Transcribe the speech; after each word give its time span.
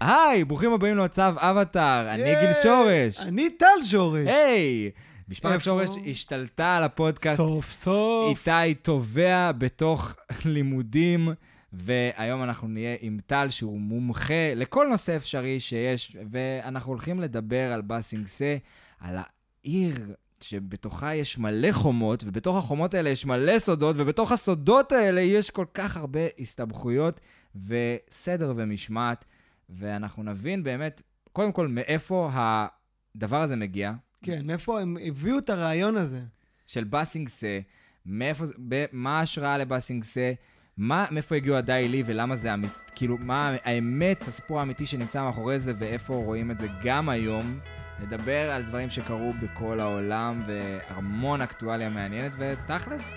היי, 0.00 0.44
ברוכים 0.44 0.72
הבאים 0.72 0.96
להוצב 0.96 1.34
אבטאר, 1.38 2.14
אני 2.14 2.34
גיל 2.40 2.52
שורש. 2.62 3.20
אני 3.20 3.50
טל 3.50 3.84
שורש. 3.84 4.26
היי! 4.26 4.90
משפחת? 5.28 5.62
שורש 5.62 5.90
השתלטה 6.10 6.76
על 6.76 6.82
הפודקאסט. 6.82 7.36
סוף 7.36 7.72
סוף. 7.72 8.48
איתי 8.48 8.74
תובע 8.74 9.52
בתוך 9.52 10.14
לימודים, 10.44 11.28
והיום 11.72 12.42
אנחנו 12.42 12.68
נהיה 12.68 12.96
עם 13.00 13.18
טל, 13.26 13.46
שהוא 13.50 13.80
מומחה 13.80 14.54
לכל 14.56 14.86
נושא 14.90 15.16
אפשרי 15.16 15.60
שיש, 15.60 16.16
ואנחנו 16.30 16.92
הולכים 16.92 17.20
לדבר 17.20 17.72
על 17.72 17.80
באסינגסה, 17.80 18.56
על 19.00 19.16
העיר 19.16 19.94
שבתוכה 20.40 21.14
יש 21.14 21.38
מלא 21.38 21.72
חומות, 21.72 22.24
ובתוך 22.26 22.56
החומות 22.56 22.94
האלה 22.94 23.10
יש 23.10 23.26
מלא 23.26 23.58
סודות, 23.58 23.96
ובתוך 23.98 24.32
הסודות 24.32 24.92
האלה 24.92 25.20
יש 25.20 25.50
כל 25.50 25.66
כך 25.74 25.96
הרבה 25.96 26.20
הסתבכויות 26.38 27.20
וסדר 27.66 28.52
ומשמעת, 28.56 29.24
ואנחנו 29.68 30.22
נבין 30.22 30.62
באמת, 30.62 31.02
קודם 31.32 31.52
כל, 31.52 31.68
מאיפה 31.68 32.30
הדבר 32.32 33.42
הזה 33.42 33.56
מגיע, 33.56 33.92
כן, 34.22 34.46
מאיפה 34.46 34.80
הם 34.80 34.96
הביאו 35.02 35.38
את 35.38 35.50
הרעיון 35.50 35.96
הזה? 35.96 36.20
של 36.66 36.84
באסינגסה, 36.84 37.60
מאיפה 38.06 38.44
ב- 38.68 38.84
מה 38.92 39.18
ההשראה 39.18 39.58
לבאסינגסה, 39.58 40.32
מה, 40.76 41.06
מאיפה 41.10 41.36
הגיעו 41.36 41.56
הדי 41.56 41.88
לי 41.88 42.02
ולמה 42.06 42.36
זה 42.36 42.54
אמית, 42.54 42.72
כאילו, 42.94 43.18
מה 43.18 43.56
האמת, 43.64 44.28
הסיפור 44.28 44.58
האמיתי 44.60 44.86
שנמצא 44.86 45.24
מאחורי 45.24 45.58
זה 45.58 45.72
ואיפה 45.78 46.14
רואים 46.14 46.50
את 46.50 46.58
זה 46.58 46.66
גם 46.84 47.08
היום. 47.08 47.58
נדבר 48.02 48.50
על 48.50 48.62
דברים 48.62 48.90
שקרו 48.90 49.32
בכל 49.42 49.80
העולם 49.80 50.40
והמון 50.46 51.40
אקטואליה 51.40 51.88
מעניינת, 51.88 52.32
ותכלס, 52.38 53.10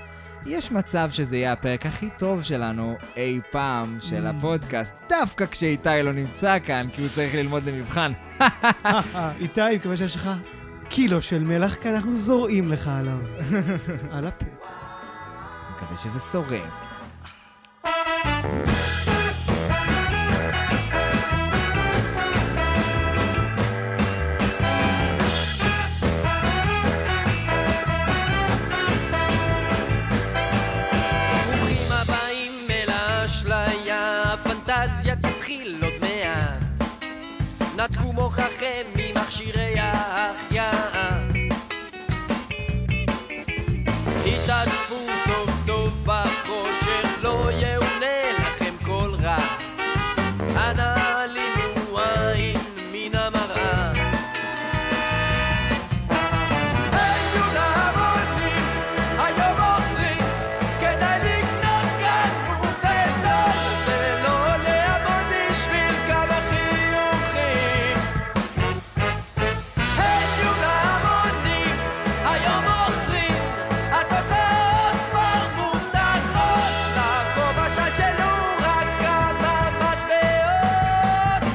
יש 0.45 0.71
מצב 0.71 1.09
שזה 1.11 1.37
יהיה 1.37 1.51
הפרק 1.53 1.85
הכי 1.85 2.09
טוב 2.17 2.43
שלנו 2.43 2.97
אי 3.17 3.39
פעם 3.51 3.97
של 4.01 4.27
Mm. 4.27 4.29
הפודקאסט, 4.29 4.95
דווקא 5.09 5.45
כשאיתי 5.45 5.89
לא 6.03 6.13
נמצא 6.13 6.57
כאן, 6.65 6.87
כי 6.93 7.01
הוא 7.01 7.09
צריך 7.09 7.35
ללמוד 7.35 7.63
למבחן. 7.65 8.11
איתי, 9.41 9.61
אני 9.61 9.75
מקווה 9.75 9.97
שיש 9.97 10.15
לך 10.15 10.29
קילו 10.89 11.21
של 11.21 11.39
מלח, 11.43 11.75
כי 11.75 11.89
אנחנו 11.89 12.13
זורעים 12.15 12.71
לך 12.71 12.87
עליו. 12.87 13.17
על 14.15 14.27
הפצע. 14.27 14.73
מקווה 15.75 15.97
שזה 15.97 16.19
שורף. 16.19 16.89
נתקו 37.79 38.13
מוחכם 38.13 38.83
ממכשירי 38.95 39.79
ההחייאה. 39.79 40.58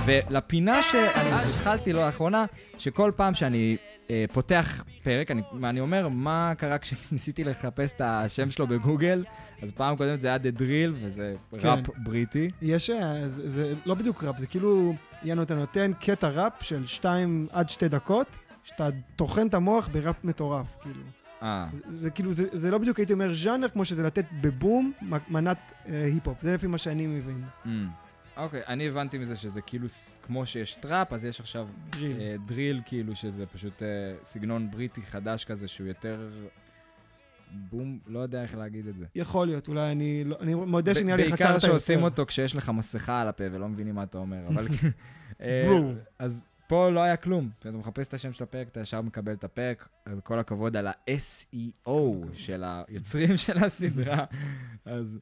ולפינה 0.07 0.83
שאני 0.83 1.33
התחלתי 1.33 1.93
לו 1.93 2.01
לאחרונה, 2.01 2.45
שכל 2.79 3.13
פעם 3.17 3.35
שאני 3.35 3.77
אה, 4.11 4.25
פותח 4.33 4.85
פרק, 5.03 5.31
אני, 5.31 5.43
אני 5.65 5.81
אומר 5.81 6.09
מה 6.09 6.53
קרה 6.59 6.79
כשניסיתי 6.79 7.45
לחפש 7.45 7.93
את 7.93 8.01
השם 8.01 8.51
שלו 8.51 8.67
בגוגל, 8.67 9.25
אז 9.63 9.73
פעם 9.73 9.97
קודמת 9.97 10.21
זה 10.21 10.29
היה 10.29 10.37
The 10.37 10.59
Drill, 10.59 10.93
וזה 10.93 11.35
כן. 11.59 11.69
ראפ 11.69 11.79
בריטי. 11.97 12.51
יש, 12.63 12.91
אה, 12.91 13.29
זה, 13.29 13.51
זה 13.51 13.75
לא 13.87 13.95
בדיוק 13.95 14.25
ראפ, 14.25 14.39
זה 14.39 14.47
כאילו, 14.47 14.95
יאנו, 15.23 15.43
אתה 15.43 15.55
נותן 15.55 15.93
קטע 16.01 16.29
ראפ 16.29 16.53
של 16.61 16.87
2 16.87 17.47
עד 17.53 17.71
2 17.71 17.91
דקות, 17.91 18.27
שאתה 18.65 18.89
טוחן 19.17 19.47
את 19.47 19.55
המוח 19.55 19.89
בראפ 19.93 20.25
מטורף, 20.25 20.77
כאילו. 20.83 21.03
אה, 21.43 21.67
זה, 21.91 22.03
זה 22.03 22.11
כאילו, 22.11 22.33
זה, 22.33 22.45
זה 22.53 22.71
לא 22.71 22.79
בדיוק, 22.79 22.99
הייתי 22.99 23.13
אומר, 23.13 23.35
ז'אנר 23.35 23.69
כמו 23.69 23.85
שזה 23.85 24.03
לתת 24.03 24.25
בבום 24.41 24.93
מנת 25.29 25.59
אה, 25.89 26.05
היפ-הופ. 26.05 26.39
זה 26.43 26.55
לפי 26.55 26.67
מה 26.67 26.79
שאני 26.79 27.07
מבין. 27.07 27.45
אממ. 27.65 27.69
אוקיי, 28.37 28.63
אני 28.67 28.89
הבנתי 28.89 29.19
מזה 29.19 29.37
שזה 29.37 29.61
כאילו, 29.61 29.89
ס- 29.89 30.17
כמו 30.23 30.47
שיש 30.47 30.75
trap, 30.75 31.13
אז 31.13 31.25
יש 31.25 31.41
עכשיו 31.41 31.69
drill. 31.91 32.21
אה, 32.21 32.37
drill, 32.47 32.83
כאילו 32.87 33.17
שזה 33.17 33.47
פשוט 33.47 33.83
אה, 33.83 33.89
סגנון 34.23 34.71
בריטי 34.71 35.03
חדש 35.03 35.45
כזה, 35.45 35.69
שהוא 35.69 35.87
יותר 35.87 36.31
בום, 37.71 37.99
לא 38.07 38.19
יודע 38.19 38.43
איך 38.43 38.55
להגיד 38.55 38.87
את 38.87 38.97
זה. 38.97 39.07
יכול 39.15 39.47
להיות, 39.47 39.69
אולי 39.69 39.93
אני, 39.93 40.25
לא, 40.25 40.37
אני 40.41 40.55
מודה 40.55 40.93
ב- 40.93 40.95
שנראה 40.95 41.17
לי 41.17 41.25
חקרת 41.25 41.41
יותר. 41.41 41.49
בעיקר 41.53 41.59
שעושים 41.67 42.03
אותו 42.03 42.27
כשיש 42.27 42.57
לך 42.57 42.69
מסכה 42.71 43.21
על 43.21 43.29
הפה 43.29 43.45
ולא 43.53 43.69
מבינים 43.69 43.95
מה 43.95 44.03
אתה 44.03 44.19
אומר, 44.19 44.47
אבל... 44.49 44.67
אה, 45.41 45.65
bro. 45.67 45.93
אז 46.19 46.47
פה 46.67 46.91
לא 46.91 47.01
היה 47.01 47.17
כלום. 47.17 47.51
כשאתה 47.61 47.77
מחפש 47.77 48.09
את 48.09 48.15
השם 48.15 48.33
של 48.33 48.43
הפרק, 48.45 48.69
אתה 48.69 48.81
ישר 48.81 49.01
מקבל 49.01 49.33
את 49.33 49.45
הפרק. 49.45 49.89
אז 50.07 50.21
כל 50.25 50.39
הכבוד 50.39 50.77
על 50.77 50.87
ה-SEO 50.87 51.91
של 52.35 52.65
היוצרים 52.67 53.37
של 53.37 53.65
הסדרה. 53.65 54.25
אז 54.85 55.19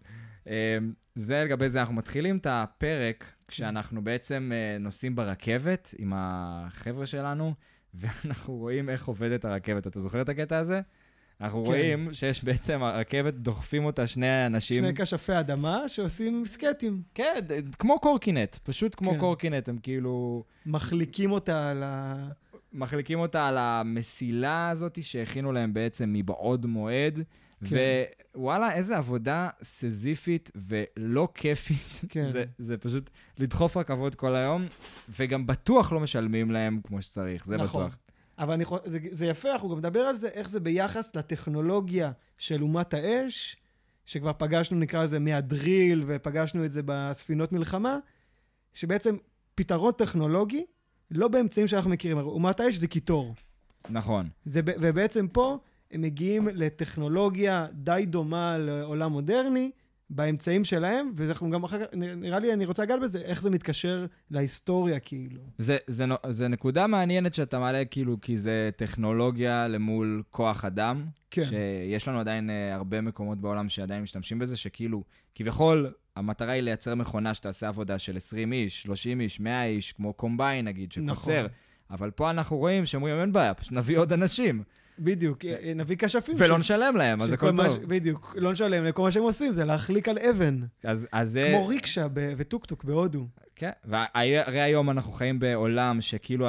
זה 1.14 1.44
לגבי 1.44 1.68
זה. 1.68 1.80
אנחנו 1.80 1.94
מתחילים 1.94 2.36
את 2.36 2.46
הפרק 2.50 3.32
כשאנחנו 3.48 4.04
בעצם 4.04 4.52
אה, 4.54 4.78
נוסעים 4.78 5.14
ברכבת 5.14 5.94
עם 5.98 6.12
החבר'ה 6.16 7.06
שלנו, 7.06 7.54
ואנחנו 7.94 8.56
רואים 8.56 8.90
איך 8.90 9.08
עובדת 9.08 9.44
הרכבת. 9.44 9.86
אתה 9.86 10.00
זוכר 10.00 10.22
את 10.22 10.28
הקטע 10.28 10.58
הזה? 10.58 10.80
אנחנו 11.40 11.64
כן. 11.64 11.70
רואים 11.70 12.12
שיש 12.12 12.44
בעצם, 12.44 12.82
הרכבת, 12.82 13.34
דוחפים 13.34 13.84
אותה 13.84 14.06
שני 14.06 14.46
אנשים. 14.46 14.76
שני 14.76 14.94
כשפי 14.94 15.40
אדמה 15.40 15.88
שעושים 15.88 16.42
סקטים. 16.46 17.02
כן, 17.14 17.34
כמו 17.78 18.00
קורקינט, 18.00 18.56
פשוט 18.62 18.94
כמו 18.94 19.10
כן. 19.10 19.18
קורקינט, 19.18 19.68
הם 19.68 19.78
כאילו 19.82 20.44
מחליקים 20.66 21.32
אותה 21.32 21.70
על 21.70 21.82
ה... 21.82 22.14
מחליקים 22.72 23.18
אותה 23.18 23.48
על 23.48 23.58
המסילה 23.58 24.70
הזאת 24.70 24.98
שהכינו 25.02 25.52
להם 25.52 25.74
בעצם 25.74 26.12
מבעוד 26.12 26.66
מועד, 26.66 27.18
כן. 27.68 27.76
ווואלה, 28.34 28.72
איזה 28.72 28.96
עבודה 28.96 29.48
סזיפית 29.62 30.50
ולא 30.54 31.28
כיפית. 31.34 32.00
כן. 32.08 32.30
זה, 32.30 32.44
זה 32.58 32.76
פשוט 32.76 33.10
לדחוף 33.38 33.76
רכבות 33.76 34.14
כל 34.14 34.36
היום, 34.36 34.66
וגם 35.18 35.46
בטוח 35.46 35.92
לא 35.92 36.00
משלמים 36.00 36.50
להם 36.50 36.80
כמו 36.84 37.02
שצריך, 37.02 37.46
זה 37.46 37.56
נכון. 37.56 37.86
בטוח. 37.86 37.98
אבל 38.38 38.52
אני, 38.52 38.64
זה, 38.84 38.98
זה 39.10 39.26
יפה, 39.26 39.52
אנחנו 39.52 39.68
גם 39.68 39.78
נדבר 39.78 40.00
על 40.00 40.16
זה, 40.16 40.28
איך 40.28 40.48
זה 40.48 40.60
ביחס 40.60 41.16
לטכנולוגיה 41.16 42.12
של 42.38 42.62
אומת 42.62 42.94
האש, 42.94 43.56
שכבר 44.04 44.32
פגשנו, 44.38 44.78
נקרא 44.78 45.04
לזה, 45.04 45.18
מהדריל, 45.18 46.04
ופגשנו 46.06 46.64
את 46.64 46.72
זה 46.72 46.82
בספינות 46.84 47.52
מלחמה, 47.52 47.98
שבעצם 48.74 49.16
פתרון 49.54 49.92
טכנולוגי, 49.92 50.64
לא 51.10 51.28
באמצעים 51.28 51.68
שאנחנו 51.68 51.90
מכירים. 51.90 52.18
אומת 52.18 52.60
האש 52.60 52.74
זה 52.74 52.88
קיטור. 52.88 53.34
נכון. 53.90 54.28
זה, 54.44 54.60
ובעצם 54.66 55.28
פה 55.28 55.58
הם 55.92 56.02
מגיעים 56.02 56.48
לטכנולוגיה 56.52 57.66
די 57.72 58.04
דומה 58.06 58.58
לעולם 58.58 59.12
מודרני, 59.12 59.70
באמצעים 60.14 60.64
שלהם, 60.64 61.12
ואנחנו 61.16 61.50
גם 61.50 61.64
אחר 61.64 61.78
כך, 61.78 61.86
נראה 61.94 62.38
לי, 62.38 62.52
אני 62.52 62.64
רוצה 62.64 62.82
לגעת 62.82 63.00
בזה, 63.00 63.18
איך 63.18 63.42
זה 63.42 63.50
מתקשר 63.50 64.06
להיסטוריה, 64.30 64.98
כאילו. 64.98 65.40
זה, 65.58 65.76
זה, 65.86 66.04
זה 66.30 66.48
נקודה 66.48 66.86
מעניינת 66.86 67.34
שאתה 67.34 67.58
מעלה, 67.58 67.84
כאילו, 67.84 68.20
כי 68.20 68.38
זה 68.38 68.70
טכנולוגיה 68.76 69.68
למול 69.68 70.22
כוח 70.30 70.64
אדם. 70.64 71.04
כן. 71.30 71.44
שיש 71.44 72.08
לנו 72.08 72.20
עדיין 72.20 72.50
uh, 72.50 72.74
הרבה 72.74 73.00
מקומות 73.00 73.40
בעולם 73.40 73.68
שעדיין 73.68 74.02
משתמשים 74.02 74.38
בזה, 74.38 74.56
שכאילו, 74.56 75.02
כביכול, 75.34 75.92
המטרה 76.16 76.52
היא 76.52 76.62
לייצר 76.62 76.94
מכונה 76.94 77.34
שתעשה 77.34 77.68
עבודה 77.68 77.98
של 77.98 78.16
20 78.16 78.52
איש, 78.52 78.82
30 78.82 79.20
איש, 79.20 79.40
100 79.40 79.64
איש, 79.64 79.92
כמו 79.92 80.12
קומביין 80.12 80.64
נגיד, 80.64 80.92
שקוצר. 80.92 81.42
נכון. 81.42 81.52
אבל 81.90 82.10
פה 82.10 82.30
אנחנו 82.30 82.56
רואים 82.56 82.86
שאומרים, 82.86 83.20
אין 83.20 83.32
בעיה, 83.32 83.54
פשוט 83.54 83.72
נביא 83.72 83.98
עוד 83.98 84.12
אנשים. 84.12 84.62
בדיוק, 84.98 85.44
אה, 85.44 85.72
נביא 85.76 85.96
כשפים. 85.98 86.34
ולא 86.38 86.58
נשלם 86.58 86.96
להם, 86.96 87.22
אז 87.22 87.32
הכל 87.32 87.56
טוב. 87.56 87.76
בדיוק, 87.86 88.34
לא 88.38 88.52
נשלם 88.52 88.84
להם, 88.84 88.92
כל 88.92 89.02
מה 89.02 89.10
שהם 89.10 89.22
עושים 89.22 89.52
זה 89.52 89.64
להחליק 89.64 90.08
על 90.08 90.18
אבן. 90.18 90.60
אז 90.84 91.08
זה... 91.24 91.52
כמו 91.52 91.66
ריקשה 91.66 92.06
וטוקטוק 92.14 92.84
בהודו. 92.84 93.26
כן, 93.56 93.70
והרי 93.84 94.60
היום 94.60 94.90
אנחנו 94.90 95.12
חיים 95.12 95.38
בעולם 95.38 96.00
שכאילו 96.00 96.46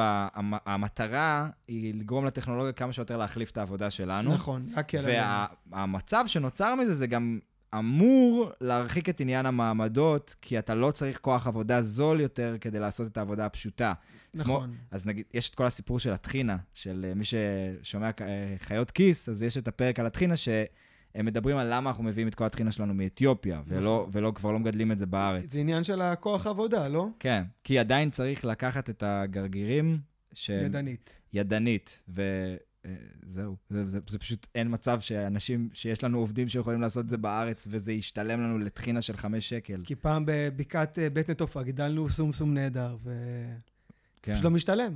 המטרה 0.66 1.50
היא 1.68 1.94
לגרום 1.94 2.26
לטכנולוגיה 2.26 2.72
כמה 2.72 2.94
שיותר 2.94 3.18
להחליף 3.18 3.52
את 3.52 3.58
העבודה 3.58 3.90
שלנו. 3.90 4.34
נכון, 4.34 4.66
להקל 4.76 4.98
עליהם. 4.98 5.26
והמצב 5.72 6.24
שנוצר 6.28 6.76
מזה 6.76 6.94
זה 6.94 7.08
גם 7.08 7.40
אמור 7.78 8.52
להרחיק 8.62 9.10
את 9.10 9.22
עניין 9.22 9.46
המעמדות, 9.46 10.36
כי 10.42 10.60
אתה 10.60 10.76
לא 10.76 10.92
צריך 10.92 11.20
כוח 11.20 11.48
עבודה 11.48 11.82
זול 11.82 12.22
יותר 12.22 12.56
כדי 12.62 12.80
לעשות 12.80 13.08
את 13.08 13.18
העבודה 13.18 13.46
הפשוטה. 13.46 13.94
נכון. 14.36 14.76
אז 14.92 15.06
נגיד, 15.06 15.26
יש 15.34 15.50
את 15.50 15.56
כל 15.56 15.66
הסיפור 15.66 16.00
של 16.00 16.14
הטחינה, 16.14 16.58
של 16.74 17.06
אה, 17.10 17.14
מי 17.14 17.24
ששומע 17.26 18.10
אה, 18.22 18.56
חיות 18.58 18.92
כיס, 18.92 19.30
אז 19.30 19.44
יש 19.44 19.58
את 19.58 19.68
הפרק 19.68 20.00
על 20.00 20.06
הטחינה, 20.06 20.38
שהם 20.38 21.26
מדברים 21.26 21.58
על 21.58 21.68
למה 21.74 21.90
אנחנו 21.90 22.04
מביאים 22.04 22.28
את 22.28 22.36
כל 22.36 22.44
הטחינה 22.44 22.72
שלנו 22.72 22.94
מאתיופיה, 22.94 23.62
ולא, 23.68 24.08
ולא, 24.12 24.32
כבר 24.36 24.52
לא 24.52 24.60
מגדלים 24.60 24.92
את 24.92 24.98
זה 24.98 25.06
בארץ. 25.06 25.54
זה 25.54 25.60
עניין 25.60 25.84
של 25.84 26.02
הכוח 26.02 26.48
עבודה, 26.48 26.88
לא? 26.88 27.08
כן, 27.20 27.44
כי 27.64 27.80
עדיין 27.80 28.10
צריך 28.10 28.46
לקחת 28.46 28.90
את 28.90 29.04
הגרגירים, 29.06 30.00
שהם 30.34 30.66
ידנית. 30.66 31.20
ידנית, 31.34 32.04
וזהו, 32.10 33.56
זה, 33.70 33.90
זה, 33.90 34.00
זה 34.08 34.20
פשוט 34.20 34.48
אין 34.56 34.68
מצב 34.74 35.00
שאנשים, 35.00 35.70
שיש 35.74 36.04
לנו 36.04 36.18
עובדים 36.20 36.48
שיכולים 36.48 36.82
לעשות 36.82 37.06
את 37.06 37.10
זה 37.10 37.18
בארץ, 37.18 37.68
וזה 37.70 37.92
ישתלם 37.92 38.42
לנו 38.42 38.60
לטחינה 38.60 39.02
של 39.02 39.18
חמש 39.18 39.50
שקל. 39.50 39.82
כי 39.86 39.96
פעם 39.96 40.24
בבקעת 40.28 41.00
אה, 41.00 41.10
בית 41.10 41.30
נטופה 41.30 41.64
גידלנו 41.64 42.10
סום 42.10 42.34
סום 42.34 42.54
נהדר, 42.54 42.98
כן. 44.24 44.32
ופשוט 44.32 44.46
לא 44.46 44.52
משתלם. 44.52 44.94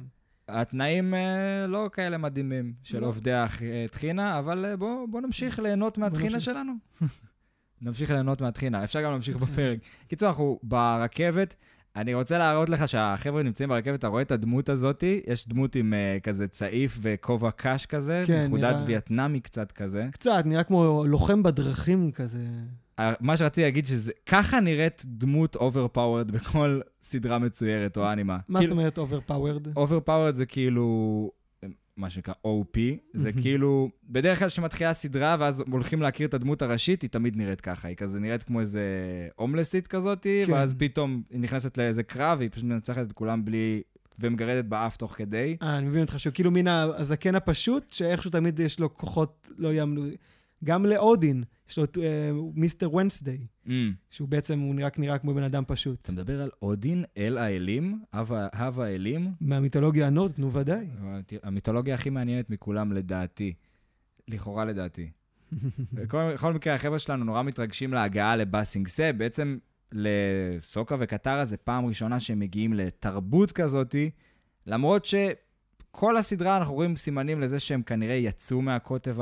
התנאים 0.47 1.13
אה, 1.13 1.67
לא 1.67 1.89
כאלה 1.93 2.17
מדהימים 2.17 2.73
של 2.83 2.99
לא. 2.99 3.07
עובדי 3.07 3.31
הטחינה, 3.33 4.39
אבל 4.39 4.65
אה, 4.65 4.75
בואו 4.77 5.07
בוא 5.07 5.21
נמשיך 5.21 5.59
ליהנות 5.59 5.97
מהטחינה. 5.97 6.39
שלנו. 6.39 6.73
נמשיך 7.81 8.11
ליהנות 8.11 8.41
מהטחינה, 8.41 8.83
אפשר 8.83 9.01
גם 9.01 9.11
להמשיך 9.11 9.37
בפרק. 9.37 9.79
קיצור, 10.09 10.29
אנחנו 10.29 10.59
ברכבת, 10.63 11.55
אני 11.95 12.13
רוצה 12.13 12.37
להראות 12.37 12.69
לך 12.69 12.87
שהחבר'ה 12.87 13.43
נמצאים 13.43 13.69
ברכבת, 13.69 13.99
אתה 13.99 14.07
רואה 14.07 14.21
את 14.21 14.31
הדמות 14.31 14.69
הזאתי, 14.69 15.21
יש 15.27 15.47
דמות 15.47 15.75
עם 15.75 15.93
uh, 15.93 16.21
כזה 16.21 16.47
צעיף 16.47 16.97
וכובע 17.01 17.51
קש 17.51 17.85
כזה, 17.85 18.23
כן, 18.27 18.47
מחודד 18.47 18.63
נראה- 18.63 18.83
וייטנאמי 18.85 19.39
קצת 19.39 19.71
כזה. 19.71 20.07
קצת, 20.11 20.43
נראה 20.45 20.63
כמו 20.63 21.03
לוחם 21.07 21.43
בדרכים 21.43 22.11
כזה. 22.11 22.47
מה 23.19 23.37
שרציתי 23.37 23.61
להגיד 23.61 23.87
שזה, 23.87 24.11
ככה 24.25 24.59
נראית 24.59 25.03
דמות 25.05 25.55
overpowered 25.55 26.31
בכל 26.31 26.79
סדרה 27.01 27.39
מצוירת 27.39 27.97
או 27.97 28.11
אנימה. 28.11 28.37
מה 28.47 28.61
זאת 28.61 28.71
אומרת 28.71 28.99
overpowered? 28.99 29.69
overpowered 29.75 30.35
זה 30.35 30.45
כאילו, 30.45 31.31
מה 31.97 32.09
שנקרא 32.09 32.33
OP, 32.47 32.77
זה 33.13 33.31
כאילו, 33.41 33.89
בדרך 34.09 34.39
כלל 34.39 34.47
כשמתחילה 34.47 34.89
הסדרה 34.89 35.35
ואז 35.39 35.63
הולכים 35.71 36.01
להכיר 36.01 36.27
את 36.27 36.33
הדמות 36.33 36.61
הראשית, 36.61 37.01
היא 37.01 37.09
תמיד 37.09 37.37
נראית 37.37 37.61
ככה, 37.61 37.87
היא 37.87 37.97
כזה 37.97 38.19
נראית 38.19 38.43
כמו 38.43 38.59
איזה 38.59 38.81
הומלסית 39.35 39.87
כזאת, 39.87 40.23
כן. 40.23 40.51
ואז 40.53 40.75
פתאום 40.77 41.21
היא 41.29 41.39
נכנסת 41.39 41.77
לאיזה 41.77 42.03
קרב, 42.03 42.37
והיא 42.37 42.49
פשוט 42.51 42.63
מנצחת 42.65 43.07
את 43.07 43.13
כולם 43.13 43.45
בלי, 43.45 43.81
ומגרדת 44.19 44.65
באף 44.65 44.97
תוך 44.97 45.13
כדי. 45.17 45.57
אה, 45.61 45.77
אני 45.77 45.87
מבין 45.87 46.01
אותך, 46.01 46.19
שהוא 46.19 46.33
כאילו 46.33 46.51
מן 46.51 46.67
הזקן 46.67 47.35
הפשוט, 47.35 47.91
שאיכשהו 47.91 48.31
תמיד 48.31 48.59
יש 48.59 48.79
לו 48.79 48.93
כוחות 48.93 49.49
לא 49.57 49.73
יאמנו. 49.73 50.05
גם 50.63 50.85
לאודין, 50.85 51.43
יש 51.69 51.77
לו 51.77 51.83
את 51.83 51.97
אה, 51.97 52.03
מיסטר 52.53 52.93
ונסדיי, 52.93 53.37
Mm. 53.65 53.69
שהוא 54.09 54.27
בעצם, 54.27 54.59
הוא 54.59 54.75
נראה 54.75 54.89
נראה 54.97 55.17
כמו 55.17 55.33
בן 55.33 55.43
אדם 55.43 55.63
פשוט. 55.67 56.01
אתה 56.01 56.11
מדבר 56.11 56.41
על 56.41 56.49
אודין, 56.61 57.03
אל 57.17 57.37
האלים, 57.37 58.01
אב 58.13 58.33
ה- 58.33 58.47
האלים, 58.83 59.27
מהמיתולוגיה 59.41 60.07
הנורדית, 60.07 60.39
נו 60.39 60.53
ודאי. 60.53 60.87
המיתולוגיה 61.43 61.95
הכי 61.95 62.09
מעניינת 62.09 62.49
מכולם 62.49 62.91
לדעתי. 62.93 63.53
לכאורה 64.27 64.65
לדעתי. 64.65 65.09
בכל, 65.93 66.53
מקרה, 66.53 66.73
החבר'ה 66.75 66.99
שלנו 66.99 67.25
נורא 67.25 67.43
מתרגשים 67.43 67.93
להגעה 67.93 68.35
לבאסינג 68.35 68.87
סה. 68.87 69.11
בעצם 69.17 69.57
לסוקה 69.91 70.95
וקטרה 70.99 71.45
זה 71.45 71.57
פעם 71.57 71.85
ראשונה 71.85 72.19
שהם 72.19 72.39
מגיעים 72.39 72.73
לתרבות 72.73 73.51
כזאתי, 73.51 74.09
למרות 74.65 75.05
שכל 75.05 76.17
הסדרה 76.17 76.57
אנחנו 76.57 76.73
רואים 76.73 76.95
סימנים 76.95 77.41
לזה 77.41 77.59
שהם 77.59 77.81
כנראה 77.81 78.15
יצאו 78.15 78.61
מהקוטב 78.61 79.17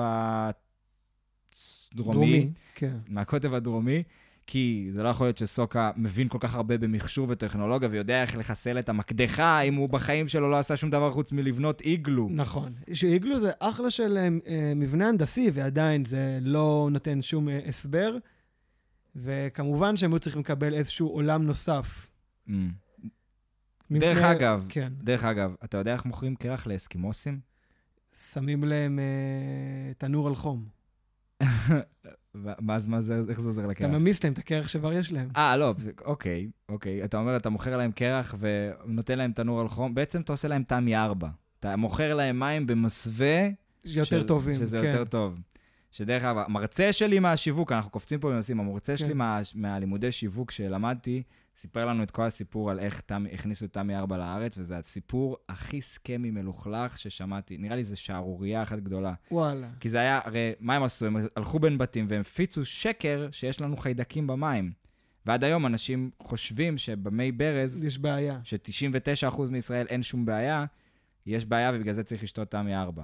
הדרומי, 2.00 2.50
כן. 2.76 2.98
מהקוטב 3.08 3.54
הדרומי, 3.56 4.04
כי 4.48 4.88
זה 4.92 5.04
לא 5.04 5.10
יכול 5.10 5.28
להיות 5.28 5.38
שסוקה 5.38 5.92
מבין 5.98 6.28
כל 6.30 6.38
כך 6.42 6.56
הרבה 6.56 6.78
במכשור 6.78 7.28
וטכנולוגיה 7.30 7.90
ויודע 7.92 8.22
איך 8.22 8.38
לחסל 8.38 8.80
את 8.80 8.90
המקדחה, 8.90 9.62
אם 9.62 9.76
הוא 9.76 9.90
בחיים 9.90 10.28
שלו 10.28 10.50
לא 10.52 10.60
עשה 10.60 10.78
שום 10.78 10.90
דבר 10.90 11.12
חוץ 11.12 11.32
מלבנות 11.32 11.82
איגלו. 11.82 12.28
נכון. 12.32 12.74
שאיגלו 12.94 13.40
זה 13.40 13.52
אחלה 13.60 13.90
של 13.92 14.18
אה, 14.18 14.28
אה, 14.48 14.74
מבנה 14.76 15.10
הנדסי, 15.10 15.50
ועדיין 15.54 16.06
זה 16.06 16.40
לא 16.42 16.90
נותן 16.92 17.22
שום 17.22 17.50
אה, 17.50 17.60
הסבר. 17.68 18.18
וכמובן 19.16 19.98
שהם 19.98 20.12
היו 20.14 20.20
צריכים 20.20 20.42
לקבל 20.42 20.74
איזשהו 20.74 21.08
עולם 21.08 21.44
נוסף. 21.44 22.08
Mm. 22.48 22.52
דרך 23.92 24.18
מבנה- 24.18 24.32
אגב, 24.32 24.66
כן. 24.70 24.94
דרך 25.04 25.24
אגב, 25.24 25.56
אתה 25.64 25.78
יודע 25.78 25.94
איך 25.94 26.06
מוכרים 26.06 26.36
קרח 26.36 26.68
לאסקימוסים? 26.68 27.40
שמים 28.34 28.64
להם 28.64 29.00
אה, 29.00 29.94
תנור 29.98 30.28
על 30.28 30.36
חום. 30.36 30.66
ו- 32.36 32.50
מה 32.62 33.02
זה, 33.02 33.22
איך 33.30 33.42
זה 33.42 33.50
עוזר 33.50 33.62
אתה 33.62 33.70
לקרח? 33.72 33.90
ממיס 33.90 34.24
להם 34.24 34.34
את 34.34 34.38
הקרח 34.38 34.68
שכבר 34.68 34.94
יש 34.94 35.12
להם. 35.12 35.28
אה, 35.36 35.58
לא, 35.58 35.74
אוקיי, 36.06 36.50
אוקיי. 36.70 37.04
אתה 37.06 37.18
אומר, 37.18 37.38
אתה 37.38 37.50
מוכר 37.50 37.78
להם 37.78 37.92
קרח 37.92 38.36
ונותן 38.40 39.18
להם 39.18 39.32
תנור 39.32 39.62
על 39.62 39.68
חום, 39.68 39.96
בעצם 39.96 40.22
אתה 40.22 40.34
עושה 40.34 40.48
להם 40.48 40.64
תמי 40.64 40.96
4. 40.96 41.30
אתה 41.60 41.76
מוכר 41.76 42.14
להם 42.14 42.40
מים 42.40 42.68
במסווה... 42.68 43.48
יותר 43.86 44.04
של- 44.06 44.28
טובים, 44.28 44.54
שזה 44.56 44.80
כן. 44.82 44.86
יותר 44.88 45.06
טוב. 45.06 45.40
שדרך 45.92 46.24
אגב, 46.24 46.38
המרצה 46.38 46.94
שלי 46.94 47.20
מהשיווק, 47.20 47.72
אנחנו 47.72 47.92
קופצים 47.92 48.20
פה 48.20 48.30
בנושאים, 48.30 48.60
המרצה 48.60 48.98
שלי 48.98 49.10
כן. 49.10 49.18
מה, 49.18 49.42
מהלימודי 49.56 50.12
שיווק 50.12 50.52
שלמדתי, 50.52 51.24
סיפר 51.58 51.86
לנו 51.86 52.04
את 52.04 52.12
כל 52.12 52.24
הסיפור 52.24 52.72
על 52.72 52.80
איך 52.80 53.02
תמי, 53.02 53.30
הכניסו 53.34 53.66
את 53.66 53.74
תמי 53.74 53.96
4 53.96 54.18
לארץ, 54.18 54.58
וזה 54.58 54.78
הסיפור 54.78 55.38
הכי 55.50 55.82
סכמי 55.82 56.32
מלוכלך 56.32 56.98
ששמעתי. 56.98 57.58
נראה 57.58 57.76
לי 57.76 57.84
זה 57.84 57.96
שערורייה 57.96 58.64
אחת 58.64 58.80
גדולה. 58.80 59.14
וואלה. 59.32 59.68
כי 59.80 59.90
זה 59.90 60.00
היה, 60.00 60.20
הרי, 60.24 60.52
מה 60.60 60.76
הם 60.76 60.84
עשו? 60.84 61.06
הם 61.06 61.18
הלכו 61.36 61.60
בין 61.60 61.78
בתים 61.78 62.06
והם 62.10 62.22
הפיצו 62.22 62.66
שקר 62.66 63.30
שיש 63.32 63.62
לנו 63.62 63.78
חיידקים 63.78 64.28
במים. 64.28 64.72
ועד 65.26 65.44
היום 65.44 65.66
אנשים 65.66 66.12
חושבים 66.22 66.78
שבמי 66.78 67.32
ברז, 67.32 67.84
יש 67.84 68.00
בעיה. 68.00 68.40
ש-99% 68.44 69.42
מישראל 69.50 69.86
אין 69.90 70.04
שום 70.04 70.26
בעיה, 70.26 70.66
יש 71.26 71.46
בעיה 71.46 71.72
ובגלל 71.74 71.94
זה 71.94 72.04
צריך 72.04 72.24
לשתות 72.24 72.52
תמי 72.52 72.76
4. 72.76 73.04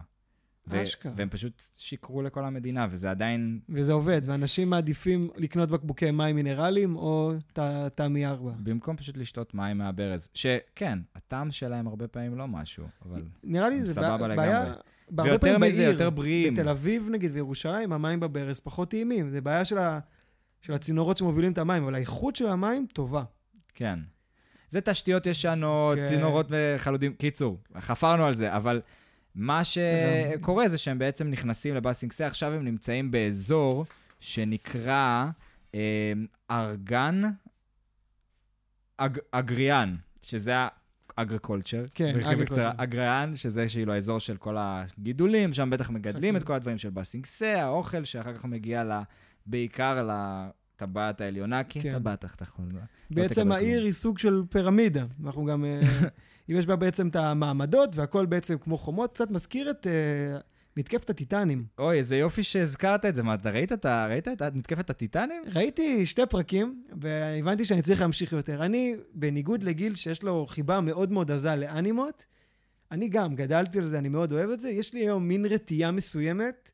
ו- 0.68 0.84
אשכרה. 0.84 1.12
והם 1.16 1.30
פשוט 1.30 1.64
שיקרו 1.78 2.22
לכל 2.22 2.46
המדינה, 2.46 2.88
וזה 2.92 3.12
עדיין... 3.12 3.60
וזה 3.70 3.94
עובד, 3.94 4.22
ואנשים 4.26 4.70
מעדיפים 4.70 5.30
לקנות 5.36 5.70
בקבוקי 5.70 6.12
מים 6.12 6.36
מינרליים 6.36 6.96
או 6.96 7.34
ת- 7.54 7.60
תמי 7.96 8.26
4. 8.26 8.52
במקום 8.64 8.98
פשוט 8.98 9.18
לשתות 9.18 9.54
מים 9.54 9.78
מהברז, 9.78 10.30
שכן, 10.34 11.00
הטעם 11.16 11.52
שלהם 11.52 11.88
הרבה 11.88 12.08
פעמים 12.08 12.38
לא 12.38 12.48
משהו, 12.48 12.84
אבל... 13.06 13.22
נראה 13.44 13.70
לי 13.70 13.86
זה 13.88 14.02
בעיה- 14.02 14.18
לגמרי. 14.18 14.36
בעיה, 14.36 14.74
בהרבה 15.10 15.32
ויותר 15.32 15.48
פעמים 15.54 15.70
מזה, 15.70 15.78
בעיר, 15.78 15.92
יותר 15.92 16.10
בריאים. 16.10 16.54
בתל 16.54 16.70
אביב 16.70 17.10
נגיד 17.12 17.32
וירושלים, 17.34 17.94
המים 17.94 18.20
בברז 18.20 18.60
פחות 18.60 18.90
טעימים. 18.90 19.30
זה 19.30 19.42
בעיה 19.42 19.66
של, 19.66 19.78
ה... 19.78 20.00
של 20.62 20.74
הצינורות 20.74 21.18
שמובילים 21.18 21.52
את 21.52 21.58
המים, 21.58 21.84
אבל 21.84 21.96
האיכות 21.96 22.36
של 22.36 22.48
המים 22.48 22.86
טובה. 22.94 23.24
כן. 23.74 24.00
זה 24.70 24.82
תשתיות 24.82 25.26
ישנות, 25.26 25.98
כן. 25.98 26.06
צינורות 26.06 26.46
וחלודים, 26.50 27.14
קיצור, 27.14 27.60
חפרנו 27.80 28.26
על 28.26 28.34
זה, 28.34 28.56
אבל 28.56 28.82
מה 29.36 29.62
שקורה 29.64 30.68
זה 30.70 30.78
שהם 30.78 31.00
בעצם 31.00 31.28
נכנסים 31.28 31.76
לבאסינגסה, 31.76 32.28
עכשיו 32.28 32.54
הם 32.54 32.66
נמצאים 32.66 33.12
באזור 33.12 33.86
שנקרא 34.20 35.26
אה, 35.76 36.14
ארגן, 36.52 37.22
אג, 38.98 39.18
אגריאן, 39.32 39.96
שזה 40.22 40.54
האגריקולצ'ר. 41.18 41.86
כן, 41.94 42.20
אגריקולצ'ר. 42.24 42.70
אגריאן, 42.78 43.36
שזה 43.36 43.66
כאילו 43.72 43.94
האזור 43.94 44.20
של 44.20 44.38
כל 44.38 44.56
הגידולים, 44.60 45.54
שם 45.54 45.70
בטח 45.70 45.90
מגדלים 45.90 46.38
את. 46.38 46.44
כל 46.44 46.54
הדברים 46.54 46.78
של 46.78 46.90
באסינגסה, 46.90 47.64
האוכל, 47.64 48.04
שאחר 48.04 48.34
כך 48.34 48.46
מגיע 48.46 48.84
ל, 48.84 48.92
בעיקר 49.46 50.10
לטבעת 50.10 51.22
העליונה, 51.22 51.64
כי 51.64 51.82
כן. 51.82 52.00
טבעת 52.00 52.26
תחתונה. 52.36 52.80
בעצם 53.12 53.42
תקבל 53.42 53.52
העיר. 53.52 53.84
היא 53.84 53.92
סוג 53.92 54.18
של 54.18 54.44
פירמידה. 54.50 55.06
אנחנו 55.26 55.46
גם... 55.46 55.66
אה, 56.54 56.60
יש 56.60 56.66
בה 56.66 56.76
בעצם 56.76 57.08
את 57.08 57.16
המעמדות, 57.16 57.96
והכל 57.96 58.26
בעצם 58.26 58.58
כמו 58.58 58.78
חומות, 58.78 59.14
קצת 59.14 59.32
מזכיר 59.32 59.72
את 59.72 59.88
אה, 59.88 60.40
מתקפת 60.78 61.10
הטיטנים. 61.10 61.66
אוי, 61.80 61.98
איזה 61.98 62.18
יופי 62.18 62.44
שהזכרת 62.44 63.06
את 63.06 63.16
זה. 63.16 63.24
מה, 63.24 63.34
אתה 63.34 63.50
ראית 63.50 63.72
את 63.72 63.86
ראית 63.86 64.28
את 64.28 64.42
מתקפת 64.56 64.90
הטיטנים? 64.90 65.44
ראיתי 65.54 66.06
שתי 66.06 66.26
פרקים, 66.30 66.84
והבנתי 67.02 67.66
שאני 67.66 67.82
צריך 67.82 68.02
להמשיך 68.02 68.32
יותר. 68.32 68.66
אני, 68.66 68.96
בניגוד 69.14 69.64
לגיל 69.64 69.96
שיש 69.96 70.24
לו 70.24 70.46
חיבה 70.50 70.82
מאוד 70.82 71.12
מאוד 71.12 71.32
עזה 71.32 71.56
לאנימות, 71.56 72.26
אני 72.92 73.10
גם 73.10 73.36
גדלתי 73.36 73.80
על 73.80 73.88
זה, 73.88 73.98
אני 73.98 74.10
מאוד 74.10 74.32
אוהב 74.32 74.50
את 74.50 74.62
זה. 74.62 74.70
יש 74.70 74.94
לי 74.94 75.00
היום 75.00 75.28
מין 75.28 75.46
רתיעה 75.46 75.92
מסוימת 75.92 76.72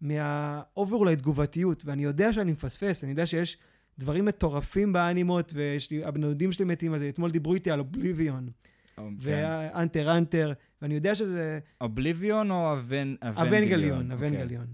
מה 0.00 0.33
over 0.33 0.98
תגובתיות, 0.98 1.82
ואני 1.86 2.04
יודע 2.04 2.32
שאני 2.32 2.52
מפספס, 2.52 3.04
אני 3.04 3.12
יודע 3.12 3.26
שיש 3.26 3.58
דברים 3.98 4.24
מטורפים 4.24 4.92
באנימות, 4.92 5.52
ויש 5.54 5.90
לי, 5.90 6.04
הבני 6.04 6.25
דודים 6.25 6.52
שלי 6.52 6.64
מתים 6.64 6.92
על 6.92 6.98
זה. 6.98 7.08
אתמול 7.08 7.30
דיברו 7.30 7.54
איתי 7.54 7.70
על 7.70 7.78
אובליביון. 7.78 8.48
ו 9.18 9.32
Hunter 9.32 10.16
Hunter, 10.18 10.52
ואני 10.82 10.94
יודע 10.94 11.14
שזה... 11.14 11.58
אובליביון 11.80 12.50
או 12.50 12.72
אבן- 12.72 13.14
אבנגליון, 13.22 14.12
אוקיי. 14.12 14.28
אבנגליון. 14.28 14.66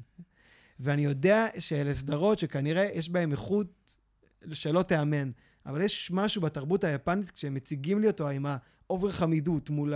ואני 0.80 1.04
יודע 1.04 1.46
שאלה 1.58 1.94
סדרות 1.94 2.38
שכנראה 2.38 2.84
יש 2.94 3.10
בהן 3.10 3.32
איכות 3.32 3.96
שלא 4.52 4.82
תיאמן, 4.82 5.30
אבל 5.66 5.80
יש 5.82 6.10
משהו 6.10 6.42
בתרבות 6.42 6.84
היפנית, 6.84 7.30
כשהם 7.30 7.54
מציגים 7.54 8.00
לי 8.00 8.06
אותו 8.06 8.28
עם 8.28 8.46
ה 8.86 8.91
over 8.91 9.12
חמידות 9.12 9.70
מול 9.70 9.94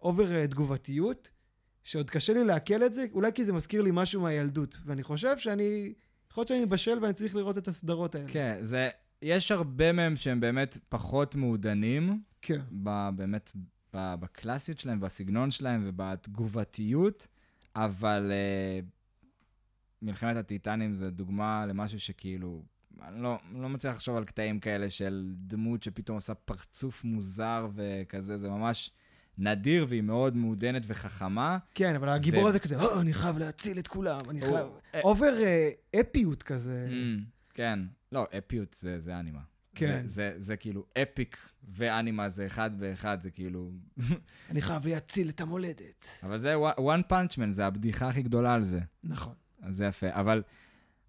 ה 0.00 0.07
over 0.07 0.34
אה, 0.34 0.46
תגובתיות, 0.46 1.30
שעוד 1.84 2.10
קשה 2.10 2.32
לי 2.32 2.44
לעכל 2.44 2.84
את 2.84 2.94
זה, 2.94 3.04
אולי 3.12 3.32
כי 3.34 3.44
זה 3.44 3.52
מזכיר 3.52 3.82
לי 3.82 3.90
משהו 3.92 4.20
מהילדות. 4.22 4.76
ואני 4.86 5.02
חושב 5.02 5.38
שאני 5.38 5.92
יכול 6.30 6.40
להיות 6.42 6.48
שאני 6.48 6.66
בשל 6.66 6.98
ואני 7.02 7.12
צריך 7.12 7.34
לראות 7.34 7.58
את 7.58 7.68
הסדרות 7.68 8.14
האלה. 8.14 8.28
כן, 8.28 8.56
זה... 8.60 8.88
יש 9.22 9.52
הרבה 9.52 9.92
מהם 9.92 10.16
שהם 10.16 10.40
באמת 10.40 10.78
פחות 10.88 11.34
מעודנים, 11.34 12.20
כן. 12.42 12.60
ב, 12.82 13.08
באמת 13.16 13.50
ב, 13.94 14.14
בקלאסיות 14.20 14.78
שלהם, 14.78 15.00
בסגנון 15.00 15.50
שלהם 15.50 15.82
ובתגובתיות, 15.86 17.26
אבל 17.76 18.32
אה, 18.32 18.84
מלחמת 20.02 20.36
הטיטנים 20.36 20.94
זה 20.94 21.10
דוגמה 21.10 21.66
למשהו 21.66 22.00
שכאילו, 22.00 22.62
אני 23.02 23.22
לא, 23.22 23.38
לא 23.54 23.68
מצליח 23.68 23.94
לחשוב 23.94 24.16
על 24.16 24.24
קטעים 24.24 24.60
כאלה 24.60 24.90
של 24.90 25.32
דמות 25.36 25.82
שפתאום 25.82 26.16
עושה 26.16 26.34
פרצוף 26.34 27.04
מוזר 27.04 27.68
וכזה, 27.74 28.36
זה 28.36 28.48
ממש 28.48 28.90
נדיר 29.38 29.86
והיא 29.88 30.02
מאוד 30.02 30.36
מעודנת 30.36 30.82
וחכמה. 30.86 31.58
כן, 31.74 31.94
אבל 31.94 32.08
הגיבור 32.08 32.48
הזה 32.48 32.58
כזה, 32.58 32.80
"אה, 32.80 33.00
אני 33.00 33.14
חייב 33.14 33.38
להציל 33.38 33.78
את 33.78 33.88
כולם, 33.88 34.30
אני 34.30 34.40
חייב... 34.40 34.66
אה, 34.94 35.00
over 35.04 35.34
אה, 35.42 35.70
אפיות 36.00 36.42
כזה. 36.42 36.88
Mm, 36.90 37.24
כן, 37.54 37.78
לא, 38.12 38.26
אפיות 38.38 38.76
זה, 38.98 39.18
אנימה. 39.20 39.40
כן. 39.74 40.02
זה 40.36 40.56
כאילו 40.56 40.86
epic 41.02 41.49
ואנימה 41.68 42.28
זה 42.28 42.46
אחד 42.46 42.70
ואחד, 42.78 43.20
זה 43.20 43.30
כאילו... 43.30 43.70
אני 44.50 44.62
חייב 44.62 44.86
להציל 44.86 45.28
את 45.28 45.40
המולדת. 45.40 46.08
אבל 46.22 46.38
זה 46.38 46.54
one 46.76 47.12
punch 47.12 47.36
man, 47.36 47.50
זה 47.50 47.66
הבדיחה 47.66 48.08
הכי 48.08 48.22
גדולה 48.22 48.54
על 48.54 48.64
זה. 48.64 48.80
נכון. 49.04 49.34
אז 49.62 49.76
זה 49.76 49.84
יפה. 49.84 50.06
אבל, 50.10 50.42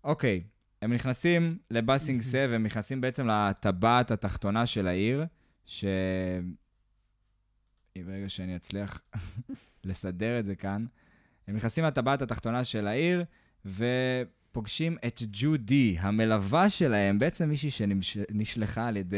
אוקיי, 0.04 0.44
הם 0.82 0.94
נכנסים 0.94 1.58
לבאסינג 1.72 2.22
סה, 2.22 2.46
והם 2.50 2.64
נכנסים 2.64 3.02
בעצם 3.02 3.28
לטבעת 3.28 4.12
התחתונה 4.12 4.66
של 4.66 4.88
העיר, 4.88 5.26
ש... 5.66 5.86
ברגע 8.06 8.30
שאני 8.30 8.56
אצליח 8.56 9.02
לסדר 9.84 10.40
את 10.40 10.46
זה 10.46 10.56
כאן, 10.56 10.86
הם 11.48 11.56
נכנסים 11.56 11.84
לטבעת 11.84 12.22
התחתונה 12.22 12.64
של 12.64 12.88
העיר, 12.88 13.24
ופוגשים 13.66 14.98
את 15.08 15.22
ג'ודי, 15.32 15.96
המלווה 16.00 16.70
שלהם, 16.70 17.20
בעצם 17.20 17.50
מישהי 17.50 17.70
שנשלחה 17.70 18.88
על 18.88 18.98
ידי 18.98 19.18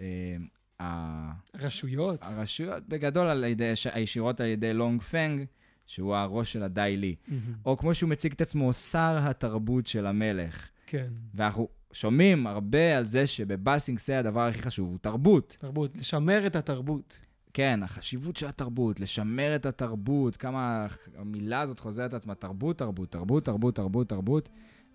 אה, 0.00 0.36
ה- 0.80 1.32
רשויות. 1.54 2.22
הרשויות, 2.22 2.88
בגדול 2.88 3.26
על 3.26 3.44
ידי, 3.44 3.72
הישירות 3.92 4.40
על 4.40 4.46
ידי 4.46 4.74
לונג 4.74 5.02
פנג, 5.02 5.44
שהוא 5.86 6.14
הראש 6.14 6.52
של 6.52 6.62
הדאי 6.62 6.96
לי. 6.96 7.14
מהמם. 7.28 7.40
או 7.66 7.76
כמו 7.76 7.94
שהוא 7.94 8.10
מציג 8.10 8.32
את 8.32 8.40
עצמו, 8.40 8.72
שר 8.72 9.16
התרבות 9.20 9.86
של 9.86 10.06
המלך. 10.06 10.68
כן. 10.86 11.06
ואנחנו 11.34 11.68
שומעים 11.92 12.46
הרבה 12.46 12.96
על 12.98 13.04
זה 13.06 13.26
שבבאסינג 13.26 13.98
סי 13.98 14.14
הדבר 14.14 14.40
הכי 14.40 14.62
חשוב 14.62 14.88
הוא 14.88 14.98
תרבות. 14.98 15.56
תרבות, 15.60 15.96
לשמר 15.96 16.46
את 16.46 16.56
התרבות. 16.56 17.20
כן, 17.52 17.80
החשיבות 17.82 18.36
של 18.36 18.46
התרבות, 18.46 19.00
לשמר 19.00 19.56
את 19.56 19.66
התרבות, 19.66 20.36
כמה 20.36 20.86
המילה 21.16 21.60
הזאת 21.60 21.78
חוזרת 21.78 22.10
על 22.12 22.16
עצמה, 22.16 22.34
תרבות, 22.34 22.78
תרבות, 22.78 23.12
תרבות, 23.12 23.44
תרבות, 23.44 23.74
תרבות, 23.76 24.08
תרבות. 24.08 24.48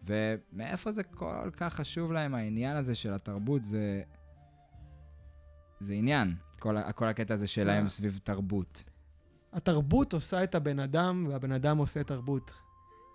ומאיפה 0.04 0.92
זה 0.92 1.04
כל 1.04 1.50
כך 1.58 1.74
חשוב 1.74 2.12
להם, 2.12 2.36
העניין 2.36 2.78
הזה 2.78 2.96
של 2.96 3.14
התרבות, 3.14 3.66
זה... 3.66 4.02
זה 5.82 5.94
עניין, 5.94 6.36
כל, 6.60 6.76
כל 6.96 7.08
הקטע 7.08 7.34
הזה 7.34 7.48
שלהם 7.48 7.84
אה. 7.84 7.90
סביב 7.90 8.20
תרבות. 8.24 8.84
התרבות 9.54 10.14
עושה 10.14 10.44
את 10.44 10.56
הבן 10.56 10.80
אדם, 10.80 11.26
והבן 11.30 11.52
אדם 11.52 11.78
עושה 11.78 12.04
תרבות. 12.04 12.54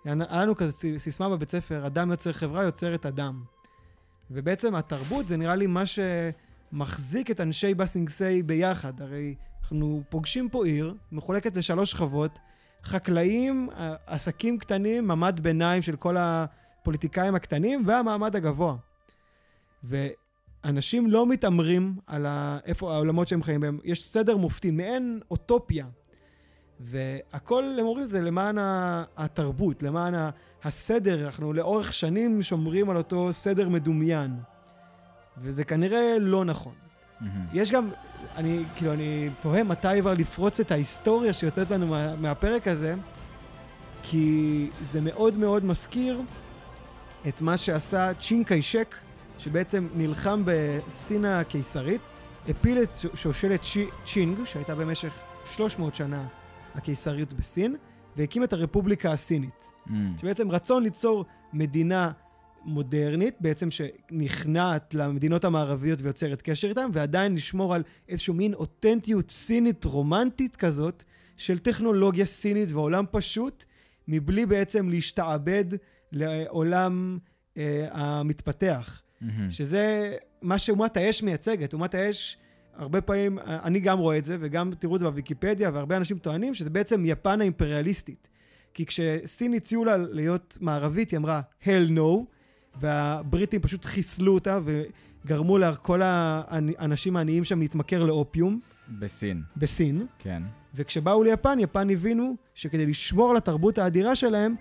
היה 0.05 0.15
לנו 0.15 0.55
כזה 0.55 0.71
סיס- 0.71 0.97
סיסמה 1.03 1.29
בבית 1.29 1.51
ספר, 1.51 1.87
אדם 1.87 2.11
יוצר 2.11 2.31
חברה, 2.33 2.63
יוצרת 2.63 3.05
אדם. 3.05 3.43
ובעצם 4.31 4.75
התרבות 4.75 5.27
זה 5.27 5.37
נראה 5.37 5.55
לי 5.55 5.67
מה 5.67 5.83
שמחזיק 5.85 7.31
את 7.31 7.41
אנשי 7.41 7.73
בסינגסיי 7.73 8.43
ביחד. 8.43 9.01
הרי 9.01 9.35
אנחנו 9.61 10.03
פוגשים 10.09 10.49
פה 10.49 10.65
עיר, 10.65 10.95
מחולקת 11.11 11.57
לשלוש 11.57 11.91
שכבות, 11.91 12.39
חקלאים, 12.83 13.69
עסקים 14.05 14.57
קטנים, 14.57 15.07
מעמד 15.07 15.39
ביניים 15.39 15.81
של 15.81 15.95
כל 15.95 16.15
הפוליטיקאים 16.19 17.35
הקטנים, 17.35 17.83
והמעמד 17.87 18.35
הגבוה. 18.35 18.75
ואנשים 20.67 21.11
לא 21.11 21.27
מתעמרים 21.27 21.95
על 22.07 22.25
ה... 22.25 22.57
איפה 22.65 22.93
העולמות 22.93 23.27
שהם 23.27 23.43
חיים 23.43 23.61
בהם. 23.61 23.79
יש 23.83 24.03
סדר 24.03 24.37
מופתי, 24.37 24.71
מעין 24.71 25.19
אוטופיה. 25.31 25.85
והכל, 26.79 27.63
הם 27.79 27.85
אומרים, 27.85 28.07
זה 28.07 28.21
למען 28.21 28.57
התרבות, 29.17 29.83
למען 29.83 30.13
הסדר. 30.63 31.25
אנחנו 31.25 31.53
לאורך 31.53 31.93
שנים 31.93 32.43
שומרים 32.43 32.89
על 32.89 32.97
אותו 32.97 33.33
סדר 33.33 33.69
מדומיין. 33.69 34.31
וזה 35.37 35.63
כנראה 35.63 36.19
לא 36.19 36.45
נכון. 36.45 36.73
יש 37.53 37.71
גם, 37.71 37.89
אני, 38.35 38.63
כאילו, 38.75 38.93
אני 38.93 39.29
תוהה 39.39 39.63
מתי 39.63 40.01
כבר 40.01 40.13
לפרוץ 40.13 40.59
את 40.59 40.71
ההיסטוריה 40.71 41.33
שיוצאת 41.33 41.71
לנו 41.71 41.87
מה, 41.87 42.15
מהפרק 42.15 42.67
הזה, 42.67 42.95
כי 44.03 44.69
זה 44.83 45.01
מאוד 45.01 45.37
מאוד 45.37 45.65
מזכיר 45.65 46.21
את 47.27 47.41
מה 47.41 47.57
שעשה 47.57 48.13
צ'ין 48.13 48.43
קיישק, 48.43 48.95
שבעצם 49.39 49.87
נלחם 49.95 50.43
בסין 50.45 51.25
הקיסרית, 51.25 52.01
הפיל 52.49 52.83
את 52.83 52.89
שושלת 53.15 53.61
צ'י- 53.61 53.89
צ'ינג, 54.05 54.37
שהייתה 54.45 54.75
במשך 54.75 55.13
300 55.45 55.95
שנה 55.95 56.27
הקיסריות 56.75 57.33
בסין, 57.33 57.75
והקים 58.17 58.43
את 58.43 58.53
הרפובליקה 58.53 59.11
הסינית. 59.11 59.71
שבעצם 60.17 60.51
רצון 60.51 60.83
ליצור 60.83 61.25
מדינה 61.53 62.11
מודרנית, 62.65 63.35
בעצם 63.39 63.71
שנכנעת 63.71 64.93
למדינות 64.93 65.43
המערביות 65.45 65.99
ויוצרת 66.01 66.41
קשר 66.41 66.67
איתן, 66.69 66.89
ועדיין 66.93 67.35
לשמור 67.35 67.75
על 67.75 67.83
איזשהו 68.09 68.33
מין 68.33 68.53
אותנטיות 68.53 69.31
סינית 69.31 69.85
רומנטית 69.85 70.55
כזאת, 70.55 71.03
של 71.37 71.57
טכנולוגיה 71.57 72.25
סינית 72.25 72.69
ועולם 72.71 73.05
פשוט, 73.11 73.65
מבלי 74.07 74.45
בעצם 74.45 74.89
להשתעבד 74.89 75.65
לעולם 76.11 77.17
אה, 77.57 77.87
המתפתח. 77.91 79.01
שזה 79.49 80.15
מה 80.41 80.59
שאומת 80.59 80.97
האש 80.97 81.23
מייצגת. 81.23 81.73
אומת 81.73 81.95
האש, 81.95 82.37
הרבה 82.75 83.01
פעמים, 83.01 83.39
אני 83.45 83.79
גם 83.79 83.99
רואה 83.99 84.17
את 84.17 84.25
זה, 84.25 84.37
וגם 84.39 84.71
תראו 84.79 84.95
את 84.95 84.99
זה 84.99 85.05
בוויקיפדיה, 85.05 85.69
והרבה 85.73 85.97
אנשים 85.97 86.17
טוענים 86.17 86.53
שזה 86.53 86.69
בעצם 86.69 87.03
יפן 87.05 87.41
האימפריאליסטית. 87.41 88.29
כי 88.73 88.85
כשסין 88.85 89.53
הציעו 89.53 89.85
לה 89.85 89.97
להיות 89.97 90.57
מערבית, 90.61 91.11
היא 91.11 91.17
אמרה, 91.17 91.41
hell 91.63 91.89
no, 91.89 92.01
והבריטים 92.75 93.61
פשוט 93.61 93.85
חיסלו 93.85 94.33
אותה 94.33 94.59
וגרמו 94.63 95.57
לכל 95.57 96.01
האנשים 96.03 97.15
העניים 97.15 97.43
שם 97.43 97.59
להתמכר 97.59 98.03
לאופיום 98.03 98.59
בסין, 98.99 99.41
בסין. 99.57 100.05
כן. 100.19 100.43
וכשבאו 100.75 101.23
ליפן, 101.23 101.59
יפן 101.59 101.89
הבינו 101.89 102.35
שכדי 102.53 102.85
לשמור 102.85 103.31
על 103.31 103.37
התרבות 103.37 103.77
האדירה 103.77 104.15
שלהם, 104.15 104.55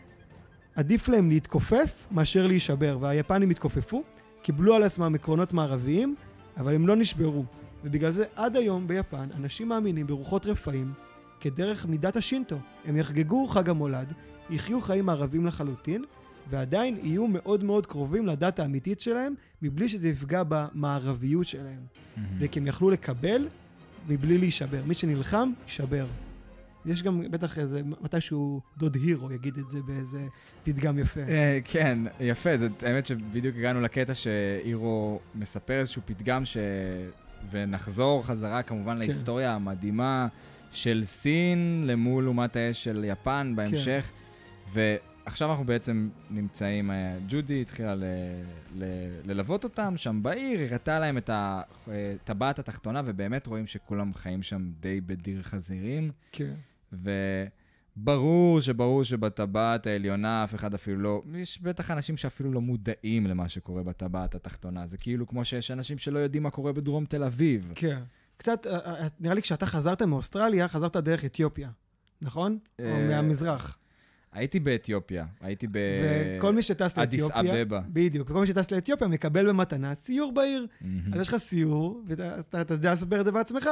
עדיף 0.74 1.08
להם 1.08 1.28
להתכופף 1.28 2.06
מאשר 2.10 2.46
להישבר. 2.46 2.98
והיפנים 3.00 3.50
התכופפו, 3.50 4.02
קיבלו 4.46 4.74
על 4.74 4.82
עצמם 4.82 5.14
עקרונות 5.14 5.52
מערביים, 5.52 6.14
אבל 6.56 6.74
הם 6.74 6.86
לא 6.86 6.96
נשברו. 6.96 7.44
ובגלל 7.84 8.10
זה 8.10 8.24
עד 8.36 8.56
היום 8.56 8.88
ביפן 8.88 9.28
אנשים 9.36 9.68
מאמינים 9.68 10.06
ברוחות 10.06 10.46
רפאים 10.46 10.92
כדרך 11.40 11.86
מידת 11.86 12.16
השינטו. 12.16 12.56
הם 12.84 12.96
יחגגו 12.96 13.46
חג 13.48 13.70
המולד, 13.70 14.12
יחיו 14.50 14.80
חיים 14.80 15.06
מערבים 15.06 15.46
לחלוטין, 15.46 16.04
ועדיין 16.50 16.98
יהיו 17.02 17.26
מאוד 17.26 17.64
מאוד 17.64 17.86
קרובים 17.86 18.26
לדת 18.26 18.58
האמיתית 18.58 19.00
שלהם, 19.00 19.34
מבלי 19.62 19.88
שזה 19.88 20.08
יפגע 20.08 20.42
במערביות 20.48 21.46
שלהם. 21.46 21.80
זה 22.38 22.48
כי 22.48 22.58
הם 22.58 22.66
יכלו 22.66 22.90
לקבל 22.90 23.48
מבלי 24.08 24.38
להישבר. 24.38 24.82
מי 24.86 24.94
שנלחם, 24.94 25.52
יישבר. 25.64 26.06
יש 26.86 27.02
גם 27.02 27.30
בטח 27.30 27.58
איזה, 27.58 27.80
מתישהו 28.00 28.60
דוד 28.76 28.94
הירו 28.94 29.32
יגיד 29.32 29.58
את 29.58 29.70
זה 29.70 29.82
באיזה 29.82 30.26
פתגם 30.64 30.98
יפה. 30.98 31.20
אה, 31.20 31.58
כן, 31.64 31.98
יפה, 32.20 32.58
זאת 32.58 32.82
האמת 32.82 33.06
שבדיוק 33.06 33.56
הגענו 33.56 33.80
לקטע 33.80 34.14
שאירו 34.14 35.20
מספר 35.34 35.80
איזשהו 35.80 36.02
פתגם 36.06 36.44
ש... 36.44 36.56
ונחזור 37.50 38.26
חזרה 38.26 38.62
כמובן 38.62 38.92
כן. 38.92 38.98
להיסטוריה 38.98 39.54
המדהימה 39.54 40.28
של 40.72 41.02
סין 41.04 41.84
למול 41.86 42.28
אומת 42.28 42.56
האש 42.56 42.84
של 42.84 43.04
יפן 43.08 43.52
בהמשך. 43.56 44.10
ועכשיו 44.72 45.50
אנחנו 45.50 45.64
בעצם 45.64 46.08
נמצאים, 46.30 46.90
אה, 46.90 47.18
ג'ודי 47.28 47.60
התחילה 47.60 47.94
ל... 47.94 48.04
ל... 48.74 48.84
ללוות 49.24 49.64
אותם 49.64 49.96
שם 49.96 50.22
בעיר, 50.22 50.60
הראתה 50.60 50.98
להם 50.98 51.18
את 51.18 51.30
הטבעת 51.32 52.58
התחתונה, 52.58 53.02
ובאמת 53.04 53.46
רואים 53.46 53.66
שכולם 53.66 54.14
חיים 54.14 54.42
שם 54.42 54.70
די 54.80 55.00
בדיר 55.00 55.42
חזירים. 55.42 56.10
כן. 56.32 56.54
וברור 57.96 58.60
שברור 58.60 59.04
שבטבעת 59.04 59.86
העליונה 59.86 60.44
אף 60.44 60.54
אחד 60.54 60.74
אפילו 60.74 60.98
לא... 60.98 61.22
יש 61.34 61.62
בטח 61.62 61.90
אנשים 61.90 62.16
שאפילו 62.16 62.52
לא 62.52 62.60
מודעים 62.60 63.26
למה 63.26 63.48
שקורה 63.48 63.82
בטבעת 63.82 64.34
התחתונה. 64.34 64.86
זה 64.86 64.96
כאילו 64.96 65.26
כמו 65.26 65.44
שיש 65.44 65.70
אנשים 65.70 65.98
שלא 65.98 66.18
יודעים 66.18 66.42
מה 66.42 66.50
קורה 66.50 66.72
בדרום 66.72 67.04
תל 67.04 67.24
אביב. 67.24 67.72
כן. 67.74 67.98
קצת, 68.36 68.66
אה, 68.66 68.78
אה, 69.02 69.06
נראה 69.20 69.34
לי 69.34 69.42
כשאתה 69.42 69.66
חזרת 69.66 70.02
מאוסטרליה, 70.02 70.68
חזרת 70.68 70.96
דרך 70.96 71.24
אתיופיה, 71.24 71.70
נכון? 72.22 72.58
או 72.78 72.84
אה, 72.84 73.08
מהמזרח. 73.08 73.78
הייתי 74.32 74.60
באתיופיה, 74.60 75.26
הייתי 75.40 75.66
ב... 75.66 75.78
וכל 76.38 76.52
מי 76.52 76.62
שטס 76.62 76.98
אדיס 76.98 77.22
לאתיופיה, 77.22 77.62
אבבה. 77.62 77.80
בדיוק, 77.88 78.30
וכל 78.30 78.40
מי 78.40 78.46
שטס 78.46 78.70
לאתיופיה 78.70 79.08
מקבל 79.08 79.48
במתנה 79.48 79.94
סיור 79.94 80.32
בעיר. 80.32 80.66
אז 81.12 81.20
יש 81.20 81.28
לך 81.28 81.36
סיור, 81.36 82.02
ואתה 82.06 82.40
אתה- 82.40 82.60
אתה 82.60 82.74
יודע 82.74 82.92
לספר 82.92 83.20
את 83.20 83.24
זה 83.24 83.32
בעצמך. 83.32 83.68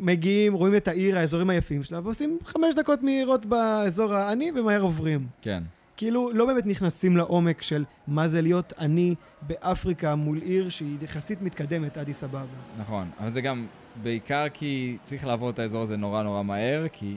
מגיעים, 0.00 0.54
רואים 0.54 0.76
את 0.76 0.88
העיר, 0.88 1.18
האזורים 1.18 1.50
היפים 1.50 1.82
שלה, 1.82 2.00
ועושים 2.04 2.38
חמש 2.44 2.74
דקות 2.74 3.02
מהירות 3.02 3.46
באזור 3.46 4.14
העני, 4.14 4.50
ומהר 4.56 4.80
עוברים. 4.80 5.26
כן. 5.42 5.62
כאילו 5.96 6.30
לא 6.32 6.46
באמת 6.46 6.66
נכנסים 6.66 7.16
לעומק 7.16 7.62
של 7.62 7.84
מה 8.06 8.28
זה 8.28 8.42
להיות 8.42 8.72
עני 8.78 9.14
באפריקה 9.42 10.14
מול 10.14 10.38
עיר 10.38 10.68
שהיא 10.68 10.96
יחסית 11.02 11.42
מתקדמת, 11.42 11.98
אדיס 11.98 12.24
אבבה. 12.24 12.44
נכון, 12.78 13.10
אבל 13.20 13.30
זה 13.30 13.40
גם 13.40 13.66
בעיקר 14.02 14.46
כי 14.54 14.96
צריך 15.02 15.26
לעבור 15.26 15.50
את 15.50 15.58
האזור 15.58 15.82
הזה 15.82 15.96
נורא 15.96 16.22
נורא 16.22 16.42
מהר, 16.42 16.86
כי 16.92 17.16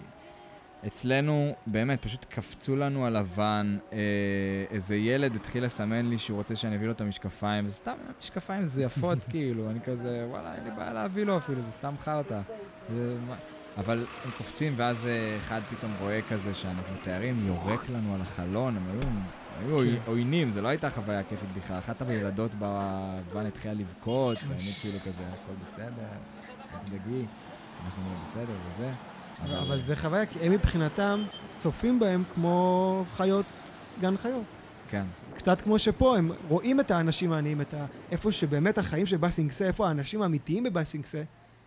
אצלנו 0.88 1.56
באמת 1.68 2.02
פשוט 2.02 2.26
קפצו 2.30 2.76
לנו 2.76 3.06
על 3.06 3.18
לבן, 3.20 3.78
אה, 3.94 3.98
איזה 4.72 4.96
ילד 4.96 5.36
התחיל 5.36 5.66
לסמן 5.66 6.06
לי 6.06 6.18
שהוא 6.18 6.38
רוצה 6.38 6.56
שאני 6.56 6.76
אביא 6.76 6.88
לו 6.88 6.94
את 6.94 7.02
המשקפיים, 7.02 7.70
זה 7.70 7.76
סתם 7.76 7.94
משקפיים 8.22 8.68
זה 8.68 8.84
יפות 8.84 9.18
כאילו, 9.32 9.70
אני 9.70 9.80
כזה, 9.82 10.26
וואלה, 10.30 10.56
אין 10.56 10.64
לי 10.64 10.72
בעיה 10.72 10.94
להביא 10.94 11.24
לו 11.24 11.38
אפילו, 11.38 11.62
זה 11.62 11.72
סתם 11.72 11.96
חרטא. 12.04 12.42
זה 12.96 13.16
אבל 13.78 14.06
הם 14.26 14.32
קופצים, 14.38 14.74
ואז 14.76 15.06
אה, 15.06 15.38
אחד 15.38 15.62
פתאום 15.62 15.92
רואה 16.00 16.20
כזה 16.30 16.54
שאנחנו 16.54 16.96
תיירים, 17.04 17.48
יורק 17.48 17.90
לנו 17.90 18.16
על 18.16 18.22
החלון, 18.22 18.78
הם 18.78 18.84
היו, 18.92 19.80
היו 19.80 19.98
כן. 19.98 20.12
עוינים, 20.12 20.52
זה 20.52 20.62
לא 20.62 20.68
הייתה 20.68 20.90
חוויה 20.90 21.24
כיפית 21.24 21.50
בכלל. 21.58 21.78
אחת 21.78 22.02
הילדות 22.02 22.56
בוואן 22.56 23.46
התחילה 23.46 23.74
לבכות, 23.74 24.38
ואני 24.48 24.72
כאילו 24.82 25.00
כזה, 25.00 25.24
הכל 25.34 25.54
בסדר, 25.66 26.08
תדאגי, 26.86 27.26
אנחנו 27.86 28.04
בסדר 28.26 28.54
וזה. 28.68 28.92
אבל 29.44 29.82
זה 29.82 29.96
חוויה, 29.96 30.26
כי 30.26 30.40
הם 30.40 30.52
מבחינתם 30.52 31.24
צופים 31.60 32.00
בהם 32.00 32.24
כמו 32.34 33.06
חיות, 33.16 33.46
גן 34.02 34.18
חיות. 34.18 34.44
כן, 34.90 35.06
קצת 35.36 35.62
כמו 35.62 35.80
שפה, 35.80 36.18
הם 36.18 36.32
רואים 36.48 36.80
את 36.80 36.92
האנשים 36.92 37.32
העניים, 37.32 37.62
את 37.62 37.74
ה... 37.74 37.86
איפה 38.12 38.32
שבאמת 38.32 38.78
החיים 38.78 39.06
של 39.06 39.18
בסינגסה, 39.18 39.68
איפה 39.68 39.88
האנשים 39.88 40.22
האמיתיים 40.22 40.64
בבסינגסה, 40.64 41.24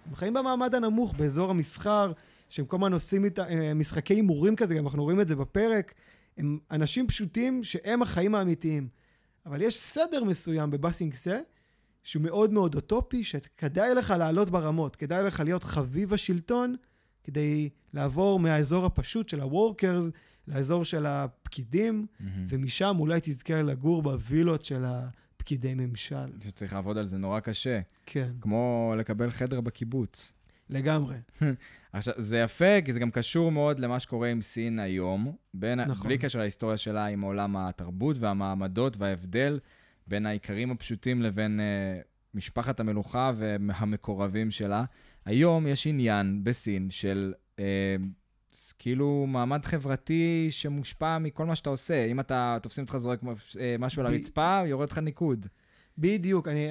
הם 0.08 0.14
חיים 0.14 0.34
במעמד 0.34 0.74
הנמוך, 0.74 1.14
באזור 1.14 1.50
המסחר, 1.50 2.12
שהם 2.48 2.66
כל 2.66 2.76
הזמן 2.76 2.92
עושים 2.92 3.24
איתה, 3.24 3.48
אה, 3.48 3.74
משחקי 3.74 4.14
הימורים 4.14 4.56
כזה, 4.56 4.74
גם 4.74 4.86
אנחנו 4.86 5.02
רואים 5.02 5.20
את 5.20 5.28
זה 5.28 5.36
בפרק. 5.36 5.94
הם 6.38 6.58
אנשים 6.70 7.06
פשוטים 7.06 7.64
שהם 7.64 8.02
החיים 8.02 8.34
האמיתיים. 8.34 8.88
אבל 9.46 9.62
יש 9.62 9.80
סדר 9.80 10.24
מסוים 10.24 10.70
בבסינגסה, 10.70 11.38
שהוא 12.02 12.22
מאוד 12.22 12.52
מאוד 12.52 12.74
אוטופי, 12.74 13.24
שכדאי 13.24 13.94
לך 13.94 14.14
לעלות 14.18 14.50
ברמות, 14.50 14.96
כדאי 14.96 15.24
לך 15.24 15.40
להיות 15.40 15.64
חביב 15.64 16.14
השלטון, 16.14 16.76
כדי 17.24 17.68
לעבור 17.94 18.40
מהאזור 18.40 18.86
הפשוט 18.86 19.28
של 19.28 19.40
ה-workers 19.40 20.10
לאזור 20.48 20.84
של 20.84 21.06
הפקידים, 21.06 22.06
מהמם. 22.20 22.46
ומשם 22.48 22.96
אולי 22.98 23.20
תזכה 23.22 23.62
לגור 23.62 24.02
בווילות 24.02 24.64
של 24.64 24.84
הפקידי 24.86 25.74
ממשל. 25.74 26.40
שצריך 26.44 26.72
לעבוד 26.72 26.98
על 26.98 27.08
זה 27.08 27.18
נורא 27.18 27.40
קשה, 27.40 27.80
כן, 28.06 28.30
כמו 28.40 28.94
לקבל 28.98 29.30
חדר 29.30 29.60
בקיבוץ. 29.60 30.32
לגמרי. 30.70 31.16
עכשיו, 31.92 32.14
זה 32.16 32.38
יפה, 32.38 32.82
כי 32.84 32.92
זה 32.92 33.00
גם 33.00 33.10
קשור 33.10 33.52
מאוד 33.52 33.78
למה 33.78 34.00
שקורה 34.00 34.28
עם 34.28 34.42
סין 34.42 34.78
היום, 34.78 35.36
בין. 35.54 35.80
נכון. 35.80 36.06
בלי 36.06 36.18
קשר 36.18 36.38
להיסטוריה 36.38 36.76
שלה 36.76 37.06
עם 37.06 37.20
עולם 37.20 37.56
התרבות 37.56 38.16
והמעמדות 38.18 38.96
וההבדל 38.96 39.58
בין 40.06 40.26
האיכרים 40.26 40.70
הפשוטים 40.70 41.22
לבין 41.22 41.60
uh, 41.60 42.06
משפחת 42.34 42.80
המלוכה 42.80 43.32
והמקורבים 43.36 44.50
שלה. 44.50 44.84
היום 45.24 45.66
יש 45.66 45.86
עניין 45.86 46.44
בסין 46.44 46.90
של 46.90 47.32
ס- 48.52 48.72
כאילו 48.72 49.24
מעמד 49.28 49.64
חברתי 49.64 50.46
שמושפע 50.50 51.18
מכל 51.18 51.46
מה 51.46 51.56
שאתה 51.56 51.70
עושה. 51.70 52.04
אם 52.04 52.20
אתה 52.20 52.58
תופסים 52.62 52.84
אותך 52.84 52.96
זורק 52.96 53.22
uh, 53.22 53.26
משהו 53.78 54.00
על 54.00 54.06
הרצפה, 54.06 54.62
יורד 54.66 54.90
לך 54.90 54.98
ניקוד. 54.98 55.46
בדיוק, 55.98 56.48
אני, 56.48 56.68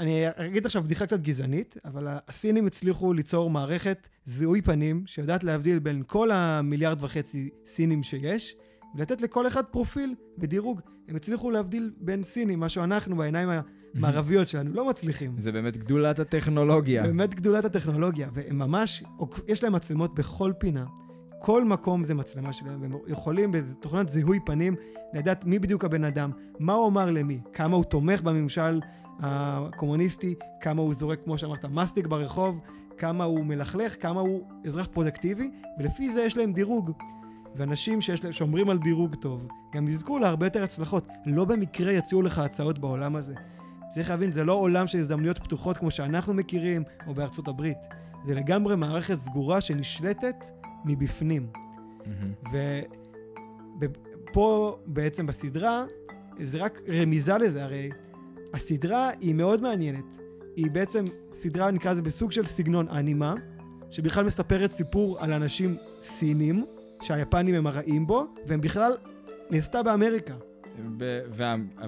אני 0.00 0.24
אגיד 0.28 0.66
עכשיו 0.66 0.82
בדיחה 0.82 1.06
קצת 1.06 1.20
גזענית, 1.20 1.76
אבל 1.84 2.06
הסינים 2.28 2.66
הצליחו 2.66 3.12
ליצור 3.12 3.50
מערכת 3.50 4.08
זיהוי 4.24 4.62
פנים 4.62 5.02
שיודעת 5.06 5.44
להבדיל 5.44 5.78
בין 5.78 6.02
כל 6.06 6.30
המיליארד 6.30 7.02
וחצי 7.02 7.50
סינים 7.64 8.02
שיש, 8.02 8.56
ולתת 8.96 9.20
לכל 9.20 9.46
אחד 9.46 9.64
פרופיל 9.64 10.14
ודירוג. 10.38 10.80
הם 11.08 11.16
הצליחו 11.16 11.50
להבדיל 11.50 11.92
בין 12.00 12.22
סינים, 12.24 12.60
מה 12.60 12.68
שאנחנו 12.68 13.16
בעיניים 13.16 13.48
המערביות 13.94 14.48
שלנו 14.48 14.70
לא 14.72 14.88
מצליחים. 14.88 15.34
זה 15.38 15.52
באמת 15.52 15.76
גדולת 15.76 16.18
הטכנולוגיה. 16.18 17.02
באמת 17.02 17.34
גדולת 17.34 17.64
הטכנולוגיה, 17.64 18.28
והם 18.32 18.58
ממש, 18.58 19.04
יש 19.48 19.64
להם 19.64 19.72
מצלמות 19.72 20.14
בכל 20.14 20.52
פינה. 20.58 20.84
כל 21.40 21.64
מקום 21.64 22.04
זה 22.04 22.14
מצלמה 22.14 22.52
שלהם, 22.52 22.82
והם 22.82 22.92
יכולים 23.06 23.52
בתוכנת 23.52 24.08
זיהוי 24.08 24.38
פנים 24.46 24.76
לדעת 25.14 25.44
מי 25.44 25.58
בדיוק 25.58 25.84
הבן 25.84 26.04
אדם, 26.04 26.30
מה 26.58 26.74
הוא 26.74 26.88
אמר 26.88 27.10
למי, 27.10 27.40
כמה 27.52 27.76
הוא 27.76 27.84
תומך 27.84 28.22
בממשל 28.22 28.80
הקומוניסטי, 29.20 30.34
כמה 30.60 30.82
הוא 30.82 30.94
זורק, 30.94 31.24
כמו 31.24 31.38
שאמרת, 31.38 31.64
מסטיק 31.64 32.06
ברחוב, 32.06 32.60
כמה 32.98 33.24
הוא 33.24 33.44
מלכלך, 33.44 34.02
כמה 34.02 34.20
הוא 34.20 34.48
אזרח 34.64 34.88
פרודקטיבי, 34.92 35.50
ולפי 35.78 36.12
זה 36.12 36.22
יש 36.22 36.36
להם 36.36 36.52
דירוג. 36.52 36.90
ואנשים 37.56 38.00
שיש 38.00 38.24
להם, 38.24 38.32
שומרים 38.32 38.70
על 38.70 38.78
דירוג 38.78 39.14
טוב, 39.14 39.48
גם 39.74 39.88
יזכו 39.88 40.18
להרבה 40.18 40.46
יותר 40.46 40.62
הצלחות. 40.62 41.08
לא 41.26 41.44
במקרה 41.44 41.92
יציעו 41.92 42.22
לך 42.22 42.38
הצעות 42.38 42.78
בעולם 42.78 43.16
הזה. 43.16 43.34
צריך 43.98 44.10
להבין, 44.10 44.32
זה 44.32 44.44
לא 44.44 44.52
עולם 44.52 44.86
של 44.86 44.98
הזדמנויות 44.98 45.38
פתוחות 45.38 45.76
כמו 45.76 45.90
שאנחנו 45.90 46.34
מכירים, 46.34 46.82
או 47.06 47.14
בארצות 47.14 47.48
הברית. 47.48 47.78
זה 48.26 48.34
לגמרי 48.34 48.76
מערכת 48.76 49.14
סגורה 49.14 49.60
שנשלטת 49.60 50.44
מבפנים. 50.84 51.46
מהמם. 52.06 52.32
ופה 53.80 54.78
בעצם 54.86 55.26
בסדרה, 55.26 55.84
זה 56.42 56.58
רק 56.58 56.80
רמיזה 56.88 57.38
לזה, 57.38 57.64
הרי 57.64 57.90
הסדרה 58.54 59.10
היא 59.20 59.34
מאוד 59.34 59.62
מעניינת. 59.62 60.18
היא 60.56 60.70
בעצם 60.70 61.04
סדרה, 61.32 61.70
נקרא 61.70 61.92
לזה 61.92 62.02
בסוג 62.02 62.32
של 62.32 62.46
סגנון 62.46 62.88
אנימה, 62.88 63.34
שבכלל 63.90 64.24
מספרת 64.24 64.72
סיפור 64.72 65.18
על 65.20 65.32
אנשים 65.32 65.76
סינים, 66.00 66.64
שהיפנים 67.02 67.54
הם 67.54 67.66
הרעים 67.66 68.06
בו, 68.06 68.26
והם 68.46 68.60
בכלל 68.60 68.92
נעשתה 69.50 69.82
באמריקה. 69.82 70.34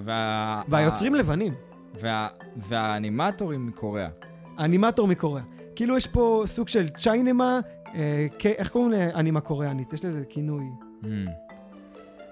וה, 0.05 0.61
והיוצרים 0.69 1.15
לבנים. 1.15 1.53
וה, 1.99 2.27
והאנימטורים 2.57 3.67
מקוריאה. 3.67 4.09
האנימטור 4.57 5.07
מקוריאה. 5.07 5.45
כאילו 5.75 5.97
יש 5.97 6.07
פה 6.07 6.43
סוג 6.45 6.67
של 6.67 6.89
צ'יינמה, 6.89 7.59
אה, 7.95 8.27
כ- 8.39 8.45
איך 8.45 8.69
קוראים 8.69 8.91
לאנימה 8.91 9.41
קוריאנית? 9.41 9.93
יש 9.93 10.05
לזה 10.05 10.25
כינוי. 10.29 10.63
Mm. 11.03 11.05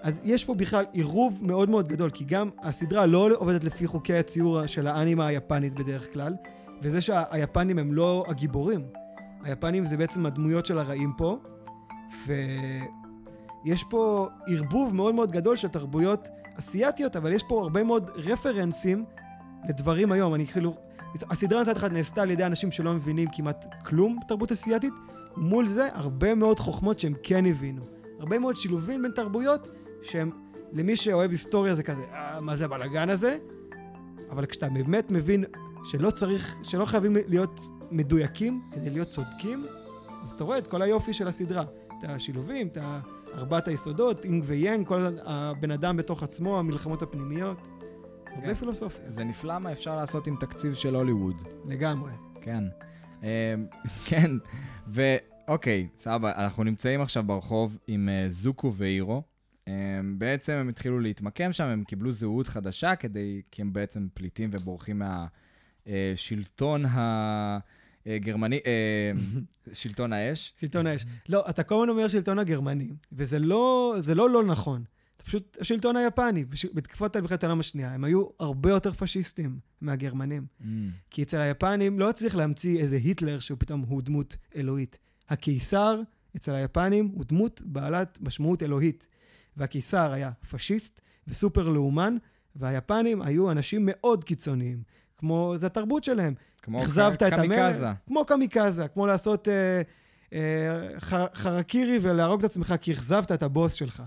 אז 0.01 0.13
יש 0.23 0.45
פה 0.45 0.53
בכלל 0.53 0.85
עירוב 0.91 1.39
מאוד 1.41 1.69
מאוד 1.69 1.87
גדול, 1.87 2.09
כי 2.09 2.23
גם 2.23 2.49
הסדרה 2.61 3.05
לא 3.05 3.29
עובדת 3.35 3.63
לפי 3.63 3.87
חוקי 3.87 4.13
הציור 4.17 4.65
של 4.65 4.87
האנימה 4.87 5.27
היפנית 5.27 5.73
בדרך 5.73 6.13
כלל, 6.13 6.35
וזה 6.81 7.01
שהיפנים 7.01 7.77
הם 7.79 7.93
לא 7.93 8.25
הגיבורים. 8.27 8.81
היפנים 9.43 9.85
זה 9.85 9.97
בעצם 9.97 10.25
הדמויות 10.25 10.65
של 10.65 10.79
הרעים 10.79 11.13
פה, 11.17 11.37
ויש 12.27 13.83
פה 13.89 14.27
ערבוב 14.47 14.95
מאוד 14.95 15.15
מאוד 15.15 15.31
גדול 15.31 15.55
של 15.55 15.67
תרבויות 15.67 16.27
אסיאתיות, 16.59 17.15
אבל 17.15 17.31
יש 17.33 17.43
פה 17.49 17.61
הרבה 17.61 17.83
מאוד 17.83 18.09
רפרנסים 18.15 19.05
לדברים 19.69 20.11
היום. 20.11 20.35
אני 20.35 20.47
כאילו... 20.47 20.75
הסדרה 21.29 21.61
מצד 21.61 21.77
אחד 21.77 21.93
נעשתה 21.93 22.21
על 22.21 22.31
ידי 22.31 22.45
אנשים 22.45 22.71
שלא 22.71 22.93
מבינים 22.93 23.27
כמעט 23.35 23.75
כלום 23.85 24.19
בתרבות 24.25 24.51
אסיאתית, 24.51 24.93
ומול 25.37 25.67
זה 25.67 25.87
הרבה 25.93 26.35
מאוד 26.35 26.59
חוכמות 26.59 26.99
שהם 26.99 27.13
כן 27.23 27.45
הבינו. 27.45 27.81
הרבה 28.19 28.39
מאוד 28.39 28.55
שילובים 28.55 29.01
בין 29.01 29.11
תרבויות 29.11 29.67
שהם, 30.01 30.31
למי 30.73 30.95
שאוהב 30.95 31.31
היסטוריה 31.31 31.75
זה 31.75 31.83
כזה, 31.83 32.03
אה, 32.13 32.41
מה 32.41 32.55
זה 32.55 32.65
הבלאגן 32.65 33.09
הזה? 33.09 33.37
אבל 34.29 34.45
כשאתה 34.45 34.69
באמת 34.69 35.11
מבין 35.11 35.45
שלא 35.83 36.11
צריך, 36.11 36.59
שלא 36.63 36.85
חייבים 36.85 37.15
להיות 37.27 37.59
מדויקים 37.91 38.61
כדי 38.71 38.89
להיות 38.89 39.07
צודקים, 39.07 39.65
אז 40.23 40.31
אתה 40.31 40.43
רואה 40.43 40.57
את 40.57 40.67
כל 40.67 40.81
היופי 40.81 41.13
של 41.13 41.27
הסדרה. 41.27 41.63
את 41.87 42.03
השילובים, 42.03 42.67
את 42.67 42.77
ארבעת 43.35 43.67
היסודות, 43.67 44.25
אינג 44.25 44.43
ויאנג, 44.47 44.87
כל 44.87 45.07
הבן 45.25 45.71
אדם 45.71 45.97
בתוך 45.97 46.23
עצמו, 46.23 46.59
המלחמות 46.59 47.01
הפנימיות. 47.01 47.67
הרבה 48.35 48.47
כן. 48.47 48.53
פילוסופיה, 48.53 49.09
זה 49.09 49.23
נפלא 49.23 49.59
מה 49.59 49.71
אפשר 49.71 49.95
לעשות 49.95 50.27
עם 50.27 50.35
תקציב 50.39 50.73
של 50.73 50.95
הוליווד. 50.95 51.35
לגמרי. 51.65 52.11
כן. 52.41 52.63
אמ, 53.23 53.27
כן, 54.07 54.31
ואוקיי, 54.87 55.87
סבבה, 55.97 56.35
אנחנו 56.35 56.63
נמצאים 56.63 57.01
עכשיו 57.01 57.23
ברחוב 57.23 57.77
עם 57.87 58.09
אה, 58.09 58.29
זוקו 58.29 58.73
ואירו. 58.73 59.23
אמ, 59.67 59.73
בעצם 60.17 60.53
הם 60.53 60.69
התחילו 60.69 60.99
להתמקם 60.99 61.53
שם, 61.53 61.63
הם 61.63 61.83
קיבלו 61.83 62.11
זהות 62.11 62.47
חדשה 62.47 62.95
כדי, 62.95 63.41
כי 63.51 63.61
הם 63.61 63.73
בעצם 63.73 64.07
פליטים 64.13 64.49
ובורחים 64.53 65.01
מהשלטון 65.87 66.85
הגרמני, 68.05 68.59
אה, 68.65 69.11
שלטון 69.73 70.13
האש. 70.13 70.53
שלטון 70.57 70.87
האש. 70.87 71.05
לא, 71.29 71.43
אתה 71.49 71.63
כל 71.63 71.75
הזמן 71.75 71.89
אומר 71.89 72.07
שלטון 72.07 72.39
הגרמני, 72.39 72.89
וזה 73.11 73.39
לא, 73.39 73.95
זה 74.05 74.15
לא 74.15 74.29
לא 74.29 74.43
נכון. 74.43 74.83
זה 75.19 75.25
פשוט 75.25 75.57
השלטון 75.61 75.95
היפני. 75.95 76.45
בש- 76.45 76.65
בתקופת 76.73 77.17
מלחמת 77.17 77.43
העולם 77.43 77.59
השנייה, 77.59 77.93
הם 77.93 78.03
היו 78.03 78.25
הרבה 78.39 78.69
יותר 78.69 78.93
פשיסטים 78.93 79.59
מהגרמנים. 79.81 80.45
אמ, 80.63 80.89
כי 81.09 81.23
אצל 81.23 81.41
היפנים 81.41 81.99
לא 81.99 82.11
צריך 82.11 82.35
להמציא 82.35 82.79
איזה 82.81 82.95
היטלר 82.95 83.39
שהוא 83.39 83.57
פתאום 83.59 83.81
הוא 83.87 84.01
דמות 84.01 84.37
אלוהית. 84.55 84.97
הקיסר 85.29 86.01
אצל 86.35 86.51
היפנים 86.55 87.11
הוא 87.13 87.23
דמות 87.27 87.61
בעלת 87.65 88.17
משמעות 88.21 88.63
אלוהית. 88.63 89.07
והקיסר 89.57 90.11
היה 90.11 90.31
פשיסט 90.49 91.01
וסופר 91.27 91.67
לאומן, 91.67 92.15
והיפנים 92.55 93.21
היו 93.21 93.51
אנשים 93.51 93.81
מאוד 93.85 94.23
קיצוניים. 94.23 94.83
כמו, 95.17 95.53
זה 95.57 95.65
התרבות 95.65 96.03
שלהם. 96.03 96.33
כמו 96.61 96.83
אכזבת 96.83 97.23
את 97.23 97.33
המלך. 97.33 97.49
כמו 98.07 98.25
קמיקזה, 98.25 98.87
כמו 98.87 99.07
לעשות 99.07 99.47
אה, 99.47 99.81
אה, 100.33 100.99
ח, 100.99 101.13
חרקירי 101.33 101.99
ולהרוג 102.01 102.39
את 102.39 102.51
עצמך 102.51 102.73
כי 102.81 102.91
אכזבת 102.91 103.31
את 103.31 103.43
הבוס 103.43 103.73
שלך. 103.73 104.03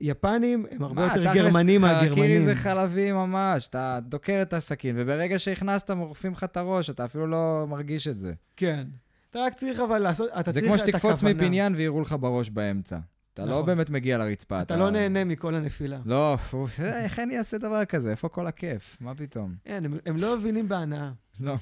היפנים 0.00 0.66
הם 0.70 0.82
הרבה 0.82 1.06
מה, 1.06 1.16
יותר 1.16 1.34
גרמנים 1.34 1.80
חרקירי 1.80 2.08
מהגרמנים. 2.10 2.42
זה 2.42 2.54
חלבי 2.54 3.12
ממש, 3.12 3.66
אתה 3.66 3.98
דוקר 4.02 4.38
את 4.42 4.52
הסכין, 4.52 4.96
וברגע 4.98 5.38
שהכנסת 5.38 5.90
מורפים 5.90 6.32
לך 6.32 6.44
את 6.44 6.56
הראש, 6.56 6.90
אתה 6.90 7.04
אפילו 7.04 7.26
לא 7.26 7.66
מרגיש 7.68 8.08
את 8.08 8.18
זה. 8.18 8.32
כן. 8.56 8.84
אתה 9.30 9.38
רק 9.38 9.54
צריך 9.54 9.80
אבל 9.80 9.98
לעשות, 9.98 10.30
אתה 10.40 10.52
זה 10.52 10.60
צריך 10.60 10.64
כמו 10.64 10.74
את 10.74 10.80
הכוונה. 10.80 10.98
שתקפוץ 10.98 11.22
מבניין 11.22 11.74
ויראו 11.74 12.00
לך 12.00 12.16
בראש 12.20 12.50
באמצע. 12.50 12.98
אתה 13.34 13.44
לא 13.44 13.52
נכון. 13.52 13.66
באמת 13.66 13.90
מגיע 13.90 14.18
לרצפה. 14.18 14.62
אתה 14.62 14.76
לא 14.76 14.90
נהנה 14.90 15.24
מכל 15.24 15.54
הנפילה. 15.54 15.98
לא, 16.04 16.36
פו, 16.50 16.66
איך 16.78 17.18
אני 17.18 17.38
אעשה 17.38 17.58
דבר 17.58 17.84
כזה? 17.84 18.10
איפה 18.10 18.28
כל 18.28 18.46
הכיף? 18.46 18.96
מה 19.00 19.14
פתאום? 19.14 19.54
אין, 19.66 19.84
הם, 19.84 19.98
הם 20.06 20.16
לא 20.20 20.38
מבינים 20.38 20.68
בהנאה. 20.68 21.10
לא, 21.40 21.54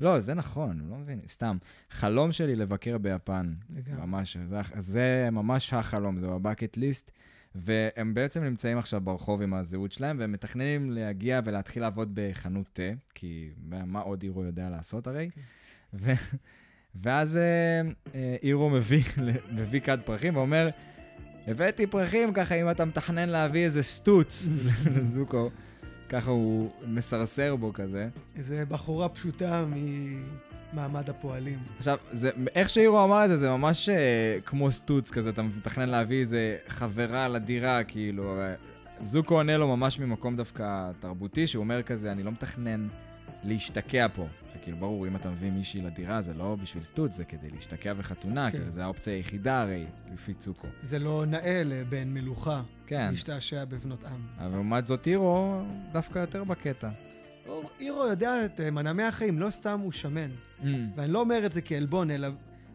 לא, 0.00 0.20
זה 0.20 0.34
נכון, 0.34 0.86
לא 0.90 0.96
מבין, 0.96 1.20
סתם. 1.28 1.56
חלום 1.90 2.32
שלי 2.32 2.56
לבקר 2.56 2.98
ביפן. 2.98 3.54
לגמרי. 3.70 4.06
ממש, 4.06 4.36
זה, 4.48 4.60
זה 4.78 5.28
ממש 5.32 5.74
החלום, 5.74 6.20
זה 6.20 6.26
בבקט 6.26 6.76
ליסט. 6.76 7.10
והם 7.54 8.14
בעצם 8.14 8.44
נמצאים 8.44 8.78
עכשיו 8.78 9.00
ברחוב 9.00 9.42
עם 9.42 9.54
הזהות 9.54 9.92
שלהם, 9.92 10.16
והם 10.20 10.32
מתכננים 10.32 10.90
להגיע 10.90 11.40
ולהתחיל 11.44 11.82
לעבוד 11.82 12.10
בחנות 12.14 12.66
תה, 12.72 12.92
כי 13.14 13.50
מה 13.68 14.00
עוד 14.00 14.22
אירו 14.22 14.44
יודע 14.44 14.70
לעשות 14.70 15.06
הרי? 15.06 15.30
ו, 15.94 16.12
ואז 17.02 17.36
אה, 17.36 17.42
אה, 18.14 18.36
אירו 18.42 18.70
מביא, 18.70 19.02
מביא 19.50 19.80
כד 19.80 19.98
פרחים 20.04 20.36
ואומר, 20.36 20.70
הבאתי 21.46 21.86
פרחים 21.86 22.32
ככה, 22.32 22.54
אם 22.54 22.70
אתה 22.70 22.84
מתכנן 22.84 23.28
להביא 23.28 23.64
איזה 23.64 23.82
סטוץ 23.82 24.48
לזוקו, 24.96 25.50
ככה 26.08 26.30
הוא 26.30 26.70
מסרסר 26.86 27.56
בו 27.56 27.72
כזה. 27.72 28.08
איזה 28.36 28.64
בחורה 28.68 29.08
פשוטה 29.08 29.64
ממעמד 30.74 31.10
הפועלים. 31.10 31.58
עכשיו, 31.78 31.98
זה, 32.12 32.30
איך 32.54 32.68
שאירו 32.68 33.04
אמר 33.04 33.24
את 33.24 33.30
זה, 33.30 33.36
זה 33.36 33.50
ממש 33.50 33.88
uh, 33.88 33.92
כמו 34.46 34.70
סטוץ 34.70 35.10
כזה, 35.10 35.30
אתה 35.30 35.42
מתכנן 35.42 35.88
להביא 35.88 36.20
איזה 36.20 36.56
חברה 36.68 37.28
לדירה, 37.28 37.84
כאילו. 37.84 38.40
אה, 38.40 38.54
זוקו 39.00 39.34
עונה 39.34 39.56
לו 39.56 39.76
ממש 39.76 39.98
ממקום 39.98 40.36
דווקא 40.36 40.90
תרבותי, 41.00 41.46
שהוא 41.46 41.62
אומר 41.64 41.82
כזה, 41.82 42.12
אני 42.12 42.22
לא 42.22 42.30
מתכנן 42.30 42.88
להשתקע 43.44 44.06
פה. 44.14 44.26
זה 44.52 44.58
כאילו 44.58 44.76
ברור, 44.76 45.06
אם 45.06 45.16
אתה 45.16 45.30
מביא 45.30 45.50
מישהי 45.50 45.82
לדירה, 45.82 46.20
זה 46.20 46.34
לא 46.34 46.56
בשביל 46.62 46.84
סטוץ, 46.84 47.12
זה 47.12 47.24
כדי 47.24 47.50
להשתקע 47.50 47.94
בחתונה, 47.94 48.50
כן. 48.50 48.58
כאילו, 48.58 48.70
זה 48.70 48.84
האופציה 48.84 49.14
היחידה 49.14 49.62
הרי, 49.62 49.86
לפי 50.12 50.34
צוקו. 50.34 50.68
זה 50.82 50.98
לא 50.98 51.24
נאה 51.26 51.62
לבן 51.64 52.08
מלוכה 52.08 52.62
כן, 52.86 53.10
להשתעשע 53.10 53.64
בבנות 53.64 54.04
עם. 54.04 54.20
אבל 54.38 54.50
לעומת 54.50 54.86
זאת 54.86 55.06
אירו 55.06 55.62
דווקא 55.92 56.18
יותר 56.18 56.44
בקטע. 56.44 56.88
אירו 57.80 58.06
יודע 58.06 58.44
את 58.44 58.60
אה, 58.60 58.70
מנעמי 58.70 59.02
החיים, 59.02 59.38
לא 59.38 59.50
סתם 59.50 59.80
הוא 59.80 59.92
שמן. 59.92 60.30
Mm, 60.30 60.64
ואני 60.96 61.12
לא 61.12 61.20
אומר 61.20 61.46
את 61.46 61.52
זה 61.52 61.62
כעלבון, 61.62 62.10
אלא 62.10 62.28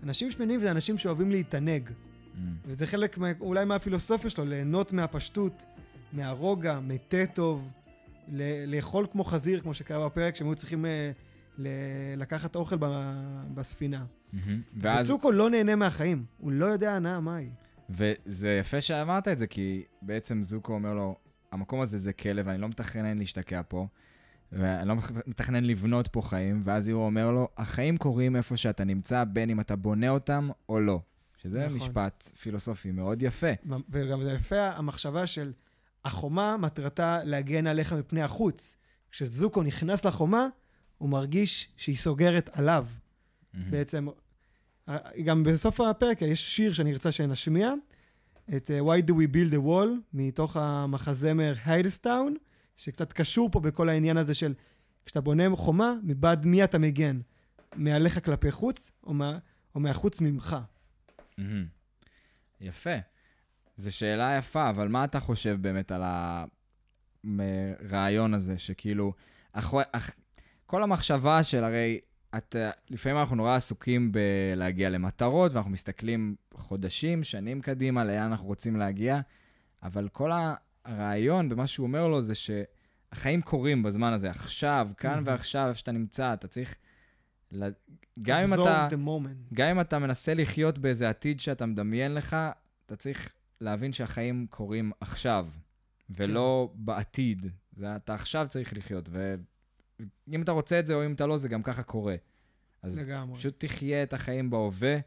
אנשים 0.03 0.31
שמנים 0.31 0.61
זה 0.61 0.71
אנשים 0.71 0.97
שאוהבים 0.97 1.31
להתענג. 1.31 1.89
mm. 1.89 2.39
וזה 2.65 2.87
חלק 2.87 3.17
מה, 3.17 3.27
אולי 3.39 3.65
מהפילוסופיה 3.65 4.29
שלו, 4.29 4.45
ליהנות 4.45 4.93
מהפשטות, 4.93 5.65
מהרוגע, 6.13 6.79
מתה 6.79 7.25
טוב, 7.33 7.69
ל- 8.33 8.75
לאכול 8.75 9.07
כמו 9.11 9.23
חזיר, 9.23 9.59
כמו 9.61 9.73
שקרה 9.73 10.05
בפרק, 10.09 10.35
שהם 10.35 10.47
היו 10.47 10.55
צריכים 10.55 10.85
אה, 10.85 11.11
ל- 11.57 11.67
לקחת 12.17 12.55
אוכל 12.55 12.75
ב- 12.79 13.13
בספינה. 13.53 14.05
מהמם. 14.33 14.61
ואז... 14.77 15.05
וצוקו 15.09 15.31
לא 15.31 15.49
נהנה 15.49 15.75
מהחיים, 15.75 16.25
הוא 16.37 16.51
לא 16.51 16.65
יודע 16.65 16.95
הנאה 16.95 17.19
מהי. 17.19 17.49
וזה 17.89 18.49
יפה 18.59 18.81
שאמרת 18.81 19.27
את 19.27 19.37
זה, 19.37 19.47
כי 19.47 19.83
בעצם 20.01 20.43
זוקו 20.43 20.73
אומר 20.73 20.93
לו, 20.93 21.15
המקום 21.51 21.81
הזה 21.81 21.97
זה 21.97 22.13
כלא, 22.13 22.41
ואני 22.45 22.61
לא 22.61 22.67
מתכנן 22.67 23.17
להשתקע 23.17 23.61
פה, 23.67 23.87
ואני 24.51 24.87
לא 24.87 24.95
מתכנן 25.27 25.63
לבנות 25.63 26.07
פה 26.07 26.21
חיים, 26.21 26.61
ואז 26.65 26.87
אירו 26.87 27.05
אומר 27.05 27.31
לו, 27.31 27.47
החיים 27.57 27.97
קורים 27.97 28.35
איפה 28.35 28.57
שאתה 28.57 28.83
נמצא, 28.83 29.23
בין 29.23 29.49
אם 29.49 29.59
אתה 29.59 29.75
בונה 29.75 30.09
אותם 30.09 30.49
או 30.69 30.79
לא. 30.79 31.01
שזה 31.37 31.65
נכון. 31.65 31.77
משפט 31.77 32.23
פילוסופי 32.41 32.91
מאוד 32.91 33.21
יפה. 33.21 33.47
וגם 33.89 34.23
זה 34.23 34.33
יפה 34.33 34.69
המחשבה 34.69 35.27
של 35.27 35.51
החומה 36.05 36.57
מטרתה 36.57 37.23
להגן 37.23 37.67
עליך 37.67 37.93
מפני 37.93 38.21
החוץ. 38.21 38.75
כשזוקו 39.11 39.63
נכנס 39.63 40.05
לחומה, 40.05 40.47
הוא 40.97 41.09
מרגיש 41.09 41.69
שהיא 41.77 41.97
סוגרת 41.97 42.49
עליו. 42.53 42.85
בעצם, 43.53 44.07
אה, 44.89 44.97
גם 45.25 45.43
בסוף 45.43 45.81
הפרק 45.81 46.21
יש 46.21 46.55
שיר 46.55 46.73
שאני 46.73 46.91
ארצה 46.91 47.11
שנשמיע, 47.11 47.73
את 48.55 48.71
אה, 48.71 48.79
Why 48.79 49.09
Do 49.09 49.11
We 49.11 49.35
Build 49.35 49.53
a 49.53 49.65
Wall, 49.65 49.89
מתוך 50.13 50.57
המחזמר 50.57 51.53
היידסטאון, 51.65 52.35
שקצת 52.79 53.13
קשור 53.13 53.49
פה 53.51 53.59
בכל 53.59 53.89
העניין 53.89 54.17
הזה 54.17 54.35
של 54.35 54.53
כשאתה 55.05 55.21
בונה 55.21 55.55
חומה, 55.55 55.93
מבעד 56.03 56.45
מי 56.45 56.63
אתה 56.63 56.77
מגן? 56.77 57.19
מעליך 57.75 58.25
כלפי 58.25 58.51
חוץ, 58.51 58.91
או, 59.03 59.13
מה, 59.13 59.37
או 59.75 59.79
מהחוץ 59.79 60.21
ממך? 60.21 60.55
מהמם. 61.37 61.65
יפה. 62.61 62.95
זו 63.77 63.95
שאלה 63.95 64.35
יפה, 64.37 64.69
אבל 64.69 64.87
מה 64.87 65.03
אתה 65.03 65.19
חושב 65.19 65.57
באמת 65.61 65.91
על 65.91 66.03
הרעיון 67.23 68.33
הזה, 68.33 68.57
שכאילו, 68.57 69.13
אחו... 69.53 69.81
אח... 69.91 70.11
כל 70.65 70.83
המחשבה 70.83 71.43
של 71.43 71.63
הרי, 71.63 71.99
את... 72.37 72.55
לפעמים 72.89 73.17
אנחנו 73.17 73.35
נורא 73.35 73.55
עסוקים 73.55 74.11
בלהגיע 74.11 74.89
למטרות, 74.89 75.53
ואנחנו 75.53 75.71
מסתכלים 75.71 76.35
חודשים, 76.53 77.23
שנים 77.23 77.61
קדימה, 77.61 78.03
לאן 78.05 78.31
אנחנו 78.31 78.47
רוצים 78.47 78.75
להגיע, 78.75 79.19
אבל 79.83 80.09
כל 80.09 80.31
הרעיון 80.89 81.49
במה 81.49 81.67
שהוא 81.67 81.87
אומר 81.87 82.07
לו 82.07 82.21
זה 82.21 82.33
שהחיים 82.35 83.41
קורים 83.41 83.83
בזמן 83.83 84.13
הזה, 84.13 84.29
עכשיו, 84.29 84.89
כאן 84.97 85.19
Mhm. 85.19 85.21
ועכשיו, 85.25 85.67
איפה 85.67 85.79
שאתה 85.79 85.91
נמצא, 85.91 86.33
אתה 86.33 86.47
צריך... 86.47 86.75
גם 88.23 88.39
אם 88.43 88.53
אתה... 88.53 88.87
גם 89.53 89.67
אם 89.69 89.81
אתה 89.81 89.99
מנסה 89.99 90.33
לחיות 90.33 90.77
באיזה 90.77 91.09
עתיד 91.09 91.39
שאתה 91.39 91.65
מדמיין 91.65 92.13
לך, 92.13 92.37
אתה 92.85 92.95
צריך 92.95 93.33
להבין 93.61 93.93
שהחיים 93.93 94.47
קורים 94.49 94.91
עכשיו, 95.01 95.47
ולא 96.09 96.71
בעתיד. 96.75 97.45
זה, 97.77 97.95
אתה 97.95 98.13
עכשיו 98.13 98.47
צריך 98.49 98.73
לחיות, 98.77 99.09
ואם 99.11 100.41
אתה 100.41 100.51
רוצה 100.51 100.79
את 100.79 100.87
זה 100.87 100.93
או 100.93 101.05
אם 101.05 101.13
אתה 101.13 101.25
לא, 101.25 101.37
זה 101.37 101.47
גם 101.47 101.63
ככה 101.63 101.83
קורה. 101.83 102.15
אז 102.81 102.99
לגמרי. 102.99 103.35
פשוט 103.37 103.65
תחיה 103.65 104.03
את 104.03 104.13
החיים 104.13 104.49
בהווה, 104.49 104.97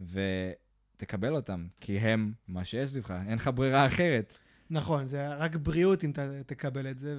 ותקבל 0.00 1.34
אותם, 1.34 1.66
כי 1.80 1.98
הם 1.98 2.32
מה 2.48 2.64
שיש 2.64 2.90
סביבך, 2.90 3.10
אין 3.26 3.34
לך 3.34 3.50
ברירה 3.54 3.86
אחרת. 3.86 4.38
נכון, 4.72 5.08
זה 5.08 5.34
רק 5.34 5.56
בריאות 5.56 6.04
אם 6.04 6.10
אתה 6.10 6.42
תקבל 6.46 6.90
את 6.90 6.98
זה, 6.98 7.18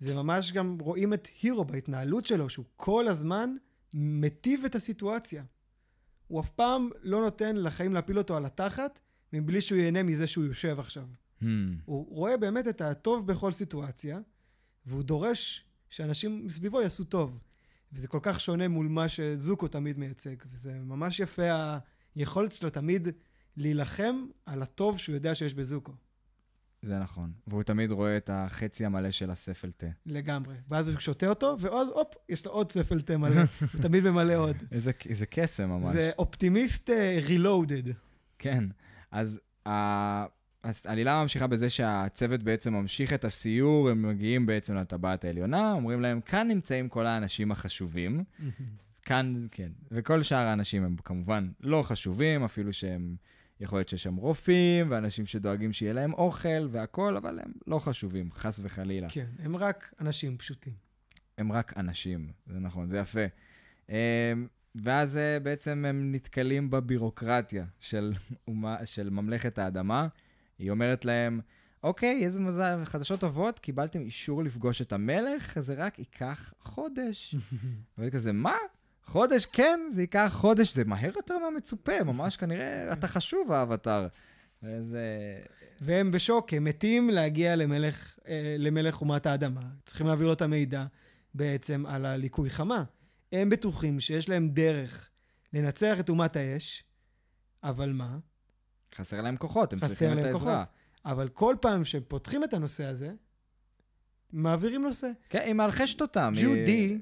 וזה 0.00 0.14
ממש 0.14 0.52
גם 0.52 0.78
רואים 0.80 1.14
את 1.14 1.28
הירו 1.42 1.64
בהתנהלות 1.64 2.26
שלו, 2.26 2.50
שהוא 2.50 2.64
כל 2.76 3.08
הזמן 3.08 3.56
מטיב 3.94 4.64
את 4.64 4.74
הסיטואציה. 4.74 5.44
הוא 6.28 6.40
אף 6.40 6.50
פעם 6.50 6.90
לא 7.02 7.20
נותן 7.20 7.56
לחיים 7.56 7.94
להפיל 7.94 8.18
אותו 8.18 8.36
על 8.36 8.46
התחת, 8.46 9.00
מבלי 9.32 9.60
שהוא 9.60 9.78
ייהנה 9.78 10.02
מזה 10.02 10.26
שהוא 10.26 10.44
יושב 10.44 10.80
עכשיו. 10.80 11.06
Hmm. 11.40 11.44
הוא 11.84 12.16
רואה 12.16 12.36
באמת 12.36 12.68
את 12.68 12.80
הטוב 12.80 13.26
בכל 13.26 13.52
סיטואציה, 13.52 14.20
והוא 14.86 15.02
דורש 15.02 15.64
שאנשים 15.90 16.46
מסביבו 16.46 16.80
יעשו 16.80 17.04
טוב. 17.04 17.38
וזה 17.92 18.08
כל 18.08 18.20
כך 18.22 18.40
שונה 18.40 18.68
מול 18.68 18.88
מה 18.88 19.08
שזוקו 19.08 19.68
תמיד 19.68 19.98
מייצג, 19.98 20.36
וזה 20.52 20.74
ממש 20.74 21.20
יפה 21.20 21.76
היכולת 22.14 22.52
שלו 22.52 22.70
תמיד 22.70 23.08
להילחם 23.56 24.26
על 24.46 24.62
הטוב 24.62 24.98
שהוא 24.98 25.14
יודע 25.14 25.34
שיש 25.34 25.54
בזוקו. 25.54 25.92
זה 26.82 26.98
נכון. 26.98 27.32
והוא 27.46 27.62
תמיד 27.62 27.90
רואה 27.90 28.16
את 28.16 28.30
החצי 28.32 28.84
המלא 28.84 29.10
של 29.10 29.30
הספל 29.30 29.70
תה. 29.76 29.86
לגמרי. 30.06 30.54
ואז 30.68 30.88
הוא 30.88 30.98
שותה 31.00 31.26
אותו, 31.28 31.56
ואז 31.60 31.88
הופ, 31.88 32.14
יש 32.28 32.46
לו 32.46 32.52
עוד 32.52 32.72
ספל 32.72 33.00
תה 33.00 33.18
מלא. 33.18 33.42
הוא 33.60 33.82
תמיד 33.82 34.04
ממלא 34.08 34.34
עוד. 34.34 34.56
איזה, 34.72 34.90
איזה 35.08 35.26
קסם 35.26 35.68
ממש. 35.68 35.94
זה 35.96 36.10
אופטימיסט 36.18 36.90
רילודד. 37.26 37.82
כן, 38.38 38.64
אז 39.10 39.40
ה- 39.68 40.24
אז 40.62 40.86
העלילה 40.86 41.22
ממשיכה 41.22 41.46
בזה 41.46 41.70
שהצוות 41.70 42.42
בעצם 42.42 42.72
ממשיך 42.74 43.12
את 43.12 43.24
הסיור, 43.24 43.90
הם 43.90 44.02
מגיעים 44.08 44.46
בעצם 44.46 44.74
לטבעת 44.76 45.24
העליונה, 45.24 45.72
אומרים 45.72 46.00
להם, 46.00 46.20
כאן 46.20 46.48
נמצאים 46.48 46.88
כל 46.88 47.06
האנשים 47.06 47.52
החשובים. 47.52 48.24
כאן, 49.06 49.34
כן. 49.50 49.68
וכל 49.90 50.22
שאר 50.22 50.38
האנשים 50.46 50.84
הם 50.84 50.96
כמובן 51.04 51.48
לא 51.60 51.82
חשובים, 51.82 52.44
אפילו 52.44 52.72
שהם, 52.72 53.16
יכול 53.62 53.78
להיות 53.78 53.88
שיש 53.88 54.02
שם 54.02 54.14
רופאים, 54.14 54.90
ואנשים 54.90 55.26
שדואגים 55.26 55.72
שיהיה 55.72 55.92
להם 55.92 56.12
אוכל 56.12 56.68
והכול, 56.70 57.16
אבל 57.16 57.38
הם 57.38 57.52
לא 57.66 57.78
חשובים, 57.78 58.32
חס 58.32 58.60
וחלילה. 58.62 59.08
כן, 59.10 59.26
הם 59.38 59.56
רק 59.56 59.94
אנשים 60.00 60.38
פשוטים. 60.38 60.72
הם 61.38 61.52
רק 61.52 61.76
אנשים, 61.76 62.32
זה 62.46 62.58
נכון, 62.58 62.88
זה 62.88 62.98
יפה. 62.98 63.24
אמ, 63.88 63.94
ואז 64.74 65.16
אה, 65.16 65.40
בעצם 65.40 65.84
הם 65.88 66.12
נתקלים 66.12 66.70
בבירוקרטיה 66.70 67.64
של, 67.80 68.12
אומה, 68.48 68.86
של 68.86 69.10
ממלכת 69.10 69.58
האדמה. 69.58 70.08
היא 70.58 70.70
אומרת 70.70 71.04
להם, 71.04 71.40
אוקיי, 71.82 72.24
איזה 72.24 72.40
מזל, 72.40 72.84
חדשות 72.84 73.20
טובות, 73.20 73.58
קיבלתם 73.58 74.00
אישור 74.00 74.44
לפגוש 74.44 74.82
את 74.82 74.92
המלך, 74.92 75.60
זה 75.60 75.74
רק 75.74 75.98
ייקח 75.98 76.54
חודש. 76.60 77.34
ואני 77.98 78.10
כזה, 78.10 78.32
מה? 78.32 78.56
חודש? 79.04 79.46
כן, 79.46 79.80
זה 79.90 80.00
ייקח 80.00 80.30
חודש, 80.34 80.74
זה 80.74 80.84
מהר 80.84 81.10
יותר 81.16 81.38
מהמצופה, 81.38 82.02
ממש 82.04 82.36
כנראה 82.36 82.92
אתה 82.92 83.08
חשוב, 83.08 83.52
האבטר. 83.52 84.06
וזה... 84.62 85.06
והם 85.80 86.10
בשוק, 86.10 86.52
הם 86.52 86.64
מתים 86.64 87.10
להגיע 87.10 87.56
למלך, 87.56 88.18
אה, 88.28 88.56
למלך 88.58 89.00
אומת 89.00 89.26
האדמה. 89.26 89.60
צריכים 89.84 90.06
להעביר 90.06 90.26
לו 90.26 90.32
את 90.32 90.42
המידע 90.42 90.84
בעצם 91.34 91.84
על 91.86 92.06
הליקוי 92.06 92.50
חמה. 92.50 92.84
הם 93.32 93.48
בטוחים 93.48 94.00
שיש 94.00 94.28
להם 94.28 94.48
דרך 94.48 95.08
לנצח 95.52 96.00
את 96.00 96.08
אומת 96.08 96.36
האש, 96.36 96.84
אבל 97.62 97.92
מה? 97.92 98.18
חסר 98.94 99.20
להם 99.20 99.36
כוחות, 99.36 99.72
הם 99.72 99.78
צריכים 99.80 100.12
את 100.18 100.24
העזרה. 100.24 100.64
כוחות. 100.64 100.68
אבל 101.04 101.28
כל 101.28 101.56
פעם 101.60 101.84
שהם 101.84 102.02
פותחים 102.08 102.44
את 102.44 102.54
הנושא 102.54 102.84
הזה, 102.84 103.12
מעבירים 104.32 104.82
נושא. 104.82 105.10
כן, 105.30 105.42
היא 105.44 105.52
מאלחשת 105.52 106.00
אותם. 106.00 106.32
היא- 106.36 106.44
ג'ודי, 106.46 106.98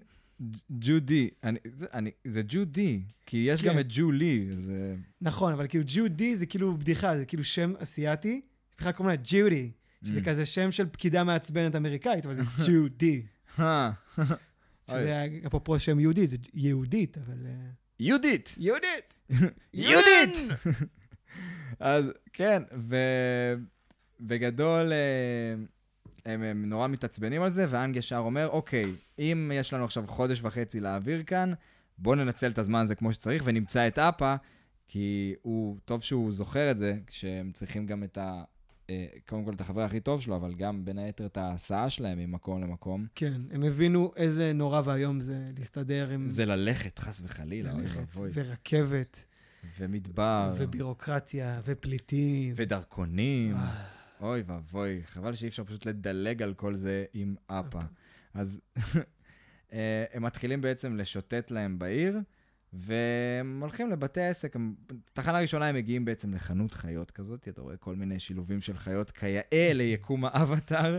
ג'ודי. 0.70 1.30
זה- 1.74 1.86
זה 2.26 2.42
ג'ודי, 2.48 3.00
כי 3.26 3.36
יש 3.50 3.62
גם 3.62 3.74
כן. 3.74 3.80
את 3.80 3.86
ג'ולי, 3.88 4.46
זה... 4.56 4.94
נכון, 5.20 5.52
אבל 5.52 5.66
כאילו 5.68 5.84
ג'ודי 5.86 6.36
זה 6.36 6.46
כאילו 6.46 6.76
בדיחה, 6.76 7.18
זה 7.18 7.24
כאילו 7.24 7.44
שם 7.44 7.72
אסיאתי, 7.78 8.40
בכלל 8.78 8.92
קוראים 8.92 9.16
לה 9.16 9.22
ג'ודי, 9.24 9.70
שזה 10.04 10.20
Mm. 10.20 10.24
כזה 10.24 10.46
שם 10.46 10.72
של 10.72 10.86
פקידה 10.88 11.24
מעצבנת 11.24 11.76
אמריקאית, 11.76 12.26
אבל 12.26 12.34
זה 12.36 12.42
ג'ודי. 12.68 13.22
אה, 13.58 13.90
שזה 14.90 15.26
אפרופו 15.46 15.78
שם 15.78 16.00
יהודי, 16.00 16.26
זה 16.26 16.36
יהודית, 16.54 17.18
אבל... 17.18 17.46
אה, 17.46 17.52
יהודית! 18.00 18.54
יהודית! 18.58 19.14
יהודית! 19.74 20.48
אז 21.80 22.12
כן, 22.32 22.62
ובגדול 24.20 24.92
אה, 24.92 25.54
הם, 26.34 26.42
הם 26.42 26.64
נורא 26.68 26.88
מתעצבנים 26.88 27.42
על 27.42 27.50
זה, 27.50 27.66
ואנג 27.70 27.96
ישר 27.96 28.16
אומר, 28.18 28.48
אוקיי, 28.48 28.84
אם 29.20 29.52
יש 29.54 29.72
לנו 29.74 29.84
עכשיו 29.84 30.04
חודש 30.06 30.40
וחצי 30.42 30.80
להעביר 30.80 31.22
כאן, 31.22 31.52
בואו 31.98 32.14
ננצל 32.14 32.50
את 32.50 32.58
הזמן 32.58 32.80
הזה 32.80 32.94
כמו 32.94 33.12
שצריך 33.12 33.42
ונמצא 33.46 33.88
את 33.88 33.98
אפה, 33.98 34.34
כי 34.88 35.34
הוא, 35.42 35.76
טוב 35.84 36.02
שהוא 36.02 36.32
זוכר 36.32 36.70
את 36.70 36.78
זה, 36.78 36.98
כשהם 37.06 37.50
צריכים 37.52 37.86
גם 37.86 38.04
את 38.04 38.18
ה... 38.18 38.42
אה, 38.90 39.06
קודם 39.28 39.44
כל 39.44 39.54
את 39.54 39.60
החבר 39.60 39.80
הכי 39.82 40.00
טוב 40.00 40.20
שלו, 40.20 40.36
אבל 40.36 40.54
גם 40.54 40.84
בין 40.84 40.98
היתר 40.98 41.26
את 41.26 41.36
ההסעה 41.36 41.90
שלהם 41.90 42.18
ממקום 42.18 42.62
למקום. 42.62 43.06
כן, 43.14 43.42
הם 43.50 43.62
הבינו 43.62 44.12
איזה 44.16 44.52
נורא 44.52 44.82
ואיום 44.84 45.20
זה 45.20 45.50
להסתדר 45.58 46.10
עם 46.10 46.28
זה 46.28 46.46
ללכת, 46.46 46.98
חס 46.98 47.20
וחלילה, 47.24 47.72
אוי 47.72 47.84
ואבוי. 47.86 48.30
ורכבת, 48.34 49.24
ומדבר, 49.78 50.54
ובירוקרטיה, 50.56 51.60
ופליטים. 51.64 52.54
ודרכונים. 52.56 53.54
אה, 53.54 53.84
אוי 54.20 54.42
ואבוי, 54.46 55.00
חבל 55.04 55.34
שאי 55.34 55.48
אפשר 55.48 55.64
פשוט 55.64 55.86
לדלג 55.86 56.42
על 56.42 56.54
כל 56.54 56.74
זה 56.74 57.04
עם 57.14 57.34
אפה. 57.46 57.80
אז 58.34 58.60
אה, 59.72 60.04
הם 60.12 60.22
מתחילים 60.22 60.60
בעצם 60.60 60.96
לשוטט 60.96 61.50
להם 61.50 61.78
בעיר, 61.78 62.18
והם 62.72 63.60
הולכים 63.60 63.90
לבתי 63.90 64.22
עסק. 64.22 64.56
תחנה 65.12 65.40
ראשונה 65.40 65.66
הם 65.66 65.74
מגיעים 65.74 66.04
בעצם 66.04 66.34
לחנות 66.34 66.74
חיות 66.74 67.10
כזאת, 67.10 67.48
אתה 67.48 67.60
רואה 67.60 67.76
כל 67.76 67.94
מיני 67.94 68.20
שילובים 68.20 68.60
של 68.60 68.78
חיות 68.78 69.10
כיאה 69.10 69.72
ליקום 69.74 70.24
האבטאר, 70.24 70.98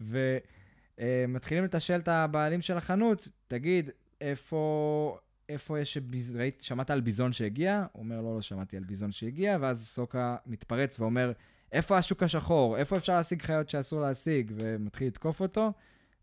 ומתחילים 0.00 1.64
לתשאל 1.64 2.00
את 2.00 2.08
הבעלים 2.08 2.62
של 2.62 2.76
החנות, 2.76 3.28
תגיד, 3.48 3.90
איפה... 4.20 5.18
איפה 5.48 5.80
יש, 5.80 5.96
ביז... 5.96 6.36
ראית, 6.36 6.60
שמעת 6.60 6.90
על 6.90 7.00
ביזון 7.00 7.32
שהגיע? 7.32 7.86
הוא 7.92 8.02
אומר, 8.02 8.20
לא, 8.20 8.34
לא 8.34 8.40
שמעתי 8.40 8.76
על 8.76 8.84
ביזון 8.84 9.12
שהגיע, 9.12 9.58
ואז 9.60 9.86
סוקה 9.86 10.36
מתפרץ 10.46 11.00
ואומר, 11.00 11.32
איפה 11.72 11.98
השוק 11.98 12.22
השחור? 12.22 12.76
איפה 12.76 12.96
אפשר 12.96 13.16
להשיג 13.16 13.42
חיות 13.42 13.70
שאסור 13.70 14.00
להשיג? 14.00 14.52
ומתחיל 14.54 15.06
לתקוף 15.06 15.40
אותו, 15.40 15.72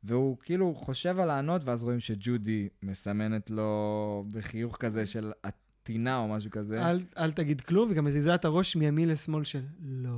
והוא 0.04 0.38
כאילו 0.42 0.76
חושב 0.76 1.20
על 1.20 1.28
לענות, 1.28 1.62
ואז 1.66 1.84
רואים 1.84 2.00
שג'ודי 2.00 2.68
מסמנת 2.84 3.50
לו 3.50 4.26
בחיוך 4.34 4.78
כזה 4.80 5.06
של 5.06 5.32
עטינה 5.44 6.18
או 6.18 6.28
משהו 6.28 6.52
כזה. 6.52 6.90
אל, 6.90 7.04
אל 7.18 7.32
תגיד 7.32 7.62
כלום, 7.62 7.90
וגם 7.92 8.06
מזיזה 8.06 8.36
את 8.36 8.46
הראש 8.46 8.76
מימין 8.76 9.10
לשמאל 9.10 9.44
של 9.44 9.62
לא. 9.82 10.10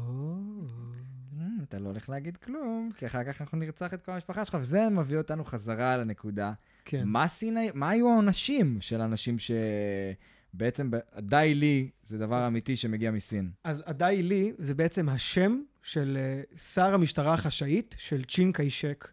"אמ, 1.33 1.63
אתה 1.63 1.79
לא 1.79 1.87
הולך 1.89 2.09
להגיד 2.09 2.37
כלום, 2.37 2.89
כי 2.97 3.05
אחר 3.05 3.23
כך 3.23 3.41
אנחנו 3.41 3.57
נרצח 3.57 3.93
את 3.93 4.01
כל 4.01 4.11
המשפחה 4.11 4.45
שלך, 4.45 4.57
וזה 4.61 4.89
מביא 4.89 5.17
אותנו 5.17 5.45
חזרה 5.45 5.97
לנקודה. 5.97 6.53
כן. 6.85 7.03
מה 7.05 7.27
סין, 7.27 7.57
הי- 7.57 7.69
מה 7.73 7.89
היו 7.89 8.09
העונשים 8.09 8.77
של 8.81 9.01
אנשים 9.01 9.35
שבעצם, 9.39 10.91
ב- 10.91 10.97
די 11.19 11.53
לי, 11.55 11.89
זה 12.03 12.17
דבר 12.17 12.47
אמיתי 12.47 12.75
שמגיע 12.75 13.11
מסין. 13.11 13.51
אז 13.63 13.83
הדאי 13.85 14.23
לי 14.23 14.53
זה 14.57 14.75
בעצם 14.75 15.09
השם 15.09 15.61
של 15.83 16.17
אה, 16.19 16.41
שר 16.57 16.93
המשטרה 16.93 17.33
החשאית 17.33 17.95
של 17.99 18.23
צ'ין 18.23 18.51
קיישק. 18.51 19.07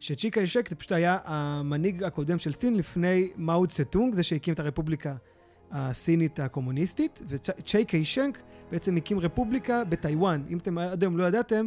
שצ'י 0.00 0.30
קיישק 0.30 0.68
זה 0.68 0.76
פשוט 0.76 0.92
היה 0.92 1.18
המנהיג 1.24 2.02
הקודם 2.02 2.38
של 2.38 2.52
סין 2.52 2.76
לפני 2.76 3.30
מאו 3.36 3.66
צטונג, 3.66 4.14
זה 4.14 4.22
שהקים 4.22 4.54
את 4.54 4.60
הרפובליקה 4.60 5.14
הסינית 5.70 6.40
הקומוניסטית, 6.40 7.22
וצ'י 7.28 7.84
קיישק 7.84 8.38
בעצם 8.70 8.96
הקים 8.96 9.18
רפובליקה 9.18 9.84
בטיוואן. 9.84 10.42
אם 10.48 10.58
אתם 10.58 10.78
עד 10.78 11.02
היום 11.02 11.18
לא 11.18 11.24
ידעתם, 11.24 11.66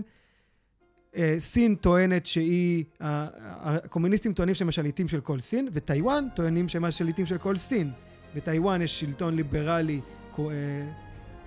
אה, 1.15 1.35
סין 1.39 1.75
טוענת 1.75 2.25
שהיא, 2.25 2.83
הקומוניסטים 2.99 4.33
טוענים 4.33 4.55
שהם 4.55 4.69
השליטים 4.69 5.07
של 5.07 5.21
כל 5.21 5.39
סין, 5.39 5.69
וטיוואן 5.73 6.27
טוענים 6.35 6.69
שהם 6.69 6.85
השליטים 6.85 7.25
של 7.25 7.37
כל 7.37 7.57
סין. 7.57 7.91
בטיוואן 8.35 8.81
יש 8.81 8.99
שלטון 8.99 9.35
ליברלי, 9.35 10.01
אה, 10.39 10.45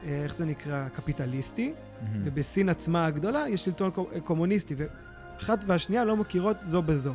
אה, 0.07 0.23
איך 0.25 0.35
זה 0.35 0.45
נקרא? 0.45 0.89
קפיטליסטי, 0.89 1.73
ובסין 2.25 2.69
עצמה 2.69 3.07
הגדולה 3.07 3.49
יש 3.49 3.65
שלטון 3.65 3.91
קו- 3.91 4.09
קומוניסטי, 4.25 4.75
ואחת 5.43 5.65
והשנייה 5.67 6.05
לא 6.05 6.17
מכירות 6.17 6.57
זו 6.65 6.83
בזו. 6.83 7.13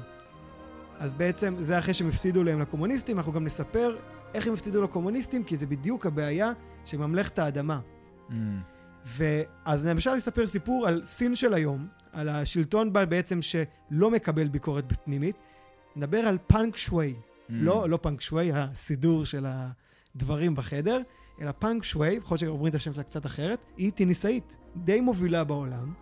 אז 1.00 1.13
בעצם 1.13 1.56
זה 1.60 1.80
אחרי 1.80 1.94
שהם 1.94 2.08
הפסידו 2.08 2.44
להם 2.44 2.62
לקומוניסטים, 2.62 3.18
אנחנו 3.18 3.32
גם 3.32 3.44
נספר 3.44 3.98
איך 4.34 4.48
הם 4.48 4.54
הפסידו 4.54 4.84
לקומוניסטים, 4.84 5.44
כי 5.44 5.58
זה 5.58 5.66
בדיוק 5.66 6.06
הבעיה 6.06 6.52
של 6.86 6.98
ממלכת 6.98 7.40
האדמה. 7.40 7.80
אמ, 8.32 8.60
ואז 9.06 9.86
למשל 9.86 10.16
לספר 10.16 10.48
סיפור 10.48 10.88
על 10.88 11.02
סין 11.06 11.36
של 11.36 11.54
היום, 11.54 11.88
על 12.12 12.30
השלטון 12.30 12.94
בה 12.94 13.06
בעצם 13.06 13.42
שלא 13.42 14.12
מקבל 14.12 14.48
ביקורת 14.48 14.94
פנימית. 15.04 15.36
נדבר 15.96 16.20
על 16.20 16.38
פנג 16.47 16.78
שוואי. 16.78 17.13
אמ. 17.50 17.56
לא, 17.56 17.90
לא 17.90 17.98
פנג 17.97 18.21
שווי, 18.22 18.52
הסידור 18.54 19.26
של 19.26 19.46
הדברים 20.16 20.56
בחדר, 20.56 21.02
אלא 21.42 21.52
פנג 21.52 21.84
שוואי, 21.84 22.08
יכול 22.13 22.36
להיות 22.36 22.40
שאומרים 22.40 22.68
את 22.68 22.76
השם 22.76 22.94
שלה 22.94 23.04
קצת 23.04 23.26
אחרת, 23.26 23.60
היא 23.78 23.92
טניסאית, 23.92 24.58
די 24.76 25.02
מובילה 25.02 25.44
בעולם, 25.44 25.94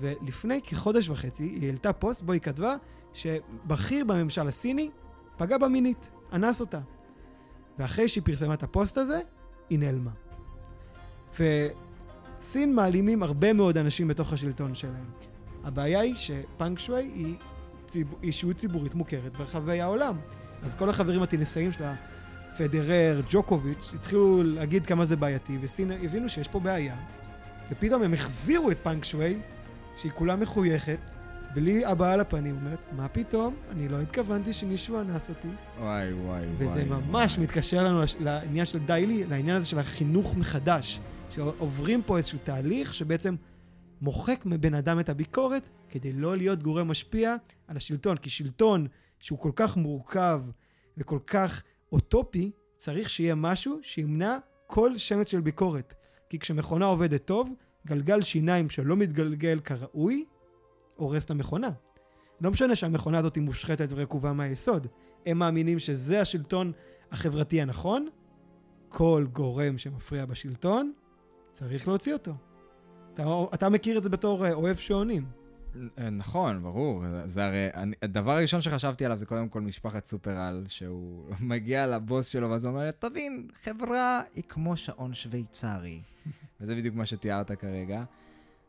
ולפני 0.00 0.62
כחודש 0.62 1.08
וחצי 1.08 1.44
היא 1.44 1.66
העלתה 1.66 1.92
פוסט 1.92 2.22
בו 2.22 2.32
היא 2.32 2.40
כתבה 2.40 2.74
שבכיר 3.12 4.04
בממשל 4.04 4.48
הסיני 4.48 4.90
פגע 5.36 5.58
בה 5.58 5.68
מינית, 5.68 6.10
אנס 6.32 6.60
אותה. 6.60 6.80
ואחרי 7.78 8.08
שהיא 8.08 8.22
פרסמה 8.24 8.54
את 8.54 8.62
הפוסט 8.62 8.98
הזה, 8.98 9.20
היא 9.70 9.78
נעלמה. 9.78 10.10
וסין 11.34 12.74
מעלימים 12.74 13.22
הרבה 13.22 13.52
מאוד 13.52 13.78
אנשים 13.78 14.08
בתוך 14.08 14.32
השלטון 14.32 14.74
שלהם. 14.74 15.10
הבעיה 15.64 16.00
היא 16.00 16.14
שפנג 16.16 16.78
שוואי 16.78 17.02
היא 17.14 17.34
ציב... 17.86 18.14
אישיות 18.22 18.56
ציבורית 18.56 18.94
מוכרת 18.94 19.36
ברחבי 19.36 19.80
העולם. 19.80 20.16
אז 20.62 20.74
כל 20.74 20.90
החברים 20.90 21.22
הטניסאים 21.22 21.72
שלה, 21.72 21.94
פדרר, 22.58 23.20
ג'וקוביץ', 23.30 23.92
התחילו 23.94 24.42
להגיד 24.42 24.86
כמה 24.86 25.04
זה 25.04 25.16
בעייתי, 25.16 25.58
וסין 25.60 25.90
הבינו 25.90 26.28
שיש 26.28 26.48
פה 26.48 26.60
בעיה. 26.60 26.96
ופתאום 27.70 28.02
הם 28.02 28.14
החזירו 28.14 28.70
את 28.70 28.78
פנג 28.82 29.04
שוואי, 29.04 29.38
שהיא 29.96 30.12
כולה 30.12 30.36
מחויכת, 30.36 30.98
בלי 31.54 31.84
הבעה 31.84 32.16
לפנים, 32.16 32.56
אומרת, 32.56 32.78
מה 32.92 33.08
פתאום? 33.08 33.56
אני 33.70 33.88
לא 33.88 34.00
התכוונתי 34.00 34.52
שמישהו 34.52 35.00
אנס 35.00 35.28
אותי. 35.28 35.48
וואי, 35.78 36.12
וואי, 36.12 36.22
וואי. 36.46 36.46
וזה 36.58 36.84
ממש 36.84 37.32
וואי. 37.34 37.44
מתקשר 37.44 37.84
לנו 37.84 38.02
לש- 38.02 38.16
לעניין 38.20 38.64
של 38.64 38.78
דיילי, 38.78 39.24
לעניין 39.24 39.56
הזה 39.56 39.66
של 39.66 39.78
החינוך 39.78 40.36
מחדש. 40.36 41.00
שעוברים 41.30 42.02
פה 42.02 42.16
איזשהו 42.18 42.38
תהליך 42.44 42.94
שבעצם 42.94 43.34
מוחק 44.00 44.42
מבן 44.46 44.74
אדם 44.74 45.00
את 45.00 45.08
הביקורת 45.08 45.68
כדי 45.90 46.12
לא 46.12 46.36
להיות 46.36 46.62
גורם 46.62 46.88
משפיע 46.88 47.36
על 47.68 47.76
השלטון. 47.76 48.16
כי 48.16 48.30
שלטון 48.30 48.86
שהוא 49.20 49.38
כל 49.38 49.50
כך 49.56 49.76
מורכב 49.76 50.42
וכל 50.98 51.18
כך 51.26 51.62
אוטופי, 51.92 52.50
צריך 52.76 53.10
שיהיה 53.10 53.34
משהו 53.34 53.78
שימנע 53.82 54.36
כל 54.66 54.98
שמץ 54.98 55.30
של 55.30 55.40
ביקורת. 55.40 55.94
כי 56.28 56.38
כשמכונה 56.38 56.84
עובדת 56.84 57.24
טוב, 57.24 57.52
גלגל 57.86 58.22
שיניים 58.22 58.70
שלא 58.70 58.96
מתגלגל 58.96 59.60
כראוי, 59.60 60.24
הורס 60.96 61.24
את 61.24 61.30
המכונה. 61.30 61.70
לא 62.40 62.50
משנה 62.50 62.76
שהמכונה 62.76 63.18
הזאת 63.18 63.38
מושחתת 63.38 63.86
ורקובה 63.90 64.32
מהיסוד. 64.32 64.86
הם 65.26 65.38
מאמינים 65.38 65.78
שזה 65.78 66.20
השלטון 66.20 66.72
החברתי 67.12 67.60
הנכון, 67.60 68.08
כל 68.88 69.26
גורם 69.32 69.78
שמפריע 69.78 70.26
בשלטון, 70.26 70.92
צריך 71.52 71.88
להוציא 71.88 72.12
אותו. 72.12 72.32
אתה, 73.14 73.24
אתה 73.54 73.68
מכיר 73.68 73.98
את 73.98 74.02
זה 74.02 74.08
בתור 74.08 74.46
אה, 74.46 74.52
אוהב 74.52 74.76
שעונים. 74.76 75.26
אה, 75.98 76.10
נכון, 76.10 76.62
ברור. 76.62 77.02
זה 77.24 77.46
הרי, 77.46 77.68
אני, 77.74 77.96
הדבר 78.02 78.32
הראשון 78.32 78.60
שחשבתי 78.60 79.04
עליו 79.04 79.16
זה 79.16 79.26
קודם 79.26 79.48
כל 79.48 79.60
משפחת 79.60 80.06
סופרל, 80.06 80.64
שהוא 80.68 81.24
מגיע 81.40 81.86
לבוס 81.86 82.26
שלו 82.26 82.50
ואז 82.50 82.64
הוא 82.64 82.72
אומר, 82.72 82.90
תבין, 82.90 83.48
חברה 83.62 84.22
היא 84.34 84.44
כמו 84.48 84.76
שעון 84.76 85.14
שוויצרי. 85.14 86.00
וזה 86.60 86.74
בדיוק 86.74 86.94
מה 86.94 87.06
שתיארת 87.06 87.52
כרגע. 87.52 88.04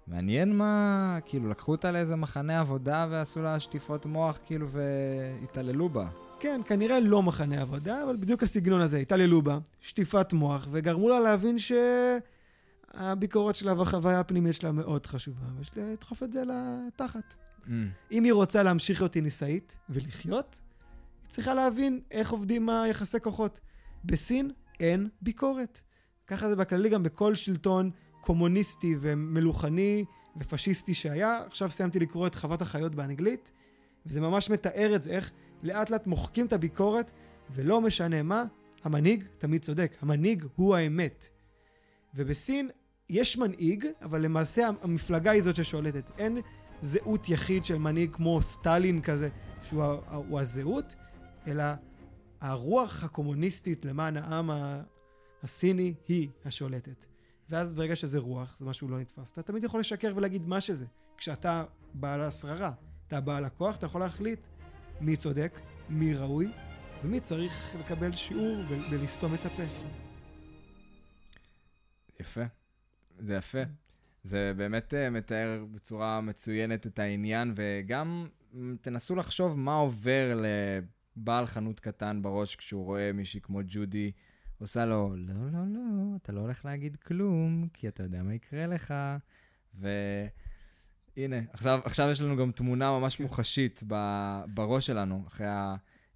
מעניין 0.07 0.57
מה, 0.57 1.19
כאילו, 1.25 1.49
לקחו 1.49 1.71
אותה 1.71 1.91
לאיזה 1.91 2.15
מחנה 2.15 2.59
עבודה 2.59 3.07
ועשו 3.09 3.41
לה 3.41 3.59
שטיפות 3.59 4.05
מוח, 4.05 4.39
כאילו, 4.45 4.67
והתעללו 4.69 5.89
בה. 5.89 6.07
כן, 6.39 6.61
כנראה 6.65 6.99
לא 6.99 7.23
מחנה 7.23 7.61
עבודה, 7.61 8.03
אבל 8.03 8.15
בדיוק 8.15 8.43
הסגנון 8.43 8.81
הזה. 8.81 8.97
התעללו 8.97 9.41
בה, 9.41 9.57
שטיפת 9.81 10.33
מוח, 10.33 10.67
וגרמו 10.71 11.09
לה 11.09 11.19
להבין 11.19 11.59
שהביקורת 12.97 13.55
שלה 13.55 13.73
והחוויה 13.73 14.19
הפנימית 14.19 14.53
שלה 14.53 14.71
מאוד 14.71 15.05
חשובה, 15.05 15.45
ויש 15.57 15.71
לדחוף 15.75 16.23
את 16.23 16.31
זה 16.31 16.43
לתחת. 16.45 17.33
אם 18.11 18.23
היא 18.23 18.33
רוצה 18.33 18.63
להמשיך 18.63 19.01
להיות 19.01 19.11
טניסאית 19.13 19.77
ולחיות, 19.89 20.61
היא 21.23 21.29
צריכה 21.29 21.53
להבין 21.53 22.01
איך 22.11 22.31
עובדים 22.31 22.69
היחסי 22.69 23.19
כוחות. 23.19 23.59
בסין 24.05 24.51
אין 24.79 25.09
ביקורת. 25.21 25.81
ככה 26.27 26.49
זה 26.49 26.55
בכללי 26.55 26.89
גם 26.89 27.03
בכל 27.03 27.35
שלטון 27.35 27.91
קומוניסטי 28.21 28.95
ומלוכני 28.99 30.05
ופשיסטי 30.37 30.93
שהיה. 30.93 31.43
עכשיו 31.45 31.69
סיימתי 31.69 31.99
לקרוא 31.99 32.27
את 32.27 32.35
חוות 32.35 32.61
החיות 32.61 32.95
באנגלית, 32.95 33.51
וזה 34.05 34.21
ממש 34.21 34.49
מתאר 34.49 34.95
את 34.95 35.03
זה, 35.03 35.09
איך 35.09 35.31
לאט 35.63 35.89
לאט 35.89 36.07
מוחקים 36.07 36.45
את 36.45 36.53
הביקורת, 36.53 37.11
ולא 37.51 37.81
משנה 37.81 38.23
מה, 38.23 38.43
המנהיג 38.83 39.23
תמיד 39.37 39.61
צודק. 39.61 39.95
המנהיג 40.01 40.45
הוא 40.55 40.75
האמת. 40.75 41.29
ובסין 42.15 42.69
יש 43.09 43.37
מנהיג, 43.37 43.85
אבל 44.01 44.21
למעשה 44.21 44.69
המפלגה 44.81 45.31
היא 45.31 45.43
זאת 45.43 45.55
ששולטת. 45.55 46.11
אין 46.17 46.37
זהות 46.81 47.29
יחיד 47.29 47.65
של 47.65 47.77
מנהיג 47.77 48.15
כמו 48.15 48.41
סטלין 48.41 49.01
כזה, 49.01 49.29
שהוא 49.63 49.83
הוא 50.11 50.39
הזהות, 50.39 50.95
אלא 51.47 51.63
הרוח 52.41 53.03
הקומוניסטית 53.03 53.85
למען 53.85 54.17
העם 54.17 54.49
הסיני 55.43 55.93
היא 56.07 56.29
השולטת. 56.45 57.05
ואז 57.49 57.73
ברגע 57.73 57.95
שזה 57.95 58.19
רוח, 58.19 58.57
זה 58.57 58.65
משהו 58.65 58.87
לא 58.87 58.99
נתפס. 58.99 59.31
אתה 59.31 59.41
תמיד 59.41 59.63
יכול 59.63 59.79
לשקר 59.79 60.13
ולהגיד 60.15 60.47
מה 60.47 60.61
שזה. 60.61 60.85
כשאתה 61.17 61.63
בעל 61.93 62.21
השררה, 62.21 62.71
אתה 63.07 63.21
בעל 63.21 63.45
הכוח, 63.45 63.75
אתה 63.75 63.85
יכול 63.85 64.01
להחליט 64.01 64.47
מי 65.01 65.17
צודק, 65.17 65.59
מי 65.89 66.13
ראוי, 66.13 66.51
ומי 67.03 67.19
צריך 67.19 67.75
לקבל 67.79 68.13
שיעור 68.13 68.57
ולסתום 68.91 69.33
את 69.33 69.45
הפה. 69.45 69.63
יפה. 72.19 72.56
זה 73.19 73.35
יפה. 73.35 73.61
זה 74.23 74.53
באמת 74.57 74.93
uh, 74.93 75.09
מתאר 75.09 75.65
בצורה 75.71 76.21
מצוינת 76.21 76.87
את 76.87 76.99
העניין, 76.99 77.53
וגם 77.55 78.27
תנסו 78.81 79.15
לחשוב 79.15 79.59
מה 79.59 79.75
עובר 79.75 80.41
לבעל 81.15 81.45
חנות 81.45 81.79
קטן 81.79 82.21
בראש 82.21 82.55
כשהוא 82.55 82.85
רואה 82.85 83.11
מישהי 83.13 83.41
כמו 83.41 83.59
ג'ודי 83.67 84.11
עושה 84.59 84.85
לו, 84.85 85.15
לא, 85.17 85.33
לא, 85.51 85.59
לא, 85.73 86.15
אתה 86.15 86.31
לא 86.31 86.39
הולך 86.39 86.65
להגיד 86.65 86.95
כלום, 86.95 87.67
כי 87.73 87.87
אתה 87.87 88.03
יודע 88.03 88.23
מה 88.23 88.33
יקרה 88.33 88.67
לך. 88.67 88.93
והנה, 89.73 91.37
עכשיו, 91.53 91.79
עכשיו 91.83 92.09
יש 92.11 92.21
לנו 92.21 92.37
גם 92.37 92.51
תמונה 92.51 92.99
ממש 92.99 93.19
מוחשית 93.19 93.83
ב- 93.87 94.41
בראש 94.53 94.87
שלנו, 94.87 95.23
אחרי 95.27 95.47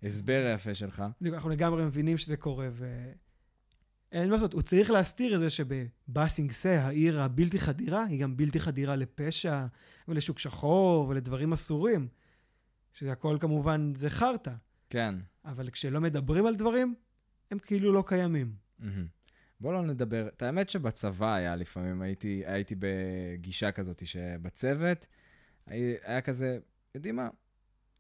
ההסבר 0.03 0.45
היפה 0.47 0.73
שלך. 0.73 1.03
אנחנו 1.25 1.49
לגמרי 1.49 1.85
מבינים 1.85 2.17
שזה 2.17 2.37
קורה, 2.37 2.67
ו... 2.71 3.11
אין 4.12 4.30
מה 4.30 4.36
לעשות, 4.36 4.54
הוא 4.54 4.62
צריך 4.62 4.89
להסתיר 4.89 5.36
את 5.36 5.39
זה 5.39 5.50
שבבאסינגסה, 5.50 6.82
העיר 6.82 7.21
הבלתי 7.21 7.60
חדירה, 7.60 8.04
היא 8.04 8.21
גם 8.21 8.38
בלתי 8.38 8.60
חדירה 8.60 8.95
לפשע 8.95 9.65
ולשוק 10.08 10.39
שחור 10.39 11.08
ולדברים 11.10 11.54
אסורים. 11.54 12.08
שזה 12.93 13.12
הכל 13.12 13.38
כמובן, 13.39 13.93
זה 13.95 14.10
חרטא. 14.10 14.52
כן. 14.89 15.15
אבל 15.45 15.69
כשלא 15.69 16.02
מדברים 16.02 16.45
על 16.45 16.56
דברים, 16.56 16.95
הם 17.52 17.60
כאילו 17.60 17.91
לא 17.91 18.04
קיימים. 18.08 18.54
מהמם. 18.80 19.08
בוא 19.60 19.74
לא 19.74 19.82
נדבר, 19.82 20.28
את 20.28 20.41
האמת 20.41 20.69
שבצבא 20.69 21.34
היה 21.34 21.56
לפעמים, 21.56 22.02
הייתי, 22.02 22.43
הייתי 22.45 22.76
בגישה 22.80 23.71
כזאת 23.71 24.08
שבצוות, 24.08 25.06
היה 25.67 26.21
כזה, 26.21 26.60
יודעים 26.95 27.15
מה, 27.15 27.30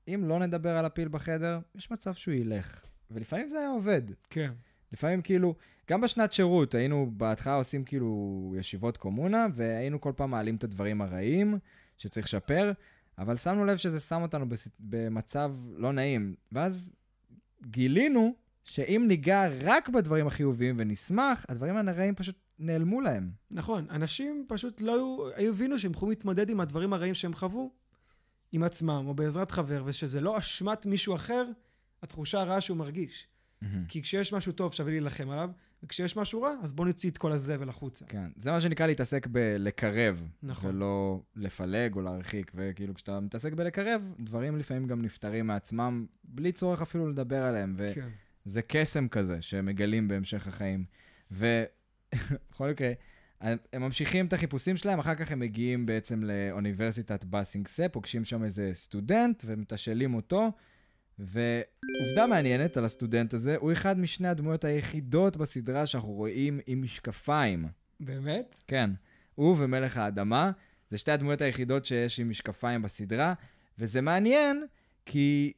אם 0.07 0.23
לא 0.27 0.39
נדבר 0.39 0.77
על 0.77 0.85
הפיל 0.85 1.07
בחדר, 1.07 1.59
יש 1.75 1.91
מצב 1.91 2.13
שהוא 2.13 2.33
ילך. 2.33 2.85
ולפעמים 3.11 3.49
זה 3.49 3.59
היה 3.59 3.69
עובד. 3.69 4.01
כן. 4.29 4.51
לפעמים 4.91 5.21
כאילו, 5.21 5.55
גם 5.91 6.01
בשנת 6.01 6.33
שירות, 6.33 6.75
היינו 6.75 7.11
בהתחלה 7.17 7.53
עושים 7.53 7.83
כאילו 7.83 8.53
ישיבות 8.59 8.97
קומונה, 8.97 9.47
והיינו 9.53 10.01
כל 10.01 10.11
פעם 10.15 10.31
מעלים 10.31 10.55
את 10.55 10.63
הדברים 10.63 11.01
הרעים 11.01 11.57
שצריך 11.97 12.25
לשפר, 12.25 12.71
אבל 13.17 13.37
שמנו 13.37 13.65
לב 13.65 13.77
שזה 13.77 13.99
שם 13.99 14.21
אותנו 14.21 14.49
בס... 14.49 14.67
במצב 14.79 15.51
לא 15.75 15.93
נעים. 15.93 16.35
ואז 16.51 16.91
גילינו 17.65 18.35
שאם 18.63 19.05
ניגע 19.07 19.47
רק 19.63 19.89
בדברים 19.89 20.27
החיוביים 20.27 20.75
ונשמח, 20.79 21.45
הדברים 21.49 21.87
הרעים 21.87 22.15
פשוט 22.15 22.35
נעלמו 22.59 23.01
להם. 23.01 23.31
נכון, 23.51 23.85
אנשים 23.89 24.45
פשוט 24.47 24.81
לא 24.81 25.31
היו, 25.35 25.49
הבינו 25.49 25.79
שהם 25.79 25.91
יכולים 25.91 26.09
להתמודד 26.09 26.49
עם 26.49 26.59
הדברים 26.59 26.93
הרעים 26.93 27.13
שהם 27.13 27.33
חוו 27.33 27.71
עם 28.51 28.63
עצמם, 28.63 29.03
או 29.07 29.13
בעזרת 29.13 29.51
חבר, 29.51 29.83
ושזה 29.85 30.21
לא 30.21 30.37
אשמת 30.37 30.85
מישהו 30.85 31.15
אחר, 31.15 31.45
התחושה 32.03 32.41
הרעה 32.41 32.61
שהוא 32.61 32.77
מרגיש. 32.77 33.27
כי 33.87 34.01
כשיש 34.01 34.33
משהו 34.33 34.51
טוב 34.51 34.73
שווה 34.73 34.91
להילחם 34.91 35.29
עליו, 35.29 35.49
וכשיש 35.83 36.17
משהו 36.17 36.41
רע, 36.41 36.53
אז 36.61 36.73
בוא 36.73 36.85
נוציא 36.85 37.09
את 37.09 37.17
כל 37.17 37.31
הזבל 37.31 37.69
החוצה. 37.69 38.05
כן, 38.05 38.29
זה 38.35 38.51
מה 38.51 38.61
שנקרא 38.61 38.87
להתעסק 38.87 39.27
בלקרב, 39.27 40.27
נכון. 40.43 40.75
ולא 40.75 41.21
לפלג 41.35 41.95
או 41.95 42.01
להרחיק, 42.01 42.51
וכאילו 42.55 42.93
כשאתה 42.93 43.19
מתעסק 43.19 43.53
בלקרב, 43.53 44.01
דברים 44.19 44.57
לפעמים 44.57 44.87
גם 44.87 45.01
נפתרים 45.01 45.47
מעצמם, 45.47 46.05
בלי 46.23 46.51
צורך 46.51 46.81
אפילו 46.81 47.09
לדבר 47.09 47.43
עליהם, 47.43 47.75
ו... 47.77 47.91
כן. 47.95 48.09
זה 48.45 48.61
קסם 48.61 49.07
כזה 49.07 49.41
שהם 49.41 49.65
מגלים 49.65 50.07
בהמשך 50.07 50.47
החיים. 50.47 50.85
ובכל 51.31 52.69
מקרה, 52.71 52.91
הם 53.41 53.57
ממשיכים 53.73 54.25
את 54.25 54.33
החיפושים 54.33 54.77
שלהם, 54.77 54.99
אחר 54.99 55.15
כך 55.15 55.31
הם 55.31 55.39
מגיעים 55.39 55.85
בעצם 55.85 56.23
לאוניברסיטת 56.23 57.23
באסינגסה, 57.23 57.89
פוגשים 57.89 58.25
שם 58.25 58.43
איזה 58.43 58.69
סטודנט 58.73 59.43
ומתשאלים 59.45 60.13
אותו. 60.13 60.51
ועובדה 61.21 62.27
מעניינת 62.27 62.77
על 62.77 62.85
הסטודנט 62.85 63.33
הזה, 63.33 63.55
הוא 63.59 63.71
אחד 63.71 63.99
משני 63.99 64.27
הדמויות 64.27 64.63
היחידות 64.63 65.37
בסדרה 65.37 65.85
שאנחנו 65.85 66.11
רואים 66.11 66.59
עם 66.67 66.81
משקפיים. 66.81 67.67
באמת? 67.99 68.55
כן, 68.67 68.89
הוא 69.35 69.55
ומלך 69.59 69.97
האדמה, 69.97 70.51
זה 70.89 70.97
שתי 70.97 71.11
הדמויות 71.11 71.41
היחידות 71.41 71.85
שיש 71.85 72.19
עם 72.19 72.29
משקפיים 72.29 72.81
בסדרה, 72.81 73.33
וזה 73.79 74.01
מעניין, 74.01 74.65
כי 75.05 75.53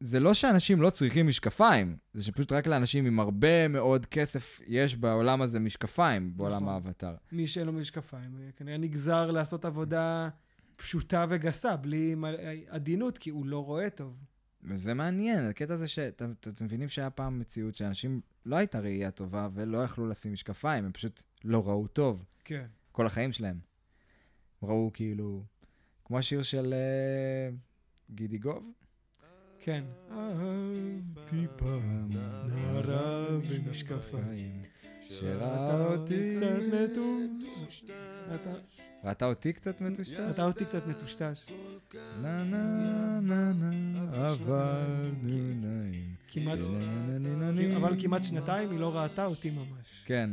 זה 0.00 0.20
לא 0.20 0.34
שאנשים 0.34 0.82
לא 0.82 0.90
צריכים 0.90 1.26
משקפיים, 1.26 1.96
זה 2.14 2.24
שפשוט 2.24 2.52
רק 2.52 2.66
לאנשים 2.66 3.06
עם 3.06 3.20
הרבה 3.20 3.68
מאוד 3.68 4.06
כסף 4.06 4.60
יש 4.66 4.96
בעולם 4.96 5.42
הזה 5.42 5.60
משקפיים, 5.60 6.36
בעולם 6.36 6.62
נכון. 6.62 6.68
האבטר. 6.68 7.14
מי 7.32 7.46
שאין 7.46 7.66
לו 7.66 7.72
משקפיים, 7.72 8.36
אה, 8.40 8.50
כנראה 8.56 8.78
נגזר 8.78 9.30
לעשות 9.30 9.64
עבודה 9.64 10.28
פשוטה 10.76 11.26
וגסה, 11.28 11.76
בלי 11.76 12.16
עדינות, 12.68 13.18
כי 13.18 13.30
הוא 13.30 13.46
לא 13.46 13.64
רואה 13.64 13.90
טוב. 13.90 14.14
וזה 14.64 14.94
מעניין, 14.94 15.44
הקטע 15.44 15.74
הזה 15.74 15.88
שאתם 15.88 16.32
אתם 16.40 16.64
מבינים 16.64 16.88
שהיה 16.88 17.10
פעם 17.10 17.38
מציאות 17.38 17.76
שאנשים 17.76 18.20
לא 18.46 18.56
הייתה 18.56 18.80
ראייה 18.80 19.10
טובה 19.10 19.48
ולא 19.54 19.84
יכלו 19.84 20.08
לשים 20.08 20.32
משקפיים, 20.32 20.84
הם 20.84 20.92
פשוט 20.92 21.22
לא 21.44 21.68
ראו 21.68 21.86
טוב 21.86 22.24
כן. 22.44 22.66
כל 22.92 23.06
החיים 23.06 23.32
שלהם. 23.32 23.58
הם 24.62 24.68
ראו 24.68 24.90
כאילו, 24.94 25.44
כמו 26.04 26.18
השיר 26.18 26.42
של 26.42 26.74
uh, 26.74 27.54
גידי 28.14 28.38
גוב. 28.38 28.72
כן. 29.58 29.84
אהבתי 30.10 31.46
פעם 31.56 32.10
נערה 32.46 33.26
במשקפיים. 33.38 34.62
שראה 35.00 35.94
אותי, 35.94 36.34
קצת 36.36 36.60
מטושטש. 36.72 38.91
אתה- 39.02 39.08
ראתה 39.08 39.26
אותי 39.26 39.52
קצת 39.52 39.80
מטושטש? 39.80 40.20
אתה 40.30 40.44
אותי 40.44 40.64
קצת 40.64 40.86
מטושטש. 40.86 41.46
נה 42.22 42.44
נה 42.44 43.20
נה 43.22 43.52
נה, 43.52 44.26
אבל 44.32 45.10
נו 45.22 45.36
נעים. 45.54 46.14
כמעט. 46.28 46.58
אבל 47.76 47.94
כמעט 48.00 48.24
שנתיים 48.24 48.70
היא 48.70 48.78
לא 48.80 48.96
ראתה 48.96 49.24
אותי 49.26 49.50
ממש. 49.50 49.86
כן. 50.04 50.30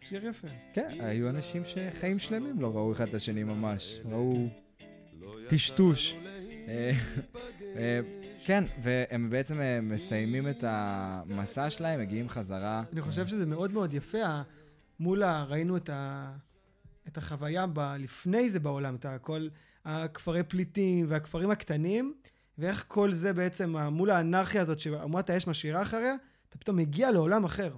שיר 0.00 0.26
יפה. 0.26 0.48
כן, 0.72 0.88
היו 1.00 1.28
אנשים 1.28 1.62
שחיים 1.64 2.18
שלמים 2.18 2.60
לא 2.60 2.74
ראו 2.74 2.92
אחד 2.92 3.08
את 3.08 3.14
השני 3.14 3.44
ממש. 3.44 4.00
ראו 4.10 4.48
טשטוש. 5.48 6.16
אה, 6.68 6.92
אה, 7.76 8.00
כן, 8.44 8.64
והם 8.82 9.30
בעצם 9.30 9.60
אה, 9.60 9.80
מסיימים 9.80 10.48
את 10.48 10.64
המסע 10.66 11.70
שלהם, 11.70 12.00
מגיעים 12.00 12.28
חזרה. 12.28 12.82
אני 12.92 13.00
חושב 13.00 13.26
שזה 13.26 13.46
מאוד 13.46 13.72
מאוד 13.72 13.94
יפה, 13.94 14.42
מול 15.00 15.22
ה... 15.22 15.44
ראינו 15.44 15.76
את, 15.76 15.90
ה, 15.92 16.32
את 17.08 17.18
החוויה 17.18 17.66
ב, 17.66 17.80
לפני 17.98 18.50
זה 18.50 18.60
בעולם, 18.60 18.94
את 18.94 19.06
כל 19.20 19.48
הכפרי 19.84 20.42
פליטים 20.42 21.06
והכפרים 21.08 21.50
הקטנים, 21.50 22.14
ואיך 22.58 22.84
כל 22.88 23.14
זה 23.14 23.32
בעצם, 23.32 23.76
מול 23.76 24.10
האנרכיה 24.10 24.62
הזאת 24.62 24.78
שאומת 24.78 25.30
האש 25.30 25.46
משאירה 25.46 25.82
אחריה, 25.82 26.14
אתה 26.48 26.58
פתאום 26.58 26.76
מגיע 26.76 27.10
לעולם 27.10 27.44
אחר. 27.44 27.76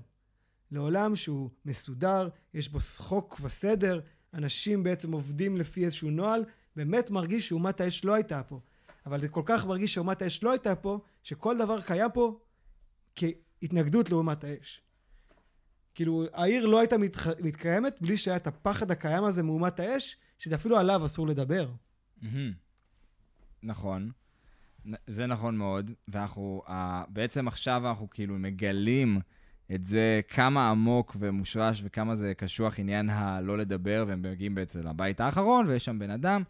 לעולם 0.71 1.17
שהוא 1.17 1.51
מסודר, 1.65 2.29
יש 2.55 2.69
בו 2.69 2.79
חוק 2.97 3.41
וסדר, 3.43 4.01
אנשים 4.35 4.83
בעצם 4.83 5.13
עובדים 5.13 5.57
לפי 5.57 5.85
איזשהו 5.85 6.11
נוהל, 6.11 6.45
באמת 6.77 7.11
מרגיש 7.11 7.49
שאומת 7.49 7.81
האש 7.81 8.05
לא 8.05 8.15
הייתה 8.15 8.43
פה. 8.43 8.61
אבל 9.07 9.21
זה 9.21 9.29
כל 9.29 9.43
כך 9.45 9.67
מרגיש 9.67 9.95
שאומת 9.95 10.23
האש 10.23 10.43
לא 10.43 10.51
הייתה 10.51 10.75
פה, 10.75 10.99
שכל 11.23 11.59
דבר 11.59 11.81
קיים 11.81 12.11
פה 12.15 12.41
כהתנגדות 13.17 14.11
לאומת 14.11 14.45
האש. 14.45 14.83
כאילו, 15.95 16.25
העיר 16.33 16.67
לא 16.67 16.81
הייתה 16.81 16.99
מתח... 16.99 17.27
מתקיימת 17.41 17.97
בלי 18.01 18.17
שהיה 18.17 18.37
את 18.37 18.47
הפחד 18.47 18.91
הקיים 18.91 19.25
הזה 19.25 19.43
מאומת 19.43 19.81
האש, 19.81 20.17
שזה 20.39 20.55
אפילו 20.55 20.79
עליו 20.79 21.07
אסור 21.07 21.27
לדבר. 21.27 21.71
מהמם. 22.23 22.53
נכון. 23.63 24.11
זה 25.07 25.27
נכון 25.27 25.57
מאוד, 25.57 25.91
ואנחנו, 26.09 26.63
בעצם 27.09 27.49
עכשיו 27.49 27.89
אנחנו 27.89 28.11
כאילו 28.11 28.39
מגלים 28.39 29.21
את 29.75 29.85
זה 29.85 30.21
כמה 30.29 30.71
עמוק 30.71 31.17
ומושרש 31.19 31.81
וכמה 31.85 32.17
זה 32.17 32.35
קשוח 32.35 32.79
עניין 32.79 33.11
הלא 33.11 33.59
לדבר, 33.59 34.05
והם 34.09 34.23
מגיעים 34.23 34.55
בעצם 34.55 34.81
לבית 34.81 35.21
האחרון, 35.21 35.67
ויש 35.67 35.85
שם 35.85 35.99
בן 35.99 36.11
אדם 36.11 36.43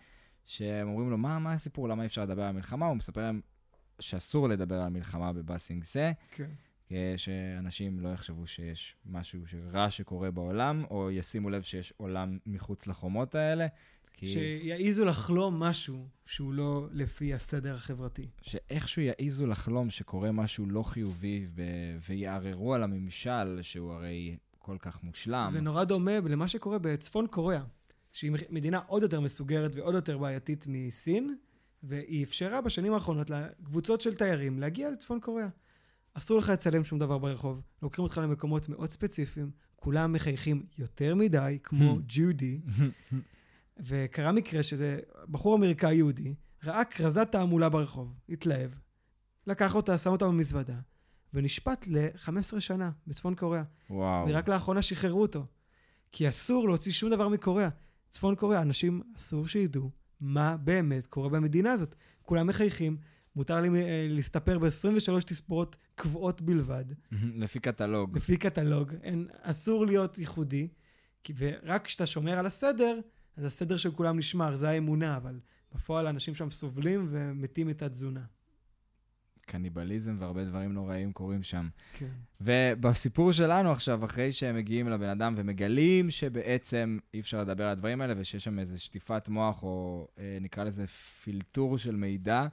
שהם 0.44 0.88
אומרים 0.88 1.10
לו, 1.10 1.18
מה, 1.18 1.38
מה 1.38 1.52
הסיפור, 1.52 1.88
למה 1.88 2.02
אי 2.02 2.06
אפשר 2.06 2.22
לדבר 2.22 2.42
על 2.42 2.52
מלחמה? 2.52 2.86
הוא 2.86 2.96
מספר 2.96 3.20
להם 3.20 3.40
שאסור 4.00 4.48
לדבר 4.48 4.80
על 4.80 4.88
מלחמה 4.88 5.32
בבאסינג 5.32 5.84
סה, 5.84 6.12
כן. 6.30 6.50
שאנשים 7.16 8.00
לא 8.00 8.08
יחשבו 8.08 8.46
שיש 8.46 8.96
משהו 9.06 9.40
רע 9.72 9.90
שקורה 9.90 10.30
בעולם, 10.30 10.84
או 10.90 11.10
ישימו 11.10 11.50
לב 11.50 11.62
שיש 11.62 11.92
עולם 11.96 12.38
מחוץ 12.46 12.86
לחומות 12.86 13.34
האלה. 13.34 13.66
כי 14.12 14.26
שיעזו 14.26 15.04
לחלום 15.04 15.62
משהו 15.62 16.08
שהוא 16.26 16.52
לא 16.52 16.86
לפי 16.92 17.34
הסדר 17.34 17.74
החברתי. 17.74 18.28
שאיכשהו 18.42 19.02
יעזו 19.02 19.46
לחלום 19.46 19.90
שקורה 19.90 20.32
משהו 20.32 20.66
לא 20.66 20.82
חיובי 20.82 21.46
ו... 21.54 21.62
ויערערו 22.08 22.74
על 22.74 22.82
הממשל, 22.82 23.58
שהוא 23.62 23.92
הרי 23.92 24.36
כל 24.58 24.76
כך 24.78 25.02
מושלם. 25.02 25.46
זה 25.50 25.60
נורא 25.60 25.84
דומה 25.84 26.20
למה 26.20 26.48
שקורה 26.48 26.78
בצפון 26.78 27.26
קוריאה, 27.26 27.62
שהיא 28.12 28.32
מדינה 28.50 28.80
עוד 28.86 29.02
יותר 29.02 29.20
מסוגרת 29.20 29.76
ועוד 29.76 29.94
יותר 29.94 30.18
בעייתית 30.18 30.66
מסין, 30.68 31.36
והיא 31.82 32.24
אפשרה 32.24 32.60
בשנים 32.60 32.92
האחרונות 32.92 33.30
לקבוצות 33.30 34.00
של 34.00 34.14
תיירים 34.14 34.58
להגיע 34.58 34.90
לצפון 34.90 35.20
קוריאה. 35.20 35.48
אסור 36.14 36.38
לך 36.38 36.48
לצלם 36.48 36.84
שום 36.84 36.98
דבר 36.98 37.18
ברחוב, 37.18 37.60
לוקחים 37.82 38.02
אותך 38.04 38.18
למקומות 38.22 38.68
מאוד 38.68 38.90
ספציפיים, 38.90 39.50
כולם 39.76 40.12
מחייכים 40.12 40.66
יותר 40.78 41.14
מדי, 41.14 41.58
כמו 41.62 41.98
ג'ודי, 42.08 42.60
וקרה 43.86 44.32
מקרה 44.32 44.62
שזה 44.62 44.98
בחור 45.30 45.56
אמריקאי 45.56 45.94
יהודי, 45.94 46.34
ראה 46.64 46.84
כרזת 46.84 47.28
תעמולה 47.32 47.68
ברחוב, 47.68 48.14
התלהב, 48.28 48.70
לקח 49.46 49.74
אותה, 49.74 49.98
שם 49.98 50.10
אותה 50.10 50.26
במזוודה, 50.26 50.78
ונשפט 51.34 51.86
ל-15 51.86 52.60
שנה 52.60 52.90
בצפון 53.06 53.34
קוריאה. 53.34 53.62
וואו. 53.90 54.26
ורק 54.28 54.48
לאחרונה 54.48 54.82
שחררו 54.82 55.22
אותו. 55.22 55.46
כי 56.12 56.28
אסור 56.28 56.68
להוציא 56.68 56.92
שום 56.92 57.10
דבר 57.10 57.28
מקוריאה. 57.28 57.68
צפון 58.10 58.34
קוריאה, 58.34 58.62
אנשים 58.62 59.02
אסור 59.16 59.48
שידעו 59.48 59.90
מה 60.20 60.56
באמת 60.56 61.06
קורה 61.06 61.28
במדינה 61.28 61.72
הזאת. 61.72 61.94
כולם 62.22 62.46
מחייכים, 62.46 62.96
מותר 63.36 63.60
לי 63.60 63.68
אה, 63.68 64.06
להסתפר 64.10 64.58
ב-23 64.58 65.20
תספורות 65.26 65.76
קבועות 65.94 66.42
בלבד, 66.42 66.84
לפי 67.42 67.60
קטלוג. 67.60 68.16
לפי 68.16 68.36
קטלוג. 68.36 68.92
אין, 69.02 69.28
אסור 69.42 69.86
להיות 69.86 70.18
ייחודי, 70.18 70.68
כי, 71.24 71.32
ורק 71.36 71.84
כשאתה 71.84 72.06
שומר 72.06 72.38
על 72.38 72.46
הסדר, 72.46 73.00
אז 73.36 73.44
הסדר 73.44 73.76
של 73.76 73.90
כולם 73.90 74.18
נשמר, 74.18 74.56
זה 74.56 74.68
האמונה, 74.68 75.16
אבל 75.16 75.40
בפועל 75.74 76.06
האנשים 76.06 76.34
שם 76.34 76.50
סובלים 76.50 77.08
ומתים 77.10 77.70
את 77.70 77.82
התזונה. 77.82 78.20
קניבליזם 79.46 80.16
והרבה 80.20 80.44
דברים 80.44 80.72
נוראים 80.72 81.12
קורים 81.12 81.42
שם. 81.42 81.68
כן. 81.92 82.08
ובסיפור 82.40 83.32
שלנו 83.32 83.72
עכשיו, 83.72 84.04
אחרי 84.04 84.32
שהם 84.32 84.56
מגיעים 84.56 84.88
לבן 84.88 85.08
אדם 85.08 85.34
ומגלים 85.36 86.10
שבעצם 86.10 86.98
אי 87.14 87.20
אפשר 87.20 87.40
לדבר 87.40 87.64
על 87.64 87.70
הדברים 87.70 88.00
האלה 88.00 88.14
ושיש 88.16 88.44
שם 88.44 88.58
איזו 88.58 88.84
שטיפת 88.84 89.28
מוח, 89.28 89.62
או 89.62 90.08
אה, 90.18 90.38
נקרא 90.40 90.64
לזה 90.64 90.86
פילטור 90.86 91.78
של 91.78 91.96
מידע, 91.96 92.46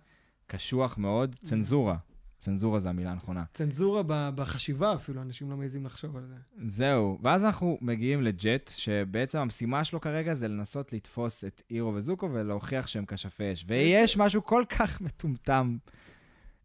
קשוח 0.52 0.98
מאוד, 0.98 1.36
צנזורה. 1.44 1.98
צנזורה 2.38 2.80
זה 2.80 2.90
המילה 2.90 3.12
הנכונה. 3.12 3.44
צנזורה 3.54 4.02
בחשיבה 4.36 4.94
אפילו, 4.94 5.22
אנשים 5.22 5.50
לא 5.52 5.58
מעזים 5.58 5.86
לחשוב 5.86 6.18
על 6.18 6.26
זה. 6.28 6.36
זהו, 6.68 7.18
ואז 7.22 7.46
אנחנו 7.46 7.78
מגיעים 7.82 8.22
לג'ט, 8.22 8.72
שבעצם 8.76 9.40
המשימה 9.40 9.84
שלו 9.84 10.02
כרגע 10.02 10.34
זה 10.34 10.48
לנסות 10.48 10.94
לתפוס 10.94 11.44
את 11.44 11.62
אירו 11.70 11.94
וזוקו 11.94 12.30
ולהוכיח 12.34 12.88
שהם 12.88 13.06
כשפי 13.08 13.54
אש. 13.54 13.64
ויש 13.68 14.18
משהו 14.18 14.46
כל 14.46 14.64
כך 14.70 15.02
מטומטם. 15.02 15.78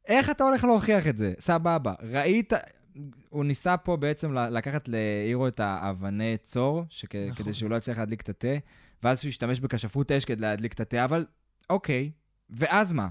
איך 0.07 0.31
אתה 0.31 0.45
הולך 0.45 0.65
להוכיח 0.65 1.07
את 1.07 1.19
זה? 1.19 1.35
סבבה, 1.39 1.95
ראית... 2.03 2.53
הוא 3.29 3.45
ניסה 3.45 3.77
פה 3.77 3.97
בעצם 3.97 4.33
לקחת 4.35 4.89
לאירו 4.89 5.49
את 5.49 5.61
האבני 5.61 6.37
צור, 6.43 6.85
שכ- 6.91 7.15
נכון. 7.31 7.45
כדי 7.45 7.55
שהוא 7.55 7.71
לא 7.71 7.77
יצליח 7.77 7.99
להדליק 7.99 8.21
את 8.21 8.29
התה, 8.29 8.55
ואז 9.03 9.21
שהוא 9.21 9.29
ישתמש 9.29 9.61
בכשפות 9.61 10.13
אש 10.13 10.25
כדי 10.25 10.43
להדליק 10.43 10.73
את 10.73 10.81
התה, 10.81 11.05
אבל 11.05 11.27
אוקיי, 11.71 12.11
ואז 12.51 12.93
מה? 12.93 13.09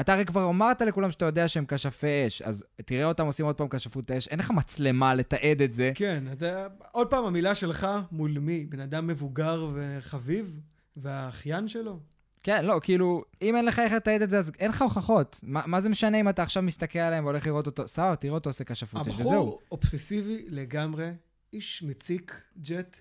אתה 0.00 0.12
הרי 0.12 0.24
כבר 0.24 0.48
אמרת 0.48 0.82
לכולם 0.82 1.10
שאתה 1.10 1.24
יודע 1.24 1.48
שהם 1.48 1.64
כשפי 1.68 2.26
אש, 2.26 2.42
אז 2.42 2.64
תראה 2.84 3.04
אותם 3.04 3.26
עושים 3.26 3.46
עוד 3.46 3.56
פעם 3.56 3.68
כשפות 3.68 4.10
אש, 4.10 4.28
אין 4.28 4.38
לך 4.38 4.50
מצלמה 4.50 5.14
לתעד 5.14 5.62
את 5.62 5.74
זה. 5.74 5.92
כן, 5.94 6.24
אתה, 6.32 6.66
עוד 6.92 7.10
פעם, 7.10 7.24
המילה 7.24 7.54
שלך 7.54 7.86
מול 8.12 8.38
מי? 8.38 8.66
בן 8.66 8.80
אדם 8.80 9.06
מבוגר 9.06 9.70
וחביב? 9.74 10.60
והאחיין 10.96 11.68
שלו? 11.68 12.00
כן, 12.42 12.64
לא, 12.64 12.80
כאילו, 12.82 13.24
אם 13.42 13.56
אין 13.56 13.64
לך 13.64 13.78
איך 13.78 13.92
לתעד 13.92 14.22
את 14.22 14.30
זה, 14.30 14.38
אז 14.38 14.52
אין 14.58 14.70
לך 14.70 14.82
הוכחות. 14.82 15.40
מה, 15.42 15.62
מה 15.66 15.80
זה 15.80 15.88
משנה 15.88 16.20
אם 16.20 16.28
אתה 16.28 16.42
עכשיו 16.42 16.62
מסתכל 16.62 16.98
עליהם 16.98 17.24
והולך 17.24 17.46
לראות 17.46 17.66
אותו? 17.66 17.88
סבבה, 17.88 18.16
תראה 18.16 18.34
אותו 18.34 18.50
עושה 18.50 18.64
כשפות 18.64 19.06
אש, 19.06 19.08
וזהו. 19.08 19.24
הבחור 19.24 19.60
אובססיבי 19.72 20.44
לגמרי, 20.48 21.10
איש 21.52 21.82
מציק, 21.82 22.40
ג'ט, 22.62 22.96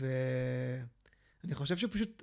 ואני 0.00 1.54
חושב 1.54 1.76
שפשוט 1.76 2.22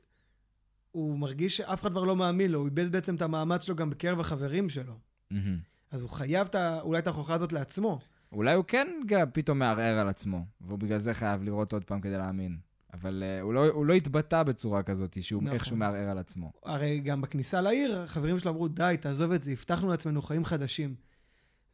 הוא 0.95 1.19
מרגיש 1.19 1.57
שאף 1.57 1.81
אחד 1.81 1.91
כבר 1.91 2.03
לא 2.03 2.15
מאמין 2.15 2.51
לו, 2.51 2.59
הוא 2.59 2.65
איבד 2.65 2.91
בעצם 2.91 3.15
את 3.15 3.21
המאמץ 3.21 3.63
שלו 3.63 3.75
גם 3.75 3.89
בקרב 3.89 4.19
החברים 4.19 4.69
שלו. 4.69 4.93
מהמם. 5.31 5.57
אז 5.91 6.01
הוא 6.01 6.09
חייב 6.09 6.47
את 6.47 6.55
ה- 6.55 6.81
אולי 6.81 6.99
את 6.99 7.07
ההוכחה 7.07 7.33
הזאת 7.33 7.53
לעצמו. 7.53 7.99
אולי 8.31 8.55
הוא 8.55 8.65
כן 8.67 8.87
גם 9.05 9.27
פתאום 9.33 9.59
מערער 9.59 9.99
על 9.99 10.09
עצמו, 10.09 10.45
והוא 10.61 10.79
בגלל 10.79 10.99
זה 10.99 11.13
חייב 11.13 11.43
לראות 11.43 11.73
עוד 11.73 11.83
פעם 11.83 12.01
כדי 12.01 12.17
להאמין. 12.17 12.57
אבל 12.93 13.23
uh, 13.23 13.43
הוא, 13.43 13.53
לא, 13.53 13.65
הוא 13.69 13.85
לא 13.85 13.93
התבטא 13.93 14.43
בצורה 14.43 14.83
כזאת, 14.83 15.17
שהוא 15.21 15.43
נכון. 15.43 15.53
איכשהו 15.53 15.75
מערער 15.77 16.09
על 16.09 16.17
עצמו. 16.17 16.51
הרי 16.63 16.99
גם 16.99 17.21
בכניסה 17.21 17.61
לעיר, 17.61 18.01
החברים 18.01 18.39
שלו 18.39 18.51
אמרו, 18.51 18.67
די, 18.67 18.95
תעזוב 19.01 19.31
את 19.31 19.43
זה, 19.43 19.51
הבטחנו 19.51 19.89
לעצמנו 19.89 20.21
חיים 20.21 20.45
חדשים. 20.45 20.95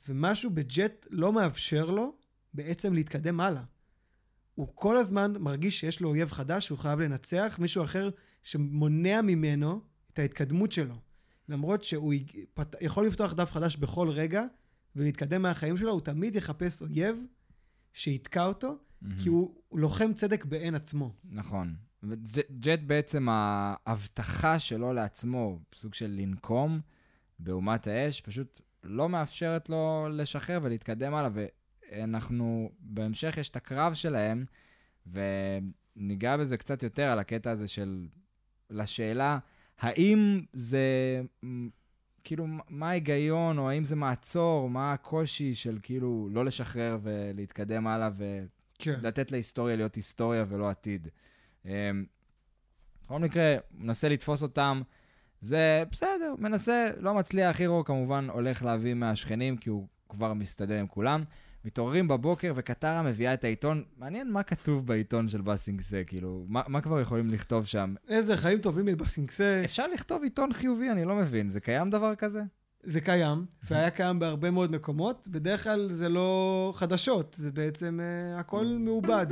ומשהו 0.09 0.49
בג'ט 0.49 1.07
לא 1.09 1.33
מאפשר 1.33 1.85
לו 1.85 2.13
בעצם 2.53 2.93
להתקדם 2.93 3.39
הלאה. 3.39 3.63
הוא 4.55 4.67
כל 4.75 4.97
הזמן 4.97 5.33
מרגיש 5.39 5.79
שיש 5.79 6.01
לו 6.01 6.09
אויב 6.09 6.31
חדש, 6.31 6.65
שהוא 6.65 6.77
חייב 6.77 6.99
לנצח, 6.99 7.57
מישהו 7.59 7.83
אחר 7.83 8.09
שמונע 8.43 9.21
ממנו 9.21 9.81
את 10.13 10.19
ההתקדמות 10.19 10.71
שלו. 10.71 10.95
למרות 11.49 11.83
שהוא 11.83 12.13
פת- 12.53 12.75
יכול 12.81 13.07
לפתוח 13.07 13.33
דף 13.33 13.51
חדש 13.51 13.75
בכל 13.75 14.09
רגע 14.09 14.43
ולהתקדם 14.95 15.41
מהחיים 15.41 15.77
שלו, 15.77 15.91
הוא 15.91 16.01
תמיד 16.01 16.35
יחפש 16.35 16.81
אויב 16.81 17.17
שיתקע 17.93 18.45
אותו, 18.45 18.77
כי 19.19 19.29
הוא 19.29 19.55
הוא 19.67 19.79
לוחם 19.79 20.13
צדק 20.13 20.45
בעין 20.45 20.75
עצמו. 20.75 21.13
נכון. 21.29 21.75
וג'ט 22.03 22.79
בעצם 22.87 23.27
ההבטחה 23.29 24.59
שלו 24.59 24.93
לעצמו, 24.93 25.59
סוג 25.75 25.93
של 25.93 26.07
לנקום 26.19 26.79
באומת 27.39 27.87
האש, 27.87 28.21
פשוט 28.21 28.61
לא 28.83 29.09
מאפשרת 29.09 29.69
לו 29.69 30.07
לשחרר 30.11 30.59
ולהתקדם 30.63 31.13
הלאה, 31.13 31.29
ואנחנו, 31.91 32.71
בהמשך 32.79 33.37
יש 33.37 33.49
את 33.49 33.55
הקרב 33.55 33.93
שלהם, 33.93 34.45
וניגע 35.07 36.37
בזה 36.37 36.57
קצת 36.57 36.83
יותר 36.83 37.03
על 37.03 37.19
הקטע 37.19 37.51
הזה 37.51 37.67
של, 37.67 38.07
לשאלה, 38.71 39.39
האם 39.79 40.41
זה, 40.53 40.81
כאילו, 42.23 42.45
מה 42.69 42.89
ההיגיון, 42.89 43.57
או 43.57 43.69
האם 43.69 43.85
זה 43.85 43.95
מעצור, 43.95 44.69
מה 44.69 44.93
הקושי 44.93 45.55
של 45.55 45.77
כאילו 45.83 46.29
לא 46.31 46.45
לשחרר 46.45 46.97
ולהתקדם 47.03 47.87
הלאה, 47.87 48.09
ו... 48.17 48.45
כן. 48.79 48.99
להיסטוריה 49.31 49.75
להיות 49.75 49.95
היסטוריה 49.95 50.45
ולא 50.49 50.69
עתיד. 50.69 51.07
אמ, 51.65 51.71
בכל 53.05 53.19
מקרה, 53.19 53.55
מנסה 53.77 54.09
לתפוס 54.09 54.43
אותם, 54.43 54.81
זה 55.41 55.83
בסדר, 55.91 56.35
מנסה, 56.37 56.89
לא 56.97 57.13
מצליח, 57.13 57.59
הירו 57.59 57.85
כמובן 57.85 58.27
הולך 58.29 58.63
להביא 58.63 58.93
מהשכנים, 58.93 59.57
כי 59.57 59.69
הוא 59.69 59.87
כבר 60.09 60.33
מסתדר 60.33 60.79
עם 60.79 60.87
כולם. 60.87 61.23
מתעוררים 61.65 62.07
בבוקר 62.07 62.53
וקטרה 62.55 63.01
מביאה 63.01 63.33
את 63.33 63.43
העיתון, 63.43 63.83
מעניין 63.97 64.31
מה 64.31 64.43
כתוב 64.43 64.87
בעיתון 64.87 65.29
של 65.29 65.41
בסינגסה, 65.41 66.01
כאילו, 66.07 66.45
מה, 66.47 66.61
מה 66.67 66.81
כבר 66.81 66.99
יכולים 66.99 67.29
לכתוב 67.29 67.65
שם? 67.65 67.93
איזה 68.07 68.37
חיים 68.37 68.59
טובים 68.59 68.85
מבסינגסה. 68.85 69.61
אפשר 69.65 69.87
לכתוב 69.93 70.23
עיתון 70.23 70.53
חיובי, 70.53 70.91
אני 70.91 71.05
לא 71.05 71.15
מבין, 71.15 71.49
זה 71.49 71.59
קיים 71.59 71.89
דבר 71.89 72.15
כזה? 72.15 72.41
זה 72.83 73.01
קיים, 73.01 73.45
והיה 73.69 73.89
קיים 73.89 74.19
בהרבה 74.19 74.51
מאוד 74.51 74.71
מקומות. 74.71 75.27
בדרך 75.27 75.63
כלל 75.63 75.87
זה 75.91 76.09
לא 76.09 76.73
חדשות, 76.75 77.35
זה 77.37 77.51
בעצם 77.51 77.99
uh, 77.99 78.39
הכל 78.39 78.65
מעובד. 78.79 79.27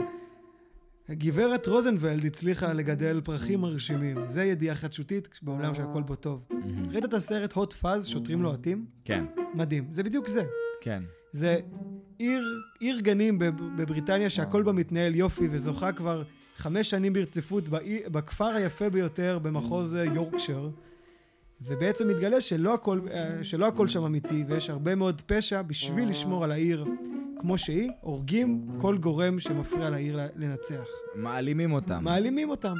גברת 1.11 1.67
רוזנבלד 1.67 2.25
הצליחה 2.25 2.73
לגדל 2.73 3.21
פרחים 3.23 3.61
מרשימים. 3.61 4.27
זה 4.27 4.43
ידיעה 4.43 4.75
חדשותית 4.75 5.39
בעולם 5.41 5.73
שהכל 5.73 6.01
בו 6.01 6.15
טוב. 6.15 6.47
ראית 6.89 7.05
את 7.05 7.13
הסרט 7.13 7.53
הוט 7.53 7.73
פאז, 7.73 8.07
שוטרים 8.07 8.41
לוהטים? 8.41 8.85
כן, 9.03 9.25
מדהים. 9.53 9.85
זה 9.89 10.03
בדיוק 10.03 10.27
זה. 10.27 10.43
כן. 10.81 11.03
זה 11.31 11.59
עיר, 12.19 12.43
עיר 12.79 12.99
גנים 12.99 13.39
בב- 13.39 13.81
בבריטניה 13.81 14.29
שהכל 14.29 14.63
בה 14.63 14.71
מתנהל 14.71 15.15
יופי 15.15 15.47
וזוכה 15.51 15.91
כבר 15.91 16.21
חמש 16.57 16.89
שנים 16.89 17.13
ברציפות 17.13 17.69
באי, 17.69 17.99
בכפר 18.11 18.45
היפה 18.45 18.89
ביותר 18.89 19.39
במחוז 19.41 19.95
אה, 19.95 20.03
יורקשר. 20.03 20.69
ובעצם 21.61 22.07
מתגלה 22.07 22.41
שלא 22.41 22.73
הכל, 22.73 22.99
אה, 23.11 23.43
שלא 23.43 23.67
הכל 23.67 23.87
שם 23.87 24.03
אמיתי 24.03 24.43
ויש 24.47 24.69
הרבה 24.69 24.95
מאוד 24.95 25.21
פשע 25.25 25.61
בשביל 25.61 26.09
לשמור 26.09 26.43
על 26.43 26.51
העיר 26.51 26.85
כמו 27.39 27.57
שהיא, 27.57 27.91
הורגים 28.01 28.67
כל 28.81 28.97
גורם 28.97 29.39
שמפריע 29.39 29.89
לעיר 29.89 30.19
לנצח. 30.35 30.85
מעלימים 31.15 31.71
אותם. 31.73 32.03
מעלימים 32.03 32.49
אותם. 32.49 32.75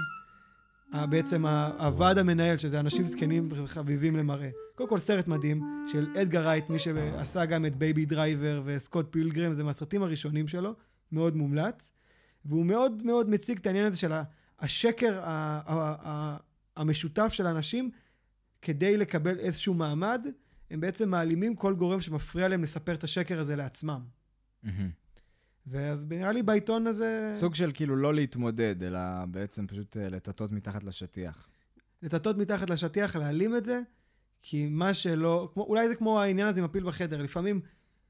ה- 0.92 1.06
בעצם 1.06 1.46
ה- 1.46 1.86
הוועד 1.86 2.18
המנהל, 2.18 2.58
שזה 2.58 2.80
אנשים 2.80 3.06
זקנים 3.06 3.44
וחביבים 3.50 4.16
למראה. 4.16 4.50
קודם 4.76 4.90
כל 4.90 5.00
סרט 5.00 5.28
מדהים 5.28 5.62
של 5.92 6.08
אדגר 6.22 6.42
רייט, 6.48 6.70
מי 6.70 6.80
שעשה 6.80 7.46
גם 7.46 7.66
את 7.66 7.76
בייבי 7.76 8.06
דרייבר 8.06 8.62
וסקוט 8.66 9.08
פילגרם, 9.12 9.54
זה 9.54 9.64
מהסרטים 9.64 10.04
הראשונים 10.04 10.48
שלו, 10.48 10.74
מאוד 11.12 11.36
מומלץ. 11.36 11.90
והוא 12.46 12.66
מאוד 12.66 13.04
מאוד 13.04 13.30
מציג 13.30 13.58
את 13.60 13.66
העניין 13.66 13.86
הזה 13.86 13.98
של 13.98 14.12
ה- 14.12 14.24
השקר 14.60 15.20
ה- 15.20 15.22
ה- 15.66 15.96
ה- 16.08 16.38
המשותף 16.78 17.30
של 17.34 17.46
האנשים 17.46 17.92
כדי 18.62 18.98
לקבל 18.98 19.40
איזשהו 19.40 19.74
מעמד, 19.74 20.26
הם 20.72 20.80
בעצם 20.80 21.10
מעלימים 21.10 21.56
כל 21.56 21.74
גורם 21.76 22.02
שמפריע 22.02 22.48
להם 22.48 22.64
לספר 22.64 22.94
את 22.94 23.04
השקר 23.04 23.40
הזה 23.40 23.56
לעצמם. 23.56 24.00
מהמם. 24.64 24.90
ואז 25.70 26.06
נראה 26.10 26.32
לי 26.32 26.44
בעיתון 26.44 26.88
הזה... 26.88 27.32
סוג 27.36 27.56
של 27.56 27.72
כאילו 27.74 27.96
לא 27.96 28.14
להתמודד, 28.14 28.84
אלא 28.84 29.00
בעצם 29.32 29.68
פשוט 29.68 29.98
אה, 29.98 30.10
לטאטות 30.10 30.52
מתחת 30.52 30.84
לשטיח. 30.84 31.48
לטטות 32.02 32.38
מתחת 32.38 32.70
לשטיח, 32.70 33.16
להעלים 33.16 33.56
את 33.56 33.66
זה, 33.66 33.82
כי 34.42 34.68
מה 34.68 34.94
שלא... 34.94 35.50
כמו, 35.54 35.64
אולי 35.64 35.88
זה 35.88 35.96
כמו 35.96 36.22
העניין 36.22 36.48
הזה 36.48 36.60
עם 36.60 36.66
הפיל 36.66 36.84
בחדר. 36.84 37.22
לפעמים 37.22 37.62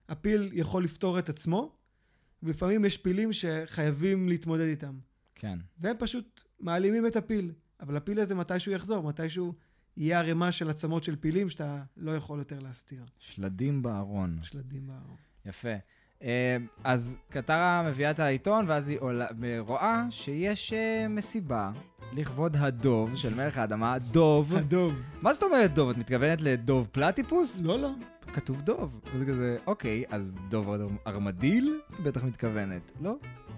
הפיל 0.10 0.50
יכול 0.54 0.84
לפתור 0.84 1.20
את 1.20 1.30
עצמו, 1.30 1.76
ולפעמים 2.44 2.86
יש 2.86 2.98
פילים 2.98 3.34
שחייבים 3.34 4.30
להתמודד 4.30 4.66
איתם. 4.66 5.00
כן. 5.36 5.60
והם 5.80 5.96
פשוט 6.00 6.42
מעלימים 6.60 7.08
את 7.08 7.16
הפיל. 7.16 7.52
אבל 7.80 7.98
הפיל 7.98 8.20
הזה 8.20 8.36
מתישהו 8.36 8.72
יחזור, 8.72 9.04
מתישהו 9.04 9.54
יהיה 9.98 10.20
ערימה 10.20 10.52
של 10.52 10.70
עצמות 10.70 11.04
של 11.04 11.16
פילים 11.16 11.50
שאתה 11.50 11.84
לא 11.98 12.12
יכול 12.12 12.40
יותר 12.40 12.60
להסתיר. 12.60 13.06
שלדים 13.18 13.82
בארון. 13.82 14.40
שלדים 14.44 14.88
בארון. 14.88 15.18
יפה. 15.46 15.76
אה, 16.24 16.58
אז 16.84 17.18
קטרה 17.30 17.84
מביאה 17.88 18.12
את 18.12 18.20
העיתון, 18.20 18.66
ואז 18.68 18.90
היא 18.90 18.98
עולה, 19.00 19.28
רואה 19.60 20.04
שיש 20.10 20.74
אה, 20.74 21.06
מסיבה 21.10 21.72
לכבוד 22.14 22.56
הדוב 22.60 23.16
של 23.16 23.36
מלך 23.36 23.58
האדמה, 23.58 24.00
דוב. 24.00 24.54
הדוב. 24.56 24.94
מה 25.22 25.34
זאת 25.34 25.44
אומרת 25.44 25.74
דוב? 25.74 25.90
את 25.90 25.98
מתכוונת 25.98 26.42
לדוב 26.42 26.88
פלטיפוס? 26.92 27.62
לא, 27.64 27.80
לא. 27.80 27.90
כתוב 28.34 28.62
דוב. 28.62 29.00
וזה 29.16 29.26
כזה, 29.26 29.58
אוקיי, 29.68 30.04
אז 30.10 30.32
דוב 30.50 30.70
אר- 30.70 30.88
ארמדיל? 31.08 31.80
את 31.96 32.00
בטח 32.00 32.24
מתכוונת. 32.24 32.92
לא, 33.02 33.16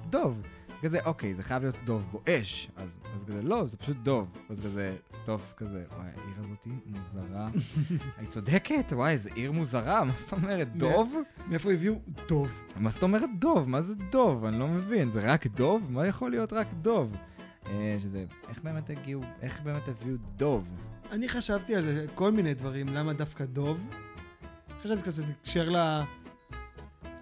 דוב. 0.10 0.42
כזה, 0.82 1.00
אוקיי, 1.06 1.36
זה 1.36 1.44
חייב 1.44 1.64
להיות 1.64 1.76
דוב 1.86 2.08
בואש. 2.12 2.70
אז, 2.76 3.00
אז 3.16 3.26
כזה, 3.26 3.42
לא, 3.42 3.66
זה 3.68 3.78
פשוט 3.78 3.98
דוב. 3.98 4.38
אז 4.50 4.62
כזה, 4.66 4.96
טוב, 5.26 5.54
כזה, 5.58 5.84
וואי, 5.98 6.08
העיר 6.08 6.36
הזאת 6.40 6.68
מוזרה. 6.86 7.50
היא 8.20 8.28
צודקת, 8.28 8.94
וואי, 8.94 9.12
איזה 9.12 9.30
עיר 9.34 9.52
מוזרה, 9.52 10.04
מה 10.04 10.14
זאת 10.16 10.32
אומרת, 10.32 10.76
דוב? 10.76 11.16
מאיפה 11.48 11.72
הביאו? 11.72 11.96
דוב. 12.28 12.50
מה 12.76 12.90
זאת 12.90 13.04
אומרת 13.04 13.30
דוב? 13.40 13.70
מה 13.70 13.82
זה 13.82 13.96
דוב? 13.96 14.46
אני 14.46 14.60
לא 14.60 14.68
מבין. 14.68 15.12
זה 15.12 15.22
רק 15.34 15.48
דוב? 15.48 15.92
מה 15.92 16.08
יכול 16.08 16.32
להיות 16.32 16.54
רק 16.54 16.68
דוב? 16.82 17.16
אה, 17.66 17.98
שזה, 18.00 18.26
איך 18.50 18.62
באמת 18.64 18.90
הגיעו, 18.90 19.22
איך 19.42 19.62
באמת 19.62 19.88
הביאו 19.88 20.16
דוב? 20.36 20.70
אני 21.12 21.30
חשבתי 21.30 21.76
על 21.76 21.86
זה, 21.86 22.06
כל 22.16 22.32
מיני 22.32 22.54
דברים, 22.54 22.88
למה 22.88 23.14
דווקא 23.14 23.46
דוב? 23.46 23.88
חשבתי 24.84 25.02
קצת 25.02 25.24
לקשר 25.30 25.70
ל... 25.70 26.02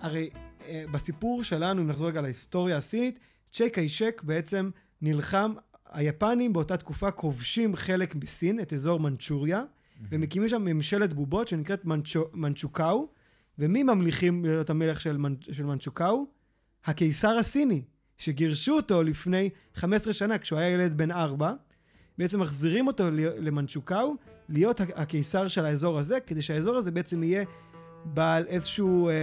הרי 0.01 0.29
אה, 0.67 0.83
בסיפור 0.91 1.43
שלנו, 1.43 1.81
אם 1.81 1.87
נחזור 1.87 2.07
רגע 2.07 2.21
להיסטוריה 2.21 2.77
הסינית, 2.77 3.19
צ'יי 3.53 3.69
קיישק 3.69 4.21
בעצם 4.25 4.69
נלחם, 5.01 5.53
היפנים 5.91 6.53
באותה 6.53 6.77
תקופה 6.77 7.11
כובשים 7.11 7.75
חלק 7.75 8.15
מסין, 8.15 8.59
את 8.59 8.73
אזור 8.73 8.99
מנצ'וריה, 8.99 9.63
ומקימים 10.11 10.49
שם 10.49 10.65
ממשלת 10.65 11.13
בובות 11.13 11.47
שנקראת 11.47 11.85
מנצ'ו, 11.85 12.25
מנצ'וקאו, 12.33 13.09
ומי 13.59 13.83
ממליכים 13.83 14.45
להיות 14.45 14.69
המלך 14.69 15.01
של, 15.01 15.17
מנ, 15.17 15.35
של 15.51 15.65
מנצ'וקאו? 15.65 16.25
הקיסר 16.85 17.37
הסיני, 17.37 17.81
שגירשו 18.17 18.75
אותו 18.75 19.03
לפני 19.03 19.49
15 19.75 20.13
שנה, 20.13 20.37
כשהוא 20.37 20.59
היה 20.59 20.69
ילד 20.69 20.97
בן 20.97 21.11
4. 21.11 21.53
בעצם 22.17 22.41
מחזירים 22.41 22.87
אותו 22.87 23.03
למנצ'וקאו, 23.39 24.15
להיות 24.49 24.81
הקיסר 24.95 25.47
של 25.47 25.65
האזור 25.65 25.99
הזה, 25.99 26.19
כדי 26.19 26.41
שהאזור 26.41 26.75
הזה 26.75 26.91
בעצם 26.91 27.23
יהיה 27.23 27.43
בעל 28.05 28.45
איזשהו 28.47 29.09
אה, 29.09 29.13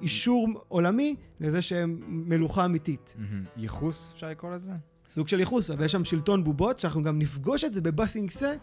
אישור 0.00 0.48
עולמי 0.68 1.16
לזה 1.40 1.62
שהם 1.62 2.00
מלוכה 2.06 2.64
אמיתית. 2.64 3.14
מהמם. 3.18 3.44
ייחוס, 3.56 4.10
אפשר 4.14 4.28
לקרוא 4.28 4.54
לזה? 4.54 4.72
סוג 5.08 5.28
של 5.28 5.40
ייחוס, 5.40 5.70
אבל 5.70 5.84
יש 5.84 5.92
שם 5.92 6.04
שלטון 6.04 6.44
בובות, 6.44 6.80
שאנחנו 6.80 7.02
גם 7.02 7.18
נפגוש 7.18 7.64
את 7.64 7.74
זה 7.74 7.80
בבאסינגסה 7.80 8.54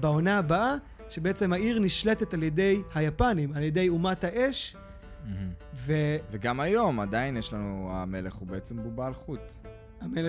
בעונה 0.00 0.38
הבאה, 0.38 0.74
שבעצם 1.08 1.52
העיר 1.52 1.78
נשלטת 1.78 2.34
על 2.34 2.42
ידי 2.42 2.82
היפנים, 2.94 3.52
על 3.52 3.62
ידי 3.62 3.88
אומת 3.88 4.24
האש, 4.24 4.76
מהמם. 5.24 5.48
והמלך 5.74 6.22
וגם 6.30 6.60
היום 6.60 7.00
עדיין 7.00 7.36
יש 7.36 7.52
לנו, 7.52 7.88
המלך 7.92 8.34
הוא 8.34 8.48
בעצם 8.48 8.82
בובה 8.82 9.06
על 9.06 9.14
חוט. 9.14 9.40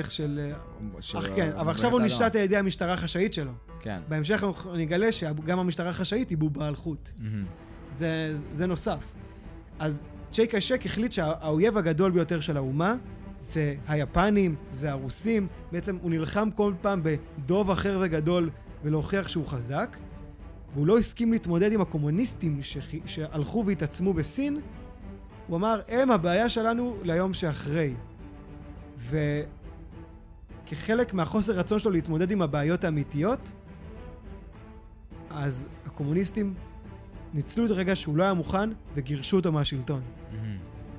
של... 0.10 0.52
של- 1.00 1.18
אך 1.18 1.26
כן, 1.36 1.52
אבל 1.58 1.72
עכשיו 1.72 1.92
הוא 1.92 2.02
נשלט 2.02 2.36
על 2.36 2.42
ידי 2.42 2.58
המשטרה 2.58 2.94
החשאית 2.94 3.34
שלו. 3.34 3.52
כן. 3.80 4.00
בהמשך 4.08 4.44
אנחנו 4.44 4.76
נגלה 4.76 5.12
שגם 5.12 5.60
המשטרה 5.60 5.90
החשאית 5.90 6.30
היא 6.30 6.38
בובה 6.38 6.68
על 6.68 6.76
חוט. 6.76 7.10
מהמם. 7.18 7.46
זה, 7.98 8.36
זה 8.54 8.68
נוסף. 8.68 9.14
אז 9.80 10.02
צ'יי 10.32 10.48
קיישק 10.48 10.86
החליט 10.86 11.12
שהאויב 11.12 11.78
הגדול 11.78 12.12
ביותר 12.12 12.40
של 12.40 12.58
האומה 12.58 12.96
זה 13.42 13.76
היפנים, 13.88 14.56
זה 14.72 14.92
הרוסים. 14.92 15.48
בעצם 15.72 15.98
הוא 16.02 16.12
נלחם 16.12 16.50
כל 16.56 16.74
פעם 16.82 17.02
בדוב 17.04 17.72
אחר 17.72 18.00
וגדול 18.02 18.50
ולהוכיח 18.84 19.28
שהוא 19.28 19.48
חזק. 19.48 19.98
והוא 20.74 20.88
לא 20.88 20.98
הסכים 20.98 21.32
להתמודד 21.32 21.72
עם 21.72 21.82
הקומוניסטים 21.82 22.62
שח... 22.62 22.86
שהלכו 23.06 23.64
והתעצמו 23.66 24.14
בסין. 24.14 24.62
הוא 25.48 25.58
אמר, 25.58 25.82
הם 25.88 26.12
הבעיה 26.12 26.50
שלנו 26.50 26.98
ליום 27.04 27.34
שאחרי. 27.34 27.94
וכחלק 30.66 31.14
מהחוסר 31.14 31.54
רצון 31.54 31.80
שלו 31.80 31.92
להתמודד 31.92 32.32
עם 32.32 32.42
הבעיות 32.42 32.84
האמיתיות, 32.84 33.52
אז 35.30 35.66
הקומוניסטים 35.86 36.54
ניצלו 37.34 37.66
את 37.66 37.72
הרגע 37.72 37.96
שהוא 37.96 38.18
לא 38.18 38.24
היה 38.24 38.34
מוכן 38.34 38.70
וגירשו 38.96 39.38
אותו 39.38 39.52
מהשלטון. 39.52 40.02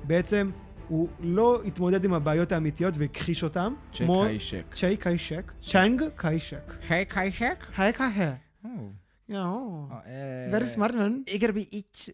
בעצם 0.03 0.51
הוא 0.87 1.09
לא 1.19 1.61
התמודד 1.65 2.05
עם 2.05 2.13
הבעיות 2.13 2.51
האמיתיות 2.51 2.93
והכחיש 2.97 3.43
אותן. 3.43 3.73
כמו... 3.93 4.23
צ'י 4.23 4.29
קיישק. 4.29 4.73
צ'י 4.73 4.97
קיישק. 4.97 5.51
צ'אנג 5.61 6.03
קיישק. 6.15 6.73
היי 6.89 7.05
קיישק? 7.05 7.65
היי 7.77 7.93
קיישק. 7.93 8.65
Oh. 9.31 9.35
אה, 10.05 10.59
Very 10.59 10.75
smart 10.75 10.91
man. 10.91 11.13
Igar 11.35 11.51
bi 11.51 11.63
itsu. 11.79 12.11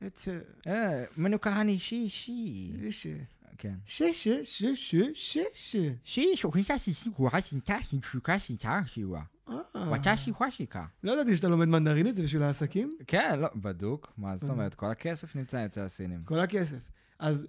Itsu. 0.00 0.68
מנוקהני 1.16 1.78
שי 1.78 2.08
שי. 2.10 2.72
שי. 2.90 3.14
כן. 3.58 3.74
שי 3.86 4.12
שי 4.12 4.44
שי 4.44 4.76
שי 4.76 5.04
שי 5.14 5.44
שי. 5.52 5.90
שי 6.04 6.26
שוכנסה 6.36 6.78
שישי 6.78 7.10
גועה 7.10 7.40
שינצה 7.40 7.76
שינצוקה 7.82 8.38
שינצה 8.38 8.80
שיווה. 8.86 9.22
אה. 9.48 9.54
וואצ'אשי 9.74 10.30
וואשי 10.30 10.30
וואשיקה. 10.30 10.84
לא 11.02 11.12
ידעתי 11.12 11.36
שאתה 11.36 11.48
לומד 11.48 11.68
מנדרינית, 11.68 12.14
זה 12.14 12.22
בשביל 12.22 12.42
העסקים? 12.42 12.96
כן, 13.06 13.40
לא, 13.40 13.48
בדוק. 13.54 14.12
מה 14.16 14.36
זאת 14.36 14.50
אה. 14.50 14.54
אומרת? 14.54 14.74
כל 14.74 14.86
הכסף 14.86 15.36
נמצא 15.36 15.66
אצל 15.66 15.80
הסינים. 15.80 16.22
כל 16.24 16.40
הכסף. 16.40 16.78
אז 17.18 17.46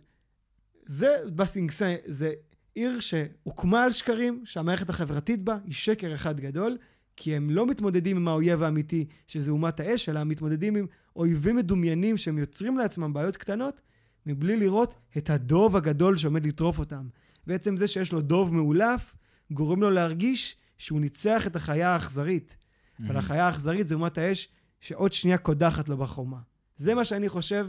זה 0.85 1.17
בסינגסי, 1.35 1.95
זה 2.05 2.33
עיר 2.75 2.99
שהוקמה 2.99 3.83
על 3.83 3.91
שקרים, 3.91 4.41
שהמערכת 4.45 4.89
החברתית 4.89 5.43
בה 5.43 5.57
היא 5.65 5.73
שקר 5.73 6.13
אחד 6.13 6.39
גדול, 6.39 6.77
כי 7.15 7.35
הם 7.35 7.49
לא 7.49 7.65
מתמודדים 7.65 8.17
עם 8.17 8.27
האויב 8.27 8.63
האמיתי, 8.63 9.05
שזה 9.27 9.51
אומת 9.51 9.79
האש, 9.79 10.09
אלא 10.09 10.23
מתמודדים 10.23 10.75
עם 10.75 10.85
אויבים 11.15 11.55
מדומיינים 11.55 12.17
שהם 12.17 12.37
יוצרים 12.37 12.77
לעצמם 12.77 13.13
בעיות 13.13 13.37
קטנות, 13.37 13.81
מבלי 14.25 14.57
לראות 14.57 14.95
את 15.17 15.29
הדוב 15.29 15.75
הגדול 15.75 16.17
שעומד 16.17 16.45
לטרוף 16.45 16.79
אותם. 16.79 17.07
בעצם 17.47 17.77
זה 17.77 17.87
שיש 17.87 18.11
לו 18.11 18.21
דוב 18.21 18.53
מאולף, 18.53 19.15
גורם 19.51 19.81
לו 19.81 19.89
להרגיש 19.89 20.57
שהוא 20.78 21.01
ניצח 21.01 21.47
את 21.47 21.55
החיה 21.55 21.89
האכזרית. 21.89 22.57
אבל 22.99 23.17
החיה 23.17 23.47
האכזרית 23.47 23.88
זה 23.88 23.95
אומת 23.95 24.17
האש 24.17 24.49
שעוד 24.80 25.13
שנייה 25.13 25.38
קודחת 25.38 25.89
לו 25.89 25.97
בחומה. 25.97 26.39
זה 26.78 26.95
מה 26.95 27.05
שאני 27.05 27.30
חושב 27.30 27.67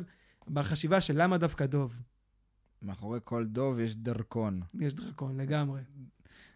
בחשיבה 0.48 1.00
של 1.00 1.22
למה 1.22 1.38
דווקא 1.38 1.66
דוב. 1.66 2.02
מאחורי 2.82 3.20
כל 3.24 3.46
דוב 3.46 3.78
יש 3.78 3.96
דרקון. 3.96 4.60
יש 4.80 4.94
דרקון, 4.94 5.40
לגמרי. 5.40 5.80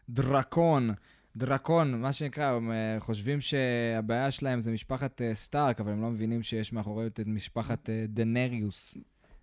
דרקון. 0.09 0.94
דרקון, 1.36 2.01
מה 2.01 2.12
שנקרא, 2.12 2.44
הם 2.44 2.72
אה, 2.72 2.96
חושבים 2.98 3.40
שהבעיה 3.40 4.30
שלהם 4.30 4.61
זה 4.61 4.70
משפחת 4.72 5.22
אה, 5.22 5.34
סטארק, 5.34 5.80
אבל 5.80 5.92
הם 5.92 6.03
לא 6.03 6.11
מבינים 6.11 6.42
שיש 6.42 6.72
מאחורי 6.72 7.07
את 7.07 7.20
משפחת 7.26 7.90
אה, 7.90 8.05
דנריוס. 8.09 8.96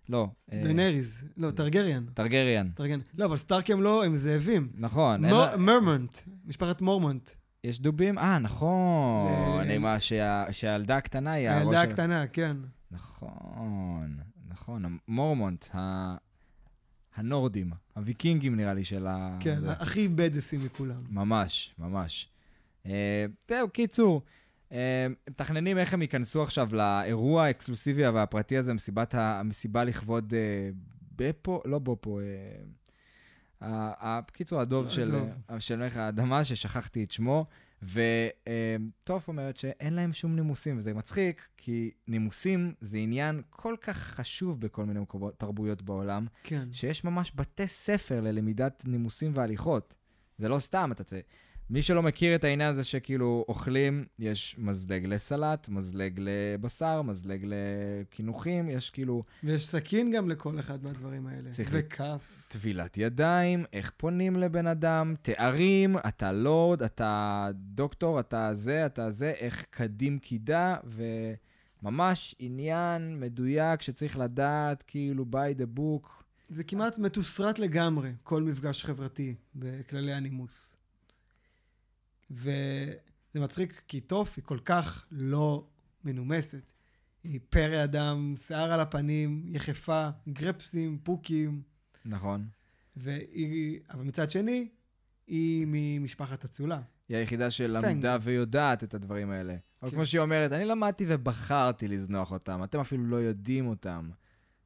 לא. 0.08 0.28
אה, 0.52 0.60
דנריז. 0.64 1.24
לא, 1.36 1.50
טרגריאן. 1.50 2.04
טרגריאן. 2.14 2.68
טרגריאן. 2.74 3.00
לא, 3.18 3.24
אבל 3.24 3.36
סטארק 3.36 3.70
הם 3.70 3.82
לא, 3.82 4.04
הם 4.04 4.16
זאבים. 4.16 4.68
נכון. 4.74 5.24
מורמונט. 5.58 6.18
משפחת 6.44 6.80
מורמונט. 6.82 7.30
יש 7.64 7.80
דובים? 7.80 8.18
אה, 8.18 8.38
נכון. 8.38 9.68
אה, 9.68 9.74
עם 9.74 9.84
ה- 9.84 10.00
שה- 10.00 10.52
שהילדה 10.52 10.96
הקטנה 10.96 11.32
היא 11.32 11.48
הראש... 11.48 11.62
הילדה 11.62 11.82
הקטנה, 11.82 12.26
כן. 12.26 12.56
נכון, 12.90 14.16
נכון, 14.48 14.82
המורמונט. 15.08 15.66
הנורדים, 17.16 17.70
הוויקינגים 17.96 18.56
נראה 18.56 18.74
לי 18.74 18.84
של 18.84 19.06
ה... 19.06 19.36
כן. 19.40 19.58
הכי 19.68 20.08
badass 20.08 20.50
ים 20.50 20.64
מכולם. 20.64 20.96
ממש, 21.10 21.74
ממש. 21.78 22.28
אה, 22.86 23.26
זהו, 23.48 23.68
קיצור, 23.68 24.22
אה, 24.72 25.06
מתכננים 25.30 25.78
איך 25.78 25.94
הם 25.94 26.02
ייכנסו 26.02 26.42
עכשיו 26.42 26.68
לאירוע 26.72 27.44
האקסקלוסיבי 27.44 28.08
והפרטי 28.08 28.56
הזה, 28.56 28.74
מסיבת 28.74 29.14
ה... 29.14 29.40
המסיבה 29.40 29.84
לכבוד 29.84 30.34
אה, 30.34 30.70
בפו, 31.16 31.62
לא 31.64 31.78
בופו, 31.78 32.20
אה, 33.62 34.20
בקיצור, 34.28 34.60
הדוב 34.60 34.88
של, 34.88 35.14
הדוב. 35.14 35.28
אה, 35.50 35.60
של 35.60 35.76
מלך 35.76 35.96
האדמה, 35.96 36.44
ששכחתי 36.44 37.04
את 37.04 37.10
שמו, 37.10 37.46
וטוב 37.82 39.24
אומרת 39.28 39.56
שאין 39.56 39.94
להם 39.94 40.12
שום 40.12 40.36
נימוסים, 40.36 40.78
וזה 40.78 40.94
מצחיק, 40.94 41.48
כי 41.56 41.90
נימוסים 42.08 42.74
זה 42.80 42.98
עניין 42.98 43.42
כל 43.50 43.74
כך 43.80 43.96
חשוב 43.96 44.60
בכל 44.60 44.84
מיני 44.84 45.00
מקומות, 45.00 45.38
תרבויות 45.38 45.82
בעולם, 45.82 46.26
כן. 46.42 46.68
שיש 46.72 47.04
ממש 47.04 47.32
בתי 47.34 47.66
ספר 47.66 48.20
ללמידת 48.20 48.82
נימוסים 48.86 49.32
והליכות. 49.34 49.94
זה 50.38 50.48
לא 50.48 50.58
סתם, 50.58 50.92
אתה 50.92 51.04
צריך... 51.04 51.22
מי 51.70 51.82
שלא 51.82 52.02
מכיר 52.02 52.34
את 52.34 52.44
העניין 52.44 52.70
הזה 52.70 52.84
שכאילו 52.84 53.44
אוכלים, 53.48 54.04
יש 54.18 54.56
מזלג 54.58 55.06
לסלט, 55.06 55.68
מזלג 55.68 56.20
לבשר, 56.22 57.02
מזלג 57.02 57.44
לקינוחים, 57.44 58.68
יש 58.68 58.90
כאילו 58.90 59.24
ויש 59.44 59.66
סכין 59.66 60.12
גם 60.12 60.28
לכל 60.28 60.58
אחד 60.58 60.84
מהדברים 60.84 61.26
האלה. 61.26 61.50
צריך 61.50 61.70
וכף. 61.72 62.44
טבילת 62.48 62.98
ידיים, 62.98 63.64
איך 63.72 63.92
פונים 63.96 64.36
לבן 64.36 64.66
אדם, 64.66 65.14
תארים, 65.22 65.96
אתה 66.08 66.32
לורד, 66.32 66.82
אתה 66.82 67.48
דוקטור, 67.54 68.20
אתה 68.20 68.54
זה, 68.54 68.86
אתה 68.86 69.10
זה, 69.10 69.30
איך 69.30 69.64
קדים 69.70 70.18
קידה, 70.18 70.76
וממש 71.82 72.34
עניין 72.38 73.20
מדויק 73.20 73.82
שצריך 73.82 74.18
לדעת, 74.18 74.82
כאילו, 74.86 75.26
by 75.32 75.60
the 75.60 75.78
book. 75.78 76.08
זה 76.48 76.64
כמעט 76.64 76.98
מתוסרט 76.98 77.58
לגמרי, 77.58 78.12
כל 78.22 78.42
מפגש 78.42 78.84
חברתי 78.84 79.34
בכללי 79.54 80.12
הנימוס. 80.12 80.77
וזה 82.30 82.94
מצחיק, 83.34 83.82
כי 83.88 84.00
טוף 84.00 84.32
היא 84.36 84.44
כל 84.44 84.58
כך 84.64 85.06
לא 85.10 85.66
מנומסת. 86.04 86.70
היא 87.24 87.40
פרא 87.50 87.84
אדם, 87.84 88.34
שיער 88.36 88.72
על 88.72 88.80
הפנים, 88.80 89.44
יחפה, 89.46 90.08
גרפסים, 90.28 90.98
פוקים, 91.02 91.62
נכון. 92.04 92.48
והיא, 92.96 93.80
אבל 93.90 94.04
מצד 94.04 94.30
שני, 94.30 94.68
היא 95.26 95.66
ממשפחת 95.68 96.44
אצולה. 96.44 96.80
היא 97.08 97.16
היחידה 97.16 97.50
שלמדה 97.50 98.16
ויודעת 98.20 98.84
את 98.84 98.94
הדברים 98.94 99.30
האלה. 99.30 99.56
אבל 99.82 99.90
כן. 99.90 99.96
כמו 99.96 100.06
שהיא 100.06 100.20
אומרת, 100.20 100.52
אני 100.52 100.64
למדתי 100.64 101.04
ובחרתי 101.08 101.88
לזנוח 101.88 102.32
אותם, 102.32 102.64
אתם 102.64 102.80
אפילו 102.80 103.04
לא 103.04 103.16
יודעים 103.16 103.66
אותם. 103.66 104.10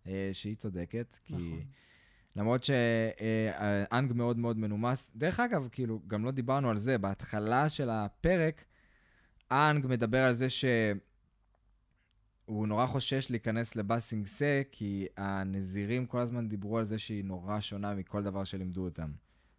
אה, 0.06 0.30
שהיא 0.32 0.56
צודקת, 0.56 1.18
כי... 1.24 1.34
נכון. 1.34 1.60
למרות 2.36 2.64
שאנג 2.64 4.12
מאוד 4.12 4.38
מאוד 4.38 4.58
מנומס. 4.58 5.12
דרך 5.16 5.40
אגב, 5.40 5.68
כאילו, 5.72 6.00
גם 6.06 6.24
לא 6.24 6.30
דיברנו 6.30 6.70
על 6.70 6.78
זה. 6.78 6.98
בהתחלה 6.98 7.68
של 7.68 7.90
הפרק, 7.90 8.64
אנג 9.50 9.86
מדבר 9.86 10.24
על 10.24 10.34
זה 10.34 10.46
שהוא 10.50 10.96
נורא 12.66 12.86
חושש 12.86 13.26
להיכנס 13.30 13.76
לבאסינג 13.76 14.26
סה, 14.26 14.62
כי 14.70 15.06
הנזירים 15.16 16.06
כל 16.06 16.18
הזמן 16.18 16.48
דיברו 16.48 16.78
על 16.78 16.84
זה 16.84 16.98
שהיא 16.98 17.24
נורא 17.24 17.60
שונה 17.60 17.94
מכל 17.94 18.22
דבר 18.22 18.44
שלימדו 18.44 18.84
אותם. 18.84 19.10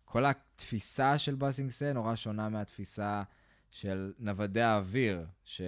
כל 0.06 0.26
התפיסה 0.26 1.18
של 1.18 1.36
באסינג 1.36 1.72
סה 1.72 1.94
נורא 1.94 2.16
שונה 2.16 2.50
מהתפיסה 2.50 3.24
של 3.72 4.14
נוודי 4.20 4.62
האוויר, 4.62 5.26
ש... 5.44 5.62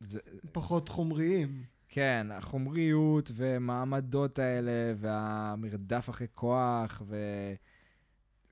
זה, 0.00 0.20
פחות 0.52 0.88
חומריים. 0.88 1.64
כן, 1.88 2.26
החומריות 2.30 3.30
ומעמדות 3.34 4.38
האלה, 4.38 4.94
והמרדף 4.96 6.10
אחרי 6.10 6.26
כוח, 6.34 7.02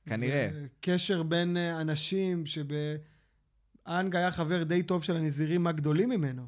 וכנראה. 0.07 0.51
קשר 0.81 1.23
בין 1.23 1.57
אה, 1.57 1.81
אנשים 1.81 2.47
שבאנג 2.47 4.17
היה 4.17 4.33
חבר 4.33 4.63
די 4.63 4.83
טוב 4.83 5.03
של 5.03 5.17
הנזירים 5.17 5.67
הגדולים 5.67 6.09
ממנו. 6.09 6.47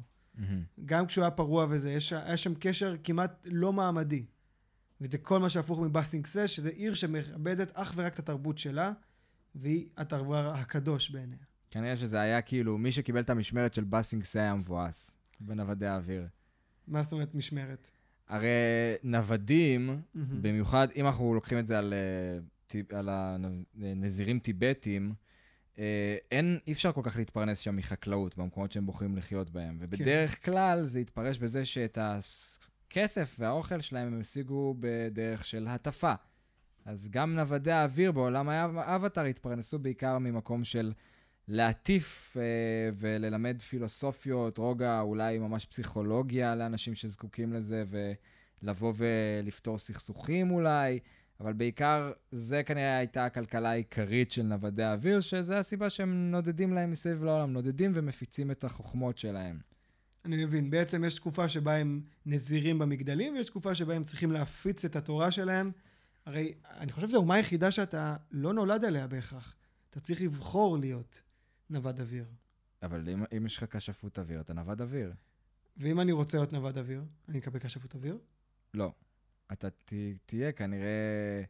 גם 0.85 1.05
כשהוא 1.05 1.23
היה 1.23 1.31
פרוע 1.31 1.65
וזה, 1.69 1.91
יש, 1.91 2.13
היה 2.13 2.37
שם 2.37 2.53
קשר 2.59 2.95
כמעט 3.03 3.45
לא 3.45 3.73
מעמדי. 3.73 4.25
וזה 5.01 5.17
כל 5.17 5.39
מה 5.39 5.49
שהפוך 5.49 5.79
מבאסינג 5.79 6.27
סה, 6.27 6.47
שזה 6.47 6.69
עיר 6.69 6.93
שמכבדת 6.93 7.71
אך 7.73 7.93
ורק 7.95 8.13
את 8.13 8.19
התרבות 8.19 8.57
שלה, 8.57 8.91
והיא 9.55 9.87
הדבר 9.97 10.53
הקדוש 10.55 11.09
בעיניה. 11.09 11.37
כנראה 11.71 11.97
שזה 11.97 12.19
היה 12.19 12.41
כאילו, 12.41 12.77
מי 12.77 12.91
שקיבל 12.91 13.19
את 13.19 13.29
המשמרת 13.29 13.73
של 13.73 13.83
באסינג 13.83 14.23
סה 14.23 14.39
היה 14.39 14.55
מבואס, 14.55 15.15
בנוודי 15.39 15.87
האוויר. 15.87 16.27
מה 16.89 17.03
זאת 17.03 17.13
אומרת 17.13 17.35
משמרת? 17.35 17.91
הרי 18.27 18.49
נוודים, 19.03 19.87
מהמם. 19.87 20.41
במיוחד 20.41 20.87
אם 20.95 21.05
אנחנו 21.05 21.33
לוקחים 21.33 21.59
את 21.59 21.67
זה 21.67 21.79
על, 21.79 21.93
אה, 21.93 22.97
על 22.99 23.09
הנזירים 23.11 24.39
טיבטים, 24.39 25.13
אה, 25.79 26.17
אין, 26.31 26.59
אי 26.67 26.71
אפשר 26.71 26.91
כל 26.91 27.01
כך 27.03 27.17
להתפרנס 27.17 27.59
שם 27.59 27.75
מחקלאות 27.75 28.37
במקומות 28.37 28.71
שהם 28.71 28.85
בוחרים 28.85 29.17
לחיות 29.17 29.49
בהם. 29.49 29.77
ובדרך 29.79 30.45
כלל 30.45 30.83
זה 30.83 30.99
יתפרש 30.99 31.37
בזה 31.37 31.65
שאת 31.65 31.97
הכסף 32.01 33.35
והאוכל 33.39 33.81
שלהם 33.81 34.07
הם 34.07 34.21
השיגו 34.21 34.75
בדרך 34.79 35.45
של 35.45 35.67
הטפה. 35.67 36.13
אז 36.85 37.07
גם 37.11 37.35
נוודי 37.35 37.71
האוויר 37.71 38.11
בעולם 38.11 38.49
האבטאר 38.49 39.23
התפרנסו 39.23 39.79
בעיקר 39.79 40.17
ממקום 40.17 40.63
של 40.63 40.93
להטיף 41.49 42.37
אה, 42.39 42.43
וללמד 42.95 43.61
פילוסופיות, 43.61 44.57
רוגע, 44.57 44.99
אולי 44.99 45.39
ממש 45.39 45.65
פסיכולוגיה 45.65 46.55
לאנשים 46.55 46.95
שזקוקים 46.95 47.53
לזה, 47.53 47.83
ולבוא 48.63 48.93
ולפתור 48.95 49.77
סכסוכים 49.77 50.51
אולי, 50.51 50.99
אבל 51.39 51.53
בעיקר 51.53 52.11
זה 52.31 52.63
כנראה 52.63 52.97
הייתה 52.97 53.25
הכלכלה 53.25 53.71
העיקרית 53.71 54.31
של 54.31 54.43
נוודי 54.43 54.83
האוויר, 54.83 55.19
שזה 55.19 55.57
הסיבה 55.57 55.89
שהם 55.89 56.31
נודדים 56.31 56.73
להם 56.73 56.91
מסביב 56.91 57.23
לעולם, 57.23 57.53
נודדים 57.53 57.91
ומפיצים 57.95 58.51
את 58.51 58.63
החוכמות 58.63 59.17
שלהם. 59.17 59.59
אני 60.25 60.45
מבין. 60.45 60.69
בעצם 60.69 61.03
יש 61.03 61.13
תקופה 61.13 61.49
שבה 61.49 61.75
הם 61.75 62.01
נזירים 62.25 62.79
במגדלים, 62.79 63.33
ויש 63.33 63.47
תקופה 63.47 63.75
שבה 63.75 63.95
הם 63.95 64.03
צריכים 64.03 64.31
להפיץ 64.31 64.85
את 64.85 64.95
התורה 64.95 65.31
שלהם. 65.31 65.71
הרי 66.25 66.53
אני 66.79 66.91
חושב 66.91 67.07
שזו 67.07 67.17
אומה 67.17 67.35
היחידה 67.35 67.71
שאתה 67.71 68.15
לא 68.31 68.53
נולד 68.53 68.85
עליה 68.85 69.07
בהכרח. 69.07 69.55
אתה 69.89 69.99
צריך 69.99 70.21
לבחור 70.21 70.77
להיות 70.77 71.21
נווד 71.69 71.99
אוויר. 71.99 72.25
אבל 72.83 73.09
אם, 73.09 73.23
אם 73.37 73.45
יש 73.45 73.57
לך 73.57 73.65
כשפות 73.75 74.19
אוויר, 74.19 74.41
אתה 74.41 74.53
נווד 74.53 74.81
אוויר. 74.81 75.13
ואם 75.77 75.99
אני 75.99 76.11
רוצה 76.11 76.37
להיות 76.37 76.53
נווד 76.53 76.77
אוויר, 76.77 77.03
אני 77.29 77.39
אקבל 77.39 77.59
כשפות 77.59 77.95
אוויר? 77.95 78.17
לא. 78.73 78.91
אתה 79.51 79.69
ת, 79.69 79.93
תהיה 80.25 80.51
כנראה 80.51 81.43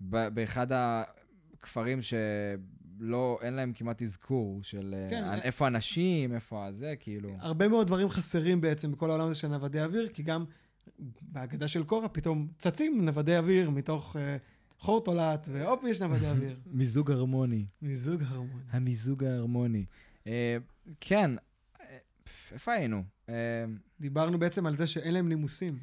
ב, 0.00 0.28
באחד 0.28 0.66
הכפרים 0.72 1.98
שלא, 2.02 3.38
אין 3.42 3.54
להם 3.54 3.72
כמעט 3.72 4.02
אזכור 4.02 4.62
של 4.62 4.94
כן, 5.10 5.16
כן, 5.16 5.24
אה- 5.24 5.42
איפה 5.42 5.66
אנשים, 5.66 6.34
איפה 6.34 6.66
הזה, 6.66 6.94
כאילו. 7.00 7.36
הרבה 7.38 7.68
מאוד 7.68 7.86
דברים 7.86 8.08
חסרים 8.08 8.60
בעצם 8.60 8.92
בכל 8.92 9.10
העולם 9.10 9.26
הזה 9.26 9.34
של 9.34 9.48
נוודי 9.48 9.80
אוויר, 9.80 10.08
כי 10.08 10.22
גם 10.22 10.44
בהגדה 11.22 11.68
של 11.68 11.84
קורה 11.84 12.08
פתאום 12.08 12.48
צצים 12.58 13.04
נוודי 13.04 13.36
אוויר 13.36 13.70
מתוך 13.70 14.16
אה, 14.16 14.36
חור 14.84 15.04
תולעת, 15.04 15.48
והופ, 15.52 15.84
יש 15.84 16.00
נוודי 16.00 16.26
אוויר. 16.26 16.56
מיזוג 16.72 17.10
הרמוני. 17.10 17.66
מיזוג 17.82 18.22
הרמוני. 18.22 18.62
המיזוג 18.70 19.24
ההרמוני. 19.24 19.84
אה, 20.26 20.56
כן, 21.00 21.30
אה, 21.80 21.96
איפה 22.52 22.72
היינו? 22.72 23.02
אה, 23.28 23.34
דיברנו 24.00 24.38
בעצם 24.38 24.66
על 24.66 24.76
זה 24.76 24.86
שאין 24.86 25.14
להם 25.14 25.28
נימוסים. 25.28 25.78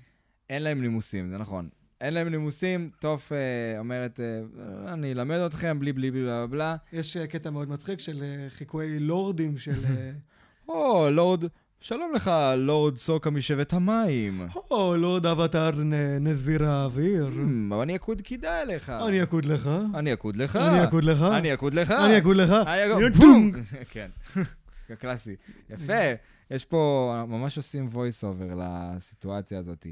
אין 0.50 0.64
להם 0.64 0.82
נימוסים, 0.82 1.30
זה 1.30 1.38
נכון. 1.38 1.70
אין 2.02 2.14
להם 2.14 2.28
נימוסים, 2.28 2.90
טוף 3.00 3.32
אה, 3.32 3.80
אומרת, 3.80 4.20
אה, 4.20 4.94
אני 4.94 5.12
אלמד 5.12 5.38
אתכם, 5.38 5.80
בלי 5.80 5.94
בלי 5.94 6.12
בלי 6.12 6.24
בלה 6.24 6.48
בלה. 6.48 6.76
יש 6.94 7.18
קטע 7.18 7.50
מאוד 7.50 7.70
מצחיק 7.70 8.00
של 8.00 8.24
אה, 8.24 8.50
חיקויי 8.50 9.00
לורדים 9.00 9.58
של... 9.58 9.86
או, 10.70 11.10
לורד, 11.12 11.46
שלום 11.82 12.12
לך, 12.16 12.32
לורד 12.58 12.98
סוקה 12.98 13.30
משבט 13.30 13.74
המים. 13.74 14.48
או, 14.72 14.96
לורד 14.98 15.26
אבטר 15.26 15.72
נ- 15.76 16.28
נזיר 16.28 16.66
האוויר. 16.66 17.28
"Hmm, 17.28 17.74
אבל 17.74 17.82
אני 17.82 17.96
אקוד 17.96 18.22
קידה 18.22 18.62
אליך. 18.62 18.90
אני 18.90 19.24
אקוד 19.24 19.46
לך. 19.46 19.70
אני 19.94 20.14
אקוד 20.14 20.36
לך. 20.36 20.56
אני 20.56 20.84
אקוד 20.84 21.04
לך. 21.04 21.22
אני 21.22 21.54
אקוד 21.54 21.74
לך. 21.74 21.92
אני 21.92 22.18
אקוד 22.18 22.36
לך. 22.38 22.52
אני 22.52 22.94
אקוד- 22.94 23.14
בום! 23.18 23.52
כן, 23.94 24.08
קלאסי. 25.02 25.36
יפה, 25.70 25.94
יש 26.52 26.66
פה, 26.66 27.14
ממש 27.28 27.58
עושים 27.58 27.90
voice 27.94 28.24
over 28.24 28.56
לסיטואציה 28.58 29.60
הזאת. 29.60 29.86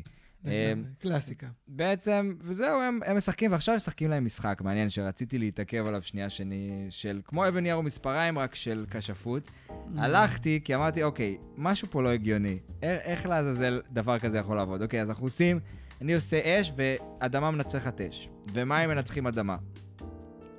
אה, 0.47 0.73
קלאסיקה. 0.99 1.47
בעצם, 1.67 2.35
וזהו, 2.41 2.81
הם, 2.81 2.99
הם 3.05 3.17
משחקים, 3.17 3.51
ועכשיו 3.51 3.75
משחקים 3.75 4.09
להם 4.09 4.25
משחק 4.25 4.61
מעניין 4.61 4.89
שרציתי 4.89 5.37
להתעכב 5.37 5.85
עליו 5.87 6.01
שנייה 6.01 6.29
שני, 6.29 6.87
של 6.89 7.21
כמו 7.25 7.47
אבן 7.47 7.63
נייר 7.63 7.79
ומספריים, 7.79 8.39
רק 8.39 8.55
של 8.55 8.85
כשפות. 8.91 9.51
הלכתי, 9.97 10.61
כי 10.63 10.75
אמרתי, 10.75 11.03
אוקיי, 11.03 11.37
משהו 11.57 11.87
פה 11.91 12.03
לא 12.03 12.09
הגיוני. 12.09 12.59
איך 12.81 13.25
לעזאזל 13.25 13.81
דבר 13.91 14.19
כזה 14.19 14.37
יכול 14.37 14.55
לעבוד? 14.55 14.81
אוקיי, 14.81 15.01
אז 15.01 15.09
אנחנו 15.09 15.25
עושים, 15.25 15.59
אני 16.01 16.15
עושה 16.15 16.59
אש, 16.59 16.73
ואדמה 16.75 17.51
מנצחת 17.51 18.01
אש. 18.01 18.29
ומים 18.53 18.89
מנצחים 18.89 19.27
אדמה. 19.27 19.57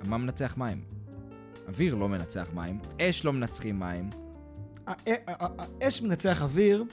מה 0.07 0.17
מנצח 0.17 0.57
מים? 0.57 0.83
אוויר 1.67 1.95
לא 1.95 2.09
מנצח 2.09 2.47
מים, 2.53 2.79
אש 3.01 3.25
לא 3.25 3.33
מנצחים 3.33 3.79
מים. 3.79 4.09
האש 4.87 6.01
מנצח 6.01 6.41
אוויר, 6.41 6.83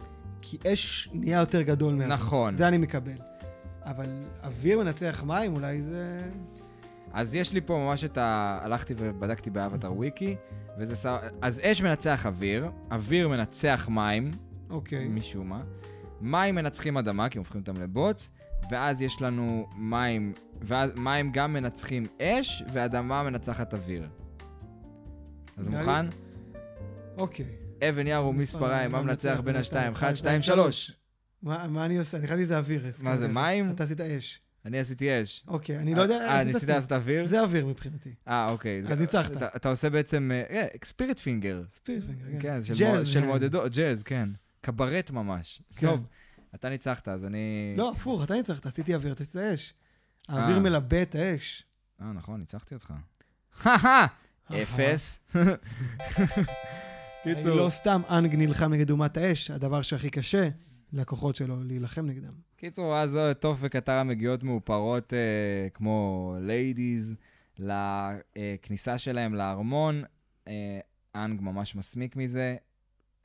כי 0.43 0.59
אש 0.73 1.11
נהיה 1.13 1.41
יותר 1.41 1.63
גדול 1.63 1.95
מאוויר. 1.95 2.15
נכון. 2.15 2.55
זה 2.55 2.69
אני 2.69 2.79
מקבל. 2.79 3.17
אבל 3.85 4.25
אוויר 4.43 4.79
מנצח 4.79 5.23
מים, 5.27 5.55
אולי 5.55 5.83
זה... 5.83 6.19
אז 7.13 7.35
יש 7.35 7.53
לי 7.53 7.61
פה 7.61 7.77
ממש 7.77 8.05
את 8.05 8.19
ה... 8.19 8.59
הלכתי 8.63 8.95
ובדקתי 8.97 9.51
באבטר 9.51 9.93
וויקי, 9.93 10.37
וזה 10.79 10.97
ס... 10.97 11.07
אז 11.43 11.61
אש 11.65 11.83
מנצח 11.83 12.27
אוויר, 12.27 12.71
אוויר 12.91 13.29
מנצח 13.29 13.89
מים, 13.91 14.31
אוקיי. 14.71 15.09
משום 15.09 15.49
מה. 15.49 15.63
מים 16.21 16.55
מנצחים 16.55 16.97
אדמה, 16.97 17.29
כי 17.29 17.39
הם 17.39 17.41
הופכים 17.41 17.61
אותם 17.61 17.83
לבוץ, 17.83 18.31
ואז 18.71 19.03
יש 19.03 19.23
לנו 19.23 19.69
מים, 19.77 20.33
ואז 20.63 20.91
מים 20.97 21.33
גם 21.33 21.53
מנצחים 21.53 22.03
אש, 22.23 22.63
ואדמה 22.73 23.23
מנצחת 23.23 23.75
אוויר. 23.75 24.09
אז 25.57 25.69
מוכן? 25.69 26.07
אוקיי. 27.19 27.68
אבן 27.89 28.07
יער 28.07 28.27
ומספריים, 28.27 28.93
מה 28.93 29.03
מנצח 29.03 29.41
בין 29.45 29.57
השתיים? 29.57 29.93
1, 29.93 30.17
2, 30.17 30.43
3. 30.43 30.93
מה 31.43 31.85
אני 31.85 31.99
עושה? 31.99 32.17
אני 32.19 32.27
חשבתי 32.27 32.45
שזה 32.45 32.59
אוויר. 32.59 32.83
מה 32.99 33.17
זה, 33.17 33.29
מים? 33.29 33.71
אתה 33.71 33.85
עשית 33.85 34.01
אש. 34.01 34.41
אני 34.65 34.79
עשיתי 34.79 35.23
אש. 35.23 35.45
אוקיי, 35.49 35.79
אני 35.79 35.95
לא 35.95 36.03
יודע... 36.03 36.29
אה, 36.29 36.45
ניסית. 36.45 36.69
לעשות 36.69 36.93
אוויר? 36.93 37.27
זה 37.27 37.41
אוויר 37.41 37.67
מבחינתי. 37.67 38.15
אה, 38.29 38.51
אוקיי. 38.51 38.83
אז 38.89 38.99
ניצחת. 38.99 39.43
אתה- 39.57 39.69
עושה 39.69 39.91
בעצם 39.91 40.31
ספיריט 40.85 41.19
פינגר. 41.19 41.63
ספיריט 41.71 42.05
פינגר, 42.05 42.41
כן, 42.41 42.59
מוע- 42.89 43.05
של 43.05 43.21
כן. 43.21 43.27
מעודדות, 43.27 43.73
ג'אז, 43.75 44.03
כן. 44.03 44.29
קברט 44.61 45.11
ממש. 45.11 45.63
כן. 45.77 45.87
טוב, 45.87 46.07
אתה 46.55 46.69
ניצחת, 46.69 47.09
אז 47.09 47.25
אני... 47.25 47.75
לא, 47.77 47.93
הפוך, 47.97 48.25
אתה 48.25 48.35
ניצחת, 48.35 48.67
עשיתי 48.67 48.95
אוויר, 48.95 49.13
אתה 49.13 49.23
עשית 49.23 49.37
אש. 49.37 49.75
האוויר 50.29 50.57
אה. 50.57 50.63
מלבה 50.63 51.03
את 51.03 51.15
האש. 51.15 51.65
אה, 52.03 52.13
נכון, 52.13 52.41
ניצחתי 52.41 52.75
אותך. 52.75 52.93
אפס. 54.63 55.19
אני 57.37 57.57
לא 57.57 57.71
סתם 57.71 58.01
אנג 58.11 58.35
נלחם 58.35 58.73
נגד 58.73 58.91
אומת 58.91 59.17
האש, 59.17 59.51
הדבר 59.51 59.83
שהכי 59.83 60.11
קשה 60.11 60.49
לכוחות 60.93 61.37
שלו 61.37 61.57
להילחם 61.65 62.07
נגדם. 62.07 62.33
קיצור, 62.57 62.97
אז 62.97 63.17
אה, 63.17 63.35
טוף 63.35 63.59
וקטרה 63.61 64.05
מגיעות 64.05 64.43
מאופרות 64.43 65.13
אה, 65.15 65.69
כמו 65.75 66.35
ladies, 66.41 67.17
לכניסה 67.59 68.99
שלהם 68.99 69.35
לארמון. 69.35 70.03
אה, 70.49 70.81
אנג 71.15 71.41
ממש 71.41 71.77
מסמיק 71.77 72.17
מזה. 72.17 72.57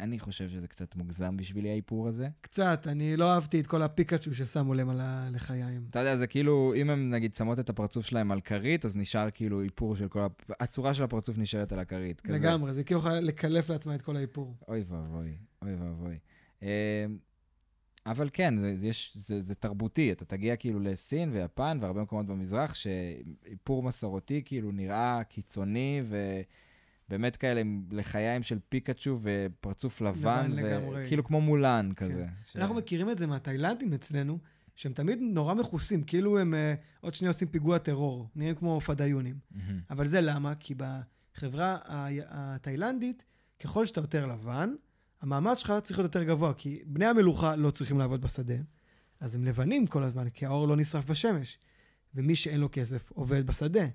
אני 0.04 0.20
חושב 0.20 0.49
שזה 0.49 0.68
קצת 0.68 0.95
מוגזם 0.95 1.38
בשבילי 1.38 1.70
האיפור 1.70 2.08
הזה. 2.08 2.28
קצת, 2.41 2.88
אני 2.88 3.18
לא 3.18 3.34
אהבתי 3.34 3.60
את 3.60 3.68
כל 3.68 3.82
הפיקאצ'ו 3.82 4.36
ששמו 4.36 4.74
להם 4.74 4.89
על 4.89 5.01
הלחיים. 5.01 5.86
אתה 5.89 5.99
יודע, 5.99 6.16
זה 6.16 6.28
כאילו, 6.28 6.74
אם 6.76 6.89
הם 6.89 7.10
נגיד 7.10 7.36
שמות 7.36 7.60
את 7.60 7.70
הפרצוף 7.70 8.06
שלהם 8.06 8.32
על 8.32 8.41
כרית, 8.41 8.86
אז 8.86 8.97
נשאר 8.97 9.30
כאילו 9.34 9.62
איפור 9.62 9.95
של 9.95 10.08
כל 10.08 10.22
ה... 10.22 10.28
הצורה 10.60 10.93
של 10.93 11.04
הפרצוף 11.04 11.38
נשארת 11.38 11.72
על 11.72 11.80
הכרית. 11.80 12.22
לגמרי, 12.26 12.74
זה 12.74 12.84
כאילו 12.84 12.99
יכול 12.99 13.12
לקלף 13.12 13.70
לעצמה 13.70 13.95
את 13.95 14.01
כל 14.01 14.16
האיפור. 14.16 14.56
אוי 14.68 14.84
ואבוי, 14.88 15.38
אוי 15.62 15.76
ואבוי. 15.76 16.18
אה, 16.64 17.06
אבל 18.06 18.30
כן, 18.34 18.54
זה, 18.78 18.88
יש, 18.88 19.12
זה, 19.16 19.41
זה 19.41 19.56
תרבותי, 19.56 20.12
אתה 20.12 20.26
תגיע 20.26 20.56
כאילו 20.56 20.80
לסין 20.80 21.30
ויפן 21.34 21.78
והרבה 21.82 22.01
מקומות 22.01 22.26
במזרח, 22.26 22.74
שאיפור 22.74 23.84
מסורתי 23.84 24.41
כאילו 24.45 24.72
נראה 24.72 25.24
קיצוני 25.24 26.01
ובאמת 27.14 27.38
כאלה 27.38 27.61
לחיים 27.91 28.43
של 28.43 28.59
פיקאצ'ו 28.70 29.20
ופרצוף 29.22 30.01
לבן, 30.01 30.51
לבן 30.51 30.64
לגמרי. 30.64 31.07
כאילו 31.07 31.24
כמו 31.24 31.41
מולן 31.41 31.91
כזה. 31.95 32.26
ש... 32.51 32.55
אנחנו 32.55 32.76
מכירים 32.76 33.09
את 33.09 33.18
זה 33.18 33.28
מהתאילנדים 33.28 33.93
אצלנו, 33.93 34.39
שהם 34.76 34.93
תמיד 34.93 35.20
נורא 35.22 35.53
מכוסים, 35.53 36.03
כאילו 36.03 36.39
הם 36.39 36.53
אה, 36.53 36.74
עוד 37.01 37.14
שנייה 37.16 37.32
עושים 37.32 37.47
פיגוע 37.47 37.78
טרור, 37.78 38.30
נראים 38.36 38.55
כמו 38.55 38.82
פדאיונים. 38.82 39.36
מהמם. 39.51 39.80
אבל 39.89 40.07
זה 40.07 40.22
למה? 40.22 40.53
כי 40.55 40.76
בחברה 40.78 41.78
התאילנדית, 42.30 43.24
ככל 43.59 43.86
שאתה 43.86 43.99
יותר 43.99 44.26
לבן, 44.26 44.74
המעמד 45.22 45.57
שלך 45.57 45.74
צריך 45.84 45.99
להיות 45.99 46.16
יותר 46.16 46.28
גבוה, 46.28 46.53
כי 46.53 46.82
בני 46.86 47.05
המלוכה 47.05 47.55
לא 47.55 47.72
צריכים 47.72 47.99
לעבוד 47.99 48.22
בשדה, 48.22 48.57
אז 49.20 49.36
הם 49.36 49.45
לבנים 49.45 49.88
כל 49.88 50.03
הזמן, 50.03 50.30
כי 50.30 50.45
האור 50.45 50.68
לא 50.68 50.76
נשרף 50.76 51.05
בשמש. 51.05 51.57
ומי 52.16 52.36
שאין 52.36 52.59
לו 52.59 52.70
כסף 52.72 53.11
עובד 53.11 53.47
בשדה. 53.47 53.86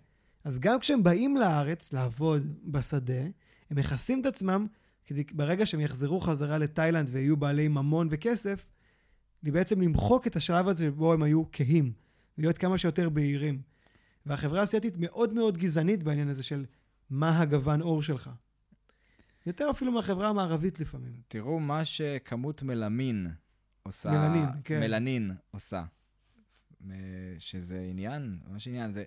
אז 0.49 0.59
גם 0.59 0.81
כשהם 0.81 1.03
באים 1.03 1.37
לארץ 1.37 1.93
לעבוד 1.93 2.55
בשדה, 2.65 3.23
הם 3.71 3.77
מכסים 3.77 4.21
את 4.21 4.27
עצמם, 4.27 4.67
כדי 5.05 5.25
ברגע 5.33 5.67
שהם 5.67 5.81
יחזרו 5.81 6.21
חזרה 6.21 6.59
לתאילנד 6.59 7.11
ויהיו 7.13 7.37
בעלי 7.37 7.69
ממון 7.69 8.09
וכסף, 8.11 8.67
בעצם 9.43 9.81
למחוק 9.81 10.27
את 10.27 10.37
השלב 10.37 10.69
הזה 10.69 10.85
שבו 10.85 11.13
הם 11.13 11.23
היו 11.23 11.43
כהים, 11.53 11.93
להיות 12.39 12.59
כמה 12.59 12.79
שיותר 12.79 13.09
בהירים. 13.09 13.63
והחברה 14.27 14.61
האסייתית 14.61 14.95
מאוד 14.99 15.35
מאוד 15.35 15.59
גזענית 15.59 16.03
בעניין 16.03 16.29
הזה 16.29 16.43
של 16.43 16.65
מה 17.11 17.41
הגוון 17.41 17.81
עור 17.81 18.03
שלך. 18.03 18.31
יותר 19.47 19.71
אפילו 19.71 19.93
מהחברה 19.93 20.29
המערבית 20.29 20.81
לפעמים. 20.81 21.13
תראו 21.29 21.61
מה 21.61 21.85
שכמות 21.85 22.63
מלמין 22.63 23.31
עושה... 23.83 24.11
מלנין, 24.11 24.49
כן. 24.65 24.81
מלנין 24.81 25.31
עושה. 25.51 25.85
אה, 26.91 26.97
שזה 27.39 27.87
עניין, 27.91 28.39
ממש 28.49 28.69
עניין. 28.69 28.93
זה, 28.93 29.05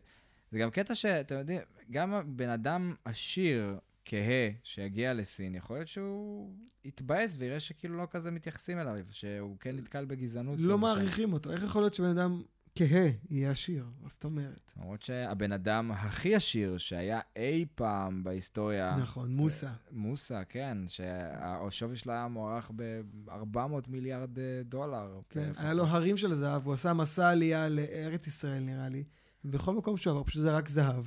זה 0.52 0.60
גם 0.60 0.70
קטע 0.72 0.95
שאתה 0.95 1.36
יודע, 1.36 1.60
גם 1.91 2.22
בן 2.26 2.49
אדם 2.49 2.95
עשיר, 3.06 3.78
כהה, 4.06 4.49
שיגיע 4.64 5.14
לסין, 5.14 5.56
יכול 5.56 5.76
להיות 5.76 5.88
שהוא 5.88 6.54
יתבאס 6.86 7.36
ויראה 7.38 7.60
שכאילו 7.60 7.97
לא 7.97 8.08
כזה 8.12 8.32
מתייחסים 8.32 8.80
אליו, 8.80 8.95
שהוא 9.12 9.58
כן 9.60 9.76
נתקל 9.76 10.06
בגזענות. 10.06 10.60
לא 10.60 10.74
למשל. 10.74 10.82
מעריכים 10.82 11.34
אותו. 11.34 11.52
איך 11.52 11.64
יכול 11.64 11.82
להיות 11.82 11.93
שבן 11.93 12.18
אדם 12.18 12.41
כהה 12.76 13.10
יהיה 13.30 13.52
עשיר? 13.52 13.86
מה 14.02 14.10
זאת 14.10 14.24
אומרת? 14.24 14.72
למרות 14.78 15.02
שהבן 15.02 15.52
אדם 15.52 15.91
הכי 15.91 16.36
עשיר 16.36 16.78
שהיה 16.78 17.20
אי 17.36 17.66
פעם 17.76 18.24
בהיסטוריה... 18.24 18.97
נכון, 18.97 19.32
מוסה. 19.32 19.72
מוסה, 19.91 20.43
כן, 20.43 20.78
שהשווי 20.88 21.95
שלה 21.95 22.14
היה 22.14 22.28
מוערך 22.28 22.72
ב-400 22.76 23.60
מיליארד 23.88 24.39
אה, 24.39 24.62
דולר. 24.66 25.20
כן, 25.30 25.49
לפחות. 25.49 25.64
היה 25.64 25.74
לו 25.74 25.86
הרים 25.86 26.18
של 26.18 26.36
זהב, 26.36 26.66
הוא 26.66 26.74
עשה 26.74 26.93
מסע 26.93 27.30
עלייה 27.30 27.70
לארץ 27.70 28.28
ישראל, 28.28 28.60
נראה 28.60 28.89
לי. 28.89 29.04
ובכל 29.46 29.74
מקום 29.74 29.98
שהוא 29.98 30.12
עבר, 30.12 30.24
פשוט 30.24 30.42
זה 30.42 30.58
רק 30.58 30.70
זהב, 30.70 31.06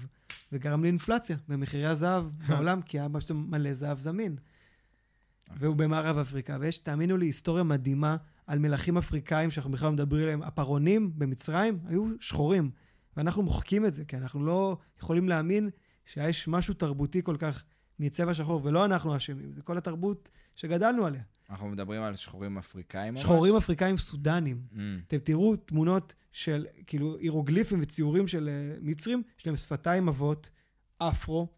וגרם 0.52 0.82
לאינפלציה 0.82 1.36
במחירי 1.48 1.86
הזהב 1.86 2.26
בעולם, 2.48 2.82
כי 2.82 3.00
היה 3.00 3.08
פשוט 3.12 3.30
מלא 3.30 3.74
זהב 3.74 3.98
זמין. 3.98 4.36
והוא 5.56 5.76
במערב 5.76 6.18
אפריקה, 6.18 6.56
ויש, 6.60 6.76
תאמינו 6.76 7.16
לי, 7.16 7.26
היסטוריה 7.26 7.62
מדהימה 7.62 8.16
על 8.46 8.58
מלכים 8.58 8.98
אפריקאים 8.98 9.50
שאנחנו 9.50 9.70
בכלל 9.70 9.90
מדברים 9.92 10.22
עליהם. 10.22 10.42
הפרעונים 10.42 11.12
במצרים 11.18 11.78
היו 11.86 12.06
שחורים, 12.20 12.70
ואנחנו 13.16 13.42
מוחקים 13.42 13.86
את 13.86 13.94
זה, 13.94 14.04
כי 14.04 14.16
אנחנו 14.16 14.46
לא 14.46 14.76
יכולים 14.98 15.28
להאמין 15.28 15.70
שיש 16.06 16.48
משהו 16.48 16.74
תרבותי 16.74 17.22
כל 17.22 17.36
כך 17.38 17.64
מצבע 17.98 18.34
שחור, 18.34 18.60
ולא 18.64 18.84
אנחנו 18.84 19.16
אשמים, 19.16 19.52
זה 19.52 19.62
כל 19.62 19.78
התרבות 19.78 20.30
שגדלנו 20.54 21.06
עליה. 21.06 21.22
אנחנו 21.50 21.68
מדברים 21.68 22.02
על 22.02 22.16
שחורים 22.16 22.58
אפריקאים 22.58 23.14
ממש? 23.14 23.22
שחורים 23.22 23.56
אפריקאים 23.56 23.96
סודנים. 23.96 24.62
Mm, 24.72 24.76
אתם 25.06 25.18
תראו 25.18 25.56
תמונות 25.56 26.14
של, 26.32 26.66
כאילו, 26.86 27.16
הירוגליפים 27.16 27.78
וציורים 27.82 28.28
של 28.28 28.48
uh, 28.48 28.78
מצרים, 28.82 29.22
יש 29.38 29.46
להם 29.46 29.56
שפתיים 29.56 30.08
עבות, 30.08 30.50
אפרו, 30.98 31.48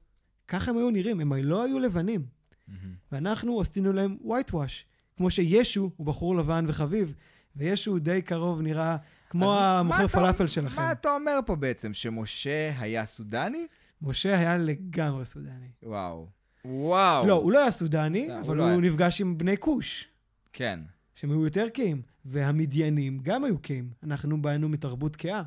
ככה 0.48 0.70
הם 0.70 0.78
היו 0.78 0.90
נראים, 0.90 1.20
הם 1.20 1.32
לא 1.32 1.64
היו 1.64 1.78
לבנים. 1.78 2.26
מהמם. 2.68 2.94
ואנחנו 3.12 3.60
עשינו 3.60 3.92
להם 3.92 4.16
white 4.24 4.52
wash, 4.52 4.84
כמו 5.16 5.30
שישו 5.30 5.90
הוא 5.96 6.06
בחור 6.06 6.36
לבן 6.36 6.64
וחביב, 6.68 7.14
וישו 7.56 7.98
די 7.98 8.22
קרוב 8.22 8.60
נראה 8.60 8.96
כמו 9.30 9.58
המוכר 9.58 10.08
פלאפל 10.08 10.46
שלכם. 10.46 10.82
מה 10.82 10.92
אתה 10.92 11.14
אומר 11.14 11.38
פה 11.46 11.56
בעצם? 11.56 11.94
שמשה 11.94 12.72
היה 12.78 13.06
סודני? 13.06 13.66
משה 14.02 14.38
היה 14.38 14.56
לגמרי 14.56 15.24
סודני. 15.24 15.68
וואו. 15.82 16.28
וואו. 16.68 17.26
לא, 17.26 17.32
הוא 17.32 17.52
לא 17.52 17.62
היה 17.62 17.70
סודני, 17.70 18.24
סתם, 18.24 18.32
אבל 18.34 18.56
הוא 18.58 18.64
הוא 18.66 18.76
לא 18.76 18.82
היה. 18.82 18.90
נפגש 18.90 19.20
עם 19.20 19.38
בני 19.38 19.56
כוש, 19.58 20.08
כן. 20.52 20.80
שהם 21.14 21.30
היו 21.30 21.44
יותר 21.44 21.68
קהים, 21.68 22.02
והמדיינים 22.24 23.18
גם 23.22 23.44
היו 23.44 23.58
קהים. 23.58 23.90
אנחנו 24.02 24.42
באנו 24.42 24.68
מתרבות 24.68 25.16
קהה. 25.16 25.42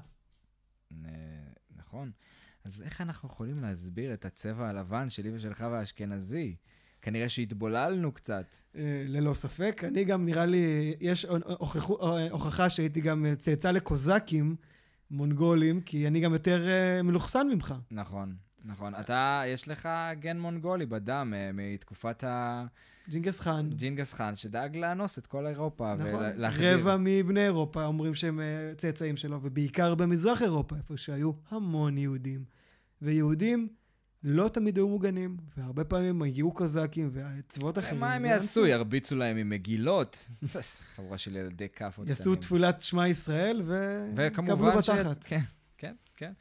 אה, 1.06 1.10
נכון. 1.78 2.12
אז 2.64 2.82
איך 2.82 3.02
אנחנו 3.02 3.30
יכולים 3.30 3.62
להסביר 3.62 4.14
את 4.14 4.26
הצבע 4.26 4.70
הלבן 4.70 5.10
שלי 5.10 5.32
ושלך 5.36 5.66
והאשכנזי? 5.72 6.56
כנראה 7.02 7.30
שהתבוללנו 7.30 8.12
קצת. 8.12 8.56
אה, 8.76 9.04
ללא 9.08 9.34
ספק. 9.34 9.82
אני 9.88 10.04
גם, 10.04 10.26
נראה 10.26 10.46
לי, 10.46 10.94
יש 11.00 11.26
הוכחו- 11.60 12.18
אה, 12.18 12.30
הוכחה 12.32 12.70
שהייתי 12.70 13.02
גם 13.02 13.26
צאצא 13.38 13.72
לקוזקים 13.72 14.56
מונגולים, 15.12 15.82
כי 15.82 16.08
אני 16.08 16.20
גם 16.20 16.34
יותר 16.34 16.68
אה, 16.68 17.02
מלוכסן 17.04 17.48
ממך. 17.52 17.74
נכון, 17.92 18.36
נכון. 18.66 18.94
אתה, 18.96 19.42
יש 19.48 19.68
לך 19.68 19.90
גן 20.20 20.40
מונגולי 20.40 20.86
בדם 20.86 21.34
אה, 21.36 21.50
מתקופת 21.54 22.24
ג'ינגס 23.10 23.40
חאן. 23.40 23.70
הג'ינגס 23.72 24.14
חאן, 24.14 24.36
שדאג 24.36 24.78
לאנוס 24.78 25.18
את 25.20 25.28
כל 25.28 25.48
אירופה. 25.48 25.96
נכון, 25.96 26.24
ולהחדיר- 26.36 26.80
רבע 26.80 26.98
מבני 27.00 27.46
אירופה 27.46 27.86
אומרים 27.86 28.14
שהם 28.16 28.40
אה, 28.40 28.72
צאצאים 28.78 29.18
שלו, 29.18 29.40
ובעיקר 29.44 29.96
במזרח 29.96 30.42
אירופה, 30.42 30.76
איפה 30.76 30.98
שהיו 30.98 31.32
המון 31.50 31.98
יהודים. 31.98 32.44
ויהודים 33.02 33.68
לא 34.24 34.48
תמיד 34.48 34.78
היו 34.78 34.88
מוגנים, 34.88 35.38
והרבה 35.58 35.84
פעמים 35.84 36.22
הגיעו 36.22 36.52
קוזקים 36.52 37.10
וצבאות 37.14 37.80
אחרים. 37.80 38.00
מה 38.00 38.14
הם 38.14 38.24
ואנסו. 38.24 38.34
יעשו? 38.44 38.66
ירביצו 38.66 39.16
להם 39.16 39.38
עם 39.38 39.50
מגילות? 39.50 40.30
חבורה 40.96 41.18
של 41.18 41.36
ילדי 41.36 41.68
כאפות 41.70 42.08
יעשו 42.08 42.36
תפילת 42.36 42.82
שמע 42.82 43.08
ישראל 43.08 43.62
וקבלו 43.66 44.16
וכמובן 44.18 44.82
ש... 44.82 44.90
כן, 45.24 45.40
כן, 45.78 45.94
כן, 46.16 46.32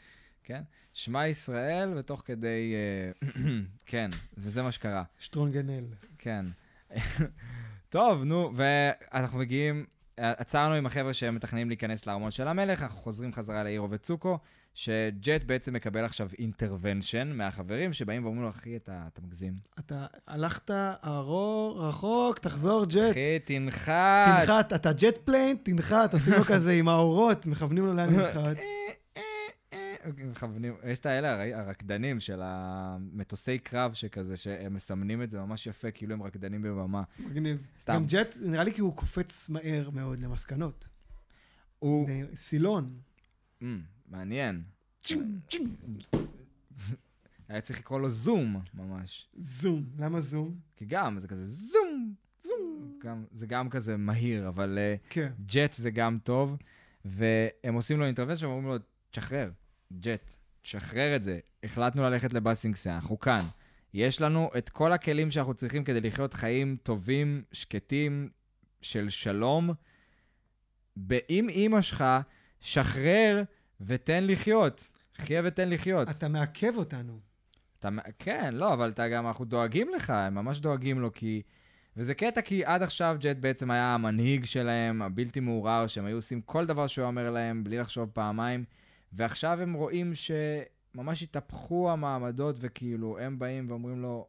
כן. 0.44 0.62
שמע 0.98 1.26
ישראל, 1.26 1.92
ותוך 1.96 2.22
כדי... 2.24 2.74
אה, 2.74 3.28
כן, 3.86 4.10
וזה 4.38 4.62
מה 4.62 4.72
שקרה. 4.72 5.02
שטרונגנל. 5.18 5.84
כן. 6.18 6.46
טוב, 7.88 8.24
נו, 8.24 8.52
ואנחנו 8.56 9.38
מגיעים, 9.38 9.86
עצרנו 10.16 10.74
עם 10.74 10.86
החבר'ה 10.86 11.14
שהם 11.14 11.34
מתכננים 11.34 11.68
להיכנס 11.68 12.06
לארמון 12.06 12.30
של 12.30 12.48
המלך, 12.48 12.82
אנחנו 12.82 12.98
חוזרים 12.98 13.32
חזרה 13.32 13.64
לאירו 13.64 13.90
וצוקו, 13.90 14.38
שג'ט 14.74 15.44
בעצם 15.46 15.72
מקבל 15.72 16.04
עכשיו 16.04 16.28
אינטרוונשן 16.38 17.32
מהחברים, 17.34 17.92
שבאים 17.92 18.24
ואומרים 18.24 18.42
לו, 18.42 18.50
אחי, 18.50 18.76
אתה, 18.76 19.02
אתה 19.12 19.20
מגזים. 19.22 19.54
אתה 19.78 20.06
הלכת 20.26 20.70
ארוך, 21.04 21.78
רחוק, 21.80 22.38
תחזור 22.38 22.84
ג'ט. 22.84 23.10
אחי, 23.10 23.38
תנחת. 23.44 24.46
תנחת, 24.46 24.72
אתה 24.72 24.92
jet 24.92 25.18
plane, 25.18 25.56
תנחת, 25.62 26.14
עושים 26.14 26.32
לו 26.32 26.44
כזה 26.44 26.72
עם 26.72 26.88
האורות, 26.88 27.46
מכוונים 27.46 27.86
לו 27.86 27.94
לאן 27.94 28.08
לנחת. 28.14 28.56
מכוונים, 30.16 30.74
יש 30.84 30.98
את 30.98 31.06
האלה, 31.06 31.58
הרקדנים 31.58 32.20
של 32.20 32.40
המטוסי 32.42 33.58
קרב 33.58 33.94
שכזה, 33.94 34.36
שהם 34.36 34.74
מסמנים 34.74 35.22
את 35.22 35.30
זה 35.30 35.40
ממש 35.40 35.66
יפה, 35.66 35.90
כאילו 35.90 36.14
הם 36.14 36.22
רקדנים 36.22 36.62
בבמה. 36.62 37.02
מגניב. 37.18 37.62
סתם. 37.78 37.92
גם 37.94 38.04
ג'ט, 38.06 38.36
נראה 38.40 38.64
לי 38.64 38.72
כי 38.72 38.80
הוא 38.80 38.96
קופץ 38.96 39.48
מהר 39.48 39.90
מאוד 39.90 40.20
למסקנות. 40.20 40.88
הוא, 41.78 42.08
סילון. 42.34 42.86
אמ, 43.62 43.80
מעניין. 44.08 44.62
היה 47.48 47.60
צריך 47.60 47.78
לקרוא 47.78 48.00
לו 48.00 48.10
זום, 48.10 48.60
ממש. 48.74 49.28
זום. 49.36 49.84
למה 49.98 50.20
זום? 50.20 50.54
כי 50.76 50.84
גם, 50.84 51.18
זה 51.18 51.28
כזה 51.28 51.44
זום. 51.44 52.14
זום. 52.42 52.98
גם, 53.04 53.24
זה 53.32 53.46
גם 53.46 53.68
כזה 53.68 53.96
מהיר, 53.96 54.48
אבל 54.48 54.78
אה, 54.78 54.94
כן. 55.10 55.32
ג'ט 55.46 55.72
זה 55.72 55.90
גם 55.90 56.18
טוב, 56.22 56.56
והם 57.04 57.74
עושים 57.74 57.98
לו 57.98 58.06
אינטרבנציה 58.06 58.48
ואומרים 58.48 58.68
לו, 58.68 58.76
תשחרר, 59.10 59.50
ג'ט, 59.92 60.32
תשחרר 60.62 61.16
את 61.16 61.22
זה. 61.22 61.38
החלטנו 61.62 62.02
ללכת 62.02 62.32
לבאסינגסה, 62.32 62.94
אנחנו 62.94 63.18
כאן. 63.18 63.40
יש 63.94 64.20
לנו 64.20 64.50
את 64.58 64.68
כל 64.68 64.92
הכלים 64.92 65.30
שאנחנו 65.30 65.54
צריכים 65.54 65.84
כדי 65.84 66.00
לחיות 66.00 66.34
חיים 66.34 66.76
טובים, 66.82 67.42
שקטים, 67.52 68.28
של 68.80 69.08
שלום. 69.08 69.70
עם 71.28 71.48
אימא 71.48 71.80
שלך, 71.82 72.04
שחרר 72.60 73.42
ותן 73.80 74.24
לחיות. 74.26 74.90
חיה 75.16 75.42
ותן 75.44 75.70
לחיות. 75.70 76.08
אתה 76.10 76.28
מעכב 76.28 76.72
אותנו. 76.76 77.20
אתה, 77.78 77.88
כן, 78.18 78.54
לא, 78.54 78.72
אבל 78.72 78.88
אתה 78.88 79.08
גם, 79.08 79.26
אנחנו 79.26 79.44
דואגים 79.44 79.88
לך, 79.96 80.10
הם 80.10 80.34
ממש 80.34 80.58
דואגים 80.58 81.00
לו, 81.00 81.12
כי... 81.12 81.42
וזה 81.96 82.14
קטע 82.14 82.42
כי 82.42 82.64
עד 82.64 82.82
עכשיו 82.82 83.16
ג'ט 83.20 83.36
בעצם 83.36 83.70
היה 83.70 83.94
המנהיג 83.94 84.44
שלהם, 84.44 85.02
הבלתי 85.02 85.40
מעורער, 85.40 85.86
שהם 85.86 86.04
היו 86.04 86.16
עושים 86.16 86.40
כל 86.40 86.66
דבר 86.66 86.86
שהוא 86.86 87.06
אומר 87.06 87.30
להם, 87.30 87.64
בלי 87.64 87.78
לחשוב 87.78 88.10
פעמיים, 88.12 88.64
ועכשיו 89.12 89.60
הם 89.60 89.72
רואים 89.72 90.12
שממש 90.14 91.22
התהפכו 91.22 91.90
המעמדות, 91.90 92.56
וכאילו, 92.60 93.18
הם 93.18 93.38
באים 93.38 93.70
ואומרים 93.70 94.02
לו, 94.02 94.26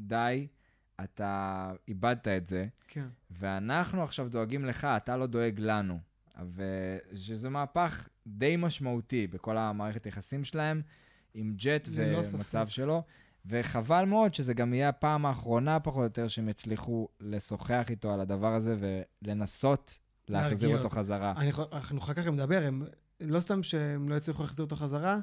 די, 0.00 0.46
אתה 1.04 1.72
איבדת 1.88 2.28
את 2.28 2.46
זה, 2.46 2.66
כן. 2.88 3.06
ואנחנו 3.30 4.02
עכשיו 4.02 4.28
דואגים 4.28 4.64
לך, 4.64 4.84
אתה 4.84 5.16
לא 5.16 5.26
דואג 5.26 5.54
לנו. 5.58 5.98
ושזה 6.54 7.48
מהפך 7.48 8.08
די 8.26 8.56
משמעותי 8.56 9.26
בכל 9.26 9.56
המערכת 9.56 10.04
היחסים 10.04 10.44
שלהם, 10.44 10.82
עם 11.34 11.54
ג'ט 11.56 11.88
ומצב. 11.92 12.66
שלו. 12.68 13.02
וחבל 13.46 14.04
מאוד 14.04 14.34
שזה 14.34 14.54
גם 14.54 14.74
יהיה 14.74 14.88
הפעם 14.88 15.26
האחרונה 15.26 15.80
פחות 15.80 15.98
או 15.98 16.04
יותר 16.04 16.28
שהם 16.28 16.48
יצליחו 16.48 17.08
לשוחח 17.20 17.86
איתו 17.90 18.14
על 18.14 18.20
הדבר 18.20 18.54
הזה 18.54 18.76
ולנסות 19.22 19.98
להחזיר 20.28 20.76
אותו. 20.76 20.90
חזרה. 20.90 21.34
אני 21.36 21.50
אנחנו 21.72 21.98
אחר 21.98 22.14
כך 22.14 22.26
נדבר, 22.26 22.62
הם 22.66 22.84
לא 23.22 23.40
סתם 23.40 23.62
שהם 23.62 24.08
לא 24.08 24.14
יצליחו 24.14 24.42
להחזיר 24.42 24.64
אותו 24.64 24.76
חזרה, 24.76 25.18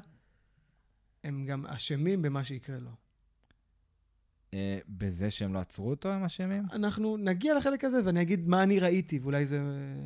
הם 1.24 1.44
גם 1.46 1.66
אשמים 1.66 2.22
במה 2.22 2.44
שיקרה 2.44 2.78
לו. 2.78 2.90
אה, 4.54 4.78
בזה 4.88 5.30
שהם 5.30 5.54
לא 5.54 5.58
עצרו 5.58 5.90
אותו, 5.90 6.08
הם 6.08 6.24
אשמים? 6.24 6.62
אנחנו 6.72 7.16
נגיע 7.16 7.54
לחלק 7.54 7.84
הזה 7.84 7.96
ואני 8.04 8.22
אגיד 8.22 8.48
מה 8.48 8.62
אני 8.62 8.80
ראיתי, 8.80 9.18
ואולי 9.18 9.46
זה, 9.46 9.60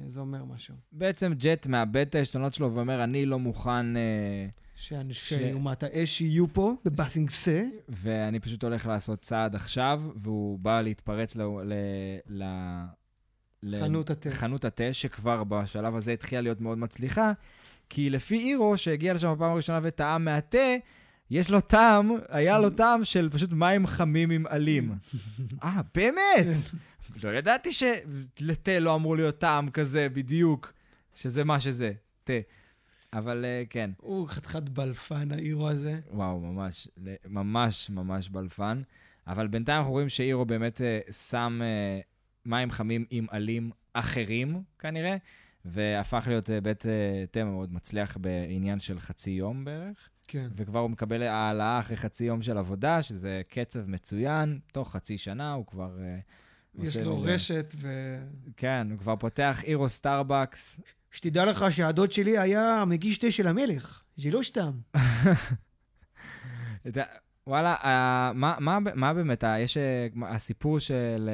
זה 0.09 0.21
אומר 0.21 0.45
משהו. 0.45 0.75
בעצם 0.93 1.33
ג'ט 1.39 1.67
מאבד 1.67 2.07
את 2.07 2.15
העשתונות 2.15 2.55
שלו 2.55 2.75
ואומר, 2.75 3.05
אני 3.05 3.27
לא 3.27 3.39
מוכן, 3.39 3.97
אה, 3.97 4.47
שאנשי 4.75 5.35
ש- 5.51 5.53
אומת 5.55 5.83
האש 5.83 6.21
יהיו 6.21 6.53
פה, 6.53 6.75
בבאסינגסה. 6.85 7.65
ואני 7.89 8.41
פשוט 8.41 8.65
הולך 8.65 8.87
לעשות 8.87 9.21
צעד 9.21 9.55
עכשיו, 9.55 10.03
והוא 10.17 10.59
בא 10.59 10.81
להתפרץ. 10.81 11.37
ל... 11.37 11.43
ל... 12.29 12.43
ל- 13.63 13.81
חנות 13.81 14.11
התה. 14.11 14.31
חנות 14.31 14.65
התה, 14.65 14.93
שכבר 14.93 15.45
בשלב 15.45 15.95
הזה 15.97 16.13
התחילה 16.13 16.41
להיות 16.41 16.61
מאוד 16.61 16.79
מצליחה, 16.79 17.33
כי 17.95 18.11
לפי 18.11 18.39
אירו, 18.39 18.79
שהגיע 18.79 19.15
לשם 19.15 19.35
בפעם 19.35 19.53
הראשונה 19.53 19.81
וטעם 19.83 20.25
מהתה, 20.25 20.77
יש 21.31 21.51
לו 21.51 21.61
טעם, 21.61 22.11
היה 22.29 22.59
לו 22.59 22.71
טעם 22.71 23.05
של 23.05 23.29
פשוט 23.33 23.53
מים 23.53 23.87
חמים 23.87 24.31
עם 24.31 24.47
עלים. 24.49 24.95
אה, 25.65 25.81
באמת? 25.95 26.57
לא 27.23 27.29
ידעתי 27.29 27.71
שלתה 27.73 28.79
לא 28.81 28.95
אמור 28.95 29.17
להיות 29.17 29.39
טעם 29.39 29.71
כזה 29.71 30.09
בדיוק, 30.09 30.73
שזה 31.15 31.45
מה 31.45 31.61
שזה, 31.61 31.93
תה. 32.25 32.33
אבל 33.13 33.45
אה, 33.45 33.63
כן, 33.71 33.91
הוא 34.01 34.29
חתיכת 34.29 34.69
בלפן, 34.69 35.33
האירו 35.33 35.69
הזה. 35.69 36.01
וואו, 36.11 36.41
ממש, 36.41 36.89
ממש 37.29 37.91
ממש 37.91 38.29
בלפן. 38.29 38.83
אבל 39.27 39.47
בינתיים 39.47 39.79
אנחנו 39.79 39.93
רואים 39.93 40.09
שאירו 40.09 40.45
באמת 40.45 40.81
אה, 40.81 41.01
שם 41.13 41.61
אה, 41.63 42.01
מים 42.47 42.71
חמים 42.71 43.05
עם 43.11 43.27
עלים 43.31 43.71
אחרים, 43.93 44.63
כנראה, 44.79 45.17
והפך 45.65 46.25
להיות 46.29 46.51
אה, 46.51 46.61
בית 46.61 46.87
אה, 46.87 47.25
תה 47.31 47.45
מאוד 47.45 47.73
מצליח 47.73 48.17
בעניין 48.17 48.81
של 48.81 49.01
חצי 49.01 49.31
יום 49.31 49.65
בערך, 49.65 50.09
כן. 50.29 50.49
וכבר 50.57 50.79
הוא 50.79 50.91
מקבל 50.91 51.23
העלאה 51.23 51.79
אחרי 51.79 51.97
חצי 51.97 52.25
יום 52.25 52.43
של 52.43 52.59
עבודה, 52.59 53.03
שזה 53.03 53.43
קצב 53.49 53.89
מצוין, 53.91 54.59
תוך 54.73 54.93
חצי 54.93 55.19
שנה 55.19 55.53
הוא 55.53 55.67
כבר... 55.67 55.99
אה, 56.03 56.19
יש 56.79 56.97
לו 56.97 57.17
מזה- 57.17 57.35
רשת, 57.35 57.75
ו... 57.79 57.89
כן, 58.57 58.87
הוא 58.91 58.99
כבר 58.99 59.17
פותח 59.17 59.61
אירו 59.65 59.89
סטארבקס. 59.89 60.81
שתדע 61.11 61.45
לך 61.45 61.65
שהדוד 61.71 62.13
שלי 62.13 62.39
היה 62.39 62.85
מגיש 62.87 63.19
תה 63.19 63.31
של 63.31 63.47
המלך. 63.49 64.03
זה 64.17 64.31
לא 64.31 64.41
סתם. 64.43 64.73
וואלה, 67.47 67.75
אה, 67.85 68.33
מה, 68.35 68.57
מה, 68.61 68.79
מה 68.95 69.15
באמת, 69.15 69.45
אה, 69.45 69.61
יש 69.61 69.77
אה, 69.77 70.07
הסיפור 70.23 70.79
של, 70.79 71.31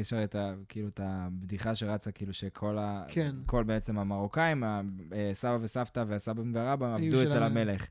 יש 0.00 0.12
הרי 0.12 0.24
את 0.24 0.34
ה, 0.34 0.54
כאילו 0.68 0.88
את 0.88 1.00
הבדיחה 1.02 1.74
שרצה, 1.74 2.12
כאילו 2.12 2.32
שכל 2.32 2.78
ה... 2.78 3.04
כן. 3.08 3.36
כל 3.46 3.64
בעצם 3.64 3.98
המרוקאים, 3.98 4.64
סבא 5.32 5.58
וסבתא 5.60 6.04
והסבא 6.06 6.42
והרבא 6.52 6.94
עבדו 6.94 7.22
אצל 7.22 7.42
המלך. 7.42 7.88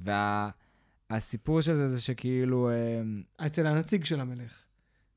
המלך. 0.00 0.28
והסיפור 1.10 1.60
של 1.60 1.76
זה 1.76 1.88
זה 1.88 2.00
שכאילו, 2.00 2.70
אצל 3.36 3.66
הנציג 3.66 4.04
של 4.04 4.20
המלך. 4.20 4.64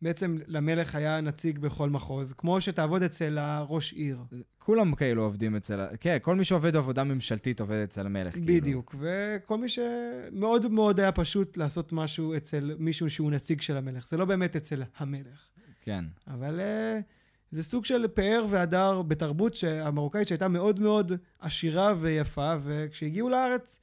בעצם 0.02 0.38
למלך 0.48 0.96
היה 0.96 1.22
נציג 1.22 1.60
בכל 1.60 1.90
מחוז, 1.90 2.34
כמו 2.34 2.62
שתעבוד 2.62 3.04
אצל 3.04 3.38
הראש 3.38 3.94
עיר. 3.94 4.18
כולם 4.60 4.96
כאילו 4.96 5.24
עובדים 5.24 5.56
אצל, 5.56 5.86
כן, 6.00 6.18
כל 6.22 6.36
מי 6.36 6.46
שעובד 6.46 6.76
עבודה 6.76 7.04
ממשלתית 7.04 7.60
עובד 7.62 7.84
אצל 7.84 8.06
המלך. 8.06 8.34
כאילו. 8.34 8.48
בדיוק. 8.48 8.96
וכל 9.00 9.58
מי 9.58 9.70
שמאוד 9.70 10.72
מאוד 10.72 11.00
היה 11.00 11.12
פשוט 11.12 11.58
לעשות 11.58 11.94
משהו 11.94 12.38
אצל 12.38 12.76
מישהו 12.80 13.10
שהוא 13.10 13.32
נציג 13.32 13.62
של 13.62 13.78
המלך. 13.78 14.08
זה 14.08 14.18
לא 14.18 14.26
באמת 14.26 14.56
אצל 14.56 14.84
המלך. 14.98 15.50
כן. 15.82 16.06
אבל 16.28 16.60
uh, 16.60 17.04
זה 17.52 17.64
סוג 17.64 17.86
של 17.86 18.08
פאר 18.08 18.46
והדר 18.50 19.02
בתרבות 19.02 19.58
המרוקאית 19.64 20.28
שהייתה 20.28 20.48
מאוד 20.48 20.80
מאוד 20.80 21.12
עשירה 21.40 21.94
ויפה, 22.00 22.54
וכשהגיעו 22.64 23.30
לארץ, 23.30 23.80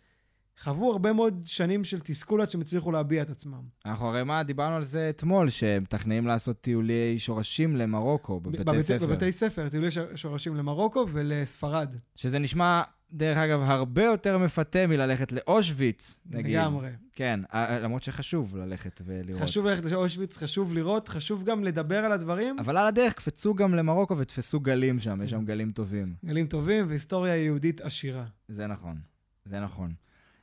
חוו 0.60 0.92
הרבה 0.92 1.12
מאוד 1.12 1.42
שנים 1.46 1.84
של 1.84 2.00
תסכול 2.00 2.40
עד 2.40 2.50
שהם 2.50 2.60
הצליחו 2.60 2.92
להביע 2.92 3.22
את 3.22 3.30
עצמם. 3.30 3.62
אנחנו 3.86 4.06
הרי 4.06 4.24
מה, 4.24 4.42
דיברנו 4.42 4.76
על 4.76 4.84
זה 4.84 5.10
אתמול, 5.10 5.48
שמתכננים 5.50 6.26
לעשות 6.26 6.60
טיולי 6.60 7.18
שורשים 7.18 7.76
למרוקו, 7.76 8.40
בבתי 8.40 8.58
בבתי- 8.64 8.82
ספר. 8.82 9.06
בבתי 9.06 9.32
ספר, 9.32 9.68
טיולי 9.68 9.88
שורשים 10.14 10.54
למרוקו 10.56 11.06
ולספרד. 11.12 11.94
שזה 12.16 12.38
נשמע, 12.38 12.82
דרך 13.12 13.38
אגב, 13.38 13.60
הרבה 13.62 14.04
יותר 14.04 14.38
מפתה 14.38 14.86
מללכת 14.86 15.32
לאושוויץ, 15.32 16.20
נגיד. 16.26 16.56
לגמרי. 16.56 16.90
כן, 17.12 17.40
למרות 17.54 18.02
שחשוב 18.02 18.56
ללכת 18.56 19.00
ולראות. 19.04 19.42
חשוב 19.42 19.66
ללכת 19.66 19.84
לאושוויץ, 19.90 20.36
חשוב 20.36 20.74
לראות, 20.74 21.08
חשוב 21.08 21.44
גם 21.44 21.64
לדבר 21.64 21.96
על 21.98 22.12
הדברים. 22.12 22.58
אבל 22.58 22.76
על 22.76 22.86
הדרך, 22.86 23.12
קפצו 23.12 23.54
גם 23.54 23.74
למרוקו 23.74 24.18
ותפסו 24.18 24.60
גלים 24.60 24.98
שם, 25.00 25.22
יש 25.24 25.30
שם 25.30 25.44
גלים 25.44 25.72
טובים. 25.72 26.14
גלים 26.24 26.46
טובים 26.46 26.84
והיסטוריה 26.88 27.36
יהודית 27.36 27.80
עשירה. 27.80 28.24
זה 28.48 28.66
נכון, 28.66 28.96
זה 29.44 29.60
נכון. 29.60 29.94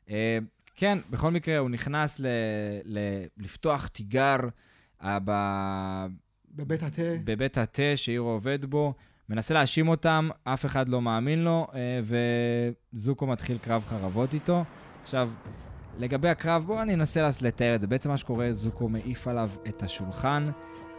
אה, 0.09 0.37
כן, 0.75 0.97
בכל 1.09 1.31
מקרה, 1.31 1.57
הוא 1.57 1.69
נכנס 1.69 2.19
ל- 2.19 2.25
ל- 2.85 3.25
לפתוח 3.37 3.87
תיגר 3.87 4.37
אה, 5.03 5.17
ב- 5.25 6.05
בבית 6.55 6.83
התה. 6.83 7.01
בבית 7.23 7.57
התה 7.57 7.83
שאירו 7.95 8.29
עובד 8.29 8.65
בו, 8.65 8.93
מנסה 9.29 9.53
להאשים 9.53 9.87
אותם, 9.87 10.29
אף 10.43 10.65
אחד 10.65 10.89
לא 10.89 11.01
מאמין 11.01 11.43
לו, 11.43 11.67
אה, 11.73 11.99
וזוקו 12.93 13.27
מתחיל 13.27 13.57
קרב 13.57 13.83
חרבות 13.87 14.33
איתו. 14.33 14.63
עכשיו, 15.03 15.29
לגבי 15.97 16.29
הקרב, 16.29 16.63
בואו 16.65 16.81
אני 16.81 16.93
אנסה 16.93 17.29
לתאר 17.41 17.75
את 17.75 17.81
זה. 17.81 17.87
בעצם 17.87 18.09
מה 18.09 18.17
שקורה, 18.17 18.53
זוקו 18.53 18.89
מעיף 18.89 19.27
עליו 19.27 19.49
את 19.67 19.83
השולחן, 19.83 20.51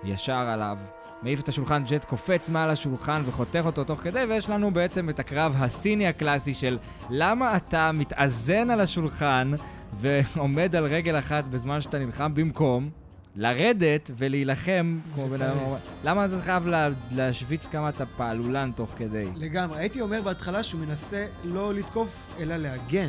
ישר 0.05 0.33
עליו, 0.33 0.79
מעיף 1.23 1.41
את 1.41 1.49
השולחן, 1.49 1.83
ג'ט 1.89 2.05
קופץ 2.05 2.51
מעל 2.51 2.71
השולחן 2.71 3.23
וחותך 3.27 3.61
אותו 3.67 3.85
תוך 3.85 4.01
כדי, 4.01 4.25
ויש 4.29 4.51
לנו 4.51 4.71
בעצם 4.71 5.11
את 5.11 5.19
הקרב 5.19 5.55
הסיני 5.59 6.07
הקלאסי 6.07 6.55
של 6.55 6.79
למה 7.11 7.57
אתה 7.57 7.91
מתאזן 7.95 8.71
על 8.71 8.81
השולחן 8.81 9.53
ועומד 10.01 10.77
על 10.77 10.85
רגל 10.85 11.19
אחת 11.19 11.45
בזמן 11.45 11.81
שאתה 11.81 11.99
נלחם 11.99 12.35
במקום 12.35 12.91
לרדת 13.37 14.11
ולהילחם 14.19 14.99
כמו 15.15 15.29
בן 15.29 15.43
אדם. 15.43 15.57
למה 16.05 16.29
זה 16.29 16.43
חייב 16.43 16.67
לה- 16.67 16.89
להשוויץ 17.11 17.67
כמה 17.67 17.89
אתה 17.89 18.07
פעלולן 18.07 18.71
תוך 18.77 18.95
כדי? 18.99 19.27
לגמרי. 19.37 19.79
הייתי 19.79 20.01
אומר 20.01 20.23
בהתחלה 20.23 20.63
שהוא 20.63 20.81
מנסה 20.81 21.27
לא 21.45 21.75
לתקוף, 21.75 22.17
אלא 22.41 22.57
להגן, 22.57 23.09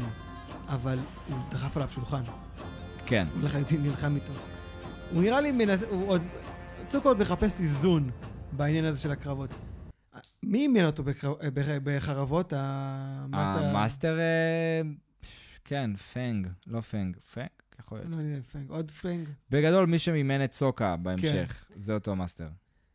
אבל 0.69 0.97
הוא 1.29 1.37
דחף 1.51 1.77
עליו 1.77 1.89
שולחן. 1.89 2.21
כן. 3.05 3.27
הוא 3.33 3.43
לחלוטין 3.43 3.83
נלחם 3.83 4.15
איתו. 4.15 4.31
הוא 5.13 5.21
נראה 5.23 5.41
לי 5.41 5.51
מנסה, 5.51 5.85
הוא 5.89 6.07
עוד, 6.09 6.21
עוד 7.03 7.19
מחפש 7.19 7.59
איזון 7.59 8.11
בעניין 8.51 8.85
הזה 8.85 8.99
של 8.99 9.11
הקרבות. 9.11 9.49
מי 10.43 10.59
אימן 10.59 10.85
אותו 10.85 11.03
בקרב, 11.03 11.35
אה, 11.43 11.51
בח- 11.51 11.67
בחרבות? 11.83 12.53
המאסטר... 12.55 13.63
המאסטר, 13.65 14.19
אה, 14.19 14.81
כן, 15.65 15.95
פנג, 16.13 16.47
לא 16.67 16.81
פנג, 16.81 17.17
פנג? 17.33 17.47
יכול 17.79 17.97
להיות. 17.97 18.11
לא 18.11 18.15
יודע, 18.15 18.41
פרנק. 18.51 18.69
עוד 18.69 18.91
פרנק. 18.91 19.27
בגדול, 19.49 19.85
מי 19.85 19.99
שאימן 19.99 20.43
את 20.43 20.53
סוקה 20.53 20.95
בהמשך, 20.95 21.65
זה 21.75 21.93
אותו 21.93 22.15
מאסטר. 22.15 22.47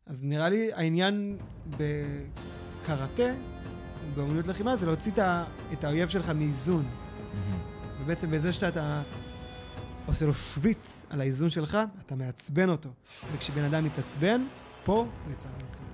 אז 0.06 0.24
נראה 0.24 0.48
לי 0.48 0.72
העניין 0.72 1.38
בקראטה 1.70 3.34
באומנות 4.14 4.46
לחימה 4.46 4.76
זה 4.76 4.86
להוציא 4.86 5.12
את 5.72 5.84
האויב 5.84 6.08
שלך 6.08 6.28
מאיזון. 6.28 6.84
מהמם. 6.84 7.60
ובעצם 8.02 8.30
בזה 8.30 8.52
שאתה 8.52 8.68
אתה 8.68 9.02
עושה 10.08 10.26
לו 10.26 10.34
שוויץ 10.34 11.04
על 11.10 11.20
האיזון 11.20 11.50
שלך, 11.50 11.78
אתה 12.06 12.16
מעצבן 12.16 12.68
אותו. 12.68 12.88
וכשבן 13.34 13.64
אדם 13.64 13.84
מתעצבן, 13.84 14.42
פה 14.84 14.92
הוא 14.96 15.06
יצא 15.32 15.48
מאיזון. 15.58 15.84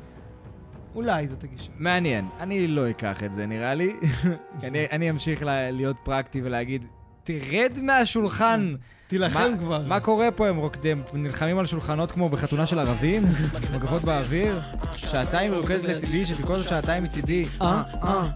אולי 0.94 1.28
זאת 1.28 1.44
הגישה. 1.44 1.70
מעניין, 1.78 2.28
אני 2.40 2.66
לא 2.68 2.90
אקח 2.90 3.22
את 3.22 3.34
זה 3.34 3.46
נראה 3.46 3.74
לי. 3.74 3.92
אני, 4.62 4.86
אני 4.90 5.10
אמשיך 5.10 5.42
ל- 5.42 5.70
להיות 5.70 5.96
פרקטי 6.04 6.40
ולהגיד, 6.44 6.84
תרד 7.24 7.72
מהשולחן. 7.82 8.74
תילחם 9.06 9.50
מה- 9.52 9.58
כבר. 9.58 9.84
מה 9.88 10.00
קורה 10.00 10.30
פה? 10.30 10.48
הם 10.48 10.56
רוקדים, 10.56 11.02
נלחמים 11.12 11.58
על 11.58 11.66
שולחנות 11.66 12.12
כמו 12.12 12.28
בחתונה 12.28 12.66
של 12.66 12.78
ערבים? 12.78 13.22
מגפות 13.74 14.02
באוויר? 14.02 14.60
שעתיים 14.96 15.52
מרוכזת 15.52 15.84
לצידי, 15.88 16.26
שתרקוד 16.26 16.56
עוד 16.56 16.62
שעתיים 16.68 17.02
מצידי. 17.02 17.44
אה, 17.62 17.82
אה, 18.02 18.30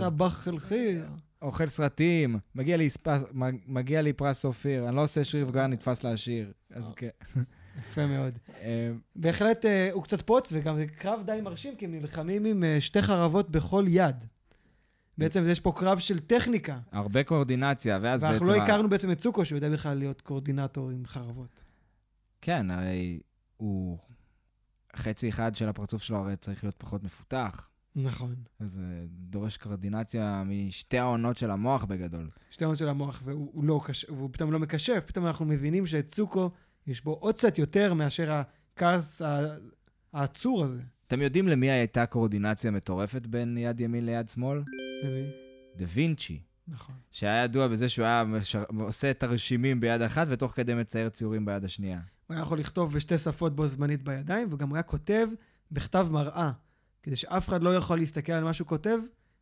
סבח 0.00 0.48
אל 0.48 0.58
חיר. 0.58 1.04
אוכל 1.42 1.66
סרטים, 1.66 2.38
מגיע 2.54 2.76
לי, 2.76 2.90
ספס, 2.90 3.24
מגיע 3.66 4.02
לי 4.02 4.12
פרס 4.12 4.44
אופיר, 4.44 4.88
אני 4.88 4.96
לא 4.96 5.02
עושה 5.02 5.24
שיר 5.24 5.46
ופגע, 5.46 5.66
נתפס 5.66 6.04
לעשיר. 6.04 6.52
אז 6.70 6.92
כן. 6.96 7.08
יפה 7.80 8.06
מאוד. 8.06 8.38
אה, 8.60 8.90
בהחלט 9.16 9.64
אה, 9.64 9.88
הוא 9.92 10.02
קצת 10.02 10.22
פוץ, 10.22 10.52
וגם 10.52 10.76
זה 10.76 10.86
קרב 10.86 11.20
די 11.26 11.40
מרשים, 11.42 11.76
כי 11.76 11.84
הם 11.84 11.92
נלחמים 11.92 12.44
עם 12.44 12.64
אה, 12.64 12.80
שתי 12.80 13.02
חרבות 13.02 13.50
בכל 13.50 13.84
יד. 13.88 14.24
בעצם 15.18 15.44
יש 15.48 15.60
פה 15.60 15.72
קרב 15.76 15.98
של 15.98 16.18
טכניקה. 16.18 16.78
הרבה 16.92 17.24
קואורדינציה, 17.24 17.98
ואז 18.02 18.20
בעצם... 18.20 18.32
ואנחנו 18.32 18.48
לא 18.48 18.62
הכרנו 18.62 18.88
בעצם 18.88 19.10
את 19.10 19.18
צוקו, 19.18 19.44
שהוא 19.44 19.56
יודע 19.56 19.70
בכלל 19.70 19.98
להיות 19.98 20.20
קואורדינטור 20.20 20.90
עם 20.90 21.06
חרבות. 21.06 21.62
כן, 22.40 22.70
הרי 22.70 23.20
הוא... 23.56 23.98
חצי 24.96 25.28
אחד 25.28 25.54
של 25.54 25.68
הפרצוף 25.68 26.02
שלו 26.02 26.16
הרי 26.16 26.36
צריך 26.36 26.64
להיות 26.64 26.74
פחות 26.78 27.04
מפותח. 27.04 27.68
נכון. 27.96 28.34
אז 28.60 28.72
זה 28.72 29.06
דורש 29.10 29.56
קואורדינציה 29.56 30.42
משתי 30.46 30.98
העונות 30.98 31.38
של 31.38 31.50
המוח 31.50 31.84
בגדול. 31.84 32.30
שתי 32.50 32.64
עונות 32.64 32.78
של 32.78 32.88
המוח, 32.88 33.22
והוא 33.24 33.50
הוא 33.52 33.64
לא 33.64 33.80
קש... 33.86 34.04
והוא 34.08 34.30
פתאום 34.32 34.52
לא 34.52 34.58
מקשף, 34.58 35.04
פתאום 35.06 35.26
אנחנו 35.26 35.44
מבינים 35.44 35.86
שאת 35.86 36.08
צוקו, 36.08 36.50
יש 36.86 37.04
בו 37.04 37.12
עוד 37.12 37.34
קצת 37.34 37.58
יותר 37.58 37.94
מאשר 37.94 38.30
הכעס 38.32 39.22
העצור 40.12 40.64
הזה. 40.64 40.82
אתם 41.06 41.22
יודעים 41.22 41.48
למי 41.48 41.70
הייתה 41.70 42.06
קואורדינציה 42.06 42.70
מטורפת 42.70 43.26
בין 43.26 43.58
יד 43.58 43.80
ימין 43.80 44.06
ליד 44.06 44.28
שמאל? 44.28 44.62
דה 45.76 45.84
וינצ'י. 45.88 46.40
נכון. 46.68 46.94
שהיה 47.10 47.44
ידוע 47.44 47.68
בזה 47.68 47.88
שהוא 47.88 48.04
היה 48.04 48.24
משר... 48.24 48.64
עושה 48.78 49.14
תרשימים 49.14 49.80
ביד 49.80 50.02
אחת, 50.02 50.26
ותוך 50.30 50.52
כדי 50.52 50.74
מצייר 50.74 51.08
ציורים 51.08 51.44
ביד 51.44 51.64
השנייה. 51.64 52.00
הוא 52.26 52.34
היה 52.34 52.42
יכול 52.42 52.58
לכתוב 52.58 52.92
בשתי 52.92 53.18
שפות 53.18 53.56
בו 53.56 53.66
זמנית 53.66 54.02
בידיים, 54.02 54.52
וגם 54.52 54.68
הוא 54.68 54.76
היה 54.76 54.82
כותב 54.82 55.28
בכתב 55.72 56.08
מראה, 56.10 56.50
כדי 57.02 57.16
שאף 57.16 57.48
אחד 57.48 57.62
לא 57.62 57.76
יכול 57.76 57.98
להסתכל 57.98 58.32
על 58.32 58.44
מה 58.44 58.52
שהוא 58.52 58.66
כותב 58.68 58.98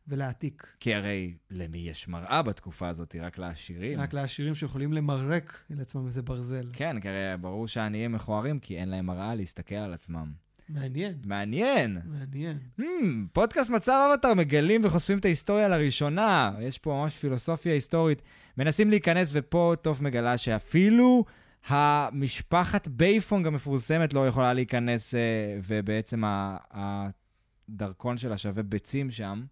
ולהעתיק. 0.07 0.67
כי 0.79 0.93
הרי 0.93 1.33
למי 1.51 1.77
יש 1.77 2.07
מראה 2.07 2.41
בתקופה 2.41 2.87
הזאת? 2.87 3.15
רק 3.19 3.37
לעשירים. 3.37 3.99
רק 3.99 4.13
לעשירים 4.13 4.55
שיכולים 4.55 4.93
למרק 4.93 5.59
לעצמם 5.69 6.05
איזה 6.05 6.21
ברזל. 6.21 6.69
כן, 6.73 6.99
כי 7.01 7.09
הרי 7.09 7.37
ברור 7.41 7.67
שהעניים 7.67 8.11
מכוערים, 8.11 8.59
כי 8.59 8.77
אין 8.77 8.89
להם 8.89 9.05
מראה 9.05 9.35
להסתכל 9.35 9.75
על 9.75 9.93
עצמם. 9.93 10.31
מעניין, 10.69 11.13
מעניין. 11.25 11.99
מעניין. 12.05 12.57
Hmm, 12.79 12.83
פודקאסט 13.33 13.69
מצב 13.69 14.09
אבטר 14.13 14.33
מגלים 14.33 14.81
וחושפים 14.85 15.17
את 15.17 15.25
ההיסטוריה 15.25 15.67
לראשונה. 15.67 16.51
יש 16.61 16.77
פה 16.77 16.91
ממש 17.01 17.15
פילוסופיה 17.17 17.73
היסטורית. 17.73 18.21
מנסים 18.57 18.89
להיכנס, 18.89 19.29
ופה 19.33 19.73
טוף 19.81 20.03
מגלה 20.03 20.37
שאפילו 20.37 21.25
המשפחת 21.67 22.87
בייפונג 22.87 23.47
המפורסמת 23.47 24.13
לא 24.13 24.27
יכולה 24.27 24.53
להיכנס, 24.53 25.15
אה, 25.15 25.19
ובעצם 25.67 26.23
ה- 26.25 26.57
הדרכון 27.69 28.17
שלה 28.17 28.37
שווה 28.37 28.63
ביצים 28.63 29.11
שם. 29.11 29.45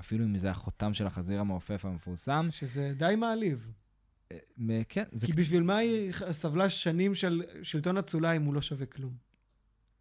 אפילו 0.00 0.24
אם 0.24 0.38
זה 0.38 0.50
החותם 0.50 0.94
של 0.94 1.06
החזיר 1.06 1.40
המעופף 1.40 1.84
המפורסם. 1.84 2.46
שזה 2.50 2.92
די 2.96 3.14
מעליב. 3.16 3.72
אה, 4.32 4.38
כן, 4.88 5.04
זה 5.12 5.26
כי 5.26 5.32
בשביל 5.32 5.62
מה 5.62 5.76
היא 5.76 6.12
סבלה 6.32 6.70
שנים 6.70 7.14
של 7.14 7.42
שלטון 7.62 7.98
אצולה 7.98 8.32
אם 8.32 8.42
הוא 8.42 8.54
לא 8.54 8.62
שווה 8.62 8.86
כלום? 8.86 9.12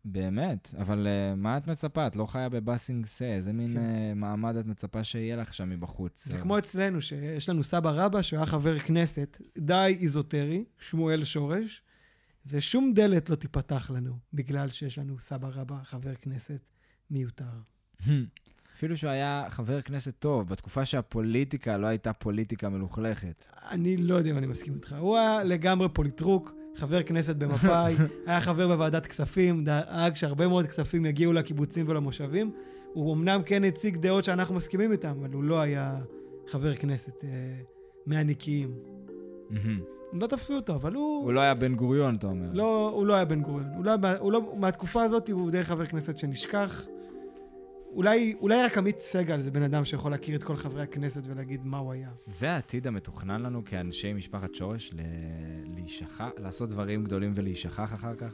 באמת, 0.06 0.74
אבל 0.78 1.08
אה, 1.08 1.36
מה 1.36 1.58
את 1.58 1.68
מצפה? 1.68 2.08
את 2.08 2.16
לא 2.16 2.26
חיה 2.26 2.50
בבאסינג 2.50 3.06
סה, 3.06 3.26
איזה 3.26 3.54
מין 3.54 3.74
כן. 3.74 3.80
אה, 3.80 4.16
מעמד 4.16 4.56
את 4.56 4.66
מצפה 4.66 5.04
שיהיה 5.04 5.36
לך 5.36 5.54
שם 5.54 5.70
מבחוץ? 5.70 6.28
זה 6.28 6.38
כמו 6.38 6.58
אצלנו, 6.58 7.02
שיש 7.02 7.50
לנו 7.50 7.64
סבא 7.64 7.90
רבא 7.90 8.22
שהוא 8.22 8.38
היה 8.38 8.46
חבר 8.46 8.80
כנסת 8.80 9.42
די 9.58 9.98
איזוטרי, 10.00 10.66
שמואל 10.80 11.24
שורש, 11.24 11.82
ושום 12.46 12.94
דלת 12.94 13.30
לא 13.30 13.36
תיפתח 13.36 13.92
לנו 13.94 14.18
בגלל 14.34 14.70
שיש 14.70 15.00
לנו 15.00 15.20
סבא 15.20 15.50
רבא, 15.52 15.78
חבר 15.84 16.16
כנסת 16.16 16.62
מיותר. 17.12 17.44
אפילו 18.84 18.98
שהוא 18.98 19.10
היה 19.10 19.46
חבר 19.50 19.82
כנסת 19.82 20.14
טוב, 20.20 20.50
בתקופה 20.50 20.86
שהפוליטיקה 20.86 21.78
לא 21.78 21.88
הייתה 21.88 22.14
פוליטיקה 22.14 22.70
מלוכלכת. 22.70 23.46
אני 23.72 23.98
לא 23.98 24.16
יודע 24.16 24.30
אם 24.30 24.38
אני 24.38 24.48
מסכים 24.48 24.74
איתך. 24.74 24.96
הוא 25.00 25.18
היה 25.18 25.44
לגמרי 25.44 25.90
פוליטרוק, 25.90 26.54
חבר 26.76 27.04
כנסת 27.04 27.36
במפא"י, 27.36 27.96
היה 28.28 28.42
חבר 28.42 28.68
בוועדת 28.68 29.08
כספים, 29.08 29.64
דאג 29.64 30.16
שהרבה 30.16 30.48
מאוד 30.48 30.68
כספים 30.68 31.06
יגיעו 31.06 31.34
לקיבוצים 31.34 31.86
ולמושבים. 31.88 32.52
הוא 32.94 33.14
אמנם 33.14 33.42
כן 33.46 33.64
הציג 33.64 33.98
דעות 33.98 34.24
שאנחנו 34.24 34.56
מסכימים 34.56 34.92
איתן, 34.92 35.10
אבל 35.10 35.30
הוא 35.34 35.44
לא 35.44 35.62
היה 35.62 36.02
חבר 36.48 36.76
כנסת 36.76 37.24
אה, 37.24 37.30
מהנקיים. 38.06 38.76
מהמם. 39.50 39.80
לא 40.14 40.28
תפסו 40.28 40.56
אותו, 40.56 40.76
אבל 40.76 40.94
הוא... 40.94 41.24
הוא 41.24 41.34
לא 41.34 41.40
היה 41.40 41.54
בן 41.54 41.76
גוריון, 41.76 42.16
אתה 42.16 42.28
אומר. 42.28 42.48
לא, 42.54 42.90
הוא 42.90 43.06
לא 43.06 43.14
היה 43.14 43.26
בן 43.26 43.42
גוריון. 43.42 43.70
הוא 43.76 43.86
לא, 43.86 43.92
הוא 44.20 44.32
לא, 44.32 44.54
מהתקופה 44.58 45.04
הזאת 45.04 45.30
הוא 45.30 45.52
די 45.52 45.64
חבר 45.64 45.86
כנסת 45.86 46.18
שנשכח. 46.18 46.86
אולי, 47.96 48.36
אולי 48.40 48.64
רק 48.64 48.78
עמית 48.78 49.00
סגל 49.00 49.40
זה 49.40 49.52
בן 49.52 49.64
אדם 49.64 49.86
שיכול 49.86 50.12
להכיר 50.12 50.36
את 50.36 50.44
כל 50.44 50.56
חברי 50.56 50.82
הכנסת 50.82 51.22
ולהגיד 51.28 51.66
מה 51.66 51.78
הוא 51.78 51.92
היה. 51.92 52.10
זה 52.28 52.52
העתיד 52.52 52.88
המתוכנן 52.88 53.42
לנו 53.42 53.66
כאנשי 53.66 54.14
משפחת 54.14 54.56
שורש, 54.56 54.92
ל... 54.94 55.00
להישכח, 55.76 56.30
לעשות 56.38 56.70
דברים 56.70 57.04
גדולים 57.04 57.32
ולהישכח 57.36 57.94
אחר 57.94 58.16
כך? 58.16 58.34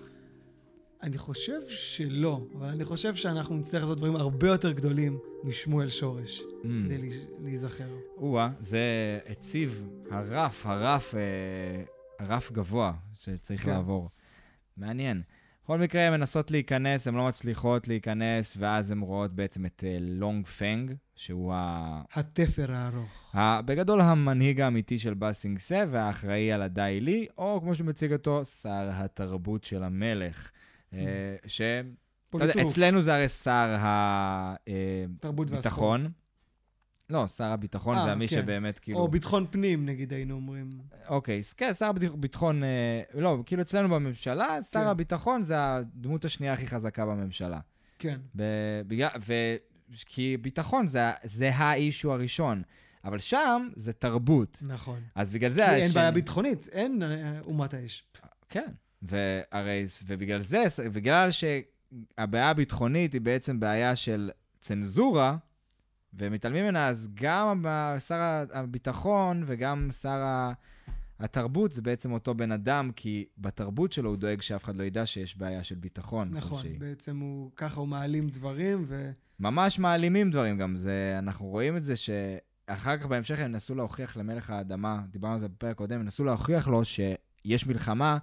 אני 1.04 1.18
חושב 1.18 1.60
שלא, 1.68 2.42
אבל 2.58 2.68
אני 2.68 2.86
חושב 2.86 3.16
שאנחנו 3.16 3.58
נצטרך 3.58 3.82
לעשות 3.82 3.98
דברים 3.98 4.16
הרבה 4.16 4.48
יותר 4.48 4.72
גדולים 4.72 5.20
משמואל 5.44 5.90
שורש, 5.90 6.42
Mm. 6.42 6.66
כדי 6.86 6.98
להיזכר. 7.44 7.88
או-אה, 8.18 8.50
זה 8.60 8.80
הציב 9.30 9.88
הרף, 10.12 10.66
הרף, 10.66 11.16
אה, 11.16 11.20
הרף 12.26 12.52
גבוה 12.52 12.94
שצריך 13.16 13.64
כן. 13.64 13.70
לעבור. 13.70 14.10
מעניין. 14.78 15.22
בכל 15.70 15.80
מקרה, 15.80 16.02
הן 16.02 16.14
מנסות 16.14 16.52
להיכנס, 16.52 17.08
הן 17.08 17.16
לא 17.16 17.28
מצליחות 17.28 17.88
להיכנס, 17.88 18.54
ואז 18.58 18.92
הן 18.92 19.00
רואות 19.00 19.34
בעצם 19.34 19.66
את 19.66 19.84
אה, 19.88 19.98
לונג 20.02 20.48
פנג, 20.48 20.94
שהוא 21.16 21.54
ה... 21.54 22.02
התפר 22.14 22.72
הארוך. 22.72 23.36
ה... 23.36 23.62
בגדול 23.62 24.02
המנהיג 24.02 24.62
האמיתי 24.62 25.00
של 25.00 25.14
באסינג 25.14 25.60
סה 25.60 25.84
והאחראי 25.92 26.52
על 26.52 26.62
הדאי 26.62 27.00
לי, 27.00 27.28
או 27.38 27.60
כמו 27.62 27.76
שמציג 27.76 28.14
אותו, 28.14 28.46
שר 28.46 28.90
התרבות 28.92 29.64
של 29.64 29.84
המלך. 29.84 30.52
אה, 30.94 31.36
ש... 31.46 31.62
אתה 32.36 32.44
יודע, 32.44 32.62
אצלנו 32.62 33.02
זה 33.02 33.16
הרי 33.16 33.30
שר. 33.30 33.78
הביטחון. 35.24 36.12
לא, 37.10 37.28
שר 37.28 37.44
הביטחון 37.46 37.96
אה, 37.96 38.04
זה 38.04 38.16
מי 38.16 38.28
כן. 38.28 38.36
שבאמת 38.36 38.80
כאילו... 38.80 39.00
או 39.00 39.08
ביטחון 39.08 39.46
פנים, 39.50 39.86
נגיד 39.86 40.14
היינו 40.14 40.36
אומרים. 40.36 40.70
אוקיי, 41.08 41.42
כן, 41.58 41.74
שר 41.74 41.86
הביטחון, 41.86 42.64
אה, 42.64 43.02
לא, 43.14 43.44
כאילו 43.46 43.62
אצלנו 43.62 43.90
בממשלה, 43.90 44.62
שר 44.62 44.80
כן. 44.80 44.86
הביטחון 44.88 45.44
זה 45.44 45.56
הדמות 45.60 46.26
השנייה 46.26 46.54
הכי 46.54 46.68
חזקה 46.68 47.06
בממשלה. 47.06 47.60
כן. 48.00 48.20
בגלל, 48.88 49.10
ו... 49.26 49.34
כי 50.06 50.38
ביטחון 50.42 50.88
זה, 50.88 51.00
זה 51.24 51.56
האישו 51.56 52.14
הראשון, 52.14 52.62
אבל 53.06 53.20
שם 53.20 53.70
זה 53.76 53.94
תרבות. 53.94 54.64
נכון. 54.68 55.00
אז 55.16 55.32
בגלל 55.32 55.50
כי 55.50 55.54
זה... 55.54 55.72
אין 55.76 55.84
השני- 55.84 55.94
בעיה 55.94 56.12
ביטחונית, 56.12 56.68
אין 56.72 57.04
אה, 57.04 57.40
אומת 57.46 57.74
האש. 57.74 58.04
כן, 58.50 58.68
והרי, 59.02 59.86
ובגלל 60.08 60.40
זה, 60.40 60.64
בגלל 60.94 61.30
שהבעיה 61.32 62.50
הביטחונית 62.50 63.14
היא 63.14 63.22
בעצם 63.22 63.60
בעיה 63.60 63.96
של 63.96 64.32
צנזורה, 64.60 65.38
ומתעלמים 66.14 66.64
ממנה, 66.64 66.88
אז 66.88 67.10
גם 67.14 67.66
שר 68.08 68.46
הביטחון 68.54 69.44
וגם 69.46 69.88
שר 69.92 70.10
ה- 70.10 70.54
התרבות 71.20 71.72
זה 71.72 71.82
בעצם 71.82 72.12
אותו 72.12 72.36
בן 72.36 72.52
אדם, 72.52 72.92
כי 72.96 73.26
בתרבות 73.38 73.92
שלו 73.92 74.10
הוא 74.10 74.18
דואג 74.18 74.42
שאף 74.42 74.64
אחד 74.64 74.76
לא 74.76 74.84
ידע 74.84 75.06
שיש 75.06 75.38
בעיה 75.38 75.64
של 75.64 75.76
ביטחון. 75.76 76.30
נכון, 76.32 76.58
כלשהי. 76.62 76.78
בעצם 76.78 77.20
הוא, 77.20 77.52
ככה 77.56 77.80
הוא 77.80 77.88
מעלים 77.88 78.30
דברים, 78.30 78.84
ו... 78.88 79.12
ממש 79.40 79.80
מעלימים 79.80 80.32
דברים 80.32 80.58
גם, 80.58 80.78
זה, 80.78 81.16
אנחנו 81.20 81.46
רואים 81.46 81.78
את 81.78 81.84
זה 81.84 81.94
שאחר 81.96 82.98
כך 82.98 83.06
בהמשך 83.06 83.40
הם 83.40 83.52
נסו 83.52 83.76
להוכיח 83.76 84.18
למלך 84.18 84.50
האדמה, 84.50 85.02
דיברנו 85.12 85.34
על 85.34 85.40
זה 85.40 85.48
בפרק 85.48 85.78
קודם, 85.78 86.00
הם 86.00 86.06
נסו 86.06 86.24
להוכיח 86.24 86.68
לו 86.68 86.82
שיש 86.86 87.68
מלחמה, 87.68 88.18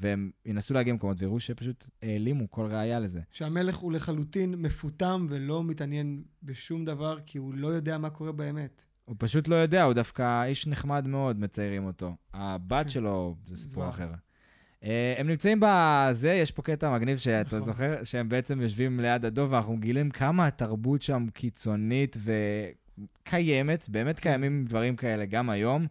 והם 0.00 0.30
ינסו 0.46 0.74
להגיע 0.74 0.92
למקומות 0.92 1.16
ויראו 1.20 1.40
שפשוט 1.40 1.84
העלימו 2.02 2.50
כל 2.50 2.66
ראייה 2.66 3.00
לזה. 3.00 3.20
שהמלך 3.30 3.76
הוא 3.76 3.92
לחלוטין 3.92 4.54
מפותם 4.54 5.26
ולא 5.28 5.64
מתעניין 5.64 6.22
בשום 6.42 6.84
דבר, 6.84 7.18
כי 7.26 7.38
הוא 7.38 7.54
לא 7.54 7.68
יודע 7.68 7.98
מה 7.98 8.10
קורה 8.10 8.32
באמת. 8.32 8.86
הוא 9.04 9.16
פשוט 9.18 9.48
לא 9.48 9.54
יודע, 9.54 9.82
הוא 9.82 9.92
דווקא 9.92 10.44
איש 10.44 10.66
נחמד 10.66 11.06
מאוד, 11.06 11.40
מציירים 11.40 11.86
אותו. 11.86 12.16
הבת 12.34 12.84
כן. 12.84 12.90
שלו 12.90 13.36
זה 13.46 13.56
סיפור. 13.56 13.88
אחר. 13.88 14.10
אה, 14.84 15.14
הם 15.18 15.28
נמצאים 15.28 15.60
בזה, 15.62 16.32
יש 16.32 16.50
פה 16.50 16.62
קטע 16.62 16.94
מגניב 16.94 17.18
שאתה 17.18 17.56
נכון. 17.56 17.60
זוכר, 17.60 18.04
שהם 18.04 18.28
בעצם 18.28 18.60
יושבים 18.60 19.00
ליד 19.00 19.24
הדוב, 19.24 19.52
ואנחנו 19.52 19.78
גילים 19.78 20.10
כמה 20.10 20.46
התרבות 20.46 21.02
שם 21.02 21.26
קיצונית 21.32 22.16
וקיימת, 23.26 23.88
באמת 23.88 24.20
קיימים 24.20 24.64
דברים 24.64 24.96
כאלה 24.96 25.24
גם 25.24 25.50
היום. 25.50 25.86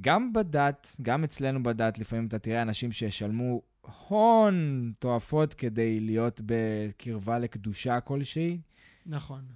גם 0.00 0.32
בדת, 0.32 0.96
גם 1.02 1.24
אצלנו 1.24 1.62
בדת, 1.62 1.98
לפעמים 1.98 2.26
אתה 2.26 2.38
תראה 2.38 2.62
אנשים 2.62 2.92
שישלמו 2.92 3.62
הון 4.08 4.92
תועפות 4.98 5.54
כדי 5.54 6.00
להיות 6.00 6.40
בקרבה 6.46 7.38
לקדושה 7.38 8.00
כלשהי. 8.00 8.60
נכון. 9.06 9.38
אני 9.38 9.54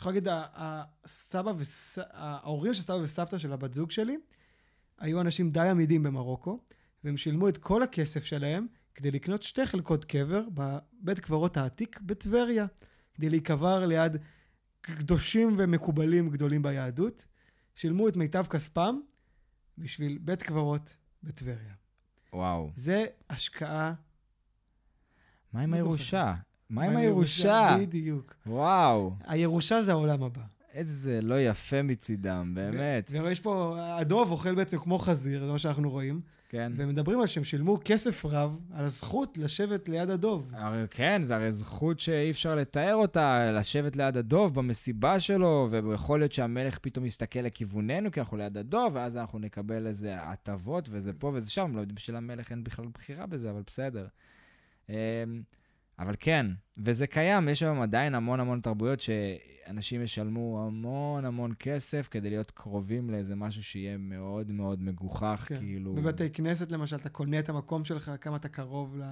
יכול 0.00 0.12
להגיד, 0.12 0.28
הסבא 0.32 1.52
וס... 1.56 1.98
ההורים 2.12 2.74
של 2.74 2.82
סבא 2.82 2.96
וסבתא 2.96 3.38
של 3.38 3.52
הבת 3.52 3.74
זוג 3.74 3.90
שלי 3.90 4.16
היו 4.98 5.20
אנשים 5.20 5.50
די 5.50 5.68
עמידים 5.68 6.02
במרוקו, 6.02 6.60
והם 7.04 7.16
שילמו 7.16 7.48
את 7.48 7.58
כל 7.58 7.82
הכסף 7.82 8.24
שלהם 8.24 8.66
כדי 8.94 9.10
לקנות 9.10 9.42
שתי 9.42 9.66
חלקות 9.66 10.04
קבר 10.04 10.42
בבית 10.54 11.20
קברות 11.20 11.56
העתיק 11.56 12.00
בטבריה, 12.00 12.66
כדי 13.14 13.30
להיקבר 13.30 13.86
ליד 13.86 14.16
קדושים 14.80 15.54
ומקובלים 15.58 16.30
גדולים 16.30 16.62
ביהדות. 16.62 17.24
שילמו 17.74 18.08
את 18.08 18.16
מיטב 18.16 18.46
כספם 18.50 19.00
בשביל 19.78 20.18
בית 20.20 20.42
קברות 20.42 20.96
בטבריה. 21.22 21.74
וואו. 22.32 22.70
זה 22.76 23.06
השקעה... 23.30 23.94
מה 25.52 25.60
עם 25.60 25.70
לא 25.70 25.76
הירושה? 25.76 26.34
מה 26.70 26.84
עם 26.84 26.96
הירושה? 26.96 27.76
בדיוק. 27.80 28.34
וואו. 28.46 29.14
הירושה 29.26 29.82
זה 29.82 29.92
העולם 29.92 30.22
הבא. 30.22 30.42
איזה 30.72 31.20
לא 31.22 31.40
יפה 31.40 31.82
מצידם, 31.82 32.52
באמת. 32.54 33.10
ויש 33.24 33.40
פה, 33.40 33.76
הדוב 33.98 34.30
אוכל 34.30 34.54
בעצם 34.54 34.78
כמו 34.78 34.98
חזיר, 34.98 35.44
זה 35.44 35.52
מה 35.52 35.58
שאנחנו 35.58 35.90
רואים, 35.90 36.20
כן. 36.52 36.72
ומדברים 36.76 37.20
על 37.20 37.26
שהם 37.26 37.44
שילמו 37.44 37.78
כסף 37.84 38.24
רב 38.24 38.58
על 38.72 38.84
הזכות 38.84 39.38
לשבת 39.38 39.88
ליד 39.88 40.10
הדוב. 40.10 40.50
הרי 40.54 40.84
כן, 40.90 41.22
זו 41.24 41.34
הרי 41.34 41.52
זכות 41.52 42.00
שאי 42.00 42.30
אפשר 42.30 42.54
לתאר 42.54 42.94
אותה, 42.94 43.52
לשבת 43.52 43.96
ליד 43.96 44.16
הדוב 44.16 44.54
במסיבה 44.54 45.20
שלו, 45.20 45.68
ויכול 45.70 46.18
להיות 46.20 46.32
שהמלך 46.32 46.78
פתאום 46.78 47.06
יסתכל 47.06 47.40
לכיווננו, 47.40 48.10
כי 48.10 48.20
אנחנו 48.20 48.36
ליד 48.36 48.58
הדוב, 48.58 48.94
ואז 48.94 49.16
אנחנו 49.16 49.38
נקבל 49.38 49.86
איזה 49.86 50.16
הטבות, 50.20 50.88
וזה 50.90 51.12
פה 51.12 51.30
וזה 51.34 51.50
שם, 51.50 51.72
לא 51.74 51.80
יודעים 51.80 51.98
שלמלך 51.98 52.50
אין 52.50 52.64
בכלל 52.64 52.86
בחירה 52.94 53.26
בזה, 53.26 53.50
אבל 53.50 53.62
בסדר. 53.66 54.06
אבל 55.98 56.14
כן, 56.20 56.46
וזה 56.78 57.06
קיים, 57.06 57.48
יש 57.48 57.62
היום 57.62 57.80
עדיין 57.80 58.14
המון 58.14 58.40
המון 58.40 58.60
תרבויות 58.60 59.00
שאנשים 59.00 60.02
ישלמו 60.02 60.64
המון 60.66 61.24
המון 61.24 61.52
כסף 61.58 62.08
כדי 62.10 62.30
להיות 62.30 62.50
קרובים 62.50 63.10
לאיזה 63.10 63.36
משהו 63.36 63.62
שיהיה 63.64 63.96
מאוד 63.98 64.50
מאוד 64.50 64.82
מגוחך, 64.82 65.44
כן. 65.48 65.58
כאילו... 65.58 65.94
בבתי 65.94 66.30
כנסת 66.30 66.72
למשל, 66.72 66.96
אתה 66.96 67.08
קונה 67.08 67.38
את 67.38 67.48
המקום 67.48 67.84
שלך, 67.84 68.12
כמה 68.20 68.36
אתה 68.36 68.48
קרוב 68.48 68.96
ל... 68.96 69.02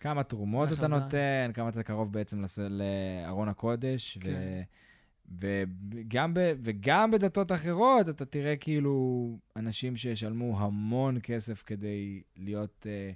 כמה 0.00 0.22
תרומות 0.22 0.72
אתה 0.72 0.74
לחזן. 0.74 0.90
נותן, 0.94 1.50
כמה 1.54 1.68
אתה 1.68 1.82
קרוב 1.82 2.12
בעצם 2.12 2.42
לס- 2.42 2.58
לארון 2.58 3.48
הקודש, 3.48 4.18
כן. 4.20 4.30
ו... 4.30 5.62
וגם, 5.90 6.34
ב... 6.34 6.52
וגם 6.62 7.10
בדתות 7.10 7.52
אחרות 7.52 8.08
אתה 8.08 8.24
תראה 8.24 8.56
כאילו 8.56 9.38
אנשים 9.56 9.96
שישלמו 9.96 10.60
המון 10.60 11.18
כסף 11.22 11.62
כדי 11.66 12.22
להיות 12.36 12.86
uh, 12.86 13.14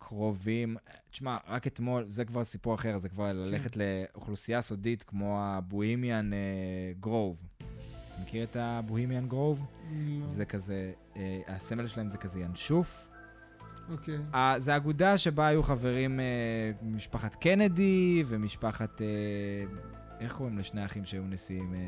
קרובים. 0.00 0.76
תשמע, 1.10 1.36
רק 1.48 1.66
אתמול, 1.66 2.04
זה 2.08 2.24
כבר 2.24 2.44
סיפור 2.44 2.74
אחר, 2.74 2.98
זה 2.98 3.08
כבר 3.08 3.32
ללכת 3.32 3.76
לאוכלוסייה 3.76 4.62
סודית 4.62 5.02
כמו 5.02 5.38
הבוהימיאן 5.40 6.30
uh, 6.32 7.00
גרוב. 7.00 7.42
מכיר 8.22 8.44
את 8.44 8.56
הבוהימיאן 8.56 9.28
גרוב? 9.28 9.66
לא. 9.92 10.26
זה 10.28 10.44
כזה, 10.44 10.92
uh, 11.14 11.18
הסמל 11.48 11.86
שלהם 11.86 12.10
זה 12.10 12.18
כזה 12.18 12.40
ינשוף. 12.40 13.10
אוקיי. 13.90 14.18
אה, 14.34 14.54
זה 14.58 14.76
אגודה 14.76 15.18
שבה 15.18 15.46
היו 15.46 15.62
חברים 15.62 16.20
אה, 16.20 16.24
משפחת 16.82 17.34
קנדי 17.34 18.24
ומשפחת... 18.26 19.02
אה, 19.02 19.06
איך 20.20 20.32
קוראים 20.32 20.58
לשני 20.58 20.82
האחים 20.82 21.04
שהיו 21.04 21.22
נשיאים? 21.26 21.74
אה, 21.74 21.80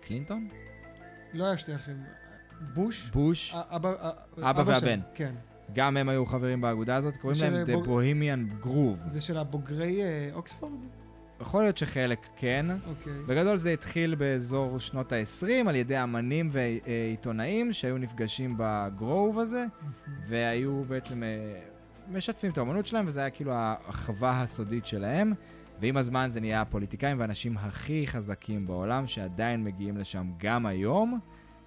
קלינטון? 0.00 0.48
לא 1.32 1.44
היה 1.44 1.58
שתי 1.58 1.74
אחים. 1.74 2.04
בוש? 2.74 3.10
בוש? 3.10 3.54
אבא 3.54 3.94
אבא 4.38 4.64
שלהם, 4.64 4.66
והבן. 4.66 5.00
כן. 5.14 5.34
גם 5.72 5.96
הם 5.96 6.08
היו 6.08 6.26
חברים 6.26 6.60
באגודה 6.60 6.96
הזאת, 6.96 7.16
קוראים 7.16 7.40
להם 7.40 7.66
The 7.66 7.86
Bohemian 7.86 8.64
Groove. 8.66 9.08
זה 9.08 9.20
של 9.20 9.38
הבוגרי 9.38 10.02
אה, 10.02 10.30
אוקספורד? 10.34 10.80
יכול 11.40 11.62
להיות 11.62 11.78
שחלק 11.78 12.26
כן. 12.36 12.66
אוקיי. 12.86 13.12
בגדול 13.26 13.56
זה 13.56 13.70
התחיל 13.70 14.14
באזור 14.14 14.78
שנות 14.78 15.12
ה-20 15.12 15.68
על 15.68 15.76
ידי 15.76 16.02
אמנים 16.02 16.50
ועיתונאים 16.52 17.72
שהיו 17.72 17.98
נפגשים 17.98 18.54
בגרוב 18.58 19.38
הזה, 19.38 19.64
והיו 20.28 20.84
בעצם 20.88 21.22
אה, 21.22 21.60
משתפים 22.08 22.50
את 22.50 22.58
האמנות 22.58 22.86
שלהם, 22.86 23.04
וזה 23.08 23.20
היה 23.20 23.30
כאילו 23.30 23.52
האחווה 23.54 24.42
הסודית 24.42 24.86
שלהם. 24.86 25.32
ועם 25.80 25.96
הזמן 25.96 26.26
זה 26.28 26.40
נהיה 26.40 26.60
הפוליטיקאים 26.60 27.18
והאנשים 27.18 27.56
הכי 27.56 28.06
חזקים 28.06 28.66
בעולם, 28.66 29.06
שעדיין 29.06 29.64
מגיעים 29.64 29.96
לשם 29.96 30.26
גם 30.38 30.66
היום, 30.66 31.20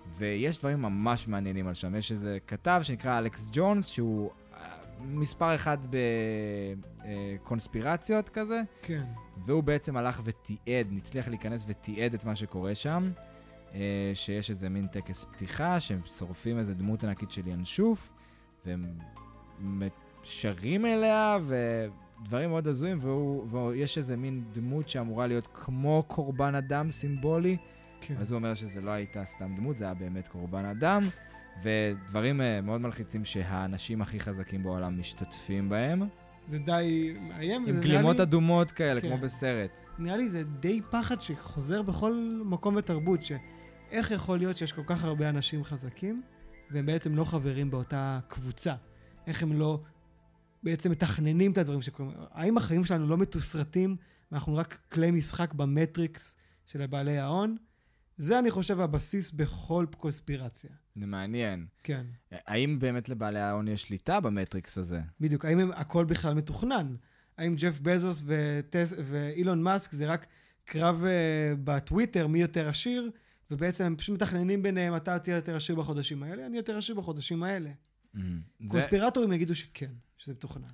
ויש 0.07 0.57
דברים 0.57 0.81
ממש 0.81 1.27
מעניינים 1.27 1.67
על 1.67 1.73
שם. 1.73 1.95
יש 1.95 2.11
איזה 2.11 2.37
כתב 2.47 2.79
שנקרא 2.83 3.17
אלכס 3.17 3.47
ג'ונס, 3.51 3.87
שהוא 3.87 4.29
אה, 4.53 4.59
מספר 5.01 5.55
אחד 5.55 5.77
בקונספירציות 7.05 8.29
כזה, 8.29 8.61
כן. 8.81 9.03
והוא 9.45 9.63
בעצם 9.63 9.97
הלך 9.97 10.21
ותיעד, 10.23 10.87
הצליח 10.97 11.27
להיכנס 11.27 11.65
ותיעד 11.67 12.13
את 12.13 12.25
מה 12.25 12.35
שקורה 12.35 12.75
שם, 12.75 13.11
אה, 13.73 14.11
שיש 14.13 14.49
איזה 14.49 14.69
מין 14.69 14.87
טקס 14.87 15.25
פתיחה, 15.31 15.79
שהם 15.79 16.01
שורפים 16.05 16.59
איזה 16.59 16.73
דמות 16.73 17.03
ענקית 17.03 17.31
של 17.31 17.47
ינשוף, 17.47 18.11
והם 18.65 18.85
שרים 20.23 20.85
אליה, 20.85 21.37
ודברים 21.47 22.49
מאוד 22.49 22.67
הזויים, 22.67 22.99
ויש 23.51 23.97
איזה 23.97 24.17
מין 24.17 24.43
דמות 24.51 24.89
שאמורה 24.89 25.27
להיות 25.27 25.47
כמו 25.53 26.03
קורבן 26.07 26.55
אדם 26.55 26.91
סימבולי, 26.91 27.57
כן. 28.07 28.17
אז 28.17 28.31
הוא 28.31 28.37
אומר 28.37 28.53
שזה 28.53 28.81
לא 28.81 28.91
הייתה 28.91 29.25
סתם 29.25 29.55
דמות, 29.55 29.77
זה 29.77 29.85
היה 29.85 29.93
באמת 29.93 30.27
קורבן 30.27 30.65
אדם, 30.65 31.01
ודברים 31.63 32.41
אה, 32.41 32.61
מאוד 32.61 32.81
מלחיצים 32.81 33.25
שהאנשים 33.25 34.01
הכי 34.01 34.19
חזקים 34.19 34.63
בעולם 34.63 34.99
משתתפים 34.99 35.69
בהם, 35.69 36.01
זה 36.49 36.59
די 36.59 37.15
מאיים. 37.21 37.65
עם 37.67 37.79
גלימות 37.81 38.15
לי- 38.15 38.23
אדומות 38.23 38.71
כאלה, 38.71 39.01
כן. 39.01 39.07
כמו 39.07 39.17
בסרט. 39.17 39.79
נראה 39.99 40.17
לי 40.17 40.29
זה 40.29 40.43
די 40.43 40.81
פחד 40.89 41.21
שחוזר 41.21 41.81
בכל 41.81 42.41
מקום 42.45 42.75
ותרבות, 42.75 43.19
שאיך 43.23 44.11
יכול 44.11 44.37
להיות 44.37 44.57
שיש 44.57 44.71
כל 44.71 44.81
כך 44.85 45.03
הרבה 45.03 45.29
אנשים 45.29 45.63
חזקים, 45.63 46.21
והם 46.71 46.85
בעצם 46.85 47.15
לא 47.15 47.23
חברים 47.23 47.71
באותה 47.71 48.19
קבוצה? 48.27 48.73
איך 49.27 49.43
הם 49.43 49.53
לא 49.53 49.79
בעצם 50.63 50.91
מתכננים 50.91 51.51
את 51.51 51.57
הדברים 51.57 51.81
שקורים? 51.81 52.11
האם 52.31 52.57
החיים 52.57 52.85
שלנו 52.85 53.07
לא 53.07 53.17
מתוסרטים, 53.17 53.95
ואנחנו 54.31 54.55
רק 54.55 54.77
כלי 54.91 55.11
משחק 55.11 55.53
במטריקס 55.53 56.35
של 56.65 56.85
בעלי 56.87 57.17
ההון? 57.17 57.55
זה, 58.23 58.39
אני 58.39 58.51
חושב, 58.51 58.79
הבסיס 58.79 59.31
בכל 59.31 59.85
קונספירציה. 59.97 60.69
זה 60.95 61.05
מעניין. 61.05 61.65
כן, 61.83 62.05
האם 62.31 62.79
באמת 62.79 63.09
לבעלי 63.09 63.39
ההון 63.39 63.67
יש 63.67 63.81
שליטה 63.81 64.19
במטריקס 64.19 64.77
הזה? 64.77 65.01
בדיוק. 65.19 65.45
האם 65.45 65.59
הם, 65.59 65.71
הכל 65.71 66.05
בכלל 66.05 66.33
מתוכנן? 66.33 66.95
האם 67.37 67.55
ג'ף 67.55 67.79
בזוס 67.79 68.23
וטס, 68.25 68.93
ואילון 68.97 69.63
מאסק 69.63 69.91
זה 69.91 70.05
רק 70.05 70.25
קרב 70.65 71.03
אה, 71.03 71.07
בטוויטר 71.63 72.27
מי 72.27 72.41
יותר 72.41 72.69
עשיר, 72.69 73.11
ובעצם 73.51 73.83
הם 73.83 73.95
פשוט 73.95 74.15
מתכננים 74.15 74.63
ביניהם, 74.63 74.95
אתה 74.95 75.19
תהיה 75.19 75.35
יותר 75.35 75.55
עשיר 75.55 75.75
בחודשים 75.75 76.23
האלה, 76.23 76.45
אני 76.45 76.57
יותר 76.57 76.77
עשיר 76.77 76.95
בחודשים 76.95 77.43
האלה. 77.43 77.69
ממ. 77.69 78.19
זה, 78.19 78.67
קונספירטורים 78.67 79.33
יגידו 79.33 79.55
שכן, 79.55 79.91
שזה 80.17 80.33
מתוכנן. 80.33 80.73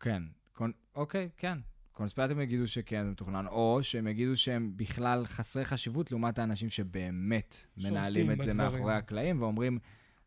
כן. 0.00 0.22
קונ... 0.52 0.70
אוקיי, 0.94 1.28
כן. 1.36 1.58
קונספירטים 1.96 2.40
יגידו 2.40 2.68
שכן, 2.68 3.04
זה 3.04 3.10
מתוכנן, 3.10 3.46
או 3.46 3.78
שהם 3.82 4.06
יגידו 4.06 4.36
שהם 4.36 4.72
בכלל 4.76 5.26
חסרי 5.26 5.64
חשיבות 5.64 6.10
לעומת 6.10 6.38
האנשים 6.38 6.70
שבאמת 6.70 7.56
מנהלים 7.76 8.30
את 8.30 8.42
זה 8.42 8.50
בדברים. 8.50 8.72
מאחורי 8.72 8.94
הקלעים, 8.94 9.42
ואומרים, 9.42 9.78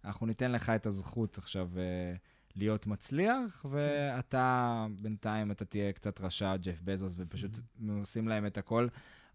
אנחנו 0.06 0.26
ניתן 0.26 0.52
לך 0.52 0.70
את 0.70 0.86
הזכות 0.86 1.38
עכשיו 1.38 1.70
אה, 1.78 2.14
להיות 2.56 2.88
מצליח, 2.88 3.66
ואתה 3.70 4.86
בינתיים 5.02 5.52
אתה 5.52 5.66
תהיה 5.66 5.92
קצת 5.92 6.22
רשע, 6.22 6.58
ג'ף 6.58 6.82
בזוס, 6.84 7.14
ופשוט 7.18 7.60
עושים 8.00 8.28
להם 8.28 8.46
את 8.46 8.58
הכל. 8.58 8.88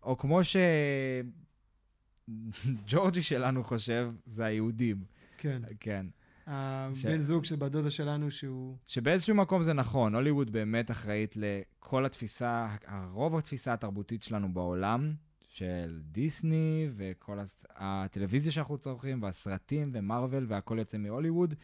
או 0.02 0.18
כמו 0.18 0.40
שג'ורג'י 2.84 3.22
שלנו 3.32 3.64
חושב, 3.64 4.12
זה 4.26 4.44
היהודים. 4.44 5.04
כן. 5.38 5.62
כן. 5.80 6.06
הבן 6.46 7.18
זוג 7.18 7.44
של 7.44 7.56
בת 7.56 7.72
דודה 7.72 7.90
שלנו 7.90 8.30
שהוא... 8.30 8.76
שבאיזשהו 8.86 9.34
מקום 9.34 9.62
זה 9.62 9.72
נכון, 9.72 10.14
הוליווד 10.14 10.50
באמת 10.50 10.90
אחראית 10.90 11.34
לכל 11.36 12.06
התפיסה, 12.06 12.66
הרוב 12.86 13.36
התפיסה 13.36 13.72
התרבותית 13.72 14.22
שלנו 14.22 14.52
בעולם, 14.52 15.12
של 15.48 16.00
דיסני 16.02 16.88
וכל 16.96 17.38
הס... 17.38 17.64
הטלוויזיה 17.76 18.52
שאנחנו 18.52 18.78
צורכים, 18.78 19.22
והסרטים 19.22 19.90
ומרוויל 19.92 20.46
והכל 20.48 20.78
יוצא 20.78 20.98
מהוליווד, 20.98 21.54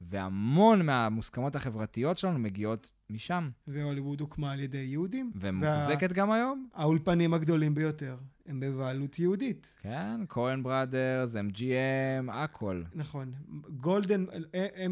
והמון 0.00 0.86
מהמוסכמות 0.86 1.56
החברתיות 1.56 2.18
שלנו 2.18 2.38
מגיעות 2.38 2.92
משם, 3.10 3.50
והוליווד 3.66 4.20
הוקמה 4.20 4.52
על 4.52 4.60
ידי 4.60 4.78
יהודים. 4.78 5.32
ומוחזקת 5.34 6.12
גם 6.12 6.30
היום. 6.30 6.68
האולפנים 6.74 7.34
הגדולים 7.34 7.74
ביותר 7.74 8.16
הם 8.50 8.60
בבעלות 8.60 9.18
יהודית. 9.18 9.78
כן, 9.80 10.20
כהן 10.28 10.62
בראדרס, 10.62 11.36
MGM, 11.36 12.32
הכל. 12.32 12.82
נכון. 12.94 13.32
גולדן, 13.76 14.24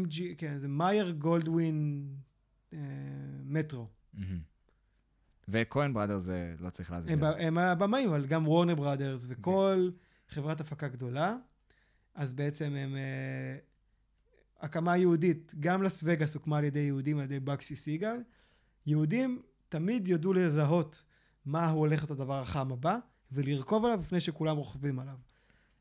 MG, 0.03 0.21
כן, 0.37 0.57
זה 0.59 0.67
מאייר 0.67 1.11
גולדווין 1.11 2.07
אה, 2.73 2.79
מטרו. 3.43 3.87
וכהן 5.47 5.93
בראדרס 5.93 6.23
זה 6.23 6.55
לא 6.59 6.69
צריך 6.69 6.91
הם, 6.91 6.95
להסביר. 6.95 7.17
ב- 7.17 7.35
הם 7.39 7.57
הבמאים, 7.57 8.09
אבל 8.09 8.25
גם 8.25 8.47
וורנר 8.47 8.75
בראדרס 8.75 9.25
וכל 9.29 9.89
חברת 10.29 10.61
הפקה 10.61 10.87
גדולה. 10.87 11.35
אז 12.15 12.31
בעצם 12.31 12.75
הם... 12.75 12.95
אה, 12.95 13.57
הקמה 14.61 14.97
יהודית, 14.97 15.53
גם 15.59 15.83
לס 15.83 15.99
וגאס 16.03 16.33
הוקמה 16.35 16.57
על 16.57 16.63
ידי 16.63 16.79
יהודים, 16.79 17.17
על 17.17 17.23
ידי 17.23 17.39
בקסי 17.39 17.75
סיגל. 17.75 18.15
יהודים 18.85 19.41
תמיד 19.69 20.07
ידעו 20.07 20.33
לזהות 20.33 21.03
מה 21.45 21.69
הוא 21.69 21.79
הולך 21.79 21.99
להיות 21.99 22.11
הדבר 22.11 22.41
החם 22.41 22.71
הבא, 22.71 22.97
ולרכוב 23.31 23.85
עליו 23.85 23.99
לפני 23.99 24.19
שכולם 24.19 24.57
רוכבים 24.57 24.99
עליו. 24.99 25.15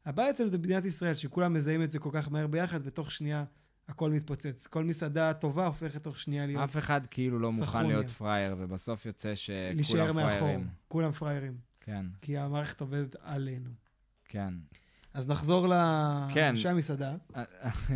הבעיה 0.07 0.31
אצלנו 0.31 0.51
זה 0.51 0.59
מדינת 0.59 0.85
ישראל, 0.85 1.15
שכולם 1.15 1.53
מזהים 1.53 1.83
את 1.83 1.91
זה 1.91 1.99
כל 1.99 2.11
כך 2.13 2.33
מהר 2.33 2.47
ביחד, 2.47 2.81
ותוך 2.85 3.11
שנייה 3.11 3.45
הכל 3.89 4.11
מתפוצץ. 4.11 4.67
כל 4.67 4.85
מסעדה 4.85 5.35
טובה 5.35 5.67
הופכת 5.67 6.03
תוך 6.03 6.19
שנייה 6.19 6.47
להיות... 6.47 6.63
אף 6.63 6.77
אחד 6.77 7.07
כאילו 7.07 7.39
לא 7.39 7.53
מוכן 7.53 7.67
סחרוניה. 7.67 7.89
להיות 7.97 8.11
פראייר, 8.11 8.57
ובסוף 8.59 9.07
יוצא 9.07 9.35
שכולם 9.35 10.17
מאחור. 10.17 10.39
פראיירים. 10.39 10.69
כולם 10.89 11.13
פראיירים. 11.13 11.57
כן, 11.81 12.07
כי 12.23 12.39
המערכת 12.39 12.81
עובדת 12.81 13.17
עלינו. 13.23 13.71
כן. 14.25 14.55
אז 15.15 15.29
נחזור 15.29 15.67
כן. 16.35 16.47
לאנשי 16.47 16.69
המסעדה. 16.69 17.17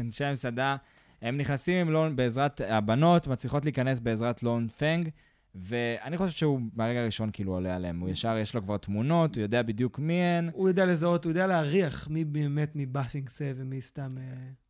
אנשי 0.01 0.25
המסעדה, 0.25 0.77
הם 1.23 1.37
נכנסים 1.37 1.87
עם 1.87 1.93
לון 1.93 2.17
בעזרת, 2.17 2.61
הבנות 2.61 3.27
מצליחות 3.27 3.65
להיכנס 3.65 4.01
בעזרת 4.01 4.43
לון 4.43 4.69
פנג, 4.69 5.09
ואני 5.55 6.19
חושב 6.19 6.37
שהוא 6.37 6.61
מהרגע 6.75 7.01
הראשון 7.01 7.31
כאילו 7.33 7.53
עולה 7.53 7.77
עליהם. 7.77 8.01
הוא 8.01 8.09
ישר, 8.09 8.37
יש 8.37 8.55
לו 8.55 8.63
כבר 8.63 8.77
תמונות, 8.77 9.35
הוא 9.37 9.43
יודע 9.43 9.63
בדיוק 9.63 9.99
מי 9.99 10.15
הן. 10.23 10.51
הוא 10.53 10.69
יודע 10.69 10.85
לזהות, 10.87 11.25
הוא 11.25 11.31
יודע 11.31 11.47
להריח 11.47 12.09
מי 12.09 12.25
באמת 12.25 12.73
מבאסינגסה 12.75 13.53
ומי 13.57 13.81
סתם... 13.81 14.15
אה, 14.19 14.25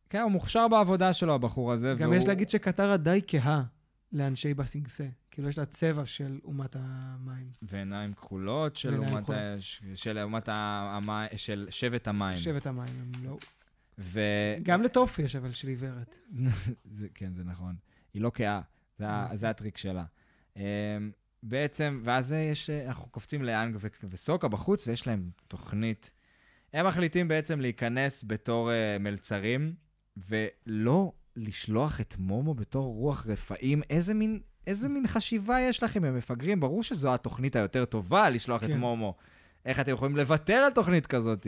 כן, 0.09 0.21
הוא 0.21 0.31
מוכשר 0.31 0.67
בעבודה 0.67 1.13
שלו, 1.13 1.35
הבחור 1.35 1.71
הזה. 1.73 1.93
גם 1.97 2.09
והוא- 2.09 2.15
יש 2.21 2.27
להגיד 2.27 2.49
שקטרה 2.49 2.97
די 2.97 3.21
כהה 3.27 3.63
לאנשי 4.11 4.53
באסינגסה. 4.53 5.05
כאילו, 5.31 5.49
יש 5.49 5.57
לה 5.57 5.65
צבע 5.65 6.05
של 6.05 6.39
אומת 6.43 6.75
המים. 6.79 7.47
ועיניים 7.61 8.13
כחולות 8.13 8.75
של 8.75 8.95
אומת. 8.97 9.29
ה- 9.29 9.55
של 9.95 10.19
אומת 10.19 10.49
המים, 10.51 11.29
של 11.35 11.67
שבט 11.69 12.07
המים. 12.07 12.37
שבט 12.37 12.67
המים, 12.67 12.85
הם 13.01 13.11
לא... 13.25 13.37
ו... 13.99 14.19
גם 14.63 14.81
לטוף 14.81 15.19
יש, 15.19 15.35
אבל 15.35 15.51
של 15.51 15.67
עיוורת. 15.67 16.19
כן, 17.15 17.33
זה 17.33 17.43
נכון. 17.43 17.75
היא 18.13 18.21
לא 18.21 18.31
כאה, 18.33 18.61
זה, 18.99 19.09
ה- 19.09 19.29
זה 19.35 19.49
הטריק 19.49 19.77
שלה. 19.77 20.03
Um, 20.55 20.59
בעצם, 21.43 22.01
ואז 22.03 22.31
יש, 22.31 22.69
אנחנו 22.69 23.09
קופצים 23.11 23.43
לאנג 23.43 23.77
וסוקה 24.09 24.47
בחוץ, 24.47 24.87
ויש 24.87 25.07
להם 25.07 25.29
תוכנית. 25.47 26.11
הם 26.73 26.87
מחליטים 26.87 27.27
בעצם 27.27 27.59
להיכנס 27.59 28.23
בתור 28.27 28.69
uh, 28.69 28.99
מלצרים, 28.99 29.73
ולא 30.17 31.11
לשלוח 31.35 32.01
את 32.01 32.15
מומו 32.17 32.53
בתור 32.53 32.93
רוח 32.93 33.25
רפאים. 33.27 33.81
איזה 33.89 34.13
מין, 34.13 34.39
איזה 34.67 34.89
מין 34.89 35.07
חשיבה 35.07 35.59
יש 35.59 35.83
לכם, 35.83 36.03
הם 36.03 36.17
מפגרים? 36.17 36.59
ברור 36.59 36.83
שזו 36.83 37.13
התוכנית 37.13 37.55
היותר 37.55 37.85
טובה, 37.85 38.29
לשלוח 38.29 38.63
את 38.63 38.69
כן. 38.69 38.77
מומו. 38.77 39.15
איך 39.65 39.79
אתם 39.79 39.91
יכולים 39.91 40.17
לוותר 40.17 40.53
על 40.53 40.71
תוכנית 40.71 41.07
כזאת? 41.07 41.47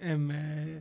הם... 0.00 0.30
אה, 0.30 0.78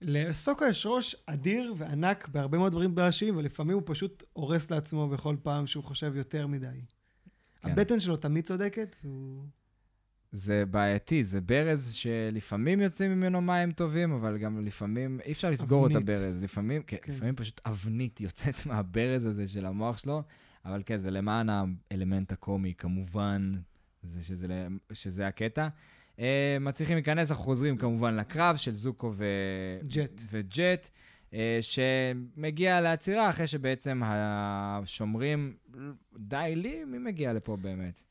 לסוקו 0.00 0.64
יש 0.64 0.86
ראש 0.86 1.16
אדיר 1.26 1.74
וענק 1.76 2.28
בהרבה 2.28 2.58
מאוד 2.58 2.72
דברים 2.72 2.94
בלשים, 2.94 3.36
ולפעמים 3.36 3.74
הוא 3.74 3.82
פשוט 3.86 4.22
הורס 4.32 4.70
לעצמו 4.70 5.08
בכל 5.08 5.36
פעם 5.42 5.66
שהוא 5.66 5.84
חושב 5.84 6.16
יותר 6.16 6.46
מדי. 6.46 6.80
כן. 7.60 7.70
הבטן 7.70 8.00
שלו 8.00 8.16
תמיד 8.16 8.44
צודקת, 8.44 8.96
והוא... 9.04 9.44
זה 10.32 10.64
בעייתי, 10.70 11.24
זה 11.24 11.40
ברז 11.40 11.92
שלפעמים 11.92 12.80
יוצאים 12.80 13.10
ממנו 13.10 13.40
מים 13.40 13.72
טובים, 13.72 14.12
אבל 14.12 14.38
גם 14.38 14.66
לפעמים 14.66 15.20
אי 15.24 15.32
אפשר 15.32 15.50
לסגור 15.50 15.86
את 15.86 15.90
אבנית. 15.90 16.08
הברז. 16.08 16.44
לפעמים, 16.44 16.82
כן, 16.82 16.96
כן. 17.02 17.12
לפעמים 17.12 17.36
פשוט 17.36 17.60
אבנית 17.66 18.20
יוצאת 18.20 18.54
מהברז 18.66 19.26
הזה 19.26 19.48
של 19.48 19.66
המוח 19.66 19.98
שלו, 19.98 20.22
אבל 20.64 20.82
כן, 20.86 20.96
זה 20.96 21.10
למען 21.10 21.48
האלמנט 21.90 22.32
הקומי, 22.32 22.74
כמובן, 22.78 23.54
זה 24.02 24.22
שזה, 24.22 24.66
שזה 24.92 25.26
הקטע. 25.26 25.68
Uh, 26.18 26.20
מצליחים 26.60 26.94
להיכנס, 26.94 27.30
אנחנו 27.30 27.44
חוזרים 27.44 27.76
כמובן 27.76 28.16
לקרב 28.16 28.56
של 28.56 28.74
זוקו 28.74 29.12
ו... 29.14 29.24
ג'ט. 29.86 30.20
וג'ט, 30.30 30.88
uh, 31.30 31.34
שמגיע 31.60 32.80
לעצירה 32.80 33.30
אחרי 33.30 33.46
שבעצם 33.46 34.02
השומרים, 34.04 35.56
די 36.18 36.52
לי, 36.56 36.84
מי 36.84 36.98
מגיע 36.98 37.32
לפה 37.32 37.56
באמת? 37.56 38.02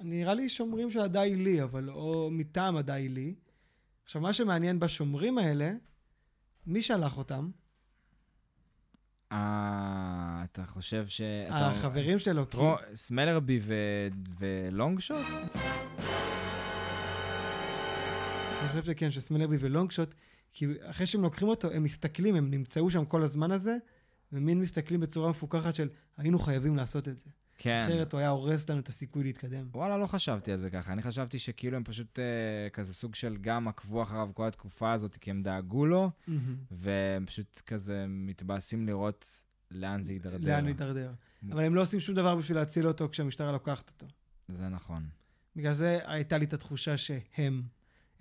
נראה 0.00 0.34
לי 0.34 0.48
שומרים 0.48 0.90
של 0.90 1.00
הדי 1.00 1.34
לי, 1.36 1.62
אבל 1.62 1.90
או 1.90 2.28
מטעם 2.32 2.76
הדי 2.76 3.08
לי. 3.08 3.34
עכשיו, 4.04 4.22
מה 4.22 4.32
שמעניין 4.32 4.80
בשומרים 4.80 5.38
האלה, 5.38 5.72
מי 6.66 6.82
שלח 6.82 7.18
אותם? 7.18 7.50
אה, 9.32 10.44
אתה 10.44 10.64
חושב 10.66 11.04
ש... 11.08 11.20
החברים 11.48 12.18
שלו, 12.18 12.44
סמלרבי 12.94 13.60
ולונג 14.38 15.00
שוט? 15.00 15.26
אני 18.62 18.68
חושב 18.70 18.84
שכן, 18.84 19.10
שסמלרבי 19.10 19.56
ולונגשוט, 19.60 20.14
כי 20.52 20.66
אחרי 20.82 21.06
שהם 21.06 21.22
לוקחים 21.22 21.48
אותו, 21.48 21.70
הם 21.70 21.82
מסתכלים, 21.82 22.34
הם 22.34 22.50
נמצאו 22.50 22.90
שם 22.90 23.04
כל 23.04 23.22
הזמן 23.22 23.50
הזה, 23.50 23.76
ומין 24.32 24.60
מסתכלים 24.60 25.00
בצורה 25.00 25.30
מפוכחת 25.30 25.74
של 25.74 25.88
היינו 26.16 26.38
חייבים 26.38 26.76
לעשות 26.76 27.08
את 27.08 27.18
זה. 27.18 27.30
כן. 27.58 27.84
אחרת 27.88 28.12
הוא 28.12 28.18
היה 28.18 28.28
הורס 28.28 28.70
לנו 28.70 28.80
את 28.80 28.88
הסיכוי 28.88 29.24
להתקדם. 29.24 29.68
וואלה, 29.72 29.98
לא 29.98 30.06
חשבתי 30.06 30.52
על 30.52 30.58
זה 30.58 30.70
ככה. 30.70 30.92
אני 30.92 31.02
חשבתי 31.02 31.38
שכאילו 31.38 31.76
הם 31.76 31.84
פשוט 31.84 32.18
אה, 32.18 32.70
כזה 32.70 32.94
סוג 32.94 33.14
של 33.14 33.36
גם 33.40 33.68
עקבו 33.68 34.02
אחריו 34.02 34.30
כל 34.34 34.46
התקופה 34.46 34.92
הזאת, 34.92 35.16
כי 35.16 35.30
הם 35.30 35.42
דאגו 35.42 35.86
לו, 35.86 36.10
והם 36.70 37.26
פשוט 37.26 37.62
כזה 37.66 38.04
מתבאסים 38.08 38.86
לראות 38.86 39.42
לאן 39.70 40.02
זה 40.02 40.12
יידרדר. 40.12 40.48
לאן 40.48 40.64
להידרדר. 40.64 41.12
אבל 41.52 41.64
הם 41.64 41.74
לא 41.74 41.82
עושים 41.82 42.00
שום 42.00 42.14
דבר 42.14 42.36
בשביל 42.36 42.58
להציל 42.58 42.86
אותו 42.88 43.08
כשהמשטרה 43.08 43.52
לוקחת 43.52 43.90
אותו. 43.90 44.06
זה 44.48 44.68
נכון. 44.68 45.08
בגלל 45.56 45.74
זה 45.74 45.98
הייתה 46.06 46.38
לי 46.38 46.44
את 46.44 46.52
התחושה 46.52 46.96
שהם, 46.96 47.62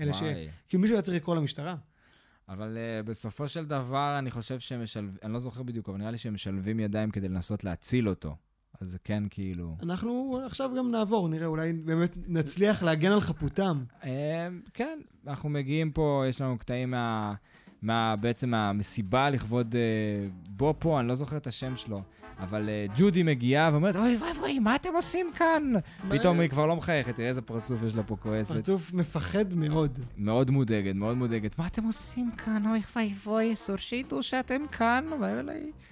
אלה 0.02 0.14
ש... 0.14 0.22
כאילו 0.68 0.82
מישהו 0.82 0.95
היה 0.95 1.02
צריך 1.02 1.18
לקרוא 1.18 1.36
למשטרה. 1.36 1.76
אבל 2.49 2.78
uh, 2.78 3.07
בסופו 3.07 3.48
של 3.48 3.65
דבר, 3.65 4.15
אני 4.19 4.32
חושב 4.32 4.60
שהם 4.60 4.84
משלבים, 4.84 5.15
אני 5.23 5.34
לא 5.34 5.40
זוכר 5.40 5.64
בדיוק, 5.64 5.90
אבל 5.90 5.98
נראה 5.98 6.11
לי 6.11 6.18
שהם 6.18 6.34
משלבים 6.34 6.80
ידיים 6.80 7.11
כדי 7.11 7.30
לנסות 7.30 7.64
להציל 7.64 8.10
אותו. 8.10 8.36
אז 8.82 8.90
זה 8.90 8.98
כן 9.03 9.23
כאילו... 9.30 9.78
אנחנו 9.84 10.41
עכשיו 10.45 10.72
גם 10.78 10.91
נעבור, 10.91 11.30
נראה, 11.30 11.45
אולי 11.45 11.73
באמת 11.73 12.14
נצליח 12.28 12.84
להגן 12.84 13.11
על 13.11 13.22
חפותם. 13.22 13.84
אה, 14.03 14.48
כן, 14.73 14.99
אנחנו 15.28 15.49
מגיעים 15.49 15.91
פה, 15.91 16.23
יש 16.30 16.41
לנו 16.41 16.57
קטעים 16.57 16.91
מה... 16.91 17.34
מה 17.82 18.16
בעצם 18.16 18.49
מהמסיבה 18.49 19.30
לכבוד 19.30 19.76
אה, 19.76 19.82
בופו, 20.49 20.99
אני 20.99 21.08
לא 21.08 21.16
זוכר 21.16 21.38
את 21.38 21.48
השם 21.48 21.76
שלו, 21.76 22.02
אבל 22.40 22.70
אה, 22.70 22.86
ג'ודי 22.95 23.24
מגיעה 23.24 23.70
ואומרת, 23.72 23.95
אוי 23.95 24.18
ואבוי, 24.18 24.60
מה 24.60 24.76
אתם 24.76 24.90
עושים 24.95 25.32
כאן? 25.36 25.74
פתאום 26.10 26.40
היא 26.40 26.49
כבר 26.49 26.66
לא 26.66 26.76
מחייכת, 26.76 27.16
תראה 27.16 27.30
איזה 27.30 27.41
פרצוף 27.41 27.84
יש 27.84 27.95
לה 27.95 28.03
פה 28.03 28.16
כועסת. 28.16 28.56
פרצוף 28.56 28.94
מפחד 28.94 29.53
מאוד. 29.53 29.99
מאוד 30.18 30.49
מודאגת, 30.49 30.95
מאוד 30.95 31.18
מודאגת. 31.18 31.60
מה 31.60 31.68
אתם 31.68 31.84
עושים 31.84 32.32
כאן? 32.38 32.64
אוי 32.68 32.82
ואבוי, 32.95 33.53
אסור 33.53 33.76
שידעו 33.76 34.24
שאתם 34.24 34.62
כאן. 34.72 35.06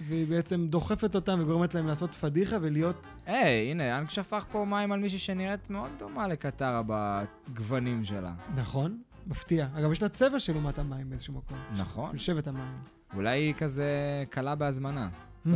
והיא 0.08 0.26
בעצם 0.26 0.66
דוחפת 0.68 1.14
אותם 1.14 1.38
וגורמת 1.42 1.74
להם 1.74 1.86
לעשות 1.86 2.14
פדיחה 2.14 2.56
ולהיות... 2.60 3.06
היי, 3.26 3.70
הנה, 3.70 3.98
אנק 3.98 4.10
שפך 4.10 4.44
פה 4.52 4.64
מים 4.64 4.92
על 4.92 5.00
מישהי 5.00 5.18
שנראית 5.18 5.70
מאוד 5.70 5.90
דומה 5.98 6.28
לקטרה 6.28 6.82
בגוונים 6.86 8.04
שלה. 8.04 8.32
נכון, 8.56 8.98
מפתיע. 9.26 9.68
אגב, 9.74 9.92
יש 9.92 10.02
לה 10.02 10.08
צבע 10.08 10.40
של 10.40 10.56
אומת 10.56 10.78
המים 10.78 11.10
באיזשהו 11.10 11.34
מקום. 11.34 11.58
נכון. 11.76 12.18
של 12.18 12.24
שבט 12.24 12.48
המים. 12.48 12.78
אולי 13.14 13.38
היא 13.38 13.54
כזה 13.54 14.24
קלה 14.30 14.54
בהזמנה. 14.54 15.08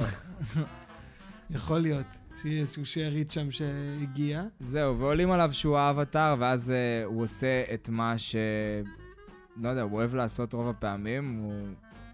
יכול 1.50 1.78
להיות 1.78 2.06
שיהיה 2.36 2.60
איזשהו 2.60 2.86
שארית 2.86 3.30
שם 3.30 3.50
שהגיע. 3.50 4.42
זהו, 4.60 4.98
ועולים 4.98 5.30
עליו 5.30 5.50
שהוא 5.52 5.78
האבטר, 5.78 6.36
ואז 6.38 6.70
uh, 6.70 7.06
הוא 7.06 7.22
עושה 7.22 7.64
את 7.74 7.88
מה 7.88 8.18
ש... 8.18 8.36
לא 9.56 9.68
יודע, 9.68 9.82
הוא 9.82 9.92
אוהב 9.92 10.14
לעשות 10.14 10.52
רוב 10.52 10.68
הפעמים, 10.68 11.38
הוא... 11.42 11.68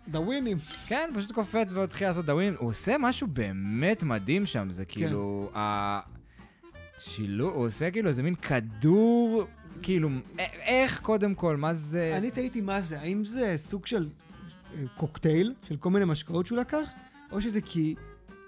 דווינים. 0.09 0.59
כן, 0.87 1.11
פשוט 1.15 1.33
קופץ 1.33 1.73
והתחיל 1.73 2.07
לעשות 2.07 2.27
דאווין. 2.27 2.55
הוא 2.59 2.69
עושה 2.69 2.97
משהו 3.01 3.27
באמת 3.27 4.03
מדהים 4.03 4.47
שם, 4.47 4.69
זה 4.73 4.85
כאילו... 4.85 5.51
ה... 5.55 6.01
שילוב, 6.99 7.55
הוא 7.55 7.67
עושה 7.67 7.91
כאילו 7.91 8.09
איזה 8.09 8.23
מין 8.23 8.35
כדור, 8.35 9.47
כאילו, 9.83 10.09
איך 10.39 11.01
קודם 11.01 11.35
כל, 11.35 11.57
מה 11.57 11.75
זה... 11.75 12.15
אני 12.17 12.31
תהיתי 12.31 12.61
מה 12.61 12.81
זה, 12.81 13.01
האם 13.01 13.25
זה 13.25 13.55
סוג 13.57 13.87
של 13.87 14.09
אה, 14.75 14.83
קוקטייל, 14.97 15.55
של 15.69 15.77
כל 15.77 15.91
מיני 15.91 16.05
משקאות 16.05 16.47
שהוא 16.47 16.59
לקח, 16.59 16.91
או 17.33 17.41
שזה 17.41 17.61
כי 17.61 17.95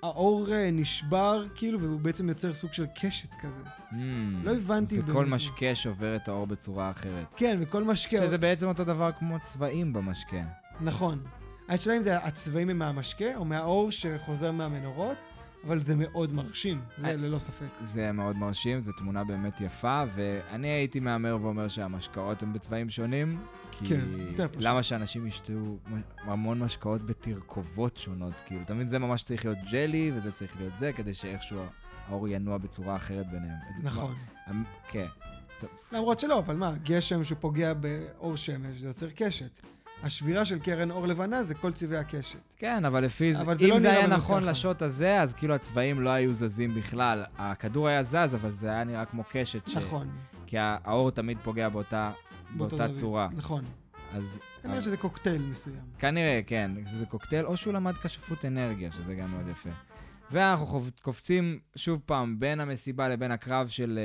האור 0.03 0.53
אה, 0.53 0.71
נשבר, 0.71 1.45
כאילו, 1.55 1.81
והוא 1.81 2.01
בעצם 2.01 2.29
יוצר 2.29 2.55
סוג 2.55 2.73
של 2.73 2.87
קשת 3.01 3.35
כזה. 3.35 3.63
Mm. 3.93 3.95
לא 4.43 4.55
הבנתי 4.55 5.01
וכל 5.01 5.13
באמת. 5.13 5.29
משקה 5.29 5.75
שובר 5.75 6.17
את 6.17 6.29
האור 6.29 6.47
בצורה 6.47 6.91
אחרת. 6.91 7.35
כן, 7.37 7.59
וכל 7.61 7.85
משקה... 7.85 8.17
שזה 8.17 8.39
בעצם 8.39 8.69
אותו 8.69 8.85
דבר 8.85 9.11
כמו 9.19 9.37
צבעים 9.43 9.93
במשקה. 9.93 10.43
נכון. 10.81 11.23
השאלה 11.69 11.97
אם 11.97 12.03
זה 12.03 12.19
הצבעים 12.19 12.71
הם 12.71 12.79
מהמשקה, 12.79 13.37
או 13.37 13.45
מהאור 13.45 13.91
שחוזר 13.91 14.53
מהמנורות, 14.53 15.17
אבל 15.67 15.81
זה 15.83 15.95
מאוד 15.97 16.33
מרשים, 16.33 16.81
זה 16.99 17.17
ללא 17.17 17.39
ספק. 17.39 17.67
זה 17.81 18.13
מאוד 18.13 18.37
מרשים, 18.37 18.81
זו 18.81 18.93
תמונה 18.93 19.25
באמת 19.25 19.61
יפה, 19.61 20.03
ואני 20.15 20.69
הייתי 20.69 21.01
מהמר 21.01 21.39
ואומר 21.43 21.69
שהמשקאות 21.69 22.43
הם 22.43 22.53
בצבעים 22.53 22.91
שונים, 22.91 23.41
כי 23.71 23.85
כן. 23.87 24.01
למה 24.59 24.83
שאנשים 24.83 25.27
ישתו 25.27 25.53
המון 26.19 26.59
משקאות 26.59 27.07
בתרכובות 27.07 27.97
שונות? 27.97 28.35
כאילו, 28.47 28.61
תמיד 28.67 28.89
זה 28.89 28.99
ממש 28.99 29.23
צריך 29.23 29.45
להיות 29.45 29.59
ג'לי, 29.73 30.11
וזה 30.15 30.33
צריך 30.33 30.57
להיות 30.57 30.79
זה, 30.79 30.93
כדי 30.93 31.15
שאיכשהו 31.15 31.59
האור 32.09 32.29
ינוע 32.29 32.59
בצורה 32.59 32.97
אחרת 32.97 33.27
ביניהם. 33.31 33.59
נכון. 33.83 34.15
מה- 34.47 34.65
כן. 34.91 35.07
למרות 35.93 36.21
שלא, 36.21 36.39
אבל 36.39 36.57
מה, 36.57 36.75
גשם 36.83 37.25
שפוגע 37.25 37.75
באור 37.75 38.37
שמש, 38.37 38.81
זה 38.81 38.87
יוצר 38.87 39.07
קשת. 39.17 39.61
השבירה 40.03 40.45
של 40.45 40.59
קרן 40.59 40.91
אור 40.91 41.07
לבנה 41.07 41.43
זה 41.43 41.55
כל 41.55 41.73
צבעי 41.73 41.99
הקשת. 41.99 42.39
כן, 42.59 42.85
אבל 42.85 43.05
לפי 43.05 43.35
זה, 43.35 43.41
אבל 43.43 43.55
זה 43.59 43.65
אם 43.65 43.71
לא 43.71 43.79
זה 43.79 43.91
היה 43.93 44.07
נכון 44.07 44.43
ככה. 44.43 44.51
לשוט 44.51 44.83
הזה, 44.83 45.21
אז 45.21 45.35
כאילו 45.35 45.55
הצבעים 45.55 46.01
לא 46.01 46.11
היו 46.11 46.35
זזים 46.35 46.75
בכלל. 46.75 47.25
הכדור 47.39 47.89
היה 47.89 48.03
זז, 48.03 48.35
אבל 48.35 48.53
זה 48.53 48.69
היה 48.69 48.85
נראה 48.85 49.05
כמו 49.05 49.23
קשת. 49.33 49.69
ש- 49.69 49.77
נכון. 49.77 50.09
כי 50.47 50.59
הא- 50.59 50.77
האור 50.85 51.11
תמיד 51.11 51.39
פוגע 51.43 51.69
באותה, 51.69 52.13
באותה 52.57 52.77
זווית. 52.77 52.93
צורה. 52.93 53.29
נכון. 53.37 53.65
אז... 54.15 54.39
כנראה 54.63 54.81
שזה 54.81 54.97
קוקטייל 54.97 55.43
מסוים. 55.43 55.77
כנראה, 55.99 56.41
כן, 56.47 56.71
שזה 56.87 57.07
קוקטייל, 57.07 57.47
או 57.47 57.57
שהוא 57.57 57.73
למד 57.75 57.93
כשפות 57.95 58.45
אנרגיה, 58.45 58.93
שזה 58.93 59.15
גם 59.15 59.31
מאוד 59.31 59.49
יפה. 59.49 59.71
ואנחנו 60.31 60.83
קופצים 61.03 61.59
שוב 61.77 62.01
פעם 62.07 62.41
בין 62.41 62.61
המסיבה 62.61 63.09
לבין 63.09 63.31
הקרב 63.31 63.69
של 63.69 63.99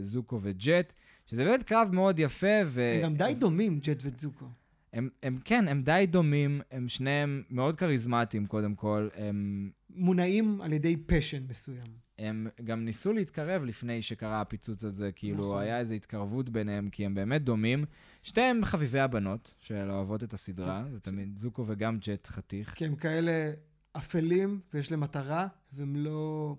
uh, 0.00 0.04
זוקו 0.04 0.38
וג'ט, 0.42 0.92
שזה 1.26 1.44
באמת 1.44 1.62
קרב 1.62 1.88
מאוד 1.92 2.18
יפה, 2.18 2.46
ו... 2.66 2.92
הם 2.96 3.02
גם 3.02 3.14
די 3.14 3.34
דומים, 3.38 3.78
ג'ט 3.82 4.02
וזוקו. 4.04 4.46
הם, 4.92 5.08
הם, 5.22 5.38
כן, 5.44 5.68
הם 5.68 5.82
די 5.82 6.06
דומים, 6.08 6.60
הם 6.70 6.88
שניהם 6.88 7.42
מאוד 7.50 7.76
כריזמטיים 7.76 8.46
קודם 8.46 8.74
כל, 8.74 9.08
הם, 9.14 9.70
מונעים 9.90 10.60
על 10.60 10.72
ידי 10.72 10.96
פשן 10.96 11.42
מסוים. 11.48 12.02
הם 12.18 12.46
גם 12.64 12.84
ניסו 12.84 13.12
להתקרב 13.12 13.64
לפני 13.64 14.02
שקרה 14.02 14.40
הפיצוץ 14.40 14.84
הזה, 14.84 15.12
כאילו 15.12 15.44
נכון. 15.44 15.62
היה 15.62 15.78
איזו 15.78 15.94
התקרבות 15.94 16.50
ביניהם, 16.50 16.88
כי 16.88 17.06
הם 17.06 17.14
באמת 17.14 17.44
דומים. 17.44 17.84
שתיהם 18.22 18.64
חביבי 18.64 19.00
הבנות, 19.00 19.54
של 19.58 19.90
אוהבות 19.90 20.22
את 20.22 20.32
הסדרה, 20.32 20.84
זה 20.92 21.00
תמיד 21.00 21.36
זוקו 21.36 21.64
וגם 21.66 21.98
ג'ט 21.98 22.26
חתיך. 22.26 22.74
כי 22.74 22.84
הם 22.84 22.96
כאלה 22.96 23.52
אפלים, 23.92 24.60
ויש 24.74 24.90
להם 24.90 25.00
מטרה, 25.00 25.46
והם 25.72 25.96
לא... 25.96 26.56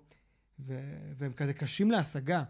ו... 0.60 0.80
והם 1.16 1.32
כזה 1.32 1.54
קשים 1.54 1.90
להשגה. 1.90 2.42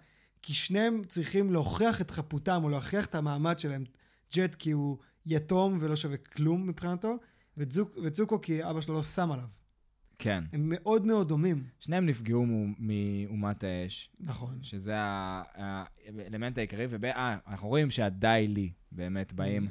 כי 0.43 0.55
שניהם 0.55 1.03
צריכים 1.09 1.53
להוכיח 1.53 2.01
את 2.01 2.11
חפותם, 2.11 2.61
או 2.65 2.69
להוכיח 2.69 3.07
את 3.07 3.15
המעמד 3.15 3.59
שלהם. 3.59 3.85
ג'ט 4.35 4.55
כי 4.55 4.71
הוא 4.71 4.99
יתום 5.27 5.79
ולא 5.81 5.97
שווה 5.97 6.17
כלום 6.17 6.67
מבחינתו, 6.67 7.17
וצוק... 7.57 7.99
וצוקו 8.05 8.41
כי 8.41 8.65
אבא 8.65 8.81
שלו 8.81 8.95
לא 8.95 9.03
שם 9.03 9.33
עליו. 9.33 9.45
כן. 10.19 10.45
הם 10.53 10.61
מאוד 10.65 11.07
מאוד 11.07 11.29
דומים. 11.29 11.65
שניהם 11.81 12.07
נפגעו 12.07 12.47
מאו- 12.47 12.75
מאומת 12.79 13.65
האש, 13.65 14.11
נכון. 14.21 14.59
שזה 14.63 14.95
האלמנט 14.97 16.59
העיקרי, 16.59 16.87
ואנחנו 16.91 17.69
רואים 17.69 17.91
שהדי 17.91 18.47
לי 18.49 18.73
באמת 18.93 19.33
באים 19.33 19.69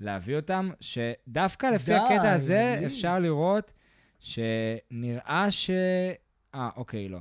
להביא 0.00 0.36
אותם, 0.36 0.70
שדווקא 0.80 1.66
לפי 1.66 1.94
הקטע 1.94 2.32
הזה. 2.32 2.80
אפשר 2.86 3.18
לראות 3.18 3.72
שנראה 4.20 5.50
ש... 5.50 5.70
אה, 6.54 6.70
אוקיי, 6.76 7.08
לא. 7.08 7.18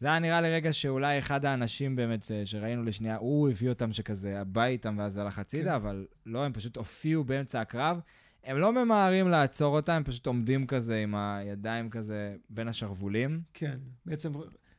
זה 0.00 0.06
היה 0.06 0.18
נראה 0.18 0.40
לרגע 0.40 0.72
שאולי 0.72 1.18
אחד 1.18 1.44
האנשים 1.44 1.96
באמת 1.96 2.30
אה, 2.30 2.46
שראינו 2.46 2.82
לשנייה, 2.82 3.16
הוא 3.16 3.50
הביא 3.50 3.68
אותם 3.68 3.92
שכזה 3.92 4.40
הבא 4.40 4.64
איתם 4.64 4.94
ואז 4.98 5.16
הלך 5.16 5.38
הצידה, 5.38 5.70
כן. 5.70 5.74
אבל 5.74 6.06
לא, 6.26 6.44
הם 6.44 6.52
פשוט 6.52 6.76
הופיעו 6.76 7.24
באמצע 7.24 7.60
הקרב. 7.60 8.00
הם 8.44 8.58
לא 8.58 8.72
ממהרים 8.72 9.28
לעצור 9.28 9.76
אותם, 9.76 9.92
הם 9.92 10.04
פשוט 10.04 10.26
עומדים 10.26 10.66
כזה 10.66 10.96
עם 10.96 11.14
הידיים 11.14 11.90
כזה 11.90 12.36
בין 12.50 12.68
השרוולים. 12.68 13.40
כן. 13.54 13.78
בעצם 14.06 14.32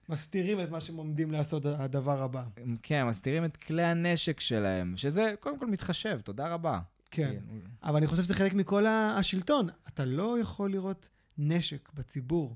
מסתירים 0.10 0.62
את 0.62 0.70
מה 0.70 0.82
שהם 0.82 0.96
עומדים 0.96 1.32
לעשות 1.32 1.66
הדבר 1.66 2.22
הבא. 2.22 2.44
כן, 2.84 3.08
מסתירים 3.08 3.46
את 3.46 3.58
כלי 3.58 3.84
הנשק 3.84 4.40
שלהם, 4.40 4.98
שזה 4.98 5.34
קודם 5.40 5.60
כל 5.60 5.68
מתחשב, 5.68 6.20
תודה 6.24 6.48
רבה. 6.48 6.80
כן. 7.12 7.28
כאילו, 7.28 7.62
אבל 7.84 7.96
אני 7.96 8.08
חושב 8.08 8.24
שזה 8.24 8.34
חלק 8.34 8.54
מכל 8.54 8.86
השלטון. 8.88 9.68
אתה 9.88 10.06
לא 10.06 10.40
יכול 10.40 10.72
לראות 10.72 11.10
נשק 11.38 11.90
בציבור. 11.94 12.56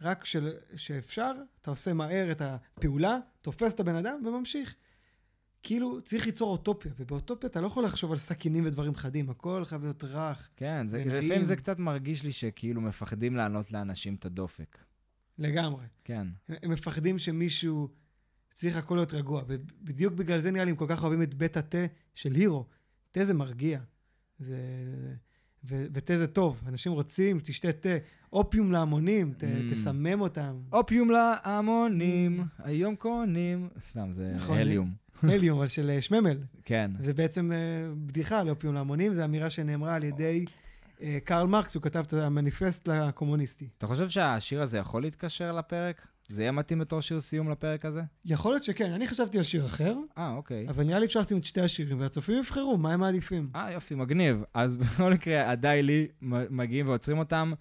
רק 0.00 0.24
של, 0.24 0.56
שאפשר, 0.76 1.32
אתה 1.62 1.70
עושה 1.70 1.92
מהר 1.92 2.32
את 2.32 2.42
הפעולה, 2.42 3.18
תופס 3.42 3.74
את 3.74 3.80
הבן 3.80 3.94
אדם 3.96 4.22
וממשיך. 4.26 4.74
כאילו, 5.62 6.02
צריך 6.02 6.26
ליצור 6.26 6.50
אוטופיה, 6.50 6.92
ובאוטופיה 6.98 7.48
אתה 7.48 7.60
לא 7.60 7.66
יכול 7.66 7.84
לחשוב 7.84 8.12
על 8.12 8.18
סכינים 8.18 8.66
ודברים 8.66 8.94
חדים, 8.94 9.30
הכל 9.30 9.64
חייב 9.64 9.82
להיות 9.82 10.04
רך, 10.04 10.48
כן, 10.56 10.88
זה. 10.88 11.04
לפעמים 11.04 11.44
זה 11.44 11.56
קצת 11.56 11.78
מרגיש 11.78 12.22
לי 12.22 12.32
שכאילו 12.32 12.80
מפחדים 12.80 13.36
לענות 13.36 13.72
לאנשים 13.72 14.14
את 14.14 14.24
הדופק. 14.24 14.78
לגמרי. 15.38 15.84
כן. 16.04 16.26
הם 16.48 16.70
מפחדים 16.70 17.18
שמישהו 17.18 17.88
צריך 18.54 18.76
הכל 18.76 18.94
להיות 18.94 19.12
רגוע, 19.12 19.42
ובדיוק 19.46 20.14
בגלל 20.14 20.40
זה 20.40 20.50
נראה 20.50 20.64
לי 20.64 20.70
הם 20.70 20.76
כל 20.76 20.86
כך 20.88 21.02
אוהבים 21.02 21.22
את 21.22 21.34
בית 21.34 21.56
התה 21.56 21.86
של 22.14 22.34
הירו. 22.34 22.66
תה 23.12 23.24
זה 23.24 23.34
מרגיע. 23.34 23.80
זה... 24.38 24.56
ו- 25.68 25.86
ותה 25.92 26.18
זה 26.18 26.26
טוב, 26.26 26.62
אנשים 26.68 26.92
רוצים, 26.92 27.38
תשתה 27.42 27.72
תה. 27.72 27.88
אופיום 28.32 28.72
להמונים, 28.72 29.32
ת- 29.38 29.42
Mm. 29.42 29.46
תסמם 29.72 30.20
אותם. 30.20 30.56
אופיום 30.72 31.10
להמונים, 31.10 32.44
היום 32.58 32.96
קונים. 32.96 33.68
סתם, 33.80 34.12
זה 34.14 34.32
נכון, 34.36 34.58
הליום. 34.58 34.92
הליום, 35.22 35.58
אבל 35.58 35.66
של 35.66 35.90
אה, 35.90 36.00
שממל. 36.00 36.38
כן. 36.64 36.90
זה 37.00 37.14
בעצם 37.14 37.52
אה, 37.52 37.56
בדיחה 38.06 38.38
על 38.40 38.48
אופיום 38.48 38.74
להמונים, 38.74 39.14
זו 39.14 39.24
אמירה 39.24 39.50
שנאמרה 39.50 39.94
על 39.94 40.04
ידי 40.04 40.44
אה, 41.02 41.18
קרל 41.24 41.46
מרקס, 41.46 41.74
הוא 41.74 41.82
כתב 41.82 42.04
את 42.06 42.12
המניפסט 42.12 42.88
לקומוניסטי. 42.88 43.68
אתה 43.78 43.86
חושב 43.86 44.08
שהשיר 44.08 44.62
הזה 44.62 44.78
יכול 44.78 45.02
להתקשר 45.02 45.52
לפרק? 45.52 46.06
זה 46.28 46.42
יהיה 46.42 46.52
מתאים 46.52 46.78
בתור 46.78 47.00
שיר 47.00 47.20
סיום 47.20 47.50
לפרק 47.50 47.84
הזה? 47.84 48.02
יכול 48.24 48.52
להיות 48.52 48.62
שכן, 48.62 48.92
אני 48.92 49.06
חשבתי 49.08 49.38
על 49.38 49.44
שיר 49.44 49.66
אחר, 49.66 49.96
אה, 50.18 50.34
אוקיי. 50.36 50.68
אבל 50.68 50.84
נראה 50.84 50.98
לי 50.98 51.06
אפשר 51.06 51.20
לשים 51.20 51.38
את 51.38 51.44
שתי 51.44 51.60
השירים, 51.60 52.00
והצופים 52.00 52.38
יבחרו 52.38 52.76
מה 52.76 52.92
הם 52.92 53.00
מעדיפים. 53.00 53.50
אה, 53.56 53.72
יופי, 53.72 53.94
מגניב. 53.94 54.42
אז 54.54 54.76
בכל 54.76 55.12
מקרה, 55.12 55.50
הדי 55.50 55.80
לי 55.82 56.08
מגיעים 56.50 56.88
ועוצרים 56.88 57.18
אותם. 57.18 57.52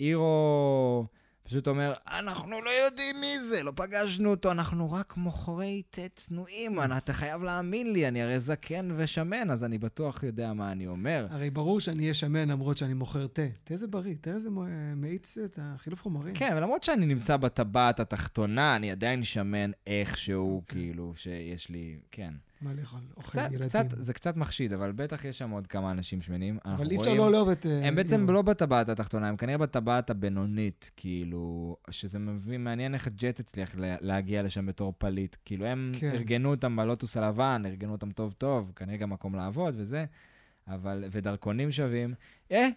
אירו 0.00 1.06
פשוט 1.50 1.68
אומר, 1.68 1.92
אנחנו 2.06 2.62
לא 2.62 2.70
יודעים 2.70 3.20
מי 3.20 3.38
זה, 3.38 3.62
לא 3.62 3.72
פגשנו 3.76 4.30
אותו, 4.30 4.52
אנחנו 4.52 4.92
רק 4.92 5.16
מוכרי 5.16 5.82
תה 5.90 6.02
צנועים, 6.16 6.78
אתה 6.96 7.12
חייב 7.12 7.42
להאמין 7.42 7.92
לי, 7.92 8.08
אני 8.08 8.22
הרי 8.22 8.40
זקן 8.40 8.88
ושמן, 8.96 9.50
אז 9.50 9.64
אני 9.64 9.78
בטוח 9.78 10.22
יודע 10.22 10.52
מה 10.52 10.72
אני 10.72 10.86
אומר. 10.86 11.26
הרי 11.30 11.50
ברור 11.50 11.80
שאני 11.80 12.02
אהיה 12.02 12.14
שמן 12.14 12.48
למרות 12.48 12.76
שאני 12.76 12.94
מוכר 12.94 13.26
תה. 13.26 13.42
תה 13.64 13.76
זה 13.76 13.86
בריא, 13.86 14.14
תה 14.20 14.38
זה 14.38 14.48
מאיץ 14.96 15.38
את 15.38 15.58
החילוף 15.62 16.02
חומרים. 16.02 16.34
כן, 16.34 16.54
ולמרות 16.56 16.84
שאני 16.84 17.06
נמצא 17.06 17.36
בטבעת 17.36 18.00
התחתונה, 18.00 18.76
אני 18.76 18.90
עדיין 18.90 19.22
שמן 19.22 19.70
איכשהו, 19.86 20.62
כאילו, 20.68 21.12
שיש 21.16 21.68
לי, 21.68 21.98
כן. 22.10 22.32
מה 22.60 22.74
לאכול? 22.74 23.00
אוכל 23.16 23.30
קצת, 23.30 23.48
ילדים. 23.50 23.68
קצת, 23.68 23.84
זה 24.00 24.14
קצת 24.14 24.36
מחשיד, 24.36 24.72
אבל 24.72 24.92
בטח 24.92 25.24
יש 25.24 25.38
שם 25.38 25.50
עוד 25.50 25.66
כמה 25.66 25.90
אנשים 25.90 26.22
שמנים. 26.22 26.58
אבל 26.64 26.90
אי 26.90 26.96
אפשר 26.96 27.14
לא 27.14 27.32
לאהוב 27.32 27.48
את... 27.48 27.66
אה, 27.66 27.88
הם 27.88 27.94
בעצם. 27.94 28.30
לא 28.30 28.42
בטבעת 28.42 28.88
התחתונה, 28.88 29.28
הם 29.28 29.36
כנראה 29.36 29.58
בטבעת 29.58 30.10
הבינונית, 30.10 30.90
כאילו, 30.96 31.76
שזה 31.90 32.18
מבין, 32.18 32.64
מעניין 32.64 32.94
איך 32.94 33.08
ג'ט 33.08 33.40
הצליח 33.40 33.74
לה- 33.76 33.96
להגיע 34.00 34.42
לשם 34.42 34.66
בתור 34.66 34.94
פליט. 34.98 35.36
כאילו, 35.44 35.66
הם 35.66 35.92
כן. 36.00 36.10
ארגנו 36.14 36.50
אותם 36.50 36.76
בלוטוס 36.76 37.16
הלבן, 37.16 37.62
ארגנו 37.66 37.92
אותם 37.92 38.10
טוב 38.10 38.32
טוב, 38.32 38.72
כנראה 38.76 38.96
גם 38.96 39.10
מקום 39.10 39.34
לעבוד 39.34 39.74
וזה, 39.76 40.04
אבל, 40.68 41.04
ודרכונים 41.10 41.70
שווים. 41.70 42.14
אה, 42.52 42.68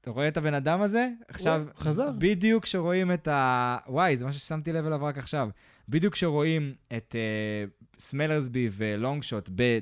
אתה 0.00 0.10
רואה 0.10 0.28
את 0.28 0.36
הבן 0.36 0.54
אדם 0.54 0.80
הזה? 0.82 1.08
עכשיו, 1.28 1.66
חזר. 1.76 2.10
בדיוק 2.18 2.62
כשרואים 2.64 3.12
את 3.12 3.28
ה... 3.28 3.78
וואי, 3.88 4.16
זה 4.16 4.24
מה 4.24 4.32
ששמתי 4.32 4.72
לב 4.72 4.86
אליו 4.86 5.04
רק 5.04 5.18
עכשיו. 5.18 5.48
בדיוק 5.88 6.12
כשרואים 6.14 6.74
את 6.96 7.14
uh, 7.14 7.98
סמלרסבי 8.00 8.68
ולונג 8.72 9.22
שוט. 9.22 9.50
ב... 9.54 9.78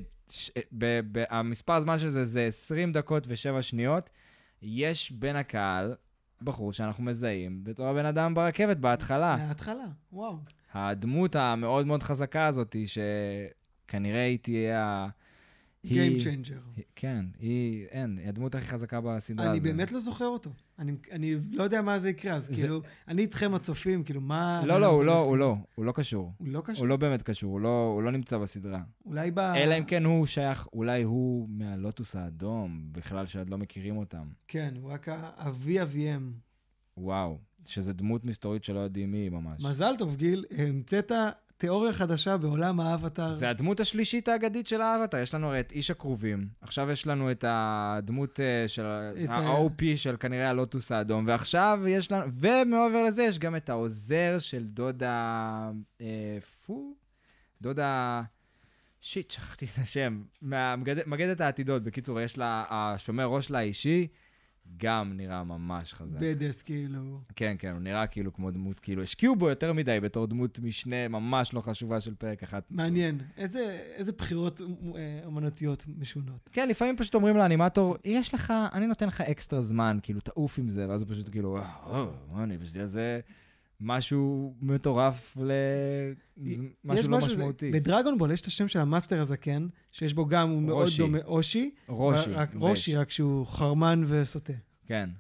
המספר 1.31 1.73
הזמן 1.73 1.99
של 1.99 2.11
זה 2.11 2.25
זה 2.25 2.47
20 2.47 2.93
דקות 2.93 3.27
ו-7 3.27 3.63
שניות, 3.63 4.11
יש 4.63 5.13
בין 5.13 5.37
הקהל 5.37 5.95
בחור 6.43 6.73
שאנחנו 6.73 7.05
מזהים 7.05 7.65
בתור 7.65 7.87
הבן 7.87 8.07
אדם 8.07 8.35
ברכבת 8.35 8.77
בהתחלה. 8.77 9.37
מההתחלה, 9.39 9.85
וואו. 10.13 10.39
הדמות 10.73 11.37
המאוד 11.37 11.87
מאוד 11.87 12.03
חזקה 12.03 12.47
הזאת, 12.47 12.77
שכנראה 12.87 14.25
היא 14.27 14.39
תהיה 14.43 14.85
ה... 14.85 15.09
Game 15.87 15.89
changer. 16.21 16.61
היא- 16.77 16.85
כן, 16.97 17.25
היא, 17.39 17.87
אין, 17.91 18.19
היא 18.19 18.29
הדמות 18.29 18.55
הכי 18.55 18.67
חזקה 18.67 19.01
בסדרה 19.01 19.47
אני 19.47 19.57
הזאת. 19.57 19.63
באמת 19.69 19.93
לא 19.93 20.01
זוכר 20.01 20.25
אותו. 20.27 20.51
אני, 20.79 20.93
אני 21.13 21.35
לא 21.51 21.63
יודע 21.63 21.83
מה 21.83 21.99
זה 21.99 22.11
יקרה, 22.11 22.35
אז 22.35 22.47
זה- 22.47 22.53
כאילו, 22.55 22.81
אני 23.09 23.23
איתכם 23.23 23.55
הצופים, 23.55 24.05
כאילו, 24.05 24.21
מה... 24.21 24.63
לא, 24.67 24.81
לא, 24.81 24.87
זה 24.87 24.87
הוא 24.87 25.05
לא? 25.05 25.19
הוא 25.19 25.37
לא, 25.37 25.57
הוא 25.75 25.85
לא 25.85 25.93
קשור. 25.93 26.33
הוא 26.39 26.49
לא 26.49 26.61
קשור? 26.65 26.81
הוא 26.81 26.89
לא 26.89 26.97
באמת 26.97 27.23
קשור, 27.23 27.53
הוא 27.53 27.61
לא, 27.61 27.93
הוא 27.95 28.03
לא 28.03 28.11
נמצא 28.13 28.39
בסדרה. 28.39 28.83
אולי 29.05 29.31
ב... 29.31 29.39
אלא 29.39 29.79
אם 29.79 29.85
כן 29.85 30.05
הוא 30.05 30.27
שייך, 30.27 30.67
אולי 30.73 31.03
הוא 31.03 31.49
מהלוטוס 31.51 32.17
האדום, 32.17 32.89
בכלל 32.93 33.27
שעוד 33.27 33.51
לא 33.51 33.59
מכירים 33.59 33.97
אותם. 33.97 34.27
כן, 34.49 34.75
הוא 34.81 34.91
רק 34.93 35.09
אבי 35.37 35.83
אביהם. 35.83 36.33
וואו, 36.97 37.39
שזה 37.67 37.93
דמות 37.93 38.25
מסתורית 38.25 38.65
שלא 38.65 38.79
יודעים 38.81 39.11
מי 39.11 39.19
היא 39.19 39.31
ממש. 39.31 39.65
מזל 39.65 39.95
טוב, 39.99 40.17
גיל, 40.17 40.45
המצאת 40.59 41.13
תיאוריה 41.59 41.93
חדשה 41.93 42.37
בעולם 42.37 42.81
האבטר. 42.81 43.35
זה 43.35 43.51
הדמות 43.51 43.81
השלישית 43.81 44.29
האגדית 44.29 44.67
של 44.67 44.81
האבטר. 44.81 45.19
יש 45.19 45.35
לנו 45.35 45.49
הרי 45.49 45.61
את 45.61 45.73
איש 45.73 45.91
הכרובים, 45.91 46.49
עכשיו 46.61 46.91
יש 46.91 47.07
לנו 47.07 47.31
את 47.31 47.45
הדמות 47.49 48.41
אה, 48.41 48.69
של 48.69 48.85
את 49.25 49.29
ה- 49.31 49.35
ה-OP 49.37 49.83
של 49.97 50.17
כנראה 50.21 50.51
הלוטוס 50.51 50.93
האדום, 50.93 51.25
ועכשיו 51.29 51.81
יש 51.89 52.13
לנו, 52.13 52.27
ומעבר 52.35 53.05
לזה 53.07 53.23
יש 53.23 53.39
גם 53.39 53.57
את 53.57 53.69
העוזר 53.69 54.37
של 54.39 54.67
דודה, 54.67 55.71
אה, 56.01 56.39
פו? 56.67 56.95
דודה, 57.63 58.23
שיט, 59.01 59.31
שכחתי 59.31 59.65
את 59.65 59.79
השם, 59.79 60.23
מגדת 61.07 61.41
העתידות. 61.41 61.83
בקיצור, 61.83 62.21
יש 62.21 62.39
לה, 62.39 62.65
השומר 62.71 63.25
ראש 63.27 63.51
לה 63.51 63.59
האישי, 63.59 64.07
גם 64.77 65.13
נראה 65.17 65.45
ממש 65.45 65.95
חזק. 65.95 66.19
בדס, 66.21 66.63
כאילו. 66.63 67.21
כן, 67.37 67.57
כן, 67.59 67.73
הוא 67.73 67.81
נראה 67.81 68.07
כאילו 68.07 68.33
כמו 68.33 68.51
דמות, 68.51 68.81
כאילו 68.81 69.03
השקיעו 69.03 69.37
בו 69.37 69.49
יותר 69.49 69.73
מדי 69.73 70.01
בתור 70.01 70.27
דמות 70.27 70.59
משנה 70.59 71.09
ממש 71.09 71.55
לא 71.55 71.61
חשובה 71.61 72.01
של 72.01 72.15
פרק 72.15 72.43
אחד. 72.43 72.61
מעניין. 72.71 73.19
איזה, 73.37 73.81
איזה 73.95 74.13
בחירות 74.13 74.61
אה, 74.61 75.21
אומנותיות 75.25 75.85
משונות. 75.99 76.51
כן, 76.53 76.69
לפעמים 76.69 76.97
פשוט 76.97 77.15
אומרים 77.15 77.37
לאנימטור, 77.37 77.97
יש 78.05 78.35
לך, 78.35 78.53
אני 78.73 78.87
נותן 78.87 79.07
לך 79.07 79.21
אקסטרה 79.21 79.61
זמן, 79.61 79.99
כאילו, 80.03 80.21
תעוף 80.21 80.59
עם 80.59 80.69
זה, 80.69 80.89
ואז 80.89 81.03
הוא 81.03 81.11
פשוט 81.11 81.29
כאילו, 81.29 81.59
וואו, 81.87 82.11
מה 82.33 82.43
אני, 82.43 82.59
בשביל 82.59 82.87
זה 82.87 83.21
משהו 83.81 84.55
מטורף 84.61 85.37
ל... 85.37 85.51
משהו 86.85 87.11
לא 87.11 87.19
משהו- 87.19 87.31
משמעותי. 87.31 87.71
בדרגון 87.71 88.19
בול 88.19 88.31
יש 88.31 88.41
את 88.41 88.47
השם 88.47 88.69
של 88.69 88.79
המאסטר 88.79 89.21
הזקן, 89.21 89.67
שיש 89.93 90.15
בו 90.15 90.27
גם, 90.27 90.51
הוא 90.51 90.63
מאוד. 90.63 90.89
דומה, 90.99 91.19
אושי. 91.25 91.71
רושי. 91.89 92.31
רק. 92.33 92.55
רושי, 92.55 92.97
רק 92.97 93.11
שהוא 93.11 93.47
חרמן 93.47 94.03
וסוטה. 94.07 94.53
כן, 94.87 95.11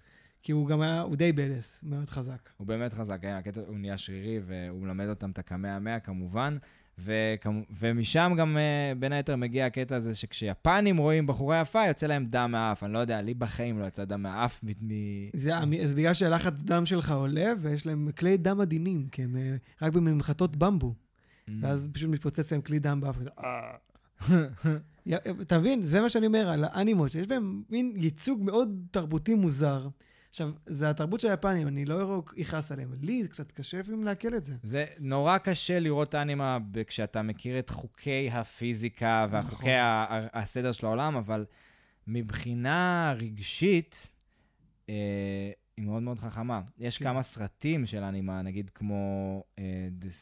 כי 0.42 0.52
הוא 0.52 0.66
גם 0.68 0.80
היה, 0.80 1.00
הוא 1.00 1.16
די 1.16 1.32
badass, 1.32 1.80
מאוד 1.82 2.08
חזק. 2.08 2.50
הוא 2.56 2.66
באמת 2.66 2.92
חזק, 2.94 3.18
כן, 3.22 3.32
הקטע, 3.34 3.60
הוא 3.66 3.78
נהיה 3.78 3.98
שרירי, 3.98 4.40
והוא 4.46 4.80
מלמד 4.82 5.08
אותם 5.08 5.30
את 5.30 5.38
הקמע-מאה 5.38 6.00
כמובן. 6.00 6.56
וכמו, 7.05 7.60
ומשם 7.81 8.32
גם 8.39 8.56
אה, 8.56 8.93
בין 8.98 9.12
היתר 9.12 9.36
מגיע 9.36 9.66
הקטע 9.66 9.97
הזה 9.97 10.14
שכשיפנים 10.14 10.97
רואים 10.97 11.27
בחורה 11.27 11.60
יפה, 11.60 11.86
יוצא 11.86 12.06
להם 12.06 12.27
דם 12.27 12.48
מהאף. 12.52 12.82
אני 12.85 12.93
לא 12.93 12.98
יודע, 12.98 13.23
לי 13.23 13.35
בחיים 13.35 13.78
לא 13.78 13.85
יצא 13.86 14.05
דם 14.05 14.23
מהאף 14.23 14.60
מ... 14.64 14.68
מ- 14.68 15.31
זה, 15.35 15.56
המ- 15.56 15.86
זה 15.86 15.94
בגלל 15.94 16.14
שהלחץ 16.14 16.62
דם 16.62 16.86
שלך 16.86 17.10
עולה, 17.10 17.52
ויש 17.60 17.86
להם 17.86 18.09
כלי 18.18 18.36
דם 18.36 18.60
עדינים, 18.60 19.09
כי 19.12 19.23
הם 19.23 19.36
אה, 19.36 19.56
רק 19.82 19.93
בממחטות 19.93 20.56
במבו. 20.56 20.94
Mm. 20.94 21.52
ואז 21.60 21.89
פשוט 21.93 22.10
מתפוצץ 22.10 22.52
להם 22.52 22.60
כלי 22.60 22.78
דם 22.78 23.01
באף. 23.01 23.16
אתה 25.43 25.59
מבין? 25.59 25.82
זה 25.82 26.01
מה 26.01 26.09
שאני 26.09 26.27
אומר 26.27 26.48
על 26.48 26.64
האנימות, 26.64 27.10
שיש 27.10 27.27
בהם 27.27 27.62
מין 27.70 27.93
ייצוג 27.97 28.43
מאוד 28.43 28.86
תרבותי 28.90 29.35
מוזר. 29.35 29.89
עכשיו, 30.36 30.50
זה 30.66 30.90
התרבות 30.90 31.20
של 31.20 31.28
היפנים, 31.28 31.68
אני 31.68 31.84
לא 31.84 32.22
אכעס 32.42 32.72
עליהם. 32.72 32.92
לי 33.00 33.22
זה 33.22 33.28
קצת 33.28 33.52
קשה 33.52 33.78
לפעמים 33.80 34.04
לעכל 34.04 34.34
את 34.36 34.44
זה. 34.44 34.54
זה 34.62 34.84
נורא 34.98 35.38
קשה 35.38 35.78
לראות 35.78 36.14
אנימה 36.14 36.58
כשאתה 36.86 37.22
מכיר 37.22 37.58
את 37.58 37.70
חוקי 37.70 38.30
הפיזיקה 38.30 39.26
נכון. 39.28 39.34
והחוקי 39.36 39.70
ה- 39.70 40.26
הסדר 40.32 40.72
של 40.72 40.86
העולם, 40.86 41.16
אבל 41.16 41.44
מבחינה 42.06 43.14
רגשית, 43.18 44.10
אה, 44.88 44.94
היא 45.76 45.84
מאוד 45.84 46.02
מאוד 46.02 46.18
חכמה. 46.18 46.60
יש 46.78 46.98
כן. 46.98 47.04
כמה 47.04 47.22
סרטים 47.22 47.86
של 47.86 48.02
אנימה, 48.02 48.42
נגיד 48.42 48.70
כמו 48.70 49.42
אה, 49.58 49.88
The 50.02 50.12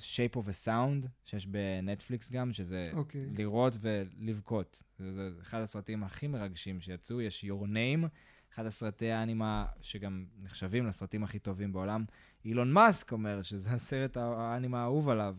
Shape 0.00 0.36
of 0.36 0.46
a 0.48 0.66
Sound, 0.66 1.06
שיש 1.24 1.46
בנטפליקס 1.46 2.30
גם, 2.30 2.52
שזה 2.52 2.90
אוקיי. 2.92 3.26
לראות 3.38 3.76
ולבכות. 3.80 4.82
זה, 4.98 5.12
זה, 5.12 5.30
זה 5.30 5.42
אחד 5.42 5.60
הסרטים 5.60 6.04
הכי 6.04 6.26
מרגשים 6.26 6.80
שיצאו, 6.80 7.20
יש 7.20 7.44
Your 7.48 7.64
Name, 7.66 8.06
אחד 8.54 8.66
הסרטי 8.66 9.10
האנימה 9.10 9.66
שגם 9.80 10.24
נחשבים 10.42 10.86
לסרטים 10.86 11.24
הכי 11.24 11.38
טובים 11.38 11.72
בעולם. 11.72 12.04
אילון 12.44 12.72
מאסק 12.72 13.12
אומר 13.12 13.42
שזה 13.42 13.70
הסרט 13.70 14.16
הא- 14.16 14.34
האנימה 14.36 14.80
האהוב 14.80 15.08
עליו, 15.08 15.36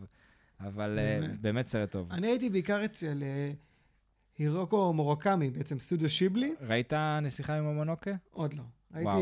אבל 0.59 0.99
אה, 0.99 1.19
באמת? 1.21 1.41
באמת 1.41 1.67
סרט 1.67 1.91
טוב. 1.91 2.11
אני 2.11 2.27
ראיתי 2.27 2.49
בעיקר 2.49 2.85
אצל 2.85 3.23
אה, 3.23 3.51
הירוקו 4.37 4.93
מורוקמי, 4.93 5.49
בעצם 5.51 5.79
סטודיו 5.79 6.09
שיבלי, 6.09 6.53
ראית 6.61 6.93
נסיכה 7.21 7.57
עם 7.57 7.65
המונוקה? 7.65 8.11
עוד 8.31 8.53
לא. 8.53 8.63
וואו. 8.91 9.21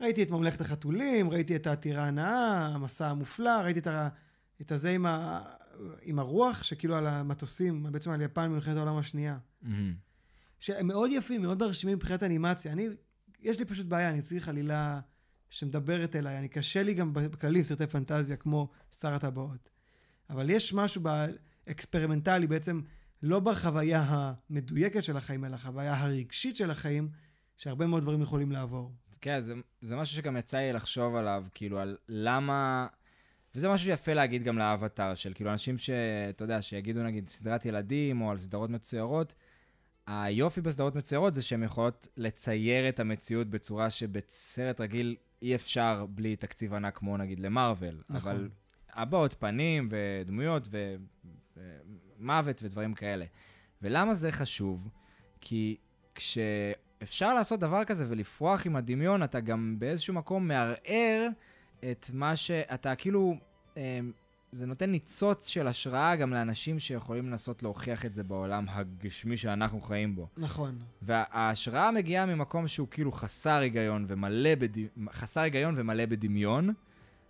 ראיתי, 0.00 0.22
את 0.22 0.30
ממלכת 0.30 0.60
החתולים, 0.60 1.30
ראיתי 1.30 1.56
את 1.56 1.66
העתירה 1.66 2.04
הנאה, 2.06 2.66
המסע 2.66 3.08
המופלא, 3.10 3.50
ראיתי 3.64 3.78
את, 3.80 3.86
ה, 3.86 4.08
את 4.60 4.72
הזה 4.72 4.90
עם, 4.90 5.06
ה, 5.06 5.42
עם 6.02 6.18
הרוח, 6.18 6.62
שכאילו 6.62 6.96
על 6.96 7.06
המטוסים, 7.06 7.86
בעצם 7.92 8.10
על 8.10 8.20
יפן 8.20 8.50
במלחמת 8.50 8.76
העולם 8.76 8.96
השנייה. 8.96 9.38
מהמם. 9.62 9.94
שהם 10.60 10.86
מאוד 10.86 11.10
יפים, 11.12 11.42
מאוד 11.42 11.62
מרשימים 11.62 11.96
מבחינת 11.96 12.22
אנימציה. 12.22 12.72
אני, 12.72 12.88
יש 13.40 13.58
לי 13.58 13.64
פשוט 13.64 13.86
בעיה, 13.86 14.10
אני 14.10 14.22
צריך 14.22 14.48
עלילה 14.48 15.00
שמדברת 15.50 16.16
אליי. 16.16 16.38
אני 16.38 16.48
קשה 16.48 16.82
לי 16.82 16.94
גם 16.94 17.12
בכללי 17.12 17.64
סרטי 17.64 17.86
פנטזיה 17.86 18.36
כמו 18.36 18.68
שר 19.00 19.14
הטבעות. 19.14 19.70
אבל 20.30 20.50
יש 20.50 20.74
משהו 20.74 21.02
באקספרימנטלי, 21.02 22.46
בעצם 22.46 22.80
לא 23.22 23.40
בחוויה 23.40 24.04
המדויקת 24.08 25.04
של 25.04 25.16
החיים, 25.16 25.44
אלא 25.44 25.54
החוויה 25.54 26.00
הרגשית 26.00 26.56
של 26.56 26.70
החיים, 26.70 27.08
שהרבה 27.56 27.86
מאוד 27.86 28.02
דברים 28.02 28.22
יכולים 28.22 28.52
לעבור. 28.52 28.92
כן, 29.20 29.40
זה, 29.40 29.54
זה 29.80 29.96
משהו 29.96 30.16
שגם 30.16 30.36
יצא 30.36 30.56
לי 30.56 30.72
לחשוב 30.72 31.14
עליו, 31.14 31.44
כאילו, 31.54 31.78
על 31.78 31.96
למה... 32.08 32.86
וזה 33.54 33.68
משהו 33.68 33.86
שיפה 33.86 34.14
להגיד 34.14 34.42
גם 34.42 34.58
לאבטר, 34.58 35.14
של 35.14 35.32
כאילו 35.34 35.50
אנשים 35.52 35.78
שאתה 35.78 36.44
יודע, 36.44 36.62
שיגידו 36.62 37.02
נגיד 37.02 37.28
סדרת 37.28 37.66
ילדים 37.66 38.20
או 38.20 38.30
על 38.30 38.38
סדרות 38.38 38.70
מצוירות, 38.70 39.34
היופי 40.06 40.60
בסדרות 40.60 40.94
מצוירות 40.94 41.34
זה 41.34 41.42
שהן 41.42 41.62
יכולות 41.62 42.08
לצייר 42.16 42.88
את 42.88 43.00
המציאות 43.00 43.50
בצורה 43.50 43.90
שבסרט 43.90 44.80
רגיל 44.80 45.16
אי 45.42 45.54
אפשר 45.54 46.06
בלי 46.08 46.36
תקציב 46.36 46.74
ענק 46.74 46.96
כמו 46.98 47.16
נגיד 47.16 47.40
למרוויל. 47.40 48.02
נכון. 48.08 48.32
אבל 48.32 48.48
הבעות 48.92 49.34
פנים 49.38 49.88
ודמויות 49.90 50.68
ו- 50.70 50.96
ומוות 51.56 52.62
ודברים 52.62 52.94
כאלה. 52.94 53.24
ולמה 53.82 54.14
זה 54.14 54.32
חשוב? 54.32 54.88
כי 55.40 55.76
כשאפשר 56.14 57.34
לעשות 57.34 57.60
דבר 57.60 57.84
כזה 57.84 58.06
ולפרוח 58.08 58.66
עם 58.66 58.76
הדמיון, 58.76 59.22
אתה 59.22 59.40
גם 59.40 59.76
באיזשהו 59.78 60.14
מקום 60.14 60.48
מערער 60.48 61.28
את 61.90 62.10
מה 62.12 62.36
שאתה 62.36 62.94
כאילו... 62.94 63.36
זה 64.54 64.66
נותן 64.66 64.90
ניצוץ 64.90 65.46
של 65.46 65.66
השראה 65.66 66.16
גם 66.16 66.30
לאנשים 66.30 66.78
שיכולים 66.78 67.30
לנסות 67.30 67.62
להוכיח 67.62 68.04
את 68.04 68.14
זה 68.14 68.24
בעולם 68.24 68.66
הגשמי 68.68 69.36
שאנחנו 69.36 69.80
חיים 69.80 70.14
בו. 70.14 70.28
נכון. 70.36 70.78
וההשראה 71.02 71.90
מגיעה 71.90 72.26
ממקום 72.26 72.68
שהוא 72.68 72.88
כאילו 72.90 73.12
חסר 73.12 73.60
היגיון 73.60 74.04
ומלא, 74.08 74.54
בד... 74.54 74.68
חסר 75.10 75.40
היגיון 75.40 75.74
ומלא 75.76 76.06
בדמיון, 76.06 76.72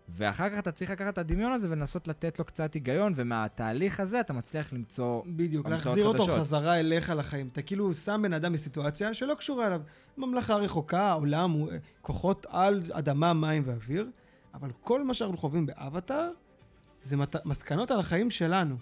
ואחר 0.08 0.50
כך 0.50 0.58
אתה 0.58 0.72
צריך 0.72 0.90
לקחת 0.90 1.12
את 1.12 1.18
הדמיון 1.18 1.52
הזה 1.52 1.70
ולנסות 1.70 2.08
לתת 2.08 2.38
לו 2.38 2.44
קצת 2.44 2.74
היגיון, 2.74 3.12
ומהתהליך 3.16 4.00
הזה 4.00 4.20
אתה 4.20 4.32
מצליח 4.32 4.72
למצוא... 4.72 5.22
בדיוק, 5.26 5.68
להחזיר 5.68 6.06
אותו 6.06 6.22
חדשות. 6.22 6.40
חזרה 6.40 6.80
אליך 6.80 7.12
לחיים. 7.16 7.48
אתה 7.52 7.62
כאילו 7.62 7.94
שם 7.94 8.20
בן 8.22 8.32
אדם 8.32 8.52
בסיטואציה 8.52 9.14
שלא 9.14 9.34
קשורה 9.34 9.66
אליו. 9.66 9.80
ממלכה 10.16 10.56
רחוקה, 10.56 11.12
עולם, 11.12 11.54
כוחות 12.00 12.46
על 12.48 12.82
אדמה, 12.92 13.32
מים 13.32 13.62
ואוויר, 13.66 14.10
אבל 14.54 14.70
כל 14.80 15.04
מה 15.04 15.14
שאנחנו 15.14 15.36
חווים 15.36 15.66
באבטאר, 15.66 16.30
זה 17.04 17.16
מת... 17.16 17.46
מסקנות 17.46 17.90
על 17.90 18.00
החיים 18.00 18.30
שלנו. 18.30 18.76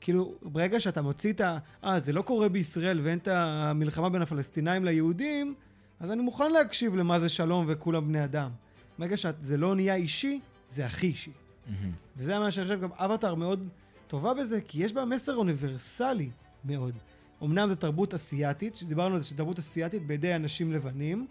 כאילו, 0.00 0.34
ברגע 0.42 0.80
שאתה 0.80 1.02
מוציא 1.02 1.32
את 1.32 1.40
ה... 1.40 1.58
אה, 1.84 2.00
זה 2.00 2.12
לא 2.12 2.22
קורה 2.22 2.48
בישראל 2.48 3.00
ואין 3.02 3.18
את 3.18 3.28
המלחמה 3.28 4.08
בין 4.08 4.22
הפלסטינאים 4.22 4.84
ליהודים, 4.84 5.54
אז 6.00 6.10
אני 6.10 6.22
מוכן 6.22 6.52
להקשיב 6.52 6.96
למה 6.96 7.20
זה 7.20 7.28
שלום 7.28 7.64
וכולם 7.68 8.08
בני 8.08 8.24
אדם. 8.24 8.50
ברגע 8.98 9.16
שזה 9.16 9.56
לא 9.56 9.74
נהיה 9.74 9.94
אישי, 9.94 10.40
זה 10.70 10.86
הכי 10.86 11.06
אישי. 11.06 11.30
מהמם. 11.66 11.92
וזה 12.16 12.38
מה 12.38 12.50
שאני 12.50 12.66
חושב, 12.66 12.80
גם 12.80 12.88
אבטאר 12.92 13.34
מאוד 13.34 13.68
טובה 14.06 14.34
בזה, 14.34 14.60
כי 14.60 14.84
יש 14.84 14.92
בה 14.92 15.04
מסר 15.04 15.36
אוניברסלי 15.36 16.30
מאוד. 16.64 16.94
אמנם 17.42 17.68
זו 17.68 17.74
תרבות 17.74 18.14
אסיאתית, 18.14 18.76
שדיברנו 18.76 19.14
על 19.14 19.20
זה 19.20 19.28
שתרבות 19.28 19.58
אסיאתית 19.58 20.06
בידי 20.06 20.34
אנשים 20.34 20.72
לבנים, 20.72 21.26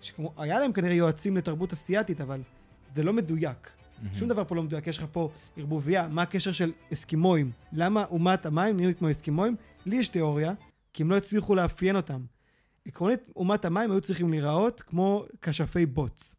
שכמו, 0.00 0.32
היה 0.36 0.58
להם 0.58 0.72
כנראה 0.72 0.94
יועצים 0.94 1.36
לתרבות 1.36 1.72
אסיאתית, 1.72 2.20
אבל 2.20 2.40
זה 2.94 3.02
לא 3.02 3.12
מדויק. 3.12 3.70
שום 4.14 4.28
דבר 4.28 4.44
פה 4.44 4.56
לא 4.56 4.62
מדויק, 4.62 4.86
יש 4.86 4.98
לך 4.98 5.04
פה 5.12 5.30
ערבוביה, 5.56 6.08
מה 6.08 6.22
הקשר 6.22 6.52
של 6.52 6.72
אסקימואים? 6.92 7.50
למה 7.72 8.04
אומת 8.04 8.46
המים 8.46 8.76
נהיו 8.76 8.96
כמו 8.98 9.10
אסקימואים? 9.10 9.56
לי 9.86 9.96
יש 9.96 10.08
תיאוריה, 10.08 10.52
כי 10.92 11.02
הם 11.02 11.10
לא 11.10 11.16
הצליחו 11.16 11.54
לאפיין 11.54 11.96
אותם. 11.96 12.20
עקרונית, 12.86 13.20
אומת 13.36 13.64
המים 13.64 13.90
היו 13.90 14.00
צריכים 14.00 14.30
להיראות 14.30 14.80
כמו 14.80 15.24
כשפי 15.42 15.86
בוץ. 15.86 16.36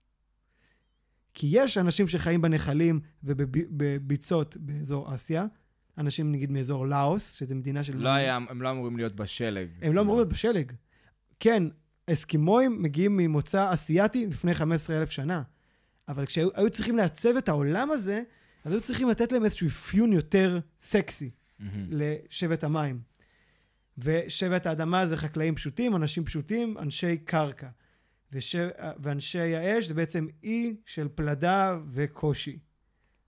כי 1.34 1.47
יש 1.51 1.77
אנשים 1.77 2.07
שחיים 2.07 2.41
בנחלים 2.41 2.99
ובביצות 3.23 4.57
באזור 4.57 5.15
אסיה, 5.15 5.45
אנשים 5.97 6.31
נגיד 6.31 6.51
מאזור 6.51 6.88
לאוס, 6.88 7.34
שזו 7.34 7.55
מדינה 7.55 7.84
של... 7.84 7.97
לא 7.97 8.09
היה, 8.09 8.35
הם 8.35 8.61
לא 8.61 8.71
אמורים 8.71 8.97
להיות 8.97 9.15
בשלג. 9.15 9.67
הם 9.81 9.93
לא 9.93 10.01
אמורים 10.01 10.19
להיות 10.19 10.29
בשלג. 10.29 10.71
כן, 11.39 11.63
אסקימואים 12.09 12.81
מגיעים 12.81 13.17
ממוצא 13.17 13.73
אסיאתי 13.73 14.25
לפני 14.27 14.53
15,000 14.53 15.11
שנה, 15.11 15.41
אבל 16.07 16.25
כשהיו 16.25 16.49
היו 16.53 16.69
צריכים 16.69 16.97
לעצב 16.97 17.35
את 17.38 17.49
העולם 17.49 17.91
הזה, 17.91 18.23
אז 18.65 18.71
היו 18.71 18.81
צריכים 18.81 19.09
לתת 19.09 19.31
להם 19.31 19.45
איזשהו 19.45 19.67
אפיון 19.67 20.13
יותר 20.13 20.59
סקסי 20.79 21.31
מהמם. 21.59 21.88
לשבט 21.91 22.63
המים. 22.63 23.01
ושבט 23.97 24.65
האדמה 24.65 25.05
זה 25.05 25.17
חקלאים 25.17 25.55
פשוטים, 25.55 25.95
אנשים 25.95 26.25
פשוטים, 26.25 26.77
אנשי 26.77 27.17
קרקע. 27.17 27.67
וש... 28.31 28.55
ואנשי 28.99 29.55
האש 29.55 29.85
זה 29.85 29.93
בעצם 29.93 30.27
אי 30.43 30.75
של 30.85 31.07
פלדה 31.15 31.77
וקושי. 31.91 32.59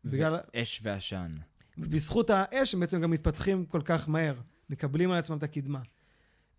בגלל... 0.05 0.37
אש 0.55 0.79
ועשן. 0.83 1.31
בזכות 1.77 2.29
האש 2.29 2.73
הם 2.73 2.79
בעצם 2.79 3.01
גם 3.01 3.11
מתפתחים 3.11 3.65
כל 3.65 3.81
כך 3.85 4.09
מהר, 4.09 4.35
מקבלים 4.69 5.11
על 5.11 5.17
עצמם 5.17 5.37
את 5.37 5.43
הקדמה. 5.43 5.81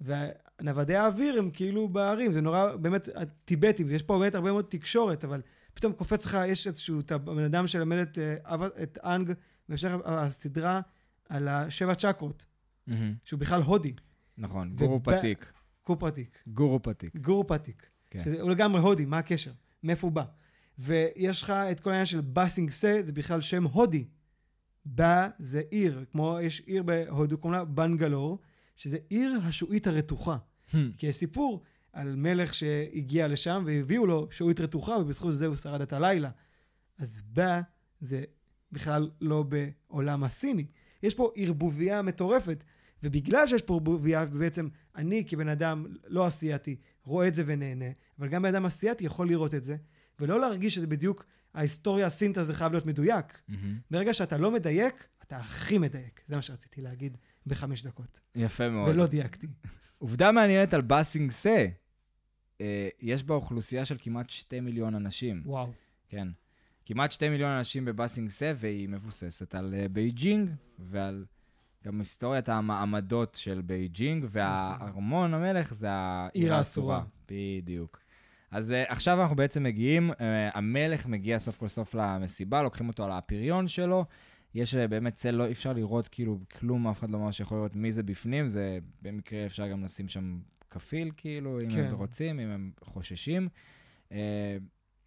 ונוודי 0.00 0.96
האוויר 0.96 1.38
הם 1.38 1.50
כאילו 1.50 1.88
בערים, 1.88 2.32
זה 2.32 2.40
נורא, 2.40 2.76
באמת, 2.76 3.08
הטיבטים, 3.14 3.86
ויש 3.88 4.02
פה 4.02 4.18
באמת 4.18 4.34
הרבה 4.34 4.52
מאוד 4.52 4.64
תקשורת, 4.68 5.24
אבל 5.24 5.42
פתאום 5.74 5.92
קופץ 5.92 6.26
לך, 6.26 6.38
יש 6.46 6.66
איזשהו, 6.66 7.00
את 7.00 7.12
הבן 7.12 7.44
אדם 7.44 7.66
שלמד 7.66 7.96
את, 7.96 8.18
אה, 8.18 8.66
את 8.82 8.98
אנג, 9.04 9.32
בהמשך 9.68 9.90
הסדרה 10.04 10.80
על 11.28 11.48
השבע 11.48 11.94
צ'קרות, 11.94 12.46
מהמם. 12.86 13.14
שהוא 13.24 13.40
בכלל 13.40 13.62
הודי, 13.62 13.92
נכון, 14.38 14.76
גורו 14.76 15.02
פתיק. 15.02 15.52
קופרטיק, 15.82 16.42
גורו 16.46 16.82
פתיק. 16.82 17.16
גורו 17.16 17.46
פתיק. 17.46 17.86
כן. 18.10 18.20
הוא 18.40 18.50
לגמרי 18.50 18.80
הודי, 18.80 19.04
מה 19.04 19.18
הקשר? 19.18 19.52
מאיפה 19.82 20.06
הוא 20.06 20.12
בא? 20.12 20.24
ויש 20.78 21.42
לך 21.42 21.50
את 21.50 21.80
כל 21.80 21.90
העניין 21.90 22.06
של 22.06 22.20
באסינג 22.20 22.70
סה, 22.70 22.98
זה 23.02 23.12
בכלל 23.12 23.40
שם 23.40 23.64
הודי. 23.64 24.04
בא 24.84 25.28
זה 25.38 25.62
עיר, 25.70 26.04
כמו 26.12 26.38
יש 26.42 26.60
עיר 26.60 26.82
בהודו, 26.82 27.38
קוראים 27.38 27.58
לה 27.58 27.64
בנגלור, 27.64 28.38
שזה 28.76 28.98
עיר 29.08 29.38
השעועית 29.44 29.86
הרתוחה. 29.86 30.36
כי 30.96 31.06
יש 31.06 31.16
סיפור 31.16 31.62
על 31.92 32.16
מלך 32.16 32.54
שהגיע 32.54 33.28
לשם 33.28 33.62
והביאו 33.66 34.06
לו 34.06 34.28
שעועית 34.30 34.60
רתוחה, 34.60 34.92
ובזכות 34.92 35.34
זה 35.36 35.46
הוא 35.46 35.56
שרד 35.56 35.80
את 35.80 35.92
הלילה. 35.92 36.30
אז 36.98 37.22
בא 37.26 37.60
זה 38.00 38.24
בכלל 38.72 39.10
לא 39.20 39.42
בעולם 39.42 40.24
הסיני. 40.24 40.66
יש 41.02 41.14
פה 41.14 41.32
ערבוביה 41.36 42.02
מטורפת, 42.02 42.64
ובגלל 43.02 43.46
שיש 43.46 43.62
פה 43.62 43.74
ערבוביה, 43.74 44.26
ובעצם 44.30 44.68
אני 44.96 45.24
כבן 45.28 45.48
אדם 45.48 45.86
לא 46.06 46.28
אסייתי 46.28 46.76
רואה 47.04 47.28
את 47.28 47.34
זה 47.34 47.42
ונהנה, 47.46 47.90
אבל 48.18 48.28
גם 48.28 48.42
בן 48.42 48.48
אדם 48.54 48.66
אסייתי 48.66 49.04
יכול 49.04 49.28
לראות 49.28 49.54
את 49.54 49.64
זה, 49.64 49.76
ולא 50.20 50.40
להרגיש 50.40 50.74
שזה 50.74 50.86
בדיוק, 50.86 51.26
ההיסטוריה 51.54 52.06
הסינית 52.06 52.38
הזה 52.38 52.54
חייב 52.54 52.72
להיות 52.72 52.86
מדויק. 52.86 53.40
מהמם. 53.48 53.78
ברגע 53.90 54.14
שאתה 54.14 54.36
לא 54.36 54.50
מדייק, 54.50 55.08
אתה 55.22 55.36
הכי 55.36 55.78
מדייק. 55.78 56.20
זה 56.28 56.36
מה 56.36 56.42
שרציתי 56.42 56.80
להגיד 56.80 57.16
בחמש 57.46 57.86
דקות. 57.86 58.20
יפה 58.34 58.68
מאוד. 58.68 58.88
ולא 58.88 59.06
דייקתי. 59.06 59.46
עובדה 60.00 60.32
מעניינת 60.32 60.74
על 60.74 60.80
באסינג 60.80 61.30
סה. 61.30 61.66
אה, 62.60 62.88
יש 63.00 63.24
בה 63.24 63.34
אוכלוסייה 63.34 63.84
של 63.84 63.96
כמעט 63.98 64.30
שתי 64.30 64.60
מיליון 64.60 64.94
אנשים. 64.94 65.42
וואו. 65.46 65.68
כן. 66.08 66.28
כמעט 66.86 67.12
שתי 67.12 67.28
מיליון 67.28 67.50
אנשים 67.50 67.84
בבאסינג 67.84 68.30
סה, 68.30 68.52
והיא 68.56 68.88
מבוססת 68.88 69.54
על 69.54 69.74
אה, 69.74 69.88
בייג'ינג, 69.88 70.50
ועל 70.78 71.24
גם 71.84 71.98
היסטוריית 71.98 72.48
המעמדות 72.48 73.34
של 73.40 73.60
בייג'ינג, 73.60 74.24
והארמון 74.28 75.34
המלך 75.34 75.74
זה 75.74 75.90
העיר 75.90 76.44
עיר 76.44 76.54
האסורה. 76.54 77.02
בדיוק. 77.28 78.00
אז 78.50 78.70
אה, 78.70 78.92
עכשיו 78.92 79.22
אנחנו 79.22 79.36
בעצם 79.36 79.62
מגיעים, 79.62 80.10
אה, 80.10 80.14
המלך 80.54 81.06
מגיע 81.06 81.38
סוף 81.38 81.58
כל 81.58 81.68
סוף 81.68 81.94
למסיבה, 81.94 82.62
לוקחים 82.62 82.88
אותו 82.88 83.04
על 83.04 83.12
האפריון 83.12 83.68
שלו. 83.68 84.04
יש 84.54 84.74
uh, 84.74 84.78
באמת 84.88 85.14
צל, 85.14 85.30
לא, 85.30 85.50
אפשר 85.50 85.72
לראות 85.72 86.08
כאילו 86.08 86.38
כלום, 86.58 86.86
אף 86.88 86.98
אחד 86.98 87.10
לא 87.10 87.18
ממש 87.18 87.40
יכול 87.40 87.58
לראות 87.58 87.76
מי 87.76 87.92
זה 87.92 88.02
בפנים, 88.02 88.48
זה 88.48 88.78
במקרה 89.02 89.46
אפשר 89.46 89.68
גם 89.68 89.84
לשים 89.84 90.08
שם 90.08 90.38
כפיל, 90.70 91.10
כאילו, 91.16 91.60
אם 91.60 91.70
כן. 91.70 91.84
הם 91.84 91.94
רוצים, 91.94 92.40
אם 92.40 92.48
הם 92.48 92.70
חוששים. 92.84 93.48
Uh, 94.08 94.12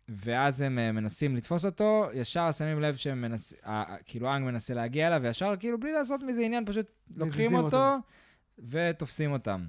ואז 0.10 0.62
הם 0.62 0.78
uh, 0.78 0.92
מנסים 0.92 1.36
לתפוס 1.36 1.66
אותו, 1.66 2.10
ישר 2.14 2.52
שמים 2.52 2.82
לב 2.82 2.96
שהם 2.96 3.22
מנסים, 3.22 3.58
כאילו 4.06 4.36
אנג 4.36 4.46
מנסה 4.46 4.74
להגיע 4.74 5.08
אליו, 5.08 5.22
וישר 5.24 5.54
כאילו 5.60 5.80
בלי 5.80 5.92
לעשות 5.92 6.24
מזה 6.24 6.42
עניין, 6.42 6.66
פשוט 6.66 6.86
לוקחים 7.16 7.46
מזיזים 7.46 7.66
אותו 7.66 7.96
ותופסים 8.60 9.32
אותם. 9.32 9.66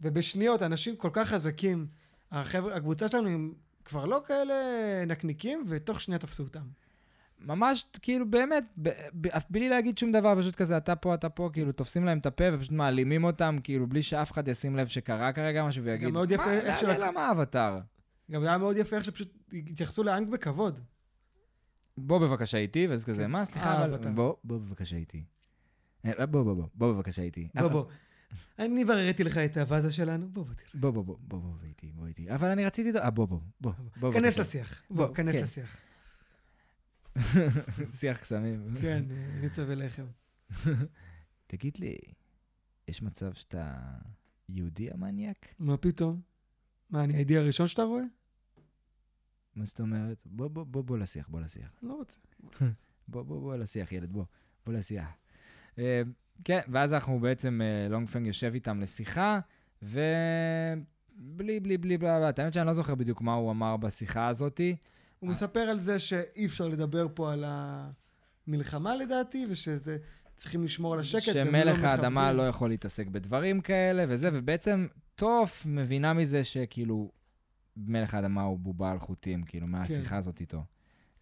ובשניות, 0.00 0.62
אנשים 0.62 0.96
כל 0.96 1.10
כך 1.12 1.28
חזקים, 1.28 1.86
החבר'ה, 2.30 2.76
הקבוצה 2.76 3.08
שלנו 3.08 3.28
הם 3.28 3.54
כבר 3.84 4.04
לא 4.04 4.20
כאלה 4.26 4.54
נקניקים, 5.06 5.64
ותוך 5.68 6.00
שנייה 6.00 6.18
תפסו 6.18 6.42
אותם. 6.42 6.66
ממש, 7.44 7.86
כאילו, 8.02 8.30
באמת, 8.30 8.64
ב- 8.82 8.88
בלי 9.50 9.68
להגיד 9.68 9.98
שום 9.98 10.12
דבר, 10.12 10.34
פשוט 10.40 10.54
כזה, 10.54 10.76
אתה 10.76 10.96
פה, 10.96 11.14
אתה 11.14 11.28
פה, 11.28 11.50
כאילו, 11.52 11.72
תופסים 11.72 12.04
להם 12.04 12.18
את 12.18 12.26
הפה 12.26 12.44
ופשוט 12.52 12.72
מעלימים 12.72 13.24
אותם, 13.24 13.56
כאילו, 13.64 13.86
בלי 13.86 14.02
שאף 14.02 14.32
אחד 14.32 14.48
ישים 14.48 14.76
לב 14.76 14.86
שקרה 14.86 15.32
כרגע 15.32 15.64
משהו 15.64 15.84
ויגיד, 15.84 16.08
גם 16.08 16.12
מאוד 16.14 16.30
יפה 16.30 16.46
מה, 16.46 16.52
איך 16.52 16.80
של- 16.80 17.04
למה 17.04 17.28
האבטר? 17.28 17.78
גם 18.30 18.42
זה 18.42 18.48
היה 18.48 18.58
מאוד 18.58 18.76
יפה 18.76 18.96
איך 18.96 19.04
שפשוט 19.04 19.28
התייחסו 19.52 20.02
לאנג 20.02 20.30
בכבוד. 20.30 20.80
בוא 21.98 22.18
בבקשה 22.18 22.58
איתי, 22.58 22.86
וזה 22.90 23.06
כזה, 23.06 23.22
כן. 23.22 23.30
מה, 23.30 23.44
סליחה, 23.44 23.72
אה, 23.80 23.84
אבל... 23.84 24.10
בוא, 24.10 24.34
בוא 24.44 24.58
בבקשה 24.58 24.96
איתי. 24.96 25.24
אה, 26.06 26.26
בוא, 26.26 26.42
בוא, 26.42 26.54
בוא, 26.54 26.66
בוא 26.74 26.92
בבקשה 26.92 27.22
איתי. 27.22 27.48
בוא, 27.54 27.68
בוא. 27.68 27.84
אני 28.58 28.84
כבר 28.84 28.92
הראיתי 28.92 29.24
לך 29.24 29.38
את 29.38 29.56
הוואזה 29.56 29.92
שלנו, 29.92 30.28
בוא, 30.28 30.44
בוא, 30.44 30.54
תראה. 30.54 30.80
בוא, 30.80 30.90
בוא, 30.90 31.04
בוא, 31.04 31.16
בוא, 31.20 31.38
בוא 31.40 31.50
איתי, 31.68 31.92
בוא 31.94 32.06
איתי. 32.06 32.34
אבל 32.34 32.48
אני 32.48 32.64
רציתי... 32.64 32.98
אה, 32.98 33.10
בוא, 33.10 33.26
בוא, 33.26 33.40
בוא, 33.60 33.72
בוא. 33.96 34.12
כנס. 34.12 34.38
לשיח. 34.38 34.82
בוא, 34.90 35.14
כנס 35.14 35.34
כן. 35.34 35.42
לשיח. 35.42 35.76
שיח 37.98 38.18
קסמים. 38.18 38.76
כן, 38.80 39.04
ניצה 39.40 39.64
ולחם. 39.66 40.06
תגיד 41.46 41.78
לי, 41.78 41.96
יש 42.88 43.02
מצב 43.02 43.32
שאתה 43.32 43.78
יהודי 44.48 44.90
המניאק? 44.90 45.54
מה 45.58 45.76
פתאום? 45.76 46.20
מה, 46.90 47.04
אני 47.04 47.14
הייתי 47.14 47.36
הראשון 47.36 47.66
שאתה 47.66 47.82
רואה? 47.82 48.02
מה 49.56 49.64
זאת 49.64 49.80
אומרת? 49.80 50.22
בוא, 50.26 50.48
בוא, 50.48 50.64
בוא, 50.64 50.82
בוא 50.82 50.98
לשיח, 50.98 51.28
בוא 51.28 51.40
לשיח. 51.40 51.78
לא 51.82 51.92
רוצה. 51.94 52.18
בוא, 53.08 53.22
בוא, 53.22 53.40
בוא 53.40 53.56
לשיח, 53.56 53.92
ילד, 53.92 54.12
בוא. 54.12 54.24
בוא 54.66 54.74
לשיח. 54.74 55.08
אה, 55.78 56.02
כן, 56.44 56.60
ואז 56.68 56.94
אנחנו 56.94 57.20
בעצם, 57.20 57.60
אה, 57.62 57.88
לונגפנג 57.88 58.26
יושב 58.26 58.50
איתם 58.54 58.80
לשיחה, 58.80 59.40
ובלי, 59.82 61.60
בלי, 61.60 61.78
בלי, 61.78 61.98
בלה. 61.98 62.30
את 62.30 62.38
האמת 62.38 62.52
שאני 62.52 62.66
לא 62.66 62.72
זוכר 62.72 62.94
בדיוק 62.94 63.20
מה 63.20 63.34
הוא 63.34 63.50
אמר 63.50 63.76
בשיחה 63.76 64.28
הזאתי. 64.28 64.76
הוא. 65.20 65.30
מספר 65.30 65.60
על 65.60 65.80
זה 65.80 65.98
שאי 65.98 66.46
אפשר 66.46 66.68
לדבר 66.68 67.06
פה 67.14 67.32
על 67.32 67.44
המלחמה 67.46 68.96
לדעתי, 68.96 69.46
ושזה... 69.50 69.98
צריכים 70.40 70.64
לשמור 70.64 70.94
על 70.94 71.00
השקט. 71.00 71.34
והם 71.34 71.46
שמלך 71.46 71.82
לא 71.82 71.88
האדמה. 71.88 72.32
לא 72.32 72.48
יכול 72.48 72.70
להתעסק 72.70 73.06
בדברים 73.06 73.60
כאלה 73.60 74.04
וזה, 74.08 74.30
ובעצם 74.32 74.86
טוף 75.14 75.66
מבינה 75.66 76.12
מזה 76.12 76.44
שכאילו 76.44 77.10
מלך 77.76 78.14
האדמה 78.14 78.42
הוא 78.42 78.58
בובה 78.58 78.90
על 78.90 78.98
חוטים, 78.98 79.42
כאילו, 79.42 79.66
מהשיחה 79.66 80.10
כן. 80.10 80.16
הזאת 80.16 80.40
איתו. 80.40 80.64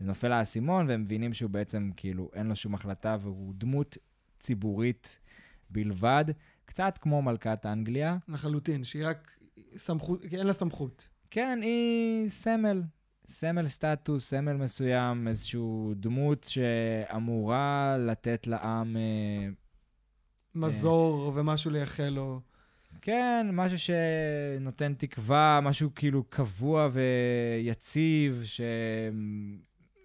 זה 0.01 0.07
נופל 0.07 0.33
האסימון, 0.33 0.89
והם 0.89 1.03
מבינים 1.03 1.35
שהוא 1.35 1.51
בעצם, 1.51 1.91
כאילו, 1.97 2.31
אין 2.35 2.47
לו 2.47 2.57
שום 2.57 2.75
החלטה, 2.75 3.17
והוא 3.21 3.55
דמות 3.57 3.97
ציבורית 4.41 5.19
בלבד, 5.71 6.25
קצת 6.65 6.99
כמו 7.01 7.23
מלכת 7.23 7.67
אנגליה. 7.67 8.17
לחלוטין, 8.29 8.85
שהיא 8.85 9.07
רק 9.07 9.39
סמכות, 9.77 10.25
אין 10.25 10.47
לה 10.47 10.53
סמכות. 10.53 11.09
כן, 11.31 11.59
היא 11.63 12.29
סמל. 12.29 12.83
סמל 13.29 13.69
סטטוס, 13.69 14.29
סמל 14.29 14.53
מסוים, 14.53 15.29
איזושהי 15.29 15.61
דמות 15.97 16.45
שאמורה 16.45 17.97
לתת 17.99 18.47
לעם 18.47 18.97
אה, 18.97 19.49
מזור 20.55 21.33
ומשהו 21.35 21.71
לייחל 21.71 22.09
לו. 22.09 22.41
כן, 23.03 23.47
משהו 23.53 23.79
שנותן 23.79 24.95
תקווה, 24.95 25.61
משהו 25.63 25.91
כאילו 25.95 26.25
קבוע 26.25 26.89
ויציב, 26.93 28.43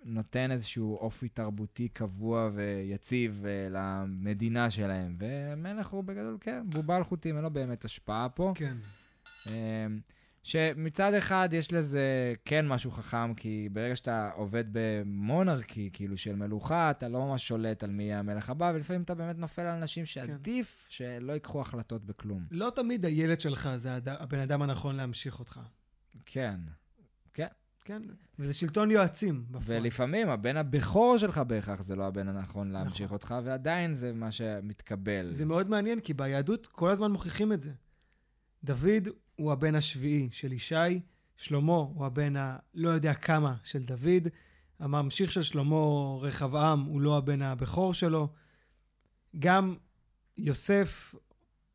שנותן 0.05 0.51
איזשהו 0.51 0.97
אופי 0.97 1.29
תרבותי 1.29 1.87
קבוע 1.87 2.49
ויציב 2.53 3.45
אה, 3.45 3.67
למדינה 3.69 4.71
שלהם. 4.71 5.17
ומלך 5.19 5.87
הוא 5.87 6.03
בגדול, 6.03 6.37
כן, 6.41 6.63
בובה 6.65 6.95
על 6.95 7.03
חוטים, 7.03 7.35
אין 7.35 7.43
לו 7.43 7.51
באמת 7.51 7.85
השפעה 7.85 8.29
פה. 8.29 8.53
כן. 8.55 8.77
שמצד 10.43 11.13
אחד 11.13 11.49
יש 11.51 11.73
לזה 11.73 12.33
כן 12.45 12.67
משהו 12.67 12.91
חכם, 12.91 13.33
כי 13.33 13.69
ברגע 13.71 13.95
שאתה 13.95 14.29
עובד 14.35 14.63
במונרכי, 14.71 15.89
כאילו 15.93 16.17
של 16.17 16.35
מלוכה, 16.35 16.91
אתה 16.91 17.07
לא 17.09 17.19
ממש 17.27 17.47
שולט 17.47 17.83
על 17.83 17.89
מי 17.89 18.03
יהיה 18.03 18.19
המלך 18.19 18.49
הבא, 18.49 18.71
ולפעמים 18.75 19.01
אתה 19.01 19.15
באמת 19.15 19.37
נופל 19.37 19.61
על 19.61 19.77
אנשים 19.77 20.05
שעדיף 20.05 20.87
שלא 20.89 21.33
ייקחו 21.33 21.61
החלטות 21.61 22.05
בכלום. 22.05 22.45
לא 22.51 22.71
תמיד 22.75 23.05
הילד 23.05 23.39
שלך 23.39 23.69
זה 23.75 23.95
הד- 23.95 24.09
הבן 24.09 24.39
אדם 24.39 24.61
הנכון 24.61 24.95
להמשיך 24.95 25.39
אותך. 25.39 25.59
כן. 26.25 26.59
כן? 27.85 28.01
וזה 28.39 28.53
שלטון 28.53 28.91
יועצים 28.91 29.45
בפועל. 29.51 29.81
ולפעמים 29.81 30.29
הבן 30.29 30.57
הבכור 30.57 31.17
שלך 31.17 31.37
בהכרח 31.37 31.81
זה 31.81 31.95
לא 31.95 32.07
הבן 32.07 32.27
הנכון 32.27 32.71
להמשיך 32.71 33.01
נכון. 33.05 33.15
אותך, 33.15 33.35
ועדיין 33.43 33.95
זה 33.95 34.13
מה 34.13 34.31
שמתקבל. 34.31 35.31
זה 35.31 35.45
מאוד 35.45 35.69
מעניין, 35.69 35.99
כי 35.99 36.13
ביהדות 36.13 36.67
כל 36.67 36.89
הזמן 36.89 37.11
מוכיחים 37.11 37.53
את 37.53 37.61
זה. 37.61 37.71
דוד 38.63 39.07
הוא 39.35 39.51
הבן 39.51 39.75
השביעי 39.75 40.29
של 40.31 40.53
ישי, 40.53 41.01
שלמה 41.37 41.73
הוא 41.73 42.05
הבן 42.05 42.33
הלא 42.35 42.89
יודע 42.89 43.13
כמה 43.13 43.55
של 43.63 43.83
דוד, 43.83 44.27
הממשיך 44.79 45.31
של 45.31 45.43
שלמה, 45.43 46.17
רחבעם, 46.21 46.81
הוא 46.81 47.01
לא 47.01 47.17
הבן 47.17 47.41
הבכור 47.41 47.93
שלו. 47.93 48.27
גם 49.39 49.75
יוסף 50.37 51.15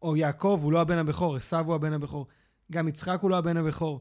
או 0.03 0.17
יעקב 0.17 0.61
הוא 0.63 0.73
לא 0.73 0.81
הבן 0.81 0.99
הבכור, 0.99 1.37
עשו 1.37 1.59
הוא 1.59 1.75
הבן 1.75 1.93
הבכור. 1.93 2.27
גם 2.73 2.89
יצחק 2.89 3.19
הוא 3.23 3.31
לא 3.31 3.39
הבן 3.39 3.57
הבכור. 3.57 4.01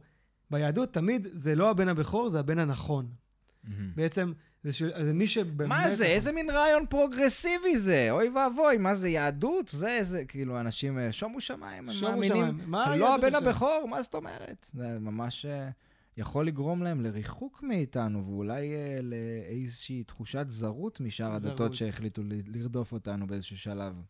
ביהדות 0.52 0.94
תמיד 0.94 1.28
זה 1.34 1.56
לא 1.56 1.70
הבן 1.70 1.88
הבכור, 1.88 2.30
זה 2.30 2.40
הבן 2.40 2.60
הנכון. 2.60 3.12
מהמם. 3.64 3.92
בעצם 3.96 4.34
זה, 4.64 4.74
ש... 4.74 4.84
זה 4.84 5.14
מי 5.14 5.28
שבאמת... 5.28 5.70
מה 5.70 5.90
זה? 5.90 6.06
איזה 6.06 6.32
מין 6.32 6.50
רעיון 6.50 6.86
פרוגרסיבי 6.90 7.78
זה? 7.78 8.08
אוי 8.12 8.30
ואבוי, 8.30 8.78
מה 8.78 8.96
זה 8.96 9.10
יהדות? 9.10 9.68
זה 9.68 9.98
איזה, 9.98 10.26
כאילו, 10.26 10.60
אנשים, 10.60 11.00
אה, 11.00 11.12
שומו 11.12 11.42
שמיים, 11.42 11.90
הם 11.90 11.96
שומו 11.96 12.12
מאמינים. 12.12 12.46
שמיים. 12.46 12.72
מה 12.72 12.96
לא 12.96 13.16
הבן? 13.16 13.36
הבכור, 13.36 13.88
מה 13.90 14.02
זאת 14.02 14.14
אומרת? 14.14 14.68
זה 14.74 15.00
ממש... 15.00 15.46
אה, 15.46 15.70
יכול 16.18 16.48
לגרום 16.48 16.84
להם 16.84 17.02
לריחוק 17.02 17.64
מאיתנו, 17.64 18.26
ואולי 18.26 18.74
אה, 18.74 19.00
לאיזושהי 19.02 20.04
תחושת 20.04 20.46
זרות 20.50 21.00
משאר 21.00 21.38
זרות. 21.38 21.52
הדתות 21.52 21.74
שהחליטו 21.74 22.22
לרדוף 22.26 22.92
אותנו 22.92 23.28
באיזשהו 23.28 23.58
שלב. 23.58 24.02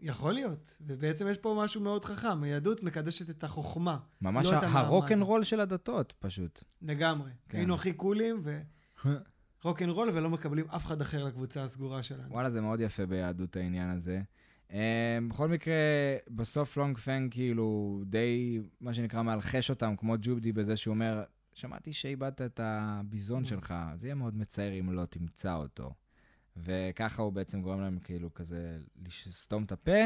יכול 0.00 0.32
להיות, 0.32 0.76
ובעצם 0.80 1.28
יש 1.28 1.38
פה 1.38 1.60
משהו 1.64 1.80
מאוד 1.80 2.04
חכם. 2.04 2.42
היהדות 2.42 2.82
מקדשת 2.82 3.30
את 3.30 3.44
החוכמה, 3.44 3.98
ממש 4.20 4.46
לא. 4.46 4.52
הרוקנרול 4.52 5.44
של 5.44 5.60
הדתות, 5.60 6.14
פשוט. 6.18 6.64
לגמרי. 6.82 7.30
כן. 7.48 7.58
היינו 7.58 7.74
הכי 7.74 7.92
קולים, 7.92 8.42
ורוקנרול, 9.64 10.10
ולא 10.14 10.30
מקבלים 10.30 10.66
אף 10.76 10.86
אחד 10.86 11.00
אחר 11.00 11.24
לקבוצה 11.24 11.62
הסגורה 11.62 12.02
שלנו. 12.02 12.30
וואלה, 12.30 12.50
זה 12.50 12.60
מאוד 12.60 12.80
יפה 12.80 13.06
ביהדות 13.06 13.56
העניין 13.56 13.90
הזה. 13.90 14.22
אה, 14.72 15.18
בכל 15.28 15.48
מקרה, 15.48 15.74
בסוף 16.28 16.76
לונג 16.76 16.98
פנג 16.98 17.32
כאילו 17.32 18.00
די, 18.06 18.60
מה 18.80 18.94
שנקרא, 18.94 19.22
מאלחש 19.22 19.70
אותם, 19.70 19.96
כמו 19.96 20.14
ג'ובדי 20.20 20.52
בזה 20.52 20.76
שהוא 20.76 20.94
אומר, 20.94 21.22
שמעתי 21.54 21.92
שאיבדת 21.92 22.42
את 22.42 22.60
הביזון 22.62 23.44
שלך, 23.44 23.74
זה 23.96 24.06
יהיה 24.06 24.14
מאוד 24.14 24.36
מצער 24.36 24.78
אם 24.80 24.92
לא 24.92 25.04
תמצא 25.04 25.54
אותו. 25.54 25.90
וככה 26.56 27.22
הוא 27.22 27.32
בעצם 27.32 27.62
גורם 27.62 27.80
להם 27.80 27.98
כאילו 28.04 28.34
כזה 28.34 28.78
לסתום 29.06 29.64
את 29.64 29.72
הפה. 29.72 30.00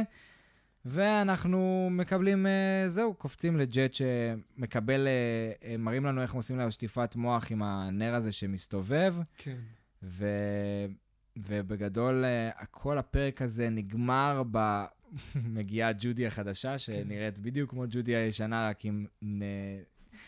ואנחנו 0.88 1.88
מקבלים, 1.90 2.46
אה, 2.46 2.88
זהו, 2.88 3.14
קופצים 3.14 3.56
לג'ט 3.56 3.94
שמקבל, 3.94 5.06
אה, 5.06 5.68
אה, 5.68 5.76
מראים 5.76 6.04
לנו 6.04 6.22
איך 6.22 6.34
עושים 6.34 6.58
לה 6.58 6.70
שטיפת 6.70 7.16
מוח 7.16 7.52
עם 7.52 7.62
הנר 7.62 8.14
הזה 8.14 8.32
שמסתובב. 8.32 9.14
כן. 9.36 9.56
ו... 10.02 10.26
ובגדול, 11.36 12.24
כל 12.70 12.98
הפרק 12.98 13.42
הזה 13.42 13.68
נגמר 13.70 14.42
ב... 14.50 14.84
מגיעה 15.56 15.90
ג'ודי 15.98 16.26
החדשה, 16.26 16.78
שנראית 16.78 17.38
בדיוק 17.38 17.70
כמו 17.70 17.84
ג'ודי 17.88 18.16
הישנה, 18.16 18.68
רק 18.68 18.84
עם... 18.84 19.06
נ... 19.22 19.40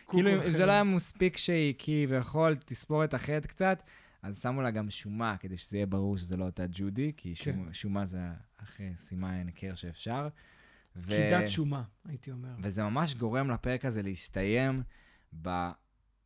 כאילו, 0.08 0.30
אם. 0.30 0.50
זה 0.50 0.66
לא 0.66 0.72
היה 0.72 0.84
מספיק 0.84 1.36
שהיא 1.36 1.74
כביכול 1.78 2.56
תספור 2.56 3.04
את 3.04 3.14
החטא 3.14 3.48
קצת, 3.48 3.82
אז 4.22 4.42
שמו 4.42 4.62
לה 4.62 4.70
גם 4.70 4.90
שומה, 4.90 5.36
כדי 5.40 5.56
שזה 5.56 5.76
יהיה 5.76 5.86
ברור 5.86 6.18
שזה 6.18 6.36
לא 6.36 6.44
אותה 6.44 6.64
ג'ודי, 6.70 7.12
כי 7.16 7.34
כן. 7.34 7.52
שומה, 7.52 7.74
שומה 7.74 8.04
זה 8.04 8.18
הכי 8.58 8.96
סימן 8.96 9.42
ניכר 9.42 9.74
שאפשר. 9.74 10.28
ו... 10.96 11.08
קידת 11.08 11.48
שומה, 11.48 11.82
הייתי 12.04 12.30
אומר. 12.30 12.48
וזה 12.62 12.82
ממש 12.82 13.14
גורם 13.14 13.50
לפרק 13.50 13.84
הזה 13.84 14.02
להסתיים 14.02 14.82
ב, 15.42 15.70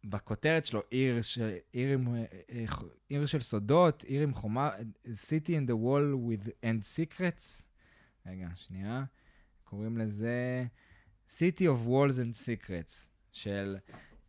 בכותרת 0.04 0.66
שלו, 0.66 0.82
עיר, 0.90 1.22
ש, 1.22 1.38
עיר, 1.72 1.92
עם, 1.94 2.14
אה, 2.14 2.24
אה, 2.50 2.64
עיר 3.09 3.26
של 3.26 3.40
סודות, 3.40 4.02
עיר 4.02 4.22
עם 4.22 4.34
חומה, 4.34 4.70
City 5.06 5.48
in 5.48 5.70
the 5.70 5.74
wall 5.84 6.30
with 6.30 6.46
and 6.46 6.82
secrets. 6.96 7.64
רגע, 8.26 8.48
שנייה. 8.54 9.04
קוראים 9.64 9.98
לזה 9.98 10.66
City 11.28 11.62
of 11.62 11.88
walls 11.88 12.16
and 12.16 12.34
secrets, 12.46 13.09
של 13.32 13.76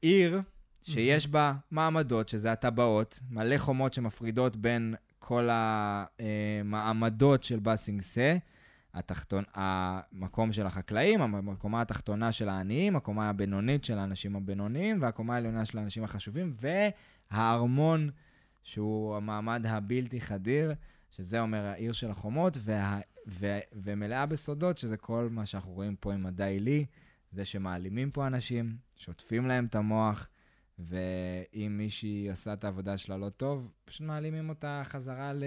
עיר 0.01 0.41
שיש 0.81 1.27
בה 1.27 1.53
מעמדות, 1.71 2.29
שזה 2.29 2.51
הטבעות, 2.51 3.19
מלא 3.29 3.57
חומות 3.57 3.93
שמפרידות 3.93 4.55
בין 4.55 4.95
כל 5.25 5.49
המעמדות 5.51 7.43
של 7.43 7.59
בסינגסה. 7.59 8.37
התחתון, 8.93 9.43
המקום 9.53 10.51
של 10.51 10.65
החקלאים, 10.65 11.49
הקומה 11.49 11.81
התחתונה 11.81 12.31
של 12.31 12.49
העניים, 12.49 12.95
הקומה 12.95 13.29
הבינונית 13.29 13.83
של 13.83 13.97
האנשים 13.97 14.35
הבינוניים, 14.35 15.01
והקומה 15.01 15.35
העליונה 15.35 15.65
של 15.65 15.77
האנשים 15.77 16.03
החשובים, 16.03 16.55
והארמון, 17.31 18.09
שהוא 18.63 19.15
המעמד 19.15 19.65
הבלתי 19.67 20.21
חדיר, 20.21 20.73
שזה 21.11 21.41
אומר 21.41 21.65
העיר 21.65 21.91
של 21.91 22.09
החומות, 22.09 22.57
וה, 22.61 22.99
ו, 23.27 23.59
ומלאה 23.73 24.25
בסודות, 24.25 24.77
שזה 24.77 24.97
כל 24.97 25.27
מה 25.31 25.45
שאנחנו 25.45 25.71
רואים 25.71 25.95
פה 25.95 26.13
עם 26.13 26.25
הדיילי, 26.25 26.85
זה 27.31 27.45
שמעלימים 27.45 28.11
פה 28.11 28.27
אנשים, 28.27 28.77
שוטפים 28.95 29.47
להם 29.47 29.65
את 29.65 29.75
המוח, 29.75 30.29
ואם 30.87 31.75
מישהי 31.77 32.29
עושה 32.29 32.53
את 32.53 32.63
העבודה 32.63 32.97
שלה 32.97 33.17
לא 33.17 33.29
טוב, 33.29 33.71
פשוט 33.85 34.01
מעלימים 34.01 34.49
אותה 34.49 34.81
חזרה 34.85 35.33
ל... 35.33 35.43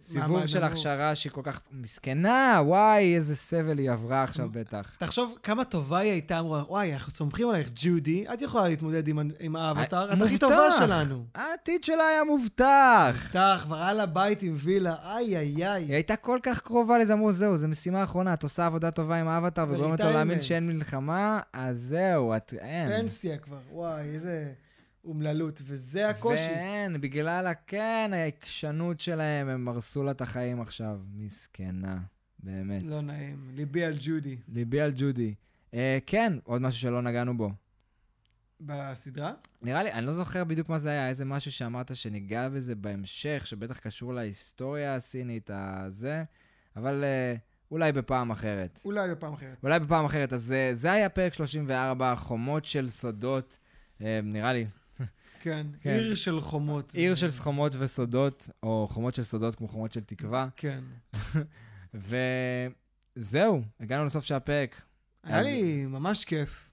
סיבוב 0.00 0.46
של. 0.46 0.64
הכשרה 0.64 1.14
שהיא 1.14 1.32
כל 1.32 1.40
כך 1.44 1.60
מסכנה, 1.72 2.60
וואי, 2.64 3.16
איזה 3.16 3.36
סבל 3.36 3.78
היא 3.78 3.90
עברה 3.90 4.22
עכשיו 4.22 4.48
בטח. 4.52 4.96
תחשוב 4.98 5.38
כמה 5.42 5.64
טובה 5.64 5.98
היא 5.98 6.10
הייתה, 6.10 6.38
אמרה, 6.38 6.64
וואי, 6.68 6.92
אנחנו 6.94 7.12
סומכים 7.12 7.48
עלייך, 7.48 7.68
ג'ודי, 7.74 8.24
את 8.34 8.42
יכולה 8.42 8.68
להתמודד 8.68 9.08
עם, 9.08 9.18
עם 9.40 9.56
האבטר, 9.56 10.04
את 10.04 10.08
הכי 10.10 10.16
מובטח. 10.18 10.38
טובה 10.38 10.68
שלנו. 10.78 11.24
העתיד 11.34 11.84
שלה 11.84 12.06
היה 12.06 12.24
מובטח. 12.24 13.26
פתח, 13.28 13.60
כבר 13.62 13.82
היה 13.82 13.92
לה 13.92 14.06
בית 14.06 14.42
עם 14.42 14.56
וילה, 14.58 14.94
איי 15.04 15.36
איי 15.36 15.46
היא 15.46 15.66
איי. 15.66 15.84
הייתה 15.84 16.16
כל 16.16 16.38
כך 16.42 16.60
קרובה 16.60 16.98
לזה, 16.98 17.12
אמרו, 17.12 17.32
זהו, 17.32 17.56
זו 17.56 17.68
משימה 17.68 18.04
אחרונה, 18.04 18.34
את 18.34 18.42
עושה 18.42 18.66
עבודה 18.66 18.90
טובה 18.90 19.16
עם 19.16 19.28
האבטר 19.28 19.66
וגורמת 19.68 20.00
לו 20.00 20.10
להאמין. 20.10 20.40
שאין 20.40 20.66
מלחמה, 20.66 21.40
אז 21.52 21.78
זהו, 21.80 22.36
את... 22.36 22.54
אין. 22.58 23.00
פנסיה 23.00 23.38
כבר, 23.38 23.58
וואי, 23.72 24.00
איזה 24.00 24.52
אומללות, 25.08 25.62
וזה 25.64 26.08
הקושי. 26.08 26.50
ואין, 26.50 27.00
בגלל, 27.00 27.52
כן, 27.66 28.10
העקשנות 28.14 29.00
שלהם, 29.00 29.48
הם 29.48 29.68
הרסו 29.68 30.02
לה 30.02 30.10
את 30.10 30.20
החיים 30.20 30.60
עכשיו. 30.60 31.00
מסכנה, 31.14 31.98
באמת. 32.38 32.82
לא 32.82 33.00
נעים, 33.00 33.50
ליבי 33.54 33.84
על 33.84 33.94
ג'ודי. 34.00 34.36
ליבי 34.48 34.80
על 34.80 34.92
ג'ודי. 34.96 35.34
אה, 35.74 35.98
כן, 36.06 36.32
עוד 36.44 36.62
משהו 36.62 36.80
שלא 36.80 37.02
נגענו 37.02 37.36
בו. 37.36 37.50
בסדרה? 38.60 39.32
נראה 39.62 39.82
לי, 39.82 39.92
אני 39.92 40.06
לא 40.06 40.12
זוכר 40.12 40.44
בדיוק 40.44 40.68
מה 40.68 40.78
זה 40.78 40.90
היה, 40.90 41.08
איזה 41.08 41.24
משהו 41.24 41.52
שאמרת 41.52 41.96
שניגע 41.96 42.48
בזה 42.48 42.74
בהמשך, 42.74 43.42
שבטח 43.46 43.78
קשור 43.78 44.14
להיסטוריה 44.14 44.94
הסינית, 44.94 45.50
הזה, 45.52 46.24
אבל 46.76 47.04
אה, 47.04 47.34
אולי 47.70 47.92
בפעם 47.92 48.30
אחרת. 48.30 48.80
אולי 48.84 49.10
בפעם 49.10 49.32
אחרת. 49.32 49.56
אולי 49.62 49.80
בפעם 49.80 50.04
אחרת. 50.04 50.32
אז 50.32 50.52
אה, 50.52 50.70
זה 50.72 50.92
היה 50.92 51.08
פרק 51.08 51.34
34, 51.34 52.14
חומות 52.16 52.64
של 52.64 52.88
סודות, 52.88 53.58
אה, 54.00 54.20
נראה 54.22 54.52
לי, 54.52 54.66
כן, 55.40 55.66
כן. 55.80 55.90
עיר 55.90 56.14
של 56.14 56.40
חומות. 56.40 56.94
עיר 56.94 57.14
של 57.14 57.28
חומות 57.38 57.72
וסודות, 57.78 58.48
או 58.62 58.86
חומות 58.90 59.14
של 59.14 59.24
סודות 59.24 59.56
כמו 59.56 59.68
חומות 59.68 59.92
של 59.92 60.04
תקווה. 60.04 60.48
כן. 60.56 60.84
וזהו, 63.16 63.62
הגענו 63.80 64.04
לסוף 64.04 64.24
של 64.24 64.34
הפרק. 64.34 64.82
היה 65.22 65.40
אז- 65.40 65.46
לי 65.46 65.86
ממש 65.86 66.24
כיף. 66.24 66.70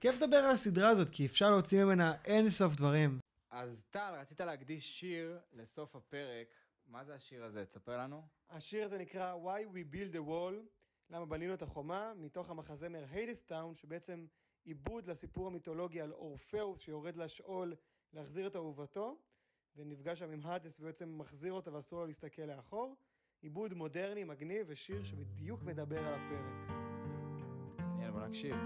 כיף 0.00 0.14
לדבר 0.22 0.36
על 0.36 0.50
הסדרה 0.50 0.88
הזאת, 0.88 1.10
כי 1.10 1.26
אפשר 1.26 1.50
להוציא 1.50 1.84
ממנה 1.84 2.14
אין 2.24 2.48
סוף 2.48 2.74
דברים. 2.74 3.18
אז 3.50 3.84
טל, 3.90 4.14
רצית 4.20 4.40
להקדיש 4.40 5.00
שיר 5.00 5.38
לסוף 5.52 5.96
הפרק. 5.96 6.46
מה 6.86 7.04
זה 7.04 7.14
השיר 7.14 7.44
הזה? 7.44 7.64
תספר 7.64 7.98
לנו. 7.98 8.22
השיר 8.50 8.84
הזה 8.84 8.98
נקרא 8.98 9.34
Why 9.34 9.74
We 9.74 9.94
Build 9.94 10.14
a 10.14 10.28
Wall, 10.28 10.54
למה 11.10 11.26
בנינו 11.26 11.54
את 11.54 11.62
החומה, 11.62 12.12
מתוך 12.16 12.50
המחזמר 12.50 13.04
היידסטאון, 13.10 13.74
שבעצם 13.76 14.26
עיבוד 14.64 15.06
לסיפור 15.06 15.46
המיתולוגי 15.46 16.00
על 16.00 16.12
אורפאוס 16.12 16.80
שיורד 16.80 17.16
לשאול 17.16 17.74
להחזיר 18.12 18.46
את 18.46 18.56
אהובתו, 18.56 19.16
ונפגש 19.76 20.18
שם 20.18 20.30
עם 20.30 20.40
האדס 20.44 20.80
ובעצם 20.80 21.18
מחזיר 21.18 21.52
אותה 21.52 21.74
ואסור 21.74 22.00
לו 22.00 22.06
להסתכל 22.06 22.42
לאחור. 22.42 22.96
עיבוד 23.42 23.74
מודרני, 23.74 24.24
מגניב, 24.24 24.66
ושיר 24.68 25.04
שבדיוק 25.04 25.62
מדבר 25.62 25.98
על 25.98 26.14
הפרק. 26.14 26.78
מעניין, 27.78 28.12
בוא 28.12 28.26
נקשיב. 28.26 28.56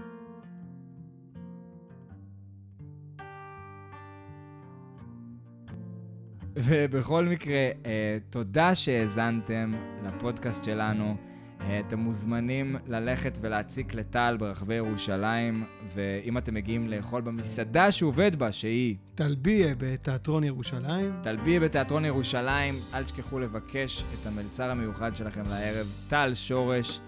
ובכל 6.55 7.25
מקרה, 7.25 7.69
אה, 7.85 8.17
תודה 8.29 8.75
שהאזנתם 8.75 9.73
לפודקאסט 10.03 10.63
שלנו. 10.63 11.32
אה, 11.63 11.79
אתם 11.79 11.99
מוזמנים 11.99 12.75
ללכת 12.87 13.37
ולהציק 13.41 13.93
לטל 13.93 14.37
ברחבי 14.39 14.73
ירושלים, 14.73 15.65
ואם 15.95 16.37
אתם 16.37 16.53
מגיעים 16.53 16.87
לאכול 16.87 17.21
במסעדה 17.21 17.91
שהוא 17.91 18.09
עובד 18.09 18.35
בה, 18.35 18.51
שהיא 18.51 18.95
טלביה 19.15 19.75
בתיאטרון 19.77 20.43
ירושלים. 20.43 21.13
טלביה 21.23 21.59
בתיאטרון 21.59 22.05
ירושלים, 22.05 22.79
אל 22.93 23.03
תשכחו 23.03 23.39
לבקש 23.39 24.03
את 24.13 24.25
המלצר 24.25 24.69
המיוחד 24.69 25.15
שלכם 25.15 25.47
לערב, 25.47 25.87
טל 26.07 26.31
שורש, 26.33 26.99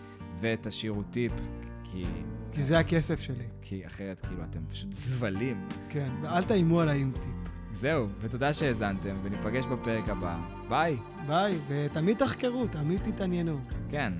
ותשאירו 0.41 1.03
טיפ, 1.03 1.31
כי, 1.83 2.05
כי 2.51 2.63
זה 2.63 2.79
הכסף 2.79 3.19
שלי. 3.19 3.45
כי 3.61 3.87
אחרת 3.87 4.19
כאילו 4.19 4.43
אתם 4.43 4.59
פשוט 4.69 4.93
זבלים. 4.93 5.67
כן, 5.89 6.09
ואל 6.21 6.43
תאיימו 6.43 6.81
עליי 6.81 7.01
עם 7.01 7.11
טיפ. 7.11 7.53
זהו, 7.73 8.07
ותודה 8.21 8.53
שהאזנתם, 8.53 9.15
וניפגש 9.23 9.65
בפרק 9.65 10.09
הבא. 10.09 10.37
ביי. 10.69 10.97
ביי, 11.27 11.57
ותמיד 11.67 12.17
תחקרו, 12.17 12.67
תמיד 12.67 13.01
תתעניינו. 13.03 13.59
כן, 13.89 14.13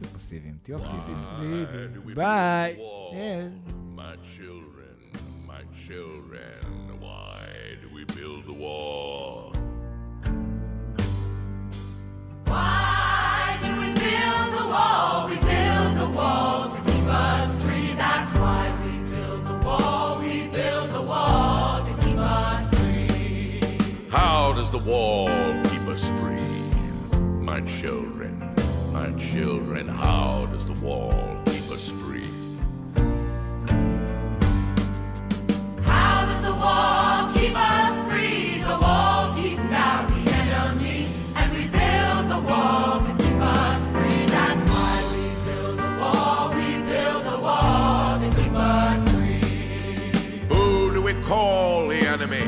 You're 0.00 0.10
perceiving. 0.12 0.60
You're 0.66 0.78
pleading. 0.78 2.14
Bye. 2.14 2.76
Yeah. 3.12 3.48
My 3.94 4.16
children, 4.36 4.96
my 5.46 5.62
children, 5.86 6.98
why 7.00 7.48
do 7.80 7.88
we 7.94 8.04
build 8.04 8.46
the 8.46 8.52
wall? 8.52 9.52
Why 12.44 13.58
do 13.60 13.68
we 13.80 13.92
build 13.92 14.52
the 14.58 14.66
wall? 14.66 15.28
We 15.28 15.36
build 15.36 15.96
the 15.98 16.08
wall 16.16 16.70
to 16.70 16.80
keep 16.82 17.06
us 17.06 17.62
free. 17.64 17.94
That's 17.94 18.32
why 18.34 18.72
we 18.84 18.98
build 19.10 19.46
the 19.46 19.58
wall. 19.66 20.18
We 20.20 20.48
build 20.48 20.90
the 20.92 21.02
wall 21.02 21.84
to 21.84 21.92
keep 22.04 22.18
us 22.18 22.68
free. 22.78 23.60
How 24.10 24.52
does 24.52 24.70
the 24.70 24.78
wall 24.78 25.28
keep 25.64 25.86
us 25.88 26.04
free, 26.20 27.18
my 27.40 27.60
children? 27.62 28.17
my 29.08 29.18
children, 29.18 29.88
how 29.88 30.46
does 30.52 30.66
the 30.66 30.74
wall 30.86 31.42
keep 31.46 31.70
us 31.70 31.90
free? 31.90 32.28
How 35.82 36.26
does 36.26 36.42
the 36.42 36.52
wall 36.52 37.32
keep 37.32 37.56
us 37.56 38.12
free? 38.12 38.60
The 38.60 38.78
wall 38.78 39.34
keeps 39.34 39.70
out 39.72 40.08
the 40.10 40.30
enemy, 40.30 41.08
and 41.36 41.52
we 41.54 41.68
build 41.68 42.28
the 42.28 42.40
wall 42.52 43.00
to 43.06 43.12
keep 43.22 43.40
us 43.40 43.90
free. 43.92 44.26
That's 44.26 44.64
why 44.70 45.02
we 45.14 45.44
build 45.44 45.78
the 45.78 45.96
wall, 46.00 46.50
we 46.54 46.82
build 46.82 47.24
the 47.24 47.38
wall. 47.40 48.18
Who 50.50 50.92
do 50.92 51.00
we 51.00 51.14
call 51.22 51.88
the 51.88 51.96
enemy? 51.96 52.46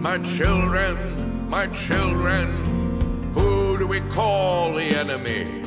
My 0.00 0.18
children, 0.18 1.48
my 1.48 1.68
children, 1.68 3.30
who 3.34 3.78
do 3.78 3.86
we 3.86 4.00
call 4.00 4.74
the 4.74 4.96
enemy? 4.96 5.61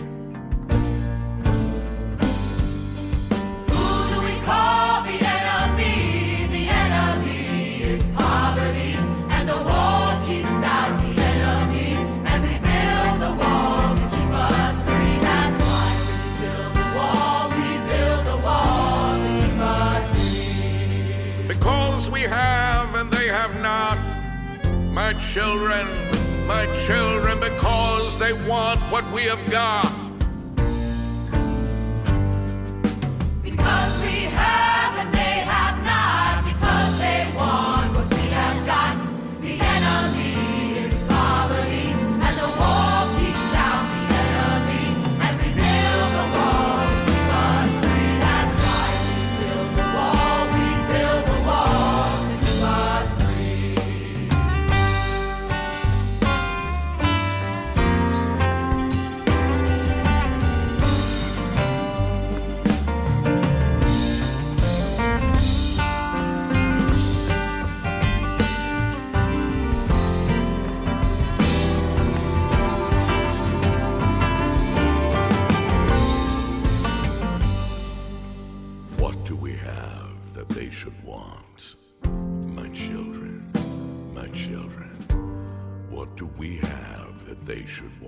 my 24.96 25.12
children, 25.16 25.86
my 26.48 26.66
children, 26.86 27.38
because 27.38 28.18
they 28.18 28.32
want 28.32 28.80
what 28.90 29.04
we 29.12 29.24
have 29.24 29.52
got. 29.52 30.05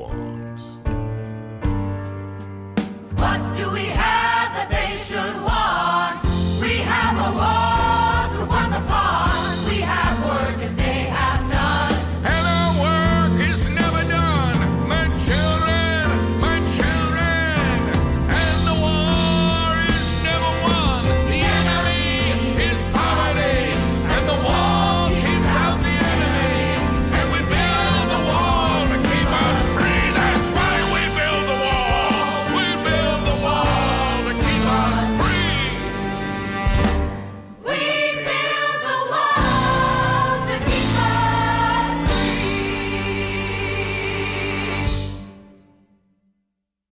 Oh. 0.10 0.47